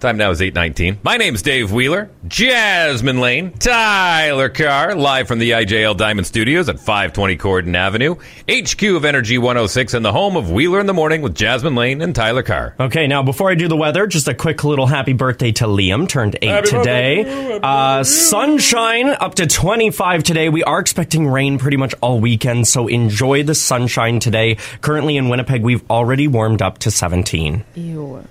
Time 0.02 0.16
now 0.16 0.32
is 0.32 0.40
8.19. 0.40 0.96
My 1.04 1.16
name's 1.16 1.42
Dave 1.42 1.70
Wheeler. 1.70 2.10
Jasmine 2.26 3.20
Lane. 3.20 3.52
Tyler 3.52 4.48
Carr. 4.48 4.96
Live 4.96 5.28
from 5.28 5.38
the 5.38 5.52
IJL 5.52 5.96
Diamond 5.96 6.26
Studios 6.26 6.68
at 6.68 6.80
520 6.80 7.36
Corydon 7.36 7.76
Avenue. 7.76 8.16
HQ 8.50 8.82
of 8.82 9.04
Energy 9.04 9.38
106 9.38 9.94
and 9.94 10.04
the 10.04 10.10
home 10.10 10.36
of 10.36 10.50
Wheeler 10.50 10.80
in 10.80 10.86
the 10.86 10.92
Morning 10.92 11.22
with 11.22 11.36
Jasmine 11.36 11.76
Lane 11.76 12.02
and 12.02 12.16
Tyler 12.16 12.42
Carr. 12.42 12.74
Okay, 12.80 13.06
now 13.06 13.22
before 13.22 13.48
I 13.48 13.54
do 13.54 13.68
the 13.68 13.76
weather, 13.76 14.08
just 14.08 14.26
a 14.26 14.34
quick 14.34 14.64
little 14.64 14.86
happy 14.88 15.12
birthday 15.12 15.52
to 15.52 15.66
Liam. 15.66 16.08
Turned 16.08 16.36
eight 16.42 16.48
Happy 16.48 16.70
today. 16.70 17.22
birthday. 17.22 17.60
Uh, 17.62 18.02
sunshine 18.02 19.10
up 19.10 19.36
to 19.36 19.46
25 19.46 20.24
today. 20.24 20.48
We 20.48 20.64
are 20.64 20.80
expecting 20.80 21.28
rain 21.28 21.58
pretty 21.58 21.76
much 21.76 21.94
all 22.00 22.18
weekend, 22.18 22.66
so 22.66 22.88
enjoy 22.88 23.44
the 23.44 23.54
sunshine 23.54 24.18
today. 24.18 24.56
Currently 24.80 25.16
in 25.16 25.28
Winnipeg, 25.28 25.62
we've 25.62 25.88
already 25.88 26.26
warmed 26.26 26.60
up 26.60 26.78
to 26.78 26.90
17. 26.90 27.64
Ew. 27.76 28.24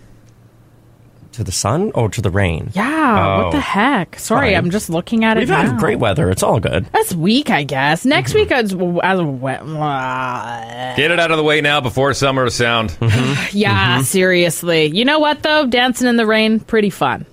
To 1.33 1.45
the 1.45 1.51
sun 1.51 1.91
or 1.95 2.09
to 2.09 2.21
the 2.21 2.29
rain? 2.29 2.71
Yeah, 2.73 3.37
Oh. 3.39 3.43
what 3.43 3.51
the 3.51 3.57
oh, 3.57 3.61
heck? 3.61 4.19
Sorry, 4.19 4.49
Fine. 4.49 4.55
I'm 4.57 4.69
just 4.69 4.89
looking 4.89 5.23
at 5.23 5.37
it 5.37 5.41
We've 5.41 5.49
now. 5.49 5.61
had 5.61 5.77
great 5.79 5.97
weather. 5.97 6.29
It's 6.29 6.43
all 6.43 6.59
good. 6.59 6.85
That's 6.91 7.13
week, 7.13 7.49
I 7.49 7.63
guess. 7.63 8.03
Next 8.03 8.31
mm-hmm. 8.31 8.39
week, 8.39 8.51
as, 8.51 8.73
as 8.73 9.21
wet. 9.21 10.97
Get 10.97 11.11
it 11.11 11.19
out 11.21 11.31
of 11.31 11.37
the 11.37 11.43
way 11.43 11.61
now 11.61 11.79
before 11.79 12.13
summer 12.13 12.49
sound. 12.49 12.97
Mm-hmm. 13.11 13.57
Yeah, 13.57 14.01
seriously. 14.03 14.85
You 14.85 15.05
know 15.05 15.19
what, 15.19 15.43
though? 15.43 15.65
Dancing 15.65 16.07
in 16.07 16.15
the 16.15 16.25
rain, 16.25 16.59
pretty 16.59 16.89
fun. 16.89 17.25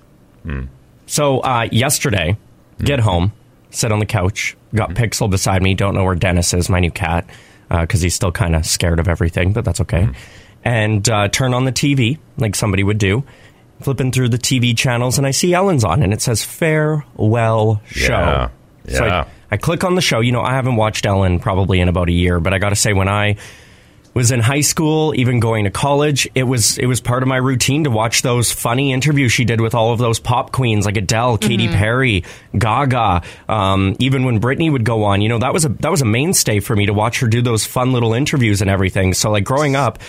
Hmm. 0.43 0.63
So 1.05 1.39
uh, 1.39 1.67
yesterday, 1.71 2.37
hmm. 2.77 2.83
get 2.83 2.99
home, 2.99 3.31
sit 3.69 3.91
on 3.91 3.99
the 3.99 4.05
couch, 4.05 4.57
got 4.75 4.91
hmm. 4.91 4.97
Pixel 4.97 5.29
beside 5.29 5.61
me. 5.61 5.73
Don't 5.75 5.95
know 5.95 6.03
where 6.03 6.15
Dennis 6.15 6.53
is, 6.53 6.69
my 6.69 6.79
new 6.79 6.91
cat, 6.91 7.29
uh, 7.69 7.81
because 7.81 8.01
he's 8.01 8.13
still 8.15 8.31
kind 8.31 8.55
of 8.55 8.65
scared 8.65 8.99
of 8.99 9.07
everything, 9.07 9.53
but 9.53 9.63
that's 9.63 9.81
okay. 9.81 10.09
And 10.63 11.07
uh, 11.09 11.29
turn 11.29 11.53
on 11.53 11.65
the 11.65 11.71
TV 11.71 12.17
like 12.37 12.55
somebody 12.55 12.83
would 12.83 12.97
do. 12.97 13.23
Flipping 13.81 14.11
through 14.11 14.29
the 14.29 14.37
TV 14.37 14.77
channels, 14.77 15.17
and 15.17 15.25
I 15.25 15.31
see 15.31 15.53
Ellen's 15.53 15.83
on, 15.83 16.03
and 16.03 16.11
it 16.11 16.21
says 16.21 16.43
farewell 16.43 17.81
show. 17.87 18.11
Yeah, 18.11 18.49
So. 18.87 19.05
I, 19.05 19.25
I 19.51 19.57
click 19.57 19.83
on 19.83 19.95
the 19.95 20.01
show. 20.01 20.19
You 20.19 20.31
know, 20.31 20.41
I 20.41 20.51
haven't 20.51 20.75
watched 20.75 21.05
Ellen 21.05 21.39
probably 21.39 21.79
in 21.79 21.87
about 21.87 22.09
a 22.09 22.11
year, 22.11 22.39
but 22.39 22.53
I 22.53 22.59
got 22.59 22.69
to 22.69 22.75
say, 22.75 22.93
when 22.93 23.07
I 23.07 23.37
was 24.13 24.31
in 24.31 24.39
high 24.39 24.61
school, 24.61 25.13
even 25.15 25.39
going 25.39 25.65
to 25.65 25.71
college, 25.71 26.27
it 26.35 26.43
was 26.43 26.77
it 26.77 26.87
was 26.87 26.99
part 26.99 27.23
of 27.23 27.29
my 27.29 27.37
routine 27.37 27.83
to 27.83 27.89
watch 27.89 28.21
those 28.21 28.51
funny 28.51 28.91
interviews 28.91 29.31
she 29.31 29.45
did 29.45 29.61
with 29.61 29.75
all 29.75 29.93
of 29.93 29.99
those 29.99 30.19
pop 30.19 30.51
queens 30.51 30.85
like 30.85 30.97
Adele, 30.97 31.37
Katy 31.37 31.67
Perry, 31.69 32.23
Gaga. 32.57 33.21
Um, 33.47 33.95
even 33.99 34.25
when 34.25 34.39
Britney 34.39 34.71
would 34.71 34.83
go 34.83 35.03
on, 35.05 35.21
you 35.21 35.29
know 35.29 35.39
that 35.39 35.53
was 35.53 35.65
a 35.65 35.69
that 35.69 35.91
was 35.91 36.01
a 36.01 36.05
mainstay 36.05 36.59
for 36.59 36.75
me 36.75 36.87
to 36.87 36.93
watch 36.93 37.19
her 37.19 37.27
do 37.27 37.41
those 37.41 37.65
fun 37.65 37.93
little 37.93 38.13
interviews 38.13 38.61
and 38.61 38.69
everything. 38.69 39.13
So 39.13 39.31
like 39.31 39.43
growing 39.43 39.75
up. 39.75 39.99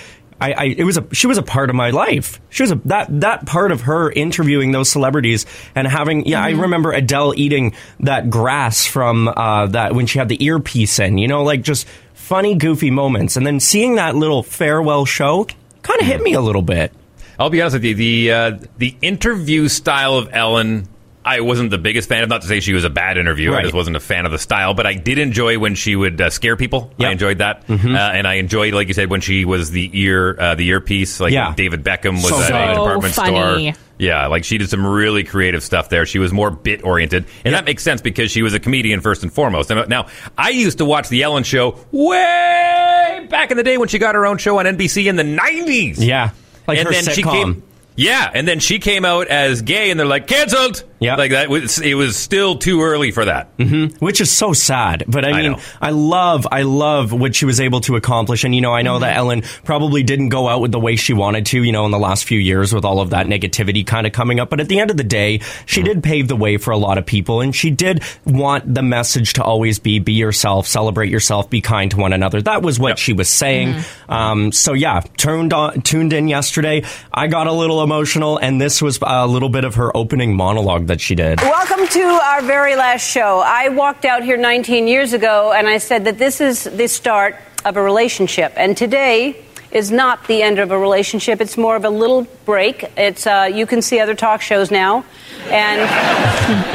I, 0.40 0.52
I, 0.52 0.64
it 0.64 0.84
was 0.84 0.96
a 0.96 1.06
she 1.14 1.26
was 1.26 1.38
a 1.38 1.42
part 1.42 1.68
of 1.70 1.76
my 1.76 1.90
life. 1.90 2.40
She 2.50 2.62
was 2.62 2.72
a 2.72 2.76
that 2.86 3.20
that 3.20 3.46
part 3.46 3.72
of 3.72 3.82
her 3.82 4.10
interviewing 4.10 4.72
those 4.72 4.90
celebrities 4.90 5.44
and 5.74 5.86
having 5.86 6.26
yeah. 6.26 6.42
I 6.42 6.50
remember 6.50 6.92
Adele 6.92 7.34
eating 7.36 7.74
that 8.00 8.30
grass 8.30 8.86
from 8.86 9.28
uh, 9.28 9.66
that 9.66 9.94
when 9.94 10.06
she 10.06 10.18
had 10.18 10.28
the 10.28 10.42
earpiece 10.42 10.98
in. 10.98 11.18
You 11.18 11.28
know, 11.28 11.42
like 11.42 11.62
just 11.62 11.86
funny, 12.14 12.54
goofy 12.54 12.90
moments, 12.90 13.36
and 13.36 13.46
then 13.46 13.60
seeing 13.60 13.96
that 13.96 14.14
little 14.14 14.42
farewell 14.42 15.04
show 15.04 15.46
kind 15.82 16.00
of 16.00 16.06
hit 16.06 16.22
me 16.22 16.34
a 16.34 16.40
little 16.40 16.62
bit. 16.62 16.92
I'll 17.38 17.50
be 17.50 17.60
honest 17.60 17.74
with 17.74 17.84
you. 17.84 17.94
The 17.94 18.32
uh, 18.32 18.58
the 18.78 18.96
interview 19.02 19.68
style 19.68 20.14
of 20.14 20.28
Ellen, 20.32 20.88
I 21.24 21.40
wasn't 21.40 21.70
the 21.70 21.78
biggest 21.78 22.08
fan 22.08 22.22
of. 22.22 22.28
Not 22.30 22.40
to 22.42 22.48
say 22.48 22.60
she 22.60 22.72
was 22.72 22.84
a 22.84 22.90
bad 22.90 23.18
interviewer. 23.18 23.54
I 23.56 23.62
just 23.62 23.74
wasn't 23.74 23.96
a 23.96 24.00
fan 24.00 24.24
of 24.24 24.32
the 24.32 24.38
style. 24.38 24.72
But 24.72 24.86
I 24.86 24.94
did 24.94 25.18
enjoy 25.18 25.58
when 25.58 25.74
she 25.74 25.94
would 25.94 26.18
uh, 26.20 26.30
scare 26.30 26.56
people. 26.56 26.92
I 26.98 27.10
enjoyed 27.10 27.38
that, 27.38 27.66
Mm-hmm. 27.66 27.94
uh, 27.94 27.98
and 27.98 28.26
I 28.26 28.34
enjoyed, 28.34 28.72
like 28.72 28.88
you 28.88 28.94
said, 28.94 29.10
when 29.10 29.20
she 29.20 29.44
was 29.44 29.70
the 29.70 29.90
ear 29.92 30.34
uh, 30.40 30.54
the 30.54 30.66
earpiece. 30.68 31.20
Like 31.20 31.32
Yeah. 31.32 31.52
David 31.54 31.84
Beckham 31.84 32.14
was 32.14 32.28
So 32.28 32.40
at 32.42 32.70
a 32.70 32.74
department 32.74 33.14
funny. 33.14 33.72
store. 33.72 33.82
Yeah, 33.98 34.28
like 34.28 34.44
she 34.44 34.56
did 34.56 34.70
some 34.70 34.86
really 34.86 35.24
creative 35.24 35.62
stuff 35.62 35.90
there. 35.90 36.06
She 36.06 36.18
was 36.18 36.32
more 36.32 36.50
bit 36.50 36.82
oriented, 36.84 37.26
and 37.44 37.54
that 37.54 37.66
makes 37.66 37.82
sense 37.82 38.00
because 38.00 38.30
she 38.30 38.40
was 38.40 38.54
a 38.54 38.58
comedian 38.60 39.02
first 39.02 39.22
and 39.22 39.30
foremost. 39.30 39.70
And 39.70 39.86
Now, 39.90 40.06
I 40.38 40.48
used 40.50 40.78
to 40.78 40.86
watch 40.86 41.10
the 41.10 41.22
Ellen 41.22 41.44
Show 41.44 41.76
way 41.92 43.26
back 43.30 43.50
in 43.50 43.56
the 43.56 43.62
day 43.62 43.76
when 43.78 43.88
she 43.88 43.98
got 43.98 44.14
her 44.14 44.24
own 44.26 44.38
show 44.38 44.58
on 44.58 44.64
NBC 44.64 45.06
in 45.06 45.16
the 45.16 45.24
nineties. 45.24 46.02
Yeah, 46.02 46.30
like 46.66 46.78
and 46.78 46.86
her 46.86 46.92
then 46.94 47.04
she 47.14 47.22
sitcom. 47.22 47.30
came. 47.32 47.62
Yeah, 47.96 48.30
and 48.32 48.48
then 48.48 48.60
she 48.60 48.78
came 48.78 49.04
out 49.04 49.26
as 49.28 49.62
gay, 49.62 49.90
and 49.90 50.00
they're 50.00 50.06
like 50.06 50.26
canceled. 50.26 50.84
Yeah. 51.00 51.16
like 51.16 51.30
that. 51.30 51.48
Was, 51.48 51.80
it 51.80 51.94
was 51.94 52.16
still 52.16 52.56
too 52.56 52.82
early 52.82 53.10
for 53.10 53.24
that. 53.24 53.48
hmm 53.58 53.86
Which 54.00 54.20
is 54.20 54.30
so 54.30 54.52
sad. 54.52 55.04
But 55.08 55.24
I 55.24 55.30
I 55.30 55.42
mean, 55.42 55.52
know. 55.52 55.58
I, 55.80 55.90
love, 55.90 56.46
I 56.52 56.62
love 56.62 57.12
what 57.12 57.34
she 57.34 57.46
was 57.46 57.58
able 57.58 57.80
to 57.82 57.96
accomplish. 57.96 58.44
And, 58.44 58.54
you 58.54 58.60
know, 58.60 58.72
I 58.74 58.82
know 58.82 58.98
that 58.98 59.16
Ellen 59.16 59.42
probably 59.64 60.02
didn't 60.02 60.28
go 60.28 60.46
out 60.48 60.60
with 60.60 60.72
the 60.72 60.78
way 60.78 60.96
she 60.96 61.12
wanted 61.14 61.46
to, 61.46 61.62
you 61.62 61.72
know, 61.72 61.86
in 61.86 61.90
the 61.90 61.98
last 61.98 62.24
few 62.26 62.38
years 62.38 62.72
with 62.74 62.84
all 62.84 63.00
of 63.00 63.10
that 63.10 63.26
negativity 63.26 63.86
kind 63.86 64.06
of 64.06 64.12
coming 64.12 64.40
up. 64.40 64.50
But 64.50 64.60
at 64.60 64.68
the 64.68 64.78
end 64.78 64.90
of 64.90 64.96
the 64.98 65.04
day, 65.04 65.40
she 65.64 65.82
did 65.82 66.02
pave 66.02 66.28
the 66.28 66.36
way 66.36 66.58
for 66.58 66.70
a 66.70 66.76
lot 66.76 66.98
of 66.98 67.06
people. 67.06 67.40
And 67.40 67.56
she 67.56 67.70
did 67.70 68.02
want 68.26 68.72
the 68.74 68.82
message 68.82 69.32
to 69.34 69.42
always 69.42 69.78
be 69.78 69.98
be 70.00 70.12
yourself, 70.12 70.66
celebrate 70.66 71.10
yourself, 71.10 71.48
be 71.48 71.62
kind 71.62 71.90
to 71.92 71.96
one 71.96 72.12
another. 72.12 72.42
That 72.42 72.62
was 72.62 72.78
what 72.78 72.98
she 72.98 73.14
was 73.14 73.28
saying. 73.30 73.74
Um, 74.08 74.52
so, 74.52 74.74
yeah, 74.74 75.00
tuned, 75.16 75.54
on, 75.54 75.80
tuned 75.80 76.12
in 76.12 76.28
yesterday. 76.28 76.82
I 77.10 77.26
got 77.26 77.46
a 77.46 77.52
little 77.52 77.82
emotional. 77.82 78.36
And 78.36 78.60
this 78.60 78.82
was 78.82 78.98
a 79.02 79.26
little 79.26 79.48
bit 79.48 79.64
of 79.64 79.76
her 79.76 79.96
opening 79.96 80.36
monologue 80.36 80.88
that 80.90 81.00
she 81.00 81.14
did. 81.14 81.40
Welcome 81.40 81.86
to 81.86 82.02
our 82.02 82.42
very 82.42 82.74
last 82.74 83.08
show. 83.08 83.38
I 83.38 83.68
walked 83.68 84.04
out 84.04 84.24
here 84.24 84.36
19 84.36 84.88
years 84.88 85.12
ago 85.12 85.52
and 85.52 85.68
I 85.68 85.78
said 85.78 86.04
that 86.06 86.18
this 86.18 86.40
is 86.40 86.64
the 86.64 86.88
start 86.88 87.36
of 87.64 87.76
a 87.76 87.82
relationship. 87.82 88.52
And 88.56 88.76
today 88.76 89.40
is 89.70 89.92
not 89.92 90.26
the 90.26 90.42
end 90.42 90.58
of 90.58 90.72
a 90.72 90.78
relationship. 90.78 91.40
It's 91.40 91.56
more 91.56 91.76
of 91.76 91.84
a 91.84 91.90
little 91.90 92.26
break. 92.44 92.90
It's 92.96 93.24
uh, 93.24 93.48
you 93.52 93.66
can 93.66 93.82
see 93.82 94.00
other 94.00 94.16
talk 94.16 94.42
shows 94.42 94.72
now, 94.72 95.04
and 95.44 95.80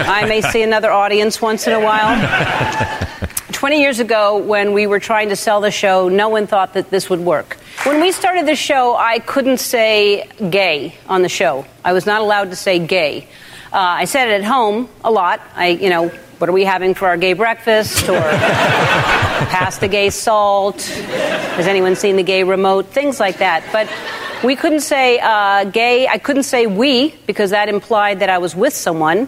I 0.07 0.25
may 0.29 0.39
see 0.39 0.63
another 0.63 0.91
audience 0.91 1.41
once 1.41 1.67
in 1.67 1.73
a 1.73 1.81
while. 1.81 2.15
20 3.51 3.81
years 3.81 3.99
ago, 3.99 4.37
when 4.37 4.71
we 4.71 4.87
were 4.87 5.01
trying 5.01 5.27
to 5.27 5.35
sell 5.35 5.59
the 5.59 5.71
show, 5.71 6.07
no 6.07 6.29
one 6.29 6.47
thought 6.47 6.73
that 6.75 6.89
this 6.89 7.09
would 7.09 7.19
work. 7.19 7.57
When 7.83 7.99
we 7.99 8.13
started 8.13 8.45
the 8.45 8.55
show, 8.55 8.95
I 8.95 9.19
couldn't 9.19 9.57
say 9.57 10.29
gay 10.49 10.95
on 11.09 11.21
the 11.21 11.29
show. 11.29 11.65
I 11.83 11.91
was 11.91 12.05
not 12.05 12.21
allowed 12.21 12.51
to 12.51 12.55
say 12.55 12.79
gay. 12.79 13.27
Uh, 13.75 13.79
I 13.79 14.05
said 14.05 14.29
it 14.29 14.35
at 14.35 14.45
home 14.45 14.87
a 15.03 15.11
lot. 15.11 15.41
I, 15.53 15.67
you 15.67 15.89
know, 15.89 16.07
what 16.07 16.49
are 16.49 16.53
we 16.53 16.63
having 16.63 16.93
for 16.93 17.09
our 17.09 17.17
gay 17.17 17.33
breakfast? 17.33 18.07
Or 18.07 18.21
pass 18.21 19.79
the 19.79 19.89
gay 19.89 20.11
salt? 20.11 20.81
Has 20.81 21.67
anyone 21.67 21.97
seen 21.97 22.15
the 22.15 22.23
gay 22.23 22.45
remote? 22.45 22.85
Things 22.85 23.19
like 23.19 23.39
that. 23.39 23.65
But 23.73 23.91
we 24.45 24.55
couldn't 24.55 24.79
say 24.79 25.19
uh, 25.19 25.65
gay. 25.65 26.07
I 26.07 26.19
couldn't 26.19 26.43
say 26.43 26.67
we 26.67 27.15
because 27.27 27.49
that 27.49 27.67
implied 27.67 28.19
that 28.19 28.29
I 28.29 28.37
was 28.37 28.55
with 28.55 28.73
someone. 28.73 29.27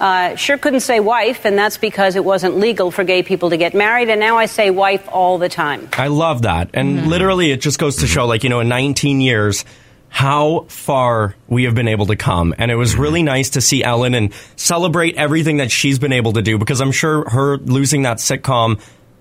Uh, 0.00 0.36
sure 0.36 0.56
couldn't 0.56 0.80
say 0.80 0.98
wife, 0.98 1.44
and 1.44 1.58
that's 1.58 1.76
because 1.76 2.16
it 2.16 2.24
wasn't 2.24 2.56
legal 2.56 2.90
for 2.90 3.04
gay 3.04 3.22
people 3.22 3.50
to 3.50 3.58
get 3.58 3.74
married. 3.74 4.08
And 4.08 4.20
now 4.20 4.38
I 4.38 4.46
say 4.46 4.70
wife 4.70 5.06
all 5.12 5.36
the 5.36 5.50
time. 5.50 5.90
I 5.92 6.06
love 6.06 6.42
that. 6.42 6.70
And 6.72 7.08
literally, 7.08 7.50
it 7.50 7.60
just 7.60 7.78
goes 7.78 7.96
to 7.96 8.06
show, 8.06 8.24
like, 8.24 8.42
you 8.42 8.48
know, 8.48 8.60
in 8.60 8.68
19 8.68 9.20
years, 9.20 9.66
how 10.12 10.66
far 10.68 11.34
we 11.48 11.64
have 11.64 11.74
been 11.74 11.88
able 11.88 12.04
to 12.04 12.16
come. 12.16 12.54
And 12.58 12.70
it 12.70 12.74
was 12.74 12.92
mm-hmm. 12.92 13.00
really 13.00 13.22
nice 13.22 13.48
to 13.50 13.62
see 13.62 13.82
Ellen 13.82 14.14
and 14.14 14.30
celebrate 14.56 15.16
everything 15.16 15.56
that 15.56 15.70
she's 15.70 15.98
been 15.98 16.12
able 16.12 16.34
to 16.34 16.42
do 16.42 16.58
because 16.58 16.82
I'm 16.82 16.92
sure 16.92 17.26
her 17.30 17.56
losing 17.56 18.02
that 18.02 18.18
sitcom 18.18 18.78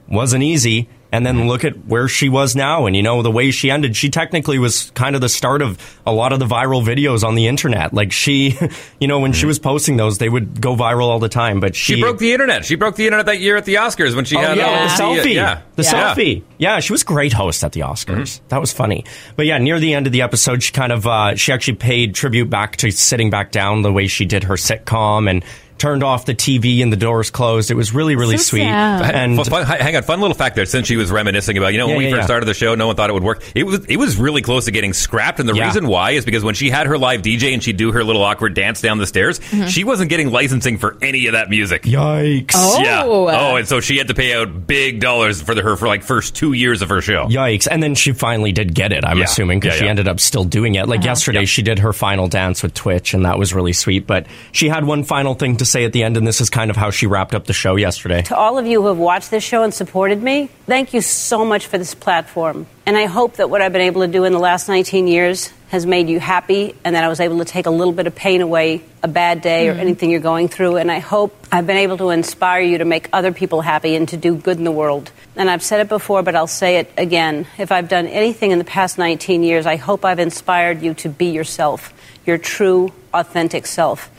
wasn't 0.10 0.44
easy. 0.44 0.90
And 1.12 1.26
then 1.26 1.48
look 1.48 1.66
at 1.66 1.86
where 1.86 2.08
she 2.08 2.30
was 2.30 2.56
now. 2.56 2.86
And, 2.86 2.96
you 2.96 3.04
know, 3.04 3.22
the 3.22 3.32
way 3.32 3.52
she 3.52 3.70
ended, 3.70 3.98
she 3.98 4.10
technically 4.10 4.60
was 4.60 4.92
kind 4.92 5.14
of 5.14 5.22
the 5.22 5.28
start 5.28 5.62
of 5.62 5.78
a 6.06 6.14
lot 6.14 6.32
of 6.32 6.40
the 6.40 6.46
viral 6.46 6.84
videos 6.86 7.24
on 7.26 7.36
the 7.36 7.48
internet. 7.48 7.94
Like, 7.94 8.14
she, 8.14 8.58
you 9.00 9.08
know, 9.08 9.20
when 9.20 9.34
she 9.34 9.42
mm-hmm. 9.42 9.48
was 9.50 9.60
posting 9.60 9.98
those, 9.98 10.20
they 10.20 10.30
would 10.30 10.62
go 10.62 10.76
viral 10.76 11.08
all 11.08 11.20
the 11.20 11.28
time. 11.30 11.60
But 11.60 11.76
she, 11.76 11.96
She 11.96 12.02
broke 12.02 12.18
the 12.18 12.32
internet. 12.32 12.64
She 12.64 12.76
broke 12.76 12.96
the 12.96 13.06
internet 13.06 13.26
that 13.26 13.40
year 13.40 13.58
at 13.58 13.66
the 13.66 13.76
Oscars 13.76 14.16
when 14.16 14.24
she 14.24 14.38
oh, 14.38 14.40
had 14.40 14.58
yeah, 14.58 14.66
uh, 14.66 14.70
all 14.70 15.16
the 15.16 15.22
selfie. 15.22 15.34
yeah, 15.36 15.62
The 15.76 15.84
Yeah. 15.84 16.14
selfie. 16.16 16.44
Yeah, 16.58 16.80
she 16.80 16.94
was 16.94 17.02
a 17.02 17.06
great 17.06 17.34
host 17.34 17.64
at 17.64 17.74
the 17.74 17.82
Oscars. 17.82 18.06
Mm-hmm. 18.06 18.48
That 18.48 18.62
was 18.62 18.72
funny. 18.72 19.04
But 19.36 19.48
yeah, 19.48 19.58
near 19.58 19.80
the 19.80 19.94
end 19.94 20.08
of 20.08 20.14
the 20.14 20.22
episode, 20.22 20.64
she 20.64 20.72
kind 20.72 20.92
of 20.92 21.06
uh, 21.06 21.36
she 21.36 21.52
actually 21.52 21.76
paid 21.76 22.16
tribute 22.16 22.50
back 22.50 22.78
to 22.78 22.92
sitting 22.92 23.30
back 23.30 23.52
down 23.52 23.82
the 23.82 23.92
way 23.92 24.08
she 24.08 24.26
did 24.26 24.46
her 24.46 24.56
sitcom 24.56 25.30
and 25.30 25.44
turned 25.82 26.04
off 26.04 26.26
the 26.26 26.36
TV 26.36 26.84
and 26.84 26.94
the 26.94 26.98
doors 26.98 27.32
closed. 27.32 27.72
It 27.72 27.74
was 27.76 27.94
really 27.94 28.16
really 28.16 28.38
So 28.38 28.44
sweet. 28.52 28.62
sad. 28.64 29.16
And 29.16 29.36
Fun- 29.36 29.66
fun- 29.66 29.66
hang 29.66 29.96
on, 29.96 30.04
fun 30.04 30.22
little 30.22 30.36
fact 30.36 30.56
there. 30.56 30.66
Since 30.66 30.88
she 30.88 30.96
was 30.96 31.12
reminiscing 31.12 31.58
about, 31.58 31.74
you 31.74 31.80
know, 31.80 31.88
when 31.88 31.96
Yeah, 31.96 31.98
we 31.98 32.06
yeah, 32.06 32.12
first 32.12 32.22
yeah. 32.22 32.26
started 32.26 32.46
the 32.46 32.54
show, 32.54 32.76
no 32.76 32.86
one 32.88 32.96
thought 32.96 33.10
it 33.10 33.14
would 33.14 33.24
work. 33.24 33.44
It 33.56 33.64
was 33.66 33.84
it 33.90 33.98
was 33.98 34.18
really 34.18 34.42
close 34.44 34.66
to 34.66 34.72
getting 34.72 34.94
scrapped, 34.94 35.40
and 35.40 35.50
the 35.50 35.54
Yeah. 35.56 35.66
reason 35.66 35.88
why 35.88 36.12
is 36.12 36.24
because 36.24 36.44
when 36.44 36.54
she 36.56 36.70
had 36.70 36.86
her 36.88 36.98
live 36.98 37.22
DJ 37.24 37.54
and 37.54 37.64
she'd 37.64 37.78
do 37.78 37.92
her 37.94 38.04
little 38.04 38.22
awkward 38.24 38.54
dance 38.54 38.80
down 38.80 39.00
the 39.00 39.08
stairs, 39.08 39.40
mm-hmm. 39.40 39.66
she 39.68 39.84
wasn't 39.84 40.10
getting 40.10 40.30
licensing 40.32 40.78
for 40.78 40.98
any 41.02 41.26
of 41.26 41.34
that 41.34 41.50
music. 41.50 41.84
Yikes! 41.84 42.52
Oh. 42.56 42.82
Yeah. 42.84 43.04
Oh, 43.06 43.56
and 43.56 43.68
so 43.68 43.80
she 43.80 43.98
had 43.98 44.08
to 44.10 44.14
pay 44.14 44.34
out 44.36 44.68
big 44.68 45.00
dollars 45.00 45.42
for 45.42 45.56
the, 45.56 45.62
her 45.64 45.76
for 45.76 45.88
like 45.88 46.04
first 46.04 46.36
two 46.36 46.54
years 46.54 46.82
of 46.84 46.90
her 46.90 47.02
show. 47.02 47.26
Yikes! 47.28 47.68
And 47.70 47.82
then 47.82 47.96
she 47.96 48.12
finally 48.14 48.52
did 48.52 48.76
get 48.76 48.92
it. 48.92 49.04
I'm 49.04 49.18
Yeah. 49.18 49.24
assuming 49.26 49.60
because 49.60 49.76
Yeah, 49.78 49.82
she 49.86 49.90
ended 49.90 50.08
up 50.08 50.20
still 50.20 50.44
doing 50.44 50.76
it. 50.76 50.88
Like 50.88 51.00
uh-huh. 51.00 51.08
yesterday, 51.10 51.46
she 51.46 51.62
did 51.64 51.80
her 51.80 51.94
final 51.94 52.28
dance 52.28 52.62
with 52.62 52.74
Twitch, 52.76 53.14
and 53.14 53.26
that 53.26 53.40
was 53.40 53.54
really 53.54 53.74
sweet. 53.74 54.06
But 54.06 54.28
she 54.52 54.70
had 54.70 54.86
one 54.86 55.04
final 55.04 55.34
thing 55.34 55.58
to 55.58 55.66
say 55.72 55.86
at 55.86 55.94
the 55.94 56.04
end, 56.04 56.18
and 56.18 56.28
this 56.28 56.42
is 56.42 56.50
kind 56.50 56.70
of 56.70 56.76
how 56.78 56.92
she 56.92 57.08
wrapped 57.08 57.34
up 57.34 57.46
the 57.46 57.54
show 57.54 57.76
yesterday. 57.76 58.22
To 58.24 58.36
all 58.36 58.58
of 58.58 58.68
you 58.68 58.82
who 58.82 58.88
have 58.90 58.98
watched 58.98 59.32
this 59.32 59.44
show 59.44 59.64
and 59.64 59.74
supported 59.74 60.22
me, 60.22 60.50
thank 60.66 60.94
you 60.94 61.02
so 61.02 61.46
much 61.46 61.68
for 61.68 61.78
this 61.78 61.96
platform. 61.96 62.68
And 62.86 62.98
I 62.98 63.06
hope 63.06 63.38
that 63.38 63.50
what 63.50 63.62
I've 63.62 63.72
been 63.72 63.82
able 63.82 64.02
to 64.02 64.08
do 64.08 64.26
in 64.26 64.34
the 64.34 64.40
last 64.40 64.68
19 64.68 65.08
years 65.08 65.52
has 65.70 65.86
made 65.86 66.10
you 66.10 66.20
happy 66.20 66.76
and 66.84 66.96
that 66.96 67.06
I 67.06 67.08
was 67.08 67.22
able 67.22 67.40
to 67.40 67.46
take 67.46 67.66
a 67.66 67.70
little 67.72 67.94
bit 67.94 68.06
of 68.06 68.14
pain 68.14 68.42
away, 68.42 68.82
a 69.02 69.08
bad 69.08 69.42
day 69.42 69.70
or 69.70 69.76
Mhm. 69.76 69.80
anything 69.80 70.10
you're 70.10 70.20
going 70.20 70.50
through. 70.50 70.76
And 70.76 70.92
I 70.92 71.00
hope 71.00 71.34
I've 71.50 71.66
been 71.66 71.78
able 71.78 71.98
to 72.00 72.10
inspire 72.10 72.62
you 72.62 72.80
to 72.80 72.86
make 72.86 73.08
other 73.14 73.32
people 73.32 73.62
happy 73.62 73.96
and 73.96 74.10
to 74.10 74.18
do 74.18 74.36
good 74.36 74.58
in 74.58 74.66
the 74.66 74.72
world. 74.72 75.12
And 75.38 75.50
I've 75.50 75.64
said 75.64 75.80
it 75.80 75.88
before, 75.88 76.24
but 76.24 76.36
I'll 76.36 76.46
say 76.48 76.76
it 76.76 76.92
again. 76.98 77.48
If 77.58 77.72
I've 77.72 77.88
done 77.88 78.08
anything 78.08 78.52
in 78.52 78.58
the 78.58 78.66
past 78.66 78.98
19 78.98 79.44
years, 79.44 79.66
I 79.66 79.78
hope 79.78 80.04
I've 80.04 80.20
inspired 80.20 80.82
you 80.82 80.94
to 80.96 81.08
be 81.08 81.28
yourself, 81.28 81.94
your 82.26 82.38
true, 82.38 82.92
authentic 83.14 83.66
self. 83.66 84.10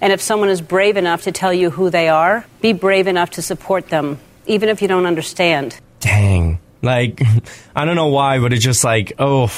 And 0.00 0.12
if 0.12 0.20
someone 0.20 0.48
is 0.48 0.60
brave 0.60 0.96
enough 0.96 1.22
to 1.22 1.32
tell 1.32 1.52
you 1.52 1.70
who 1.70 1.90
they 1.90 2.08
are, 2.08 2.46
be 2.60 2.72
brave 2.72 3.06
enough 3.06 3.30
to 3.30 3.42
support 3.42 3.88
them, 3.88 4.18
even 4.46 4.68
if 4.68 4.80
you 4.82 4.88
don't 4.88 5.06
understand. 5.06 5.78
Dang. 6.00 6.58
Like, 6.82 7.20
I 7.76 7.84
don't 7.84 7.96
know 7.96 8.08
why, 8.08 8.38
but 8.38 8.52
it's 8.52 8.64
just 8.64 8.84
like, 8.84 9.12
oh. 9.18 9.50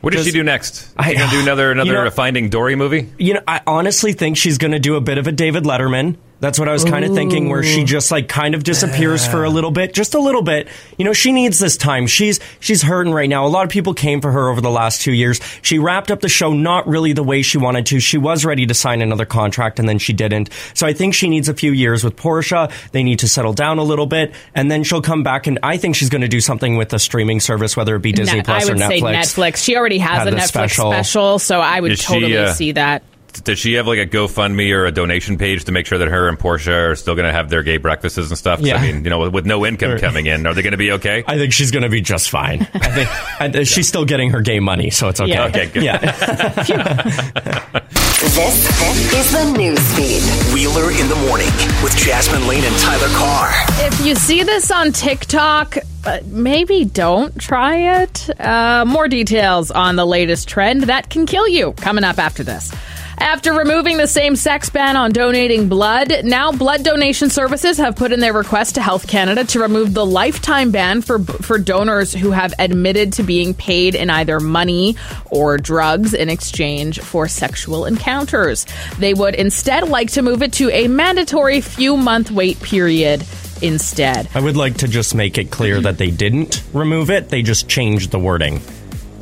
What 0.00 0.12
does 0.12 0.26
she 0.26 0.32
do 0.32 0.42
next? 0.42 0.92
Is 1.00 1.06
she 1.06 1.14
gonna 1.16 1.30
do 1.30 1.40
another 1.40 1.70
another 1.72 1.88
You 1.88 1.94
know- 2.04 2.10
Finding 2.10 2.50
Dory 2.50 2.76
movie? 2.76 3.10
You 3.18 3.34
know, 3.34 3.42
I 3.48 3.62
honestly 3.66 4.12
think 4.12 4.36
she's 4.36 4.58
going 4.58 4.72
to 4.72 4.78
do 4.78 4.96
a 4.96 5.00
bit 5.00 5.16
of 5.18 5.26
a 5.26 5.32
David 5.32 5.64
Letterman. 5.64 6.16
That's 6.44 6.58
what 6.58 6.68
I 6.68 6.72
was 6.74 6.84
kind 6.84 7.06
of 7.06 7.14
thinking, 7.14 7.48
where 7.48 7.62
she 7.62 7.84
just 7.84 8.10
like 8.10 8.28
kind 8.28 8.54
of 8.54 8.62
disappears 8.64 9.26
for 9.26 9.44
a 9.44 9.48
little 9.48 9.70
bit, 9.70 9.94
just 9.94 10.12
a 10.14 10.18
little 10.20 10.42
bit. 10.42 10.68
You 10.98 11.06
know, 11.06 11.14
she 11.14 11.32
needs 11.32 11.58
this 11.58 11.78
time. 11.78 12.06
She's 12.06 12.38
she's 12.60 12.82
hurting 12.82 13.14
right 13.14 13.30
now. 13.30 13.46
A 13.46 13.48
lot 13.48 13.64
of 13.64 13.70
people 13.70 13.94
came 13.94 14.20
for 14.20 14.30
her 14.30 14.50
over 14.50 14.60
the 14.60 14.68
last 14.70 15.00
two 15.00 15.12
years. 15.14 15.40
She 15.62 15.78
wrapped 15.78 16.10
up 16.10 16.20
the 16.20 16.28
show 16.28 16.52
not 16.52 16.86
really 16.86 17.14
the 17.14 17.22
way 17.22 17.40
she 17.40 17.56
wanted 17.56 17.86
to. 17.86 17.98
She 17.98 18.18
was 18.18 18.44
ready 18.44 18.66
to 18.66 18.74
sign 18.74 19.00
another 19.00 19.24
contract, 19.24 19.78
and 19.78 19.88
then 19.88 19.98
she 19.98 20.12
didn't. 20.12 20.50
So 20.74 20.86
I 20.86 20.92
think 20.92 21.14
she 21.14 21.30
needs 21.30 21.48
a 21.48 21.54
few 21.54 21.72
years 21.72 22.04
with 22.04 22.14
Portia. 22.14 22.68
They 22.92 23.02
need 23.02 23.20
to 23.20 23.28
settle 23.28 23.54
down 23.54 23.78
a 23.78 23.82
little 23.82 24.04
bit, 24.06 24.34
and 24.54 24.70
then 24.70 24.84
she'll 24.84 25.00
come 25.00 25.22
back. 25.22 25.46
And 25.46 25.58
I 25.62 25.78
think 25.78 25.96
she's 25.96 26.10
going 26.10 26.20
to 26.22 26.28
do 26.28 26.42
something 26.42 26.76
with 26.76 26.90
the 26.90 26.98
streaming 26.98 27.40
service, 27.40 27.74
whether 27.74 27.96
it 27.96 28.02
be 28.02 28.12
Disney 28.12 28.36
Net- 28.36 28.44
Plus 28.44 28.64
I 28.64 28.66
would 28.70 28.76
or 28.82 28.86
say 28.86 29.00
Netflix. 29.00 29.14
Netflix. 29.14 29.64
She 29.64 29.76
already 29.78 29.98
has 29.98 30.18
Had 30.24 30.28
a 30.28 30.36
Netflix 30.36 30.42
special. 30.48 30.92
special. 30.92 31.38
so 31.38 31.60
I 31.60 31.80
would 31.80 31.92
Is 31.92 32.00
she, 32.00 32.06
totally 32.06 32.36
uh, 32.36 32.52
see 32.52 32.72
that. 32.72 33.02
Does 33.42 33.58
she 33.58 33.74
have 33.74 33.86
like 33.86 33.98
a 33.98 34.06
GoFundMe 34.06 34.72
or 34.72 34.86
a 34.86 34.92
donation 34.92 35.36
page 35.38 35.64
to 35.64 35.72
make 35.72 35.86
sure 35.86 35.98
that 35.98 36.08
her 36.08 36.28
and 36.28 36.38
Portia 36.38 36.72
are 36.90 36.94
still 36.94 37.14
going 37.14 37.26
to 37.26 37.32
have 37.32 37.50
their 37.50 37.62
gay 37.62 37.78
breakfasts 37.78 38.16
and 38.16 38.38
stuff? 38.38 38.60
'Cause, 38.60 38.68
Yeah. 38.68 38.76
I 38.76 38.82
mean, 38.92 39.02
you 39.04 39.10
know, 39.10 39.18
with, 39.20 39.32
with 39.32 39.46
no 39.46 39.66
income 39.66 39.90
Sure. 39.90 39.98
coming 39.98 40.26
in, 40.26 40.46
are 40.46 40.54
they 40.54 40.62
going 40.62 40.70
to 40.72 40.76
be 40.78 40.92
okay? 40.92 41.24
I 41.26 41.36
think 41.36 41.52
she's 41.52 41.70
going 41.70 41.82
to 41.82 41.88
be 41.88 42.00
just 42.00 42.30
fine. 42.30 42.66
I 42.74 42.88
think 42.90 43.08
and 43.40 43.66
she's 43.74 43.88
still 43.88 44.04
getting 44.04 44.30
her 44.30 44.40
gay 44.40 44.60
money, 44.60 44.90
so 44.90 45.08
it's 45.08 45.20
okay. 45.20 45.32
Yeah. 45.32 45.46
Okay, 45.46 45.66
good. 45.66 45.82
Yeah. 45.82 47.80
This 48.24 49.12
is 49.14 49.32
the 49.32 49.54
news 49.58 49.78
feed. 49.96 50.22
Wheeler 50.54 50.90
in 50.90 51.08
the 51.08 51.16
morning 51.26 51.46
with 51.82 51.94
Jasmine 51.96 52.46
Lane 52.46 52.64
and 52.64 52.74
Tyler 52.78 53.08
Carr. 53.08 53.50
If 53.86 54.04
you 54.04 54.14
see 54.14 54.42
this 54.42 54.70
on 54.70 54.92
TikTok, 54.92 55.76
uh, 56.04 56.20
maybe 56.26 56.84
don't 56.86 57.38
try 57.38 58.00
it. 58.02 58.28
Uh, 58.40 58.84
more 58.86 59.08
details 59.08 59.70
on 59.70 59.96
the 59.96 60.06
latest 60.06 60.48
trend 60.48 60.84
that 60.84 61.10
can 61.10 61.26
kill 61.26 61.46
you 61.46 61.72
coming 61.72 62.02
up 62.04 62.18
after 62.18 62.42
this. 62.42 62.72
After 63.18 63.52
removing 63.52 63.96
the 63.96 64.06
same 64.06 64.36
sex 64.36 64.70
ban 64.70 64.96
on 64.96 65.12
donating 65.12 65.68
blood, 65.68 66.24
now 66.24 66.52
blood 66.52 66.82
donation 66.82 67.30
services 67.30 67.78
have 67.78 67.96
put 67.96 68.12
in 68.12 68.20
their 68.20 68.32
request 68.32 68.74
to 68.74 68.82
Health 68.82 69.06
Canada 69.06 69.44
to 69.44 69.60
remove 69.60 69.94
the 69.94 70.04
lifetime 70.04 70.70
ban 70.70 71.02
for 71.02 71.18
for 71.20 71.58
donors 71.58 72.12
who 72.12 72.30
have 72.30 72.54
admitted 72.58 73.12
to 73.14 73.22
being 73.22 73.54
paid 73.54 73.94
in 73.94 74.10
either 74.10 74.40
money 74.40 74.96
or 75.30 75.58
drugs 75.58 76.14
in 76.14 76.28
exchange 76.28 77.00
for 77.00 77.28
sexual 77.28 77.86
encounters. 77.86 78.66
They 78.98 79.14
would 79.14 79.34
instead 79.34 79.88
like 79.88 80.10
to 80.12 80.22
move 80.22 80.42
it 80.42 80.52
to 80.54 80.70
a 80.70 80.88
mandatory 80.88 81.60
few 81.60 81.96
month 81.96 82.30
wait 82.30 82.60
period 82.60 83.24
instead. 83.62 84.28
I 84.34 84.40
would 84.40 84.56
like 84.56 84.78
to 84.78 84.88
just 84.88 85.14
make 85.14 85.38
it 85.38 85.50
clear 85.50 85.80
that 85.80 85.98
they 85.98 86.10
didn't 86.10 86.62
remove 86.72 87.10
it; 87.10 87.28
they 87.28 87.42
just 87.42 87.68
changed 87.68 88.10
the 88.10 88.18
wording. 88.18 88.60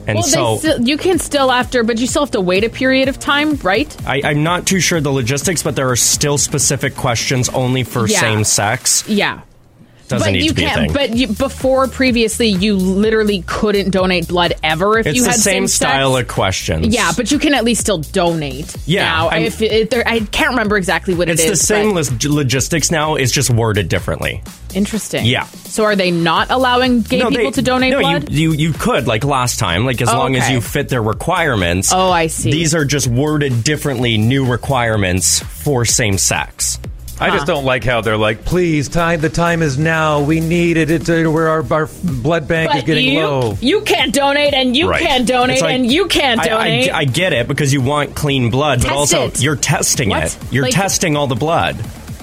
And 0.06 0.16
well, 0.16 0.22
so 0.22 0.56
still, 0.58 0.80
you 0.82 0.96
can 0.96 1.18
still 1.18 1.52
after, 1.52 1.84
but 1.84 1.98
you 1.98 2.06
still 2.06 2.22
have 2.22 2.32
to 2.32 2.40
wait 2.40 2.64
a 2.64 2.68
period 2.68 3.08
of 3.08 3.18
time, 3.20 3.54
right? 3.56 3.94
I, 4.06 4.20
I'm 4.24 4.42
not 4.42 4.66
too 4.66 4.80
sure 4.80 5.00
the 5.00 5.12
logistics, 5.12 5.62
but 5.62 5.76
there 5.76 5.90
are 5.90 5.96
still 5.96 6.38
specific 6.38 6.96
questions 6.96 7.48
only 7.50 7.84
for 7.84 8.06
Yeah. 8.08 8.20
same 8.20 8.44
sex. 8.44 9.08
Yeah. 9.08 9.40
Doesn't 10.12 10.26
but 10.26 10.32
need 10.32 10.42
you 10.44 10.48
to 10.50 10.54
be 10.54 10.62
can't. 10.62 10.80
thing. 10.80 10.92
But 10.92 11.16
you, 11.16 11.26
before 11.28 11.88
previously, 11.88 12.48
you 12.48 12.76
literally 12.76 13.42
couldn't 13.46 13.90
donate 13.90 14.28
blood 14.28 14.54
ever 14.62 14.98
if 14.98 15.06
it's 15.06 15.16
you 15.16 15.24
the 15.24 15.30
had 15.30 15.40
same 15.40 15.66
sex. 15.66 15.74
style 15.76 16.16
of 16.16 16.28
questions. 16.28 16.86
Yeah, 16.94 17.12
but 17.16 17.30
you 17.32 17.38
can 17.38 17.54
at 17.54 17.64
least 17.64 17.80
still 17.80 17.98
donate. 17.98 18.74
Yeah, 18.86 19.04
now, 19.04 19.28
I'm- 19.28 19.42
if 19.42 19.60
it, 19.60 19.90
there, 19.90 20.06
I 20.06 20.20
can't 20.20 20.50
remember 20.50 20.76
exactly 20.76 21.14
what 21.14 21.28
it's 21.28 21.42
It's 21.42 21.50
the 21.50 21.56
same 21.66 21.94
but- 21.94 22.24
logistics 22.24 22.90
now. 22.90 23.16
It's 23.16 23.32
just 23.32 23.50
worded 23.50 23.88
differently. 23.88 24.42
Interesting. 24.74 25.26
Yeah. 25.26 25.44
So 25.64 25.84
are 25.84 25.96
they 25.96 26.10
not 26.10 26.50
allowing 26.50 27.02
gay 27.02 27.18
No, 27.18 27.28
people 27.28 27.44
they- 27.46 27.50
to 27.56 27.62
donate 27.62 27.92
no, 27.92 28.00
blood? 28.00 28.30
You, 28.30 28.52
you 28.52 28.68
you 28.68 28.72
could 28.72 29.06
like 29.06 29.24
last 29.24 29.58
time, 29.58 29.84
like 29.84 30.00
as 30.00 30.08
Oh, 30.08 30.16
long 30.16 30.36
as 30.36 30.48
you 30.50 30.60
fit 30.60 30.88
their 30.88 31.02
requirements. 31.02 31.92
Oh, 31.92 32.10
I 32.10 32.28
see. 32.28 32.50
These 32.50 32.74
are 32.74 32.84
just 32.84 33.06
worded 33.06 33.64
differently, 33.64 34.16
new 34.16 34.46
requirements 34.46 35.40
for 35.40 35.84
same 35.84 36.16
sex. 36.16 36.78
I 37.22 37.30
just 37.30 37.46
don't 37.46 37.64
like 37.64 37.84
how 37.84 38.00
they're 38.00 38.16
like, 38.16 38.44
please, 38.44 38.88
time. 38.88 39.20
The 39.20 39.28
time 39.28 39.62
is 39.62 39.78
now. 39.78 40.22
We 40.22 40.40
need 40.40 40.76
it. 40.76 40.90
It's 40.90 41.08
uh, 41.08 41.24
where 41.30 41.48
our, 41.48 41.72
our 41.72 41.88
blood 42.04 42.48
bank 42.48 42.74
is 42.74 42.82
getting 42.84 43.08
you, 43.14 43.20
low. 43.20 43.58
You 43.60 43.82
can't 43.82 44.12
donate, 44.14 44.54
and 44.54 44.76
you 44.76 44.88
Right. 44.88 45.02
can't 45.02 45.26
donate, 45.26 45.54
It's 45.56 45.62
like- 45.62 45.74
and 45.74 45.90
you 45.90 46.06
can't 46.06 46.40
I- 46.40 46.44
I, 46.44 46.48
donate. 46.48 46.92
I 46.92 47.04
get 47.04 47.32
it 47.32 47.48
because 47.48 47.72
you 47.72 47.80
want 47.80 48.14
clean 48.14 48.50
blood, 48.50 48.80
but 48.80 48.88
Test 48.88 48.96
also 48.96 49.26
it. 49.28 49.40
you're 49.42 49.56
testing 49.56 50.10
What? 50.10 50.24
it. 50.24 50.36
You're 50.50 50.64
Like- 50.64 50.74
testing 50.74 51.16
all 51.16 51.26
the 51.26 51.34
blood. 51.36 51.76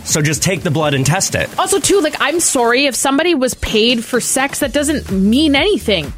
So 0.06 0.22
just 0.22 0.42
take 0.42 0.64
the 0.64 0.72
blood 0.72 0.94
and 0.96 1.06
test 1.06 1.36
it. 1.36 1.50
Also, 1.60 1.80
too, 1.80 2.00
like, 2.02 2.16
I'm 2.20 2.40
sorry 2.40 2.86
if 2.88 2.96
somebody 2.96 3.36
was 3.36 3.54
paid 3.56 4.04
for 4.04 4.20
sex, 4.20 4.60
that 4.60 4.74
doesn't 4.74 5.12
mean 5.12 5.56
anything. 5.56 6.12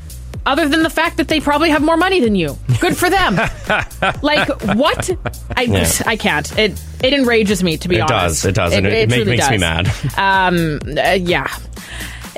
Other 0.45 0.68
than 0.68 0.81
the 0.84 0.89
fact 0.89 1.18
that 1.18 1.27
they 1.27 1.39
probably 1.39 1.69
have 1.69 1.84
more 1.84 1.97
money 1.97 2.19
than 2.19 2.35
you. 2.35 2.57
Good 2.80 2.97
for 2.97 3.09
them. 3.09 3.35
like, 4.23 4.47
what? 4.76 5.09
I, 5.55 5.61
Yeah. 5.63 5.91
I 6.05 6.15
can't. 6.15 6.57
It 6.57 6.81
it 7.03 7.13
enrages 7.13 7.63
me, 7.63 7.77
to 7.77 7.88
be 7.88 7.97
It 7.97 8.01
honest. 8.01 8.45
It 8.45 8.55
does. 8.55 8.73
It 8.73 8.73
does. 8.73 8.73
And 8.73 8.88
it 8.88 9.09
make- 9.09 9.18
truly 9.18 9.38
makes 9.38 9.49
me 9.49 9.57
mad. 9.57 9.88
Um, 10.18 10.80
uh, 10.97 11.11
yeah. 11.11 11.47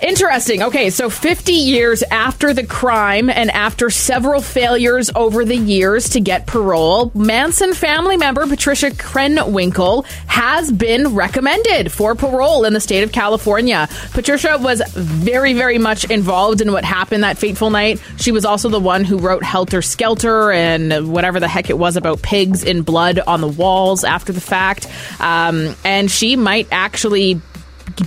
Interesting. 0.04 0.64
Okay, 0.64 0.90
so 0.90 1.10
50 1.10 1.54
years 1.54 2.04
after 2.04 2.54
the 2.54 2.66
crime 2.66 3.30
and 3.30 3.50
after 3.50 3.90
several 3.90 4.42
failures 4.42 5.10
over 5.16 5.46
the 5.46 5.56
years 5.56 6.10
to 6.10 6.20
get 6.20 6.46
parole, 6.46 7.10
Manson 7.16 7.74
family 7.74 8.18
member 8.18 8.46
Patricia 8.46 8.90
Krenwinkel 8.90 10.06
has 10.28 10.74
been 10.74 11.16
recommended 11.16 11.90
for 11.90 12.16
parole 12.16 12.66
in 12.66 12.74
the 12.74 12.82
state 12.82 13.04
of 13.04 13.14
California. 13.14 13.88
Patricia 14.12 14.58
was 14.60 14.82
very, 14.92 15.54
very 15.54 15.78
much 15.78 16.04
involved 16.04 16.60
in 16.60 16.74
what 16.74 16.84
happened 16.84 17.24
that 17.24 17.38
fateful 17.38 17.70
night. 17.70 18.02
She 18.18 18.34
was 18.34 18.44
also 18.44 18.68
the 18.68 18.82
one 18.82 19.06
who 19.06 19.18
wrote 19.18 19.42
Helter 19.42 19.82
Skelter 19.82 20.52
and 20.52 21.14
whatever 21.14 21.40
the 21.40 21.48
heck 21.48 21.70
it 21.70 21.78
was 21.78 21.96
about 21.96 22.22
pigs 22.22 22.62
in 22.66 22.82
blood 22.82 23.20
on 23.20 23.40
the 23.40 23.48
walls 23.48 24.04
after 24.04 24.34
the 24.34 24.42
fact. 24.42 24.86
Um, 25.22 25.78
and 25.86 26.12
she 26.12 26.36
might 26.36 26.68
actually 26.72 27.40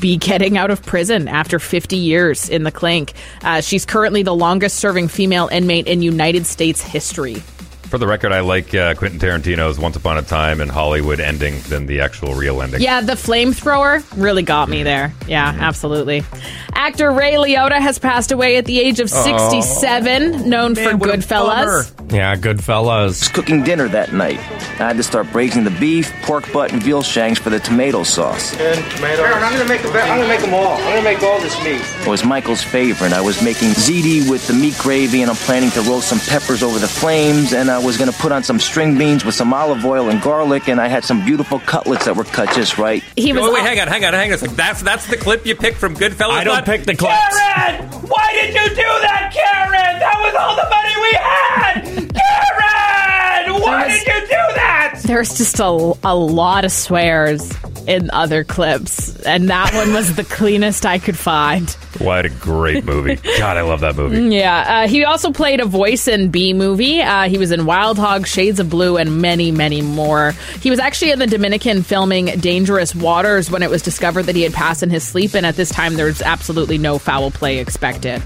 be 0.00 0.16
getting 0.16 0.56
out 0.56 0.70
of 0.70 0.82
prison 0.82 1.28
after 1.28 1.58
50 1.58 1.96
years 1.96 2.48
in 2.48 2.62
the 2.62 2.72
clink. 2.72 3.12
Uh, 3.42 3.60
she's 3.60 3.84
currently 3.84 4.22
the 4.22 4.34
longest 4.34 4.76
serving 4.76 5.08
female 5.08 5.48
inmate 5.48 5.86
in 5.86 6.02
United 6.02 6.46
States 6.46 6.82
history. 6.82 7.42
For 7.88 7.98
the 7.98 8.06
record, 8.06 8.32
I 8.32 8.40
like 8.40 8.74
uh, 8.74 8.94
Quentin 8.94 9.20
Tarantino's 9.20 9.78
Once 9.78 9.94
Upon 9.94 10.18
a 10.18 10.22
Time 10.22 10.60
in 10.60 10.68
Hollywood 10.68 11.20
ending 11.20 11.60
than 11.68 11.86
the 11.86 12.00
actual 12.00 12.34
real 12.34 12.60
ending. 12.60 12.80
Yeah, 12.80 13.00
the 13.00 13.12
flamethrower 13.12 14.04
really 14.16 14.42
got 14.42 14.68
me 14.68 14.78
mm-hmm. 14.78 14.84
there. 14.84 15.14
Yeah, 15.28 15.52
mm-hmm. 15.52 15.62
absolutely. 15.62 16.24
Actor 16.72 17.10
Ray 17.12 17.34
Liotta 17.34 17.80
has 17.80 17.98
passed 17.98 18.32
away 18.32 18.56
at 18.56 18.64
the 18.66 18.80
age 18.80 19.00
of 19.00 19.10
Oh. 19.12 19.24
67, 19.24 20.48
known 20.48 20.74
for 20.74 20.92
Goodfellas. 20.92 22.12
Yeah, 22.12 22.36
Goodfellas. 22.36 23.32
Cooking 23.32 23.62
dinner 23.64 23.88
that 23.88 24.12
night. 24.12 24.38
I 24.78 24.88
had 24.88 24.96
to 24.98 25.02
start 25.02 25.30
braising 25.32 25.64
the 25.64 25.70
beef, 25.70 26.12
pork 26.22 26.52
butt, 26.52 26.72
and 26.72 26.82
veal 26.82 27.02
shanks 27.02 27.40
for 27.40 27.50
the 27.50 27.58
tomato 27.58 28.02
sauce. 28.02 28.52
And 28.60 28.90
tomato. 28.92 29.22
I'm 29.22 29.52
gonna 29.52 29.68
make 29.68 29.82
a, 29.82 29.88
I'm 29.88 30.18
gonna 30.18 30.28
make 30.28 30.40
them 30.40 30.54
all. 30.54 30.76
I'm 30.76 30.84
gonna 30.84 31.02
make 31.02 31.22
all 31.22 31.40
this 31.40 31.56
meat. 31.64 31.80
It 32.06 32.08
was 32.08 32.24
Michael's 32.24 32.62
favorite. 32.62 33.12
I 33.12 33.20
was 33.20 33.42
making 33.42 33.70
ziti 33.70 34.28
with 34.28 34.46
the 34.46 34.52
meat 34.52 34.76
gravy, 34.78 35.22
and 35.22 35.30
I'm 35.30 35.36
planning 35.36 35.70
to 35.70 35.80
roast 35.82 36.08
some 36.08 36.20
peppers 36.20 36.62
over 36.62 36.78
the 36.78 36.88
flames, 36.88 37.52
and 37.52 37.70
I 37.70 37.75
was 37.84 37.96
gonna 37.96 38.12
put 38.12 38.32
on 38.32 38.42
some 38.42 38.58
string 38.58 38.96
beans 38.98 39.24
with 39.24 39.34
some 39.34 39.52
olive 39.52 39.84
oil 39.84 40.08
and 40.10 40.20
garlic, 40.22 40.68
and 40.68 40.80
I 40.80 40.88
had 40.88 41.04
some 41.04 41.24
beautiful 41.24 41.58
cutlets 41.60 42.04
that 42.04 42.16
were 42.16 42.24
cut 42.24 42.54
just 42.54 42.78
right. 42.78 43.02
He 43.16 43.32
wait, 43.32 43.52
wait, 43.52 43.62
hang 43.62 43.80
on, 43.80 43.88
hang 43.88 44.04
on, 44.04 44.12
hang 44.14 44.32
on. 44.32 44.38
That's 44.54 44.82
that's 44.82 45.06
the 45.06 45.16
clip 45.16 45.46
you 45.46 45.54
picked 45.56 45.78
from 45.78 45.94
Goodfellas. 45.96 46.30
I 46.30 46.44
don't 46.44 46.54
Not- 46.56 46.64
pick 46.64 46.84
the 46.84 46.94
clips. 46.94 47.12
Karen! 47.14 47.84
Why 48.08 48.32
did 48.32 48.54
you 48.54 48.68
do 48.70 48.82
that, 49.02 49.32
Karen? 49.32 49.98
That 49.98 50.18
was 50.22 50.34
all 50.34 50.56
the 50.56 50.68
money 50.70 50.94
we 51.00 51.12
had! 51.18 52.14
Karen! 52.14 53.62
Why 53.62 53.88
did 53.88 54.06
you 54.06 54.20
do 54.26 54.54
that? 54.54 55.00
There's 55.04 55.36
just 55.36 55.58
a, 55.60 55.92
a 56.04 56.14
lot 56.16 56.64
of 56.64 56.72
swears 56.72 57.52
in 57.86 58.10
other 58.10 58.44
clips, 58.44 59.16
and 59.20 59.48
that 59.48 59.72
one 59.74 59.92
was 59.92 60.14
the 60.16 60.24
cleanest 60.24 60.84
I 60.84 60.98
could 60.98 61.16
find. 61.16 61.68
What 61.98 62.26
a 62.26 62.28
great 62.28 62.84
movie. 62.84 63.16
God, 63.38 63.56
I 63.56 63.62
love 63.62 63.80
that 63.80 63.96
movie. 63.96 64.16
Yeah, 64.36 64.82
uh, 64.84 64.88
he 64.88 65.04
also 65.04 65.30
played 65.32 65.60
a 65.60 65.64
voice 65.64 66.08
in 66.08 66.30
Bee 66.30 66.52
Movie. 66.52 67.00
Uh, 67.00 67.28
he 67.28 67.38
was 67.38 67.52
in 67.52 67.64
Wild 67.64 67.98
Hog, 67.98 68.26
Shades 68.26 68.58
of 68.58 68.68
Blue, 68.68 68.96
and 68.96 69.20
many, 69.22 69.50
many 69.50 69.82
more. 69.82 70.32
He 70.60 70.68
was 70.68 70.78
actually 70.78 71.12
in 71.12 71.18
the 71.18 71.26
Dominican 71.26 71.82
filming 71.82 72.26
Dangerous 72.40 72.94
Waters 72.94 73.50
when 73.50 73.62
it 73.62 73.70
was 73.70 73.82
discovered 73.82 74.24
that 74.24 74.34
he 74.36 74.42
had 74.42 74.52
passed 74.52 74.82
in 74.82 74.90
his 74.90 75.04
sleep, 75.04 75.34
and 75.34 75.46
at 75.46 75.56
this 75.56 75.70
time 75.70 75.94
there's 75.94 76.20
absolutely 76.22 76.76
no 76.78 76.98
foul 76.98 77.30
play 77.30 77.58
expected. 77.58 78.22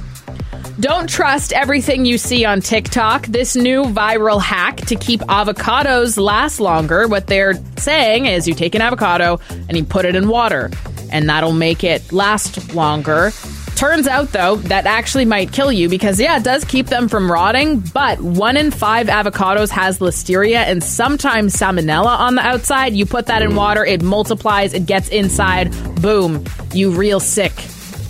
Don't 0.79 1.09
trust 1.09 1.53
everything 1.53 2.05
you 2.05 2.17
see 2.17 2.45
on 2.45 2.61
TikTok. 2.61 3.27
This 3.27 3.55
new 3.55 3.85
viral 3.85 4.41
hack 4.41 4.79
to 4.87 4.97
keep 4.97 5.21
avocados 5.23 6.19
last 6.19 6.61
longer. 6.61 7.07
What 7.07 7.27
they're 7.27 7.55
saying 7.77 8.27
is 8.27 8.49
you 8.49 8.55
take 8.55 8.75
an 8.75 8.81
avocado 8.81 9.41
and 9.69 9.77
you 9.77 9.85
put 9.85 10.05
it 10.05 10.15
in 10.15 10.29
water, 10.29 10.71
and 11.13 11.29
that'll 11.29 11.53
make 11.53 11.85
it 11.85 12.13
last 12.13 12.75
longer. 12.75 13.33
Turns 13.81 14.07
out, 14.07 14.33
though, 14.33 14.57
that 14.57 14.85
actually 14.85 15.25
might 15.25 15.53
kill 15.53 15.73
you 15.73 15.89
because, 15.89 16.21
yeah, 16.21 16.37
it 16.37 16.45
does 16.45 16.65
keep 16.67 16.89
them 16.89 17.09
from 17.09 17.33
rotting, 17.33 17.81
but 17.81 18.21
one 18.21 18.59
in 18.59 18.71
five 18.71 19.07
avocados 19.07 19.71
has 19.71 20.01
listeria 20.01 20.57
and 20.57 20.85
sometimes 20.85 21.57
salmonella 21.57 22.19
on 22.19 22.35
the 22.35 22.43
outside. 22.43 22.93
You 22.93 23.07
put 23.07 23.25
that 23.27 23.41
in 23.41 23.53
mm. 23.53 23.57
water, 23.57 23.83
it 23.83 24.03
multiplies, 24.03 24.75
it 24.75 24.85
gets 24.85 25.09
inside, 25.09 25.75
boom, 26.03 26.45
you 26.75 26.91
real 26.91 27.21
sick. 27.21 27.53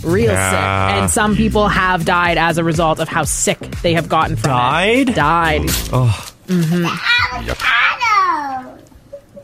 Real 0.03 0.31
Yeah. 0.31 0.49
sick. 0.95 1.01
And 1.01 1.11
some 1.11 1.35
people 1.35 1.67
have 1.67 2.05
died 2.05 2.37
as 2.37 2.57
a 2.57 2.63
result 2.63 2.99
of 2.99 3.07
how 3.07 3.23
sick 3.23 3.59
they 3.81 3.93
have 3.93 4.09
gotten 4.09 4.35
from 4.35 4.49
Died? 4.51 5.09
it. 5.09 5.15
Died? 5.15 5.61
Died. 5.67 5.69
Oh, 5.93 6.27
hmm 6.47 6.85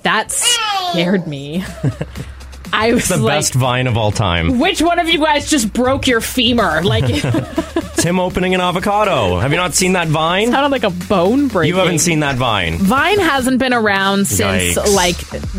That 0.03 0.31
scared 0.31 1.27
me. 1.27 1.63
I 2.73 2.93
was 2.93 3.07
the 3.07 3.17
like, 3.17 3.37
best 3.37 3.53
vine 3.53 3.87
of 3.87 3.95
all 3.97 4.11
time. 4.11 4.59
which 4.59 4.81
one 4.81 4.99
of 4.99 5.07
you 5.07 5.19
guys 5.19 5.49
just 5.49 5.71
broke 5.71 6.05
your 6.05 6.19
femur? 6.21 6.81
Like, 6.83 7.05
It's 7.07 8.03
him 8.03 8.19
opening 8.19 8.53
an 8.53 8.61
avocado. 8.61 9.39
Have 9.39 9.51
you 9.51 9.57
not 9.57 9.73
seen 9.73 9.93
that 9.93 10.07
vine? 10.07 10.51
sounded 10.51 10.69
like 10.71 10.83
a 10.83 10.89
bone 10.91 11.47
breaking. 11.47 11.73
You 11.73 11.79
haven't 11.79 11.99
seen 11.99 12.19
that 12.19 12.35
vine. 12.35 12.77
Vine 12.77 13.19
hasn't 13.19 13.57
been 13.59 13.73
around 13.73 14.27
since 14.27 14.77
Yikes. 14.77 14.95
like 14.95 15.15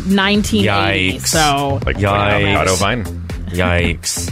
1980. 0.07 1.17
Yikes. 1.19 1.27
So 1.27 1.79
Like 1.85 1.97
Yikes. 1.97 2.43
avocado 2.43 2.75
vine. 2.75 3.03
Yikes. 3.49 4.29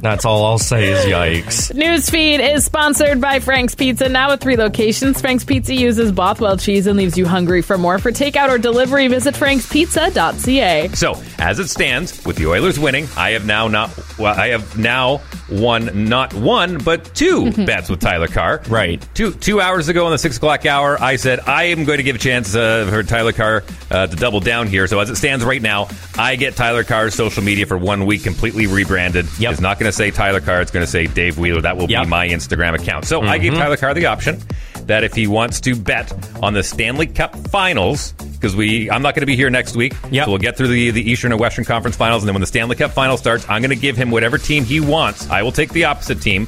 That's 0.00 0.24
all 0.24 0.44
I'll 0.44 0.58
say 0.58 0.90
is 0.90 1.04
yikes. 1.04 1.72
Newsfeed 1.72 2.40
is 2.54 2.64
sponsored 2.64 3.20
by 3.20 3.40
Frank's 3.40 3.74
Pizza. 3.74 4.08
Now 4.08 4.30
with 4.30 4.40
three 4.40 4.56
locations, 4.56 5.20
Frank's 5.20 5.44
Pizza 5.44 5.74
uses 5.74 6.12
Bothwell 6.12 6.56
cheese 6.56 6.86
and 6.86 6.96
leaves 6.96 7.16
you 7.16 7.26
hungry 7.26 7.62
for 7.62 7.78
more. 7.78 7.98
For 7.98 8.10
takeout 8.10 8.48
or 8.48 8.58
delivery, 8.58 9.08
visit 9.08 9.34
frankspizza.ca. 9.34 10.88
So, 10.94 11.22
as 11.38 11.58
it 11.58 11.68
stands, 11.68 12.24
with 12.24 12.36
the 12.36 12.46
Oilers 12.46 12.78
winning, 12.78 13.06
I 13.16 13.30
have 13.30 13.46
now 13.46 13.68
not. 13.68 13.90
Well, 14.18 14.38
I 14.38 14.48
have 14.48 14.78
now 14.78 15.20
won 15.50 16.08
not 16.08 16.32
one 16.34 16.78
but 16.78 17.14
two 17.14 17.50
bets 17.66 17.90
with 17.90 18.00
Tyler 18.00 18.28
Carr. 18.28 18.62
Right. 18.68 19.06
Two 19.14 19.32
two 19.32 19.60
hours 19.60 19.88
ago 19.88 20.06
on 20.06 20.12
the 20.12 20.18
six 20.18 20.36
o'clock 20.36 20.66
hour, 20.66 21.00
I 21.00 21.16
said 21.16 21.40
I 21.40 21.64
am 21.64 21.84
going 21.84 21.98
to 21.98 22.02
give 22.04 22.16
a 22.16 22.18
chance 22.18 22.54
uh, 22.54 22.86
for 22.88 23.02
Tyler 23.02 23.32
Carr 23.32 23.64
uh, 23.90 24.06
to 24.06 24.16
double 24.16 24.40
down 24.40 24.66
here. 24.66 24.86
So 24.86 24.98
as 25.00 25.10
it 25.10 25.16
stands 25.16 25.44
right 25.44 25.62
now, 25.62 25.88
I 26.16 26.36
get 26.36 26.56
Tyler 26.56 26.84
Carr's 26.84 27.14
social 27.14 27.42
media 27.42 27.66
for 27.66 27.76
one 27.76 28.06
week 28.06 28.22
completely 28.22 28.66
rebranded. 28.66 29.26
Yep. 29.38 29.52
It's 29.52 29.60
not 29.60 29.73
going 29.78 29.88
to 29.88 29.96
say 29.96 30.10
Tyler 30.10 30.40
Carr. 30.40 30.60
It's 30.60 30.70
going 30.70 30.84
to 30.84 30.90
say 30.90 31.06
Dave 31.06 31.38
Wheeler. 31.38 31.60
That 31.62 31.76
will 31.76 31.90
Yep. 31.90 32.04
be 32.04 32.08
my 32.08 32.28
Instagram 32.28 32.74
account. 32.74 33.04
So 33.06 33.22
I 33.22 33.38
gave 33.38 33.52
Mhm. 33.52 33.58
Tyler 33.58 33.76
Carr 33.76 33.94
the 33.94 34.06
option 34.06 34.40
that 34.86 35.04
if 35.04 35.14
he 35.14 35.26
wants 35.26 35.60
to 35.62 35.74
bet 35.74 36.12
on 36.42 36.52
the 36.54 36.62
Stanley 36.62 37.06
Cup 37.06 37.34
Finals, 37.48 38.12
because 38.12 38.54
we 38.54 38.90
I'm 38.90 39.02
not 39.02 39.14
going 39.14 39.22
to 39.22 39.26
be 39.26 39.36
here 39.36 39.48
next 39.50 39.74
week. 39.76 39.94
Yep. 40.10 40.24
So 40.26 40.30
we'll 40.32 40.38
get 40.38 40.56
through 40.56 40.68
the, 40.68 40.90
the 40.90 41.10
Eastern 41.10 41.32
and 41.32 41.40
Western 41.40 41.64
Conference 41.64 41.96
Finals, 41.96 42.22
and 42.22 42.28
then 42.28 42.34
when 42.34 42.40
the 42.42 42.46
Stanley 42.46 42.76
Cup 42.76 42.92
Final 42.92 43.16
starts, 43.16 43.46
I'm 43.48 43.62
going 43.62 43.70
to 43.70 43.76
give 43.76 43.96
him 43.96 44.10
whatever 44.10 44.36
team 44.38 44.64
he 44.64 44.80
wants. 44.80 45.28
I 45.30 45.42
will 45.42 45.52
take 45.52 45.70
the 45.72 45.84
opposite 45.84 46.20
team. 46.20 46.46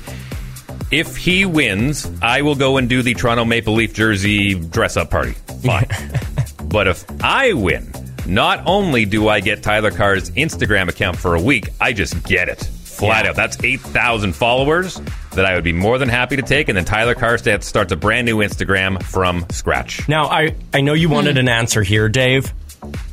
If 0.90 1.16
he 1.16 1.44
wins, 1.46 2.08
I 2.22 2.42
will 2.42 2.54
go 2.54 2.76
and 2.76 2.88
do 2.88 3.02
the 3.02 3.14
Toronto 3.14 3.44
Maple 3.44 3.74
Leaf 3.74 3.92
jersey 3.92 4.54
dress 4.54 4.96
up 4.96 5.10
party. 5.10 5.32
Fine. 5.64 5.86
but 6.68 6.86
if 6.86 7.04
I 7.24 7.54
win, 7.54 7.90
not 8.26 8.62
only 8.66 9.04
do 9.04 9.28
I 9.28 9.40
get 9.40 9.62
Tyler 9.62 9.90
Carr's 9.90 10.30
Instagram 10.32 10.88
account 10.88 11.16
for 11.16 11.34
a 11.34 11.40
week, 11.40 11.70
I 11.80 11.92
just 11.92 12.22
get 12.24 12.48
it 12.48 12.68
flat 12.96 13.24
Yeah. 13.24 13.30
out. 13.30 13.36
That's 13.36 13.62
8,000 13.62 14.32
followers 14.34 15.00
that 15.32 15.44
I 15.44 15.54
would 15.54 15.64
be 15.64 15.72
more 15.72 15.98
than 15.98 16.08
happy 16.08 16.36
to 16.36 16.42
take. 16.42 16.68
And 16.68 16.76
then 16.76 16.84
Tyler 16.84 17.14
Carr 17.14 17.38
sta- 17.38 17.60
starts 17.60 17.92
a 17.92 17.96
brand 17.96 18.26
new 18.26 18.38
Instagram 18.38 19.02
from 19.02 19.46
scratch. 19.50 20.08
Now, 20.08 20.26
I, 20.26 20.54
I 20.72 20.80
know 20.80 20.94
you 20.94 21.08
wanted 21.08 21.38
an 21.38 21.48
answer 21.48 21.82
here, 21.82 22.08
Dave. 22.08 22.52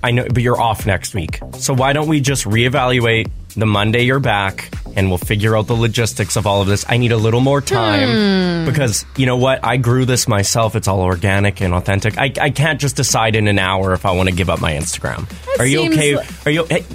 I 0.03 0.11
know, 0.11 0.25
but 0.31 0.43
you're 0.43 0.59
off 0.59 0.85
next 0.85 1.15
week. 1.15 1.39
So 1.57 1.73
why 1.73 1.93
don't 1.93 2.07
we 2.07 2.19
just 2.19 2.45
reevaluate 2.45 3.29
the 3.55 3.65
Monday 3.65 4.03
you're 4.03 4.19
back 4.19 4.69
and 4.95 5.09
we'll 5.09 5.17
figure 5.17 5.55
out 5.57 5.67
the 5.67 5.73
logistics 5.75 6.35
of 6.35 6.45
all 6.47 6.61
of 6.61 6.67
this. 6.67 6.85
I 6.87 6.97
need 6.97 7.11
a 7.11 7.17
little 7.17 7.39
more 7.39 7.61
time 7.61 8.65
because 8.65 9.05
you 9.17 9.25
know 9.25 9.37
what? 9.37 9.63
I 9.63 9.77
grew 9.77 10.05
this 10.05 10.27
myself. 10.27 10.75
It's 10.75 10.87
all 10.87 11.01
organic 11.01 11.61
and 11.61 11.73
authentic. 11.73 12.17
I, 12.17 12.31
I 12.39 12.49
can't 12.51 12.79
just 12.79 12.95
decide 12.95 13.35
in 13.35 13.47
an 13.47 13.59
hour 13.59 13.93
if 13.93 14.05
I 14.05 14.11
want 14.11 14.29
to 14.29 14.35
give 14.35 14.49
up 14.49 14.61
my 14.61 14.73
Instagram. 14.73 15.27
are 15.59 15.65
you 15.65 15.79
seems 15.79 15.97
okay? 15.97 16.15
like- 16.17 16.45
Are 16.47 16.51
you 16.51 16.65
hey, 16.65 16.85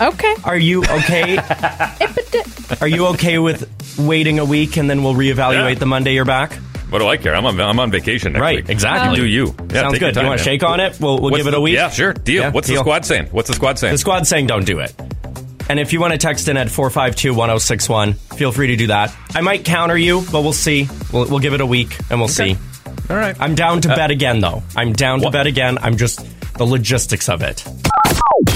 Okay. 0.00 0.34
are 0.44 0.58
you 0.58 0.82
okay? 0.84 1.38
are 2.80 2.88
you 2.88 3.06
okay 3.08 3.38
with 3.38 3.68
waiting 3.98 4.38
a 4.38 4.44
week 4.44 4.76
and 4.76 4.88
then 4.88 5.02
we'll 5.02 5.14
reevaluate 5.14 5.74
Yeah. 5.74 5.78
the 5.78 5.86
Monday 5.86 6.14
you're 6.14 6.24
back? 6.24 6.52
What 6.90 7.00
do 7.00 7.06
I 7.08 7.18
care? 7.18 7.34
I'm 7.34 7.44
on, 7.44 7.60
I'm 7.60 7.78
on 7.80 7.90
vacation 7.90 8.32
next 8.32 8.40
Right, 8.40 8.56
week. 8.56 8.70
exactly. 8.70 9.16
Do 9.18 9.26
you? 9.26 9.54
Yeah, 9.70 9.82
Sounds 9.82 9.98
good. 9.98 10.14
time, 10.14 10.24
you 10.24 10.28
want 10.30 10.38
to 10.38 10.44
shake 10.44 10.62
on 10.62 10.80
it? 10.80 10.98
We'll, 10.98 11.20
we'll 11.20 11.30
What's 11.32 11.36
give 11.44 11.52
it 11.52 11.54
a 11.54 11.60
week. 11.60 11.74
Yeah, 11.74 11.90
sure. 11.90 12.14
Deal. 12.14 12.42
Yeah, 12.44 12.50
What's 12.50 12.66
deal. 12.66 12.76
the 12.76 12.80
squad 12.80 13.04
saying? 13.04 13.26
What's 13.26 13.48
the 13.48 13.54
squad 13.54 13.78
saying? 13.78 13.92
The 13.92 13.98
squad's 13.98 14.28
saying 14.30 14.46
don't 14.46 14.64
do 14.64 14.78
it. 14.78 14.94
And 15.68 15.78
if 15.78 15.92
you 15.92 16.00
want 16.00 16.12
to 16.12 16.18
text 16.18 16.48
in 16.48 16.56
at 16.56 16.70
452 16.70 17.34
1061, 17.34 18.14
feel 18.14 18.52
free 18.52 18.68
to 18.68 18.76
do 18.76 18.86
that. 18.88 19.14
I 19.34 19.42
might 19.42 19.64
counter 19.64 19.96
you, 19.98 20.22
but 20.32 20.42
we'll 20.42 20.52
see. 20.54 20.88
We'll, 21.12 21.26
we'll 21.28 21.38
give 21.40 21.52
it 21.54 21.60
a 21.60 21.66
week 21.66 21.96
and 22.10 22.20
we'll 22.20 22.30
Okay. 22.30 22.54
see. 22.54 22.58
All 23.10 23.16
right. 23.16 23.36
I'm 23.38 23.54
down 23.54 23.80
to 23.82 23.92
Uh, 23.92 23.96
bet 23.96 24.10
again, 24.10 24.40
though. 24.40 24.62
I'm 24.76 24.92
down 24.92 25.18
to 25.20 25.24
What? 25.24 25.32
bet 25.32 25.46
again. 25.46 25.78
I'm 25.82 25.96
just 25.96 26.24
the 26.56 26.64
logistics 26.64 27.28
of 27.28 27.42
it. 27.42 27.64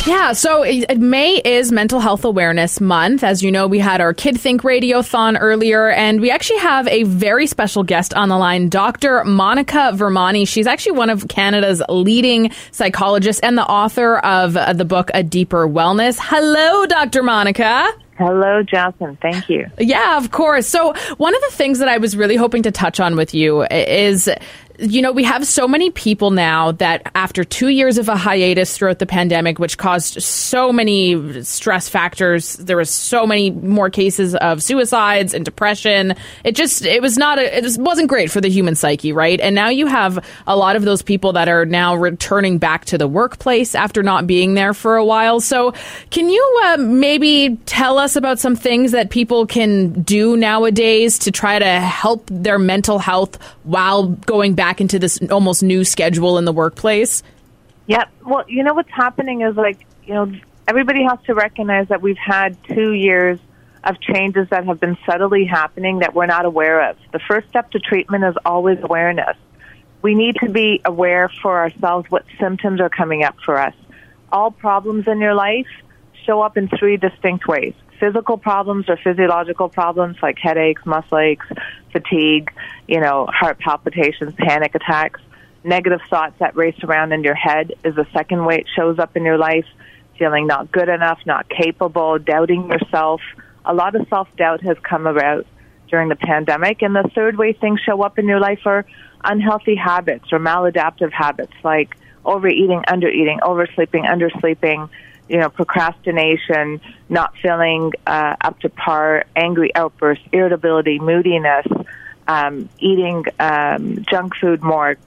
Yeah, 0.05 0.33
so 0.33 0.65
May 0.97 1.37
is 1.37 1.70
Mental 1.70 2.01
Health 2.01 2.24
Awareness 2.24 2.81
Month. 2.81 3.23
As 3.23 3.41
you 3.41 3.53
know, 3.53 3.69
we 3.69 3.79
had 3.79 4.01
our 4.01 4.12
Kid 4.12 4.41
Think 4.41 4.62
Radiothon 4.62 5.37
earlier, 5.41 5.91
and 5.91 6.20
we 6.20 6.29
actually 6.29 6.59
have 6.59 6.89
a 6.89 7.05
very 7.05 7.47
special 7.47 7.85
guest 7.85 8.12
on 8.12 8.29
the 8.29 8.37
line, 8.37 8.69
Dr. 8.69 9.23
Monica 9.23 9.93
Vermani. 9.95 10.47
She's 10.49 10.66
actually 10.66 10.99
one 10.99 11.09
of 11.09 11.29
Canada's 11.29 11.81
leading 11.89 12.51
psychologists 12.73 13.41
and 13.43 13.57
the 13.57 13.65
author 13.65 14.19
of 14.19 14.57
uh, 14.57 14.73
the 14.73 14.85
book 14.85 15.12
A 15.15 15.23
Deeper 15.23 15.69
Wellness. 15.69 16.19
Hello, 16.20 16.85
Dr. 16.87 17.23
Monica. 17.23 17.89
Hello, 18.19 18.62
Jocelyn. 18.62 19.16
Thank 19.23 19.49
you. 19.49 19.69
Yeah, 19.79 20.19
of 20.19 20.31
course. 20.31 20.66
So, 20.66 20.95
one 21.16 21.35
of 21.35 21.41
the 21.41 21.51
things 21.53 21.79
that 21.79 21.89
I 21.89 21.99
was 21.99 22.16
really 22.16 22.37
hoping 22.37 22.62
to 22.65 22.70
touch 22.70 23.01
on 23.01 23.16
with 23.16 23.35
you 23.35 23.62
is 23.65 24.29
you 24.83 25.01
know, 25.01 25.13
we 25.13 25.23
have 25.23 25.47
so 25.47 25.69
many 25.69 25.91
people 25.91 26.33
now 26.33 26.73
that 26.73 27.11
after 27.15 27.45
two 27.45 27.69
years 27.69 27.99
of 27.99 28.09
a 28.09 28.17
hiatus 28.17 28.77
throughout 28.77 28.99
the 28.99 29.07
pandemic, 29.07 29.61
which 29.61 29.79
caused 29.79 30.21
so 30.21 30.73
many 30.73 31.43
stress 31.45 31.89
factors, 31.89 32.57
there 32.57 32.77
was 32.77 32.91
so 32.91 33.25
many 33.25 33.51
more 33.51 33.91
cases 33.91 34.35
of 34.35 34.61
suicides 34.61 35.35
and 35.35 35.45
depression. 35.45 36.15
It 36.43 36.57
just, 36.57 36.85
it 36.85 37.01
was 37.01 37.17
not, 37.17 37.39
a, 37.39 37.59
it 37.59 37.63
just 37.63 37.81
wasn't 37.81 38.09
great 38.09 38.31
for 38.31 38.41
the 38.41 38.49
human 38.49 38.75
psyche, 38.75 39.13
right? 39.13 39.41
And 39.41 39.55
now 39.55 39.69
you 39.69 39.87
have 39.87 40.25
a 40.49 40.57
lot 40.57 40.75
of 40.75 40.83
those 40.83 41.01
people 41.01 41.33
that 41.35 41.49
are 41.49 41.65
now 41.65 41.95
returning 41.95 42.59
back 42.59 42.85
to 42.87 42.99
the 42.99 43.07
workplace 43.07 43.77
after 43.77 44.03
not 44.03 44.27
being 44.27 44.55
there 44.55 44.75
for 44.75 44.97
a 44.97 45.05
while. 45.05 45.41
So, 45.41 45.75
can 46.11 46.29
you 46.29 46.61
uh, 46.65 46.77
maybe 46.79 47.57
tell 47.67 47.99
us 47.99 48.17
about 48.17 48.41
some 48.41 48.57
things 48.57 48.91
that 48.93 49.11
people 49.11 49.47
can 49.47 50.03
do 50.03 50.37
nowadays 50.37 51.21
to 51.21 51.31
try 51.31 51.59
to 51.59 51.81
help 51.81 52.27
their 52.31 52.59
mental 52.59 52.99
health 52.99 53.39
while 53.63 54.09
going 54.09 54.55
back 54.55 54.72
into 54.81 54.99
this 54.99 55.20
almost 55.31 55.62
new 55.62 55.85
schedule 55.85 56.39
in 56.39 56.44
the 56.44 56.53
workplace? 56.53 57.23
Yep. 57.86 58.09
Well, 58.24 58.44
you 58.49 58.62
know 58.62 58.74
what's 58.74 58.90
happening 58.90 59.43
is 59.43 59.57
like, 59.57 59.86
you 60.05 60.15
know, 60.15 60.32
everybody 60.69 61.03
has 61.05 61.19
to 61.27 61.35
recognize 61.35 61.89
that 61.89 62.03
we've 62.03 62.16
had 62.16 62.57
two 62.65 62.93
years 62.93 63.39
of 63.85 64.01
changes 64.01 64.49
that 64.51 64.65
have 64.65 64.78
been 64.78 64.97
subtly 65.05 65.44
happening 65.44 66.01
that 66.01 66.15
we're 66.15 66.27
not 66.27 66.44
aware 66.44 66.90
of. 66.90 66.97
The 67.12 67.19
first 67.19 67.49
step 67.49 67.70
to 67.73 67.81
treatment 67.81 68.24
is 68.24 68.35
always 68.44 68.78
awareness. 68.82 69.36
We 70.03 70.15
need 70.15 70.36
to 70.36 70.49
be 70.49 70.81
aware 70.85 71.28
for 71.43 71.59
ourselves 71.59 72.11
what 72.11 72.24
symptoms 72.39 72.81
are 72.81 72.89
coming 72.89 73.24
up 73.24 73.36
for 73.44 73.59
us. 73.59 73.74
All 74.31 74.51
problems 74.51 75.07
in 75.09 75.20
your 75.20 75.35
life 75.35 75.66
show 76.24 76.40
up 76.40 76.57
in 76.57 76.69
three 76.69 76.97
distinct 76.97 77.47
ways. 77.47 77.74
Physical 78.03 78.37
problems 78.37 78.87
or 78.89 78.97
physiological 78.97 79.69
problems 79.69 80.16
like 80.20 80.37
headaches, 80.37 80.85
muscle 80.85 81.19
aches, 81.19 81.47
fatigue, 81.93 82.51
you 82.89 82.99
know, 82.99 83.29
heart 83.33 83.61
palpitations, 83.61 84.35
panic 84.37 84.74
attacks. 84.74 85.20
Negative 85.62 86.01
thoughts 86.11 86.35
that 86.41 86.57
race 86.57 86.74
around 86.83 87.12
in 87.12 87.23
your 87.23 87.37
head 87.37 87.74
is 87.85 87.95
the 87.95 88.07
second 88.12 88.45
way 88.45 88.57
it 88.57 88.66
shows 88.74 88.99
up 88.99 89.16
in 89.16 89.23
your 89.23 89.39
life. 89.39 89.66
Feeling 90.19 90.49
not 90.49 90.73
good 90.73 90.89
enough, 90.89 91.20
not 91.27 91.49
capable, 91.49 92.19
doubting 92.19 92.69
yourself. 92.69 93.20
A 93.65 93.73
lot 93.73 93.95
of 93.95 94.09
self 94.09 94.27
doubt 94.37 94.62
has 94.62 94.77
come 94.83 95.07
about 95.07 95.47
during 95.89 96.09
the 96.09 96.16
pandemic. 96.16 96.83
And 96.83 96.97
the 96.97 97.09
third 97.15 97.39
way 97.39 97.53
things 97.53 97.79
show 97.87 98.03
up 98.03 98.19
in 98.19 98.27
your 98.27 98.41
life 98.41 98.62
are 98.65 98.85
unhealthy 99.23 99.77
habits 99.77 100.33
or 100.33 100.41
maladaptive 100.41 101.12
habits 101.12 101.53
like 101.62 101.95
overeating, 102.24 102.83
undereating, 102.89 103.39
oversleeping, 103.43 104.05
undersleeping, 104.07 104.89
you 105.33 105.39
know, 105.39 105.49
procrastination, 105.49 106.79
not 107.09 107.33
feeling 107.41 107.91
uh, 108.07 108.37
up 108.43 108.61
to 108.61 108.69
par, 108.69 109.25
angry 109.35 109.75
outbursts, 109.75 110.23
irritability, 110.31 110.99
moodiness, 110.99 111.67
um, 112.29 112.69
eating 112.79 113.25
um, 113.41 114.05
junk 114.11 114.37
food 114.37 114.63
more, 114.63 114.99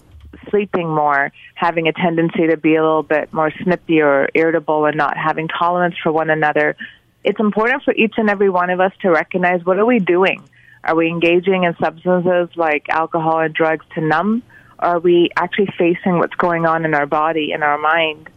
sleeping 0.50 0.90
more, 0.90 1.32
having 1.54 1.88
a 1.88 1.94
tendency 1.94 2.48
to 2.48 2.58
be 2.58 2.74
a 2.74 2.82
little 2.82 3.04
bit 3.04 3.32
more 3.32 3.52
snippy 3.62 4.02
or 4.02 4.28
irritable 4.34 4.86
and 4.86 4.98
not 4.98 5.16
having 5.16 5.48
tolerance 5.48 5.94
for 6.02 6.12
one 6.12 6.32
another. 6.32 6.76
It's 7.24 7.40
important 7.40 7.84
for 7.84 7.94
each 7.94 8.16
and 8.18 8.28
every 8.28 8.50
one 8.50 8.72
of 8.72 8.80
us 8.80 8.94
to 9.04 9.12
recognize 9.12 9.64
what 9.64 9.78
are 9.78 9.86
we 9.86 10.00
doing? 10.00 10.44
Are 10.84 10.96
we 10.96 11.08
engaging 11.08 11.66
in 11.66 11.76
substances 11.78 12.50
like 12.56 12.90
alcohol 12.90 13.42
and 13.42 13.54
drugs 13.54 13.86
to 13.94 14.02
numb? 14.02 14.42
Are 14.80 15.00
we 15.00 15.30
actually 15.38 15.70
facing 15.78 16.18
what's 16.18 16.36
going 16.36 16.66
on 16.66 16.84
in 16.84 16.96
our 16.96 17.06
body, 17.06 17.52
in 17.52 17.62
our 17.62 17.78
mind? 17.78 18.32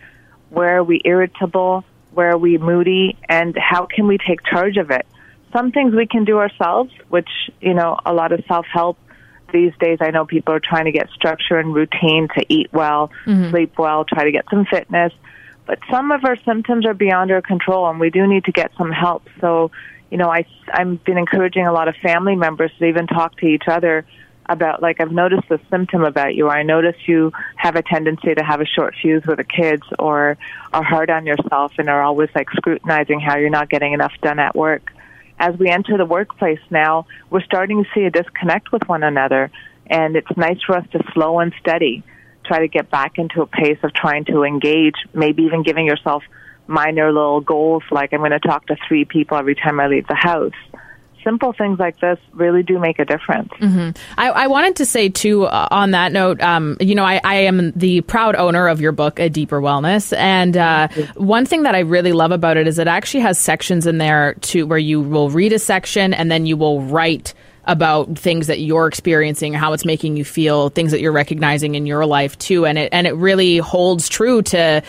Where 0.51 0.79
are 0.79 0.85
we 0.85 1.01
irritable? 1.05 1.85
Where 2.13 2.31
are 2.31 2.39
we 2.39 2.59
moody? 2.59 3.17
And 3.29 3.57
how 3.57 3.87
can 3.87 4.07
we 4.07 4.19
take 4.19 4.43
charge 4.45 4.77
of 4.77 4.91
it? 4.91 5.07
Some 5.53 5.73
things 5.73 5.95
we 5.95 6.07
can 6.07 6.25
do 6.25 6.39
ourselves, 6.39 6.93
which, 7.09 7.29
you 7.61 7.75
know, 7.75 7.99
a 8.05 8.13
lot 8.13 8.33
of 8.33 8.45
self 8.47 8.67
help 8.67 8.99
these 9.53 9.73
days. 9.81 9.99
I 10.01 10.11
know 10.11 10.27
people 10.27 10.55
are 10.55 10.61
trying 10.61 10.85
to 10.87 10.93
get 10.93 11.09
structure 11.11 11.59
and 11.59 11.75
routine 11.75 12.29
to 12.37 12.45
eat 12.49 12.69
well, 12.73 13.11
Mhm. 13.27 13.51
sleep 13.51 13.79
well, 13.79 14.05
try 14.05 14.25
to 14.25 14.33
get 14.33 14.45
some 14.51 14.65
fitness. 14.67 15.13
But 15.67 15.79
some 15.91 16.13
of 16.13 16.25
our 16.25 16.37
symptoms 16.37 16.87
are 16.87 16.95
beyond 16.95 17.31
our 17.31 17.43
control, 17.43 17.89
and 17.89 18.01
we 18.01 18.11
do 18.11 18.27
need 18.27 18.45
to 18.45 18.53
get 18.53 18.73
some 18.77 18.91
help. 18.91 19.29
So, 19.41 19.71
you 20.11 20.17
know, 20.17 20.31
I 20.31 20.45
I've 20.73 21.03
been 21.05 21.19
encouraging 21.19 21.67
a 21.67 21.73
lot 21.73 21.89
of 21.89 21.97
family 21.97 22.37
members 22.37 22.71
to 22.79 22.87
even 22.87 23.07
talk 23.07 23.37
to 23.39 23.47
each 23.47 23.69
other 23.69 24.05
about 24.49 24.83
like 24.83 25.01
I've 25.01 25.13
noticed 25.13 25.49
this 25.49 25.61
symptom 25.71 26.05
about 26.05 26.35
you. 26.35 26.47
Or 26.47 26.51
I 26.51 26.63
notice 26.63 26.97
you 27.07 27.33
have 27.57 27.77
a 27.77 27.83
tendency 27.83 28.35
to 28.35 28.43
have 28.43 28.61
a 28.61 28.67
short 28.67 28.95
fuse 29.01 29.25
with 29.27 29.39
the 29.39 29.45
kids, 29.45 29.83
or 29.99 30.37
are 30.73 30.83
hard 30.83 31.11
on 31.11 31.27
yourself 31.27 31.73
and 31.79 31.89
are 31.89 32.03
always 32.03 32.31
like 32.35 32.51
scrutinizing 32.51 33.21
how 33.21 33.37
you're 33.37 33.51
not 33.51 33.71
getting 33.71 33.93
enough 33.93 34.13
done 34.23 34.39
at 34.39 34.55
work. 34.55 34.93
As 35.39 35.57
we 35.57 35.69
enter 35.69 35.97
the 35.97 36.05
workplace 36.05 36.61
now, 36.71 37.07
we're 37.31 37.43
starting 37.43 37.85
to 37.85 37.91
see 37.95 38.05
a 38.05 38.11
disconnect 38.11 38.73
with 38.73 38.83
one 38.89 39.03
another, 39.03 39.51
and 39.87 40.17
it's 40.17 40.37
nice 40.37 40.59
for 40.67 40.77
us 40.77 40.87
to 40.93 41.01
slow 41.13 41.39
and 41.39 41.53
steady 41.61 42.03
try 42.49 42.61
to 42.61 42.69
get 42.69 42.91
back 42.91 43.19
into 43.19 43.43
a 43.43 43.47
pace 43.47 43.79
of 43.83 43.93
trying 43.93 44.25
to 44.25 44.43
engage, 44.43 44.95
maybe 45.13 45.43
even 45.43 45.63
giving 45.63 45.87
yourself 45.87 46.25
minor 46.67 47.13
little 47.13 47.41
goals 47.41 47.83
like 47.91 48.13
I'm 48.13 48.21
going 48.21 48.31
to 48.33 48.41
talk 48.41 48.67
to 48.67 48.77
three 48.89 49.05
people 49.05 49.37
every 49.37 49.55
time 49.55 49.79
I 49.79 49.87
leave 49.87 50.07
the 50.07 50.15
house. 50.15 50.53
Simple 51.29 51.53
things 51.53 51.79
like 51.79 52.01
this 52.01 52.19
really 52.33 52.63
do 52.63 52.79
make 52.79 52.99
a 52.99 53.05
difference. 53.05 53.51
hmm 53.59 53.91
I, 54.17 54.31
I 54.31 54.47
wanted 54.47 54.77
to 54.77 54.87
say 54.87 55.11
too 55.11 55.45
uh, 55.45 55.69
on 55.71 55.91
that 55.91 56.11
note. 56.11 56.41
Um, 56.41 56.79
you 56.81 56.95
know, 56.95 57.05
I, 57.05 57.21
I 57.23 57.35
am 57.41 57.73
the 57.73 58.01
proud 58.01 58.35
owner 58.35 58.67
of 58.67 58.81
your 58.81 58.93
book, 58.93 59.21
A 59.21 59.29
Deeper 59.29 59.61
Wellness, 59.61 60.17
and 60.17 60.57
uh, 60.57 60.89
one 61.17 61.45
thing 61.45 61.65
that 61.65 61.75
I 61.75 61.81
really 61.81 62.13
love 62.13 62.33
about 62.33 62.57
it 62.57 62.67
is 62.67 62.79
it 62.79 62.89
actually 62.89 63.21
has 63.21 63.39
sections 63.39 63.87
in 63.87 63.99
there 63.99 64.35
to 64.41 64.65
where 64.65 64.79
you 64.79 65.03
will 65.03 65.29
read 65.29 65.53
a 65.53 65.59
section 65.59 66.15
and 66.15 66.31
then 66.31 66.47
you 66.47 66.57
will 66.57 66.81
write 66.81 67.35
about 67.69 68.19
things 68.19 68.47
that 68.49 68.59
you're 68.61 68.89
experiencing, 68.89 69.53
how 69.53 69.75
it's 69.75 69.85
making 69.85 70.17
you 70.17 70.25
feel, 70.25 70.71
things 70.71 70.91
that 70.91 71.01
you're 71.01 71.13
recognizing 71.13 71.75
in 71.77 71.87
your 71.87 72.07
life 72.07 72.37
too, 72.39 72.65
and 72.67 72.79
it 72.79 72.89
and 72.93 73.07
it 73.07 73.15
really 73.15 73.59
holds 73.59 74.09
true 74.09 74.43
to 74.43 74.83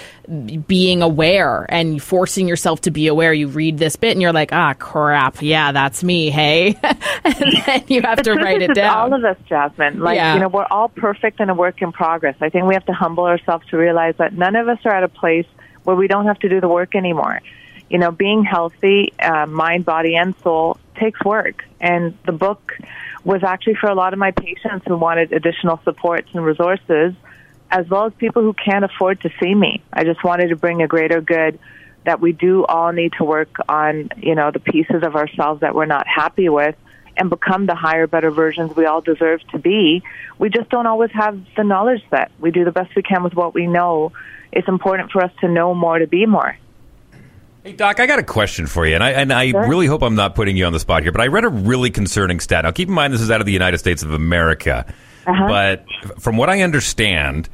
being 0.65 1.01
aware 1.01 1.65
and 1.69 2.01
forcing 2.01 2.47
yourself 2.47 2.81
to 2.81 2.91
be 2.91 3.07
aware. 3.07 3.33
You 3.33 3.47
read 3.49 3.77
this 3.77 3.97
bit 3.97 4.11
and 4.13 4.21
you're 4.21 4.33
like, 4.33 4.53
ah, 4.53 4.73
crap, 4.73 5.41
yeah, 5.41 5.71
that's 5.73 6.03
me, 6.03 6.29
hey, 6.29 6.75
and 7.23 7.53
then 7.65 7.83
you 7.87 8.01
have 8.01 8.21
to 8.23 8.33
write 8.33 8.61
it 8.61 8.73
down. 8.73 8.97
All 8.97 9.13
of 9.13 9.23
us, 9.25 9.37
Jasmine. 9.47 9.99
Like 9.99 10.15
Yeah. 10.15 10.35
you 10.35 10.39
know, 10.39 10.47
we're 10.47 10.67
all 10.71 10.87
perfect 10.89 11.41
and 11.41 11.51
a 11.51 11.53
work 11.53 11.81
in 11.81 11.91
progress. 11.91 12.35
I 12.41 12.49
think 12.49 12.65
we 12.65 12.73
have 12.75 12.85
to 12.85 12.93
humble 12.93 13.25
ourselves 13.25 13.67
to 13.67 13.77
realize 13.77 14.15
that 14.17 14.33
none 14.33 14.55
of 14.55 14.69
us 14.69 14.79
are 14.85 14.95
at 14.95 15.03
a 15.03 15.09
place 15.09 15.45
where 15.83 15.95
we 15.97 16.07
don't 16.07 16.25
have 16.27 16.39
to 16.39 16.49
do 16.49 16.61
the 16.61 16.69
work 16.69 16.95
anymore. 16.95 17.41
You 17.89 17.97
know, 17.97 18.11
being 18.11 18.43
healthy, 18.43 19.13
uh, 19.19 19.47
mind, 19.47 19.83
body, 19.83 20.15
and 20.15 20.35
soul 20.43 20.77
takes 20.99 21.23
work. 21.23 21.63
And 21.79 22.17
the 22.25 22.31
book 22.31 22.73
was 23.23 23.43
actually 23.43 23.75
for 23.75 23.89
a 23.89 23.95
lot 23.95 24.13
of 24.13 24.19
my 24.19 24.31
patients 24.31 24.85
who 24.87 24.97
wanted 24.97 25.33
additional 25.33 25.79
supports 25.83 26.29
and 26.33 26.43
resources, 26.43 27.13
as 27.71 27.87
well 27.89 28.05
as 28.05 28.13
people 28.13 28.41
who 28.41 28.53
can't 28.53 28.85
afford 28.85 29.21
to 29.21 29.29
see 29.41 29.53
me. 29.53 29.83
I 29.93 30.03
just 30.03 30.23
wanted 30.23 30.49
to 30.49 30.55
bring 30.55 30.81
a 30.81 30.87
greater 30.87 31.21
good 31.21 31.59
that 32.05 32.19
we 32.19 32.31
do 32.31 32.65
all 32.65 32.91
need 32.91 33.13
to 33.13 33.23
work 33.23 33.57
on, 33.67 34.09
you 34.17 34.35
know, 34.35 34.51
the 34.51 34.59
pieces 34.59 35.03
of 35.03 35.15
ourselves 35.15 35.61
that 35.61 35.75
we're 35.75 35.85
not 35.85 36.07
happy 36.07 36.49
with 36.49 36.75
and 37.17 37.29
become 37.29 37.65
the 37.65 37.75
higher, 37.75 38.07
better 38.07 38.31
versions 38.31 38.75
we 38.75 38.85
all 38.85 39.01
deserve 39.01 39.45
to 39.49 39.59
be. 39.59 40.01
We 40.37 40.49
just 40.49 40.69
don't 40.69 40.87
always 40.87 41.11
have 41.11 41.39
the 41.57 41.63
knowledge 41.63 42.01
set. 42.09 42.31
We 42.39 42.51
do 42.51 42.63
the 42.63 42.71
best 42.71 42.95
we 42.95 43.03
can 43.03 43.23
with 43.23 43.33
what 43.33 43.53
we 43.53 43.67
know. 43.67 44.13
It's 44.51 44.67
important 44.67 45.11
for 45.11 45.21
us 45.21 45.31
to 45.41 45.49
know 45.49 45.75
more 45.75 45.99
to 45.99 46.07
be 46.07 46.25
more. 46.25 46.57
Hey, 47.63 47.73
Doc, 47.73 47.99
I 47.99 48.05
got 48.05 48.19
a 48.19 48.23
question 48.23 48.67
for 48.67 48.87
you, 48.87 48.95
and 48.95 49.03
I 49.03 49.11
and 49.11 49.33
I 49.33 49.49
really 49.49 49.85
hope 49.85 50.01
I'm 50.01 50.15
not 50.15 50.33
putting 50.33 50.55
you 50.55 50.65
on 50.65 50.71
the 50.71 50.79
spot 50.79 51.03
here, 51.03 51.11
but 51.11 51.19
I 51.19 51.27
read 51.27 51.43
a 51.43 51.49
really 51.49 51.89
concerning 51.89 52.39
stat. 52.39 52.63
Now, 52.63 52.71
keep 52.71 52.87
in 52.87 52.93
mind 52.93 53.13
this 53.13 53.19
is 53.19 53.29
out 53.29 53.41
of 53.41 53.45
the 53.45 53.51
United 53.51 53.79
States 53.79 54.01
of 54.01 54.13
America, 54.13 54.85
uh-huh. 55.27 55.47
but 55.47 55.85
from 56.21 56.37
what 56.37 56.49
I 56.49 56.61
understand, 56.61 57.49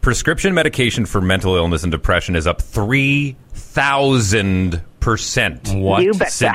prescription 0.00 0.54
medication 0.54 1.04
for 1.04 1.20
mental 1.20 1.56
illness 1.56 1.82
and 1.82 1.92
depression 1.92 2.36
is 2.36 2.46
up 2.46 2.62
three 2.62 3.36
thousand 3.52 4.82
percent. 5.00 5.68
What? 5.74 6.02
You 6.04 6.14
betcha. 6.14 6.54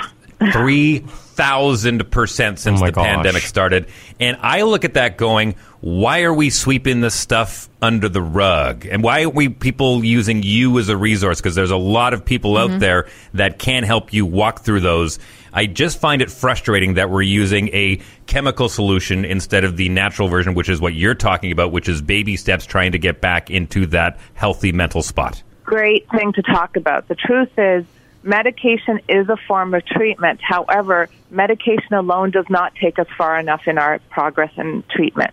Three 0.52 1.00
thousand 1.00 2.10
percent 2.12 2.60
since 2.60 2.82
Oh 2.82 2.86
the 2.88 2.92
gosh. 2.92 3.06
pandemic 3.06 3.44
started, 3.44 3.88
and 4.20 4.36
I 4.42 4.64
look 4.64 4.84
at 4.84 4.96
that 4.96 5.18
going, 5.18 5.56
why 5.86 6.24
are 6.24 6.34
we 6.34 6.50
sweeping 6.50 7.02
this 7.02 7.14
stuff 7.14 7.70
under 7.80 8.10
the 8.10 8.20
rug? 8.22 8.88
And 8.88 9.04
why 9.04 9.22
are 9.22 9.30
we 9.30 9.50
people 9.50 10.04
using 10.04 10.42
you 10.42 10.80
as 10.80 10.90
a 10.90 10.98
resource? 10.98 11.40
Because 11.40 11.54
there's 11.54 11.70
a 11.70 11.78
lot 11.78 12.16
of 12.16 12.26
people 12.26 12.56
Mm-hmm. 12.56 12.74
out 12.74 12.80
there 12.80 13.08
that 13.36 13.60
can 13.60 13.84
help 13.84 14.12
you 14.12 14.26
walk 14.26 14.62
through 14.62 14.80
those. 14.80 15.20
I 15.54 15.68
just 15.68 16.00
find 16.00 16.24
it 16.24 16.32
frustrating 16.32 16.96
that 16.96 17.12
we're 17.12 17.22
using 17.22 17.68
a 17.68 18.02
chemical 18.26 18.68
solution 18.68 19.26
instead 19.26 19.64
of 19.64 19.78
the 19.78 19.90
natural 19.90 20.28
version, 20.28 20.56
which 20.56 20.70
is 20.70 20.82
what 20.82 20.96
you're 20.96 21.14
talking 21.14 21.52
about, 21.52 21.72
which 21.72 21.88
is 21.88 22.02
baby 22.02 22.36
steps 22.36 22.66
trying 22.66 22.94
to 22.94 22.98
get 23.00 23.22
back 23.22 23.52
into 23.52 23.86
that 23.88 24.18
healthy 24.34 24.72
mental 24.72 25.04
spot. 25.04 25.44
great 25.66 26.08
thing 26.10 26.34
to 26.34 26.42
talk 26.42 26.78
about. 26.78 27.08
The 27.10 27.16
truth 27.16 27.52
is, 27.60 27.86
medication 28.24 29.02
is 29.08 29.30
a 29.30 29.38
form 29.48 29.76
of 29.76 29.86
treatment. 29.86 30.40
However, 30.42 31.10
medication 31.30 31.94
alone 31.94 32.32
does 32.32 32.50
not 32.50 32.74
take 32.74 32.98
us 32.98 33.08
far 33.16 33.38
enough 33.40 33.68
in 33.68 33.78
our 33.78 34.00
progress 34.10 34.52
and 34.58 34.88
treatment. 34.90 35.32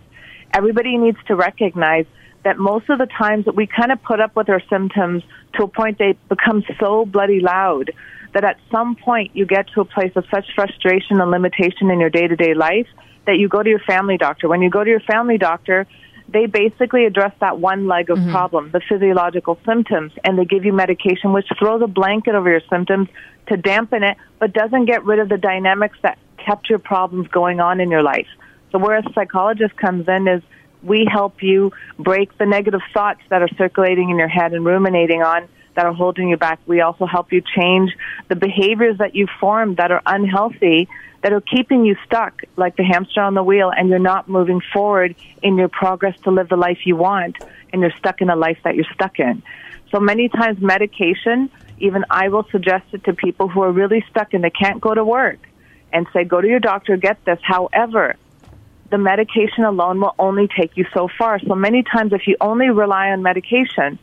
Everybody 0.53 0.97
needs 0.97 1.17
to 1.27 1.35
recognize 1.35 2.05
that 2.43 2.57
most 2.57 2.89
of 2.89 2.99
the 2.99 3.07
times 3.07 3.45
that 3.45 3.55
we 3.55 3.67
kind 3.67 3.91
of 3.91 4.01
put 4.03 4.19
up 4.19 4.35
with 4.35 4.49
our 4.49 4.61
symptoms 4.69 5.23
to 5.55 5.63
a 5.63 5.67
point 5.67 5.97
they 5.97 6.17
become 6.29 6.63
so 6.79 7.05
bloody 7.05 7.39
loud 7.39 7.91
that 8.33 8.43
at 8.43 8.57
some 8.71 8.95
point 8.95 9.31
you 9.33 9.45
get 9.45 9.67
to 9.73 9.81
a 9.81 9.85
place 9.85 10.11
of 10.15 10.25
such 10.29 10.45
frustration 10.55 11.21
and 11.21 11.31
limitation 11.31 11.89
in 11.89 11.99
your 11.99 12.09
day 12.09 12.27
to 12.27 12.35
day 12.35 12.53
life 12.53 12.87
that 13.25 13.37
you 13.37 13.47
go 13.47 13.63
to 13.63 13.69
your 13.69 13.79
family 13.79 14.17
doctor. 14.17 14.47
When 14.49 14.61
you 14.61 14.69
go 14.69 14.83
to 14.83 14.89
your 14.89 14.99
family 14.99 15.37
doctor, 15.37 15.87
they 16.27 16.47
basically 16.47 17.05
address 17.05 17.33
that 17.39 17.59
one 17.59 17.87
leg 17.87 18.09
of 18.09 18.17
mm-hmm. 18.17 18.31
problem, 18.31 18.71
the 18.71 18.81
physiological 18.89 19.57
symptoms, 19.65 20.11
and 20.23 20.37
they 20.37 20.45
give 20.45 20.65
you 20.65 20.73
medication 20.73 21.31
which 21.31 21.47
throws 21.59 21.81
a 21.81 21.87
blanket 21.87 22.35
over 22.35 22.49
your 22.49 22.61
symptoms 22.69 23.07
to 23.47 23.57
dampen 23.57 24.03
it, 24.03 24.17
but 24.39 24.51
doesn't 24.51 24.85
get 24.85 25.05
rid 25.05 25.19
of 25.19 25.29
the 25.29 25.37
dynamics 25.37 25.97
that 26.01 26.17
kept 26.43 26.69
your 26.69 26.79
problems 26.79 27.27
going 27.27 27.59
on 27.59 27.79
in 27.79 27.89
your 27.89 28.01
life. 28.03 28.27
So 28.73 28.79
where 28.79 28.97
a 28.97 29.03
psychologist 29.13 29.77
comes 29.77 30.07
in 30.07 30.27
is 30.27 30.41
we 30.81 31.07
help 31.09 31.43
you 31.43 31.71
break 31.97 32.35
the 32.39 32.45
negative 32.45 32.81
thoughts 32.93 33.21
that 33.29 33.41
are 33.41 33.49
circulating 33.55 34.09
in 34.09 34.17
your 34.17 34.27
head 34.27 34.51
and 34.53 34.65
ruminating 34.65 35.21
on 35.21 35.47
that 35.75 35.85
are 35.85 35.93
holding 35.93 36.29
you 36.29 36.37
back. 36.37 36.59
We 36.65 36.81
also 36.81 37.05
help 37.05 37.31
you 37.31 37.41
change 37.55 37.91
the 38.29 38.35
behaviors 38.35 38.97
that 38.97 39.15
you 39.15 39.27
formed 39.39 39.77
that 39.77 39.91
are 39.91 40.01
unhealthy, 40.05 40.89
that 41.21 41.31
are 41.31 41.41
keeping 41.41 41.85
you 41.85 41.95
stuck 42.05 42.41
like 42.57 42.75
the 42.75 42.83
hamster 42.83 43.21
on 43.21 43.35
the 43.35 43.43
wheel, 43.43 43.71
and 43.71 43.89
you're 43.89 43.99
not 43.99 44.27
moving 44.27 44.59
forward 44.73 45.15
in 45.43 45.55
your 45.57 45.69
progress 45.69 46.15
to 46.23 46.31
live 46.31 46.49
the 46.49 46.57
life 46.57 46.79
you 46.85 46.95
want, 46.95 47.35
and 47.71 47.81
you're 47.81 47.93
stuck 47.99 48.21
in 48.21 48.29
a 48.29 48.35
life 48.35 48.57
that 48.63 48.75
you're 48.75 48.91
stuck 48.93 49.19
in. 49.19 49.43
So 49.91 49.99
many 49.99 50.29
times, 50.29 50.59
medication, 50.61 51.49
even 51.77 52.05
I 52.09 52.29
will 52.29 52.45
suggest 52.51 52.85
it 52.91 53.03
to 53.05 53.13
people 53.13 53.47
who 53.47 53.61
are 53.61 53.71
really 53.71 54.03
stuck 54.09 54.33
and 54.33 54.43
they 54.43 54.49
can't 54.49 54.81
go 54.81 54.93
to 54.93 55.03
work 55.03 55.39
and 55.91 56.07
say, 56.11 56.23
go 56.23 56.41
to 56.41 56.47
your 56.47 56.59
doctor, 56.59 56.97
get 56.97 57.23
this. 57.23 57.39
However, 57.43 58.15
the 58.93 58.99
medication 58.99 59.63
alone 59.63 59.99
will 59.99 60.13
only 60.19 60.47
take 60.47 60.77
you 60.77 60.85
so 60.93 61.09
far. 61.17 61.39
So 61.39 61.55
many 61.55 61.81
times, 61.81 62.13
if 62.13 62.27
you 62.27 62.37
only 62.39 62.69
rely 62.69 63.09
on 63.09 63.23
medication, 63.23 63.97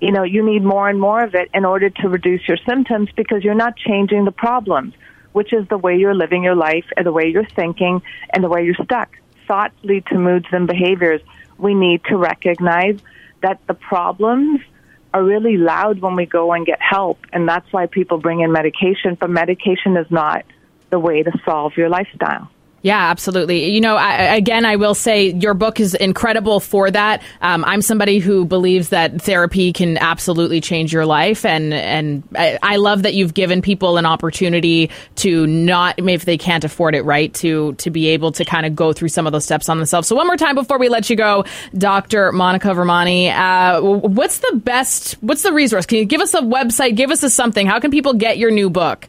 you 0.00 0.12
know, 0.12 0.22
you 0.22 0.44
need 0.44 0.62
more 0.62 0.88
and 0.88 1.00
more 1.00 1.24
of 1.24 1.34
it 1.34 1.50
in 1.52 1.64
order 1.64 1.90
to 1.90 2.08
reduce 2.08 2.46
your 2.46 2.56
symptoms 2.64 3.08
because 3.16 3.42
you're 3.42 3.56
not 3.56 3.76
changing 3.76 4.26
the 4.26 4.30
problems, 4.30 4.94
which 5.32 5.52
is 5.52 5.66
the 5.66 5.76
way 5.76 5.96
you're 5.96 6.14
living 6.14 6.44
your 6.44 6.54
life 6.54 6.84
and 6.96 7.04
the 7.04 7.10
way 7.10 7.26
you're 7.26 7.48
thinking 7.56 8.00
and 8.32 8.44
the 8.44 8.48
way 8.48 8.64
you're 8.64 8.76
stuck. 8.84 9.08
Thoughts 9.48 9.74
lead 9.82 10.06
to 10.06 10.14
moods 10.16 10.46
and 10.52 10.68
behaviors. 10.68 11.20
We 11.58 11.74
need 11.74 12.04
to 12.04 12.16
recognize 12.16 13.00
that 13.42 13.58
the 13.66 13.74
problems 13.74 14.60
are 15.12 15.24
really 15.24 15.56
loud 15.56 16.00
when 16.00 16.14
we 16.14 16.26
go 16.26 16.52
and 16.52 16.64
get 16.64 16.80
help, 16.80 17.18
and 17.32 17.48
that's 17.48 17.66
why 17.72 17.86
people 17.86 18.18
bring 18.18 18.38
in 18.38 18.52
medication, 18.52 19.16
but 19.18 19.30
medication 19.30 19.96
is 19.96 20.08
not 20.12 20.44
the 20.90 21.00
way 21.00 21.24
to 21.24 21.32
solve 21.44 21.76
your 21.76 21.88
lifestyle. 21.88 22.48
Yeah, 22.82 23.10
absolutely. 23.10 23.70
You 23.72 23.80
know, 23.80 23.96
I, 23.96 24.36
again, 24.36 24.64
I 24.64 24.76
will 24.76 24.94
say 24.94 25.32
your 25.32 25.54
book 25.54 25.80
is 25.80 25.94
incredible 25.94 26.60
for 26.60 26.88
that. 26.90 27.22
Um, 27.40 27.64
I'm 27.64 27.82
somebody 27.82 28.20
who 28.20 28.44
believes 28.44 28.90
that 28.90 29.20
therapy 29.20 29.72
can 29.72 29.98
absolutely 29.98 30.60
change 30.60 30.92
your 30.92 31.04
life, 31.04 31.44
and 31.44 31.74
and 31.74 32.22
I, 32.36 32.58
I 32.62 32.76
love 32.76 33.02
that 33.02 33.14
you've 33.14 33.34
given 33.34 33.62
people 33.62 33.96
an 33.96 34.06
opportunity 34.06 34.90
to 35.16 35.46
not, 35.46 35.98
if 35.98 36.24
they 36.24 36.38
can't 36.38 36.62
afford 36.62 36.94
it, 36.94 37.02
right, 37.02 37.34
to 37.34 37.72
to 37.74 37.90
be 37.90 38.08
able 38.08 38.30
to 38.32 38.44
kind 38.44 38.64
of 38.64 38.76
go 38.76 38.92
through 38.92 39.08
some 39.08 39.26
of 39.26 39.32
those 39.32 39.44
steps 39.44 39.68
on 39.68 39.78
themselves. 39.78 40.06
So 40.06 40.14
one 40.14 40.28
more 40.28 40.36
time 40.36 40.54
before 40.54 40.78
we 40.78 40.88
let 40.88 41.10
you 41.10 41.16
go, 41.16 41.44
Dr. 41.76 42.30
Monica 42.30 42.68
Vermani, 42.68 43.30
uh, 43.30 43.80
what's 43.80 44.38
the 44.38 44.52
best? 44.56 45.14
What's 45.14 45.42
the 45.42 45.52
resource? 45.52 45.84
Can 45.84 45.98
you 45.98 46.04
give 46.04 46.20
us 46.20 46.32
a 46.34 46.40
website? 46.40 46.94
Give 46.94 47.10
us 47.10 47.24
a 47.24 47.30
something. 47.30 47.66
How 47.66 47.80
can 47.80 47.90
people 47.90 48.14
get 48.14 48.38
your 48.38 48.52
new 48.52 48.70
book? 48.70 49.08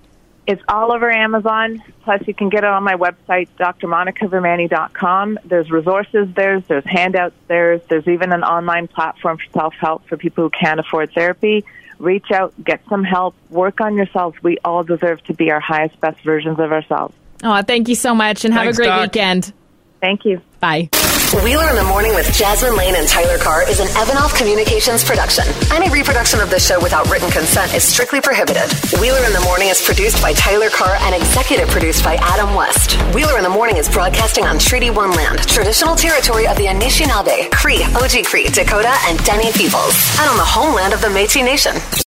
It's 0.50 0.64
all 0.68 0.92
over 0.92 1.12
Amazon. 1.12 1.84
Plus, 2.04 2.28
you 2.28 2.34
can 2.34 2.50
get 2.50 2.64
it 2.64 2.70
on 2.72 2.82
my 2.82 2.96
website, 2.96 3.50
drmonicavermani.com. 3.60 5.38
There's 5.46 5.70
resources 5.70 6.28
there. 6.34 6.60
There's 6.62 6.86
handouts 6.86 7.36
there. 7.48 7.78
There's 7.78 8.08
even 8.08 8.32
an 8.32 8.44
online 8.44 8.88
platform 8.88 9.38
for 9.38 9.46
self-help 9.54 10.08
for 10.08 10.18
people 10.18 10.46
who 10.46 10.50
can't 10.50 10.80
afford 10.80 11.14
therapy. 11.14 11.66
Reach 12.00 12.32
out, 12.32 12.56
get 12.64 12.82
some 12.90 13.04
help, 13.04 13.36
work 13.52 13.80
on 13.80 13.96
yourselves. 13.96 14.42
We 14.42 14.58
all 14.66 14.84
deserve 14.84 15.22
to 15.26 15.36
be 15.36 15.52
our 15.52 15.60
highest, 15.60 16.00
best 16.00 16.20
versions 16.24 16.60
of 16.60 16.72
ourselves. 16.72 17.14
Oh, 17.44 17.62
thank 17.62 17.88
you 17.88 17.94
so 17.94 18.16
much, 18.16 18.44
and 18.44 18.52
have 18.52 18.64
Thanks, 18.64 18.78
a 18.80 18.82
great 18.82 18.88
Doc. 18.88 19.02
weekend. 19.02 19.54
Thank 20.02 20.26
you. 20.26 20.42
Bye. 20.60 20.90
Wheeler 21.30 21.70
in 21.70 21.76
the 21.76 21.84
Morning 21.84 22.16
with 22.16 22.34
Jasmine 22.34 22.76
Lane 22.76 22.96
and 22.96 23.08
Tyler 23.08 23.38
Carr 23.38 23.62
is 23.70 23.80
an 23.80 23.88
Evanov 23.96 24.34
Communications 24.34 25.04
production. 25.04 25.46
Any 25.72 25.88
reproduction 25.88 26.40
of 26.40 26.50
this 26.50 26.66
show 26.66 26.82
without 26.82 27.08
written 27.08 27.30
consent 27.30 27.76
is 27.76 27.84
strictly 27.84 28.20
prohibited. 28.20 28.66
Wheeler 29.00 29.24
in 29.24 29.32
the 29.34 29.42
Morning 29.42 29.70
is 29.70 29.80
produced 29.80 30.20
by 30.24 30.34
Tyler 30.34 30.72
Carr 30.72 30.98
and 31.02 31.14
executive 31.14 31.70
produced 31.70 32.04
by 32.04 32.16
Adam 32.16 32.56
West. 32.56 32.98
Wheeler 33.14 33.38
in 33.38 33.44
the 33.44 33.50
Morning 33.50 33.78
is 33.78 33.88
broadcasting 33.88 34.46
on 34.46 34.58
Treaty 34.58 34.90
One 34.90 35.12
land, 35.12 35.38
traditional 35.48 35.96
territory 35.96 36.48
of 36.48 36.58
the 36.58 36.66
Anishinaabe, 36.66 37.52
Cree, 37.52 37.86
Oji 38.02 38.26
Cree, 38.26 38.46
Dakota, 38.50 38.94
and 39.06 39.24
Dene 39.24 39.54
peoples, 39.54 39.94
and 40.18 40.28
on 40.30 40.38
the 40.38 40.44
homeland 40.44 40.94
of 40.94 41.02
the 41.02 41.10
Métis 41.10 41.46
Nation. 41.46 41.76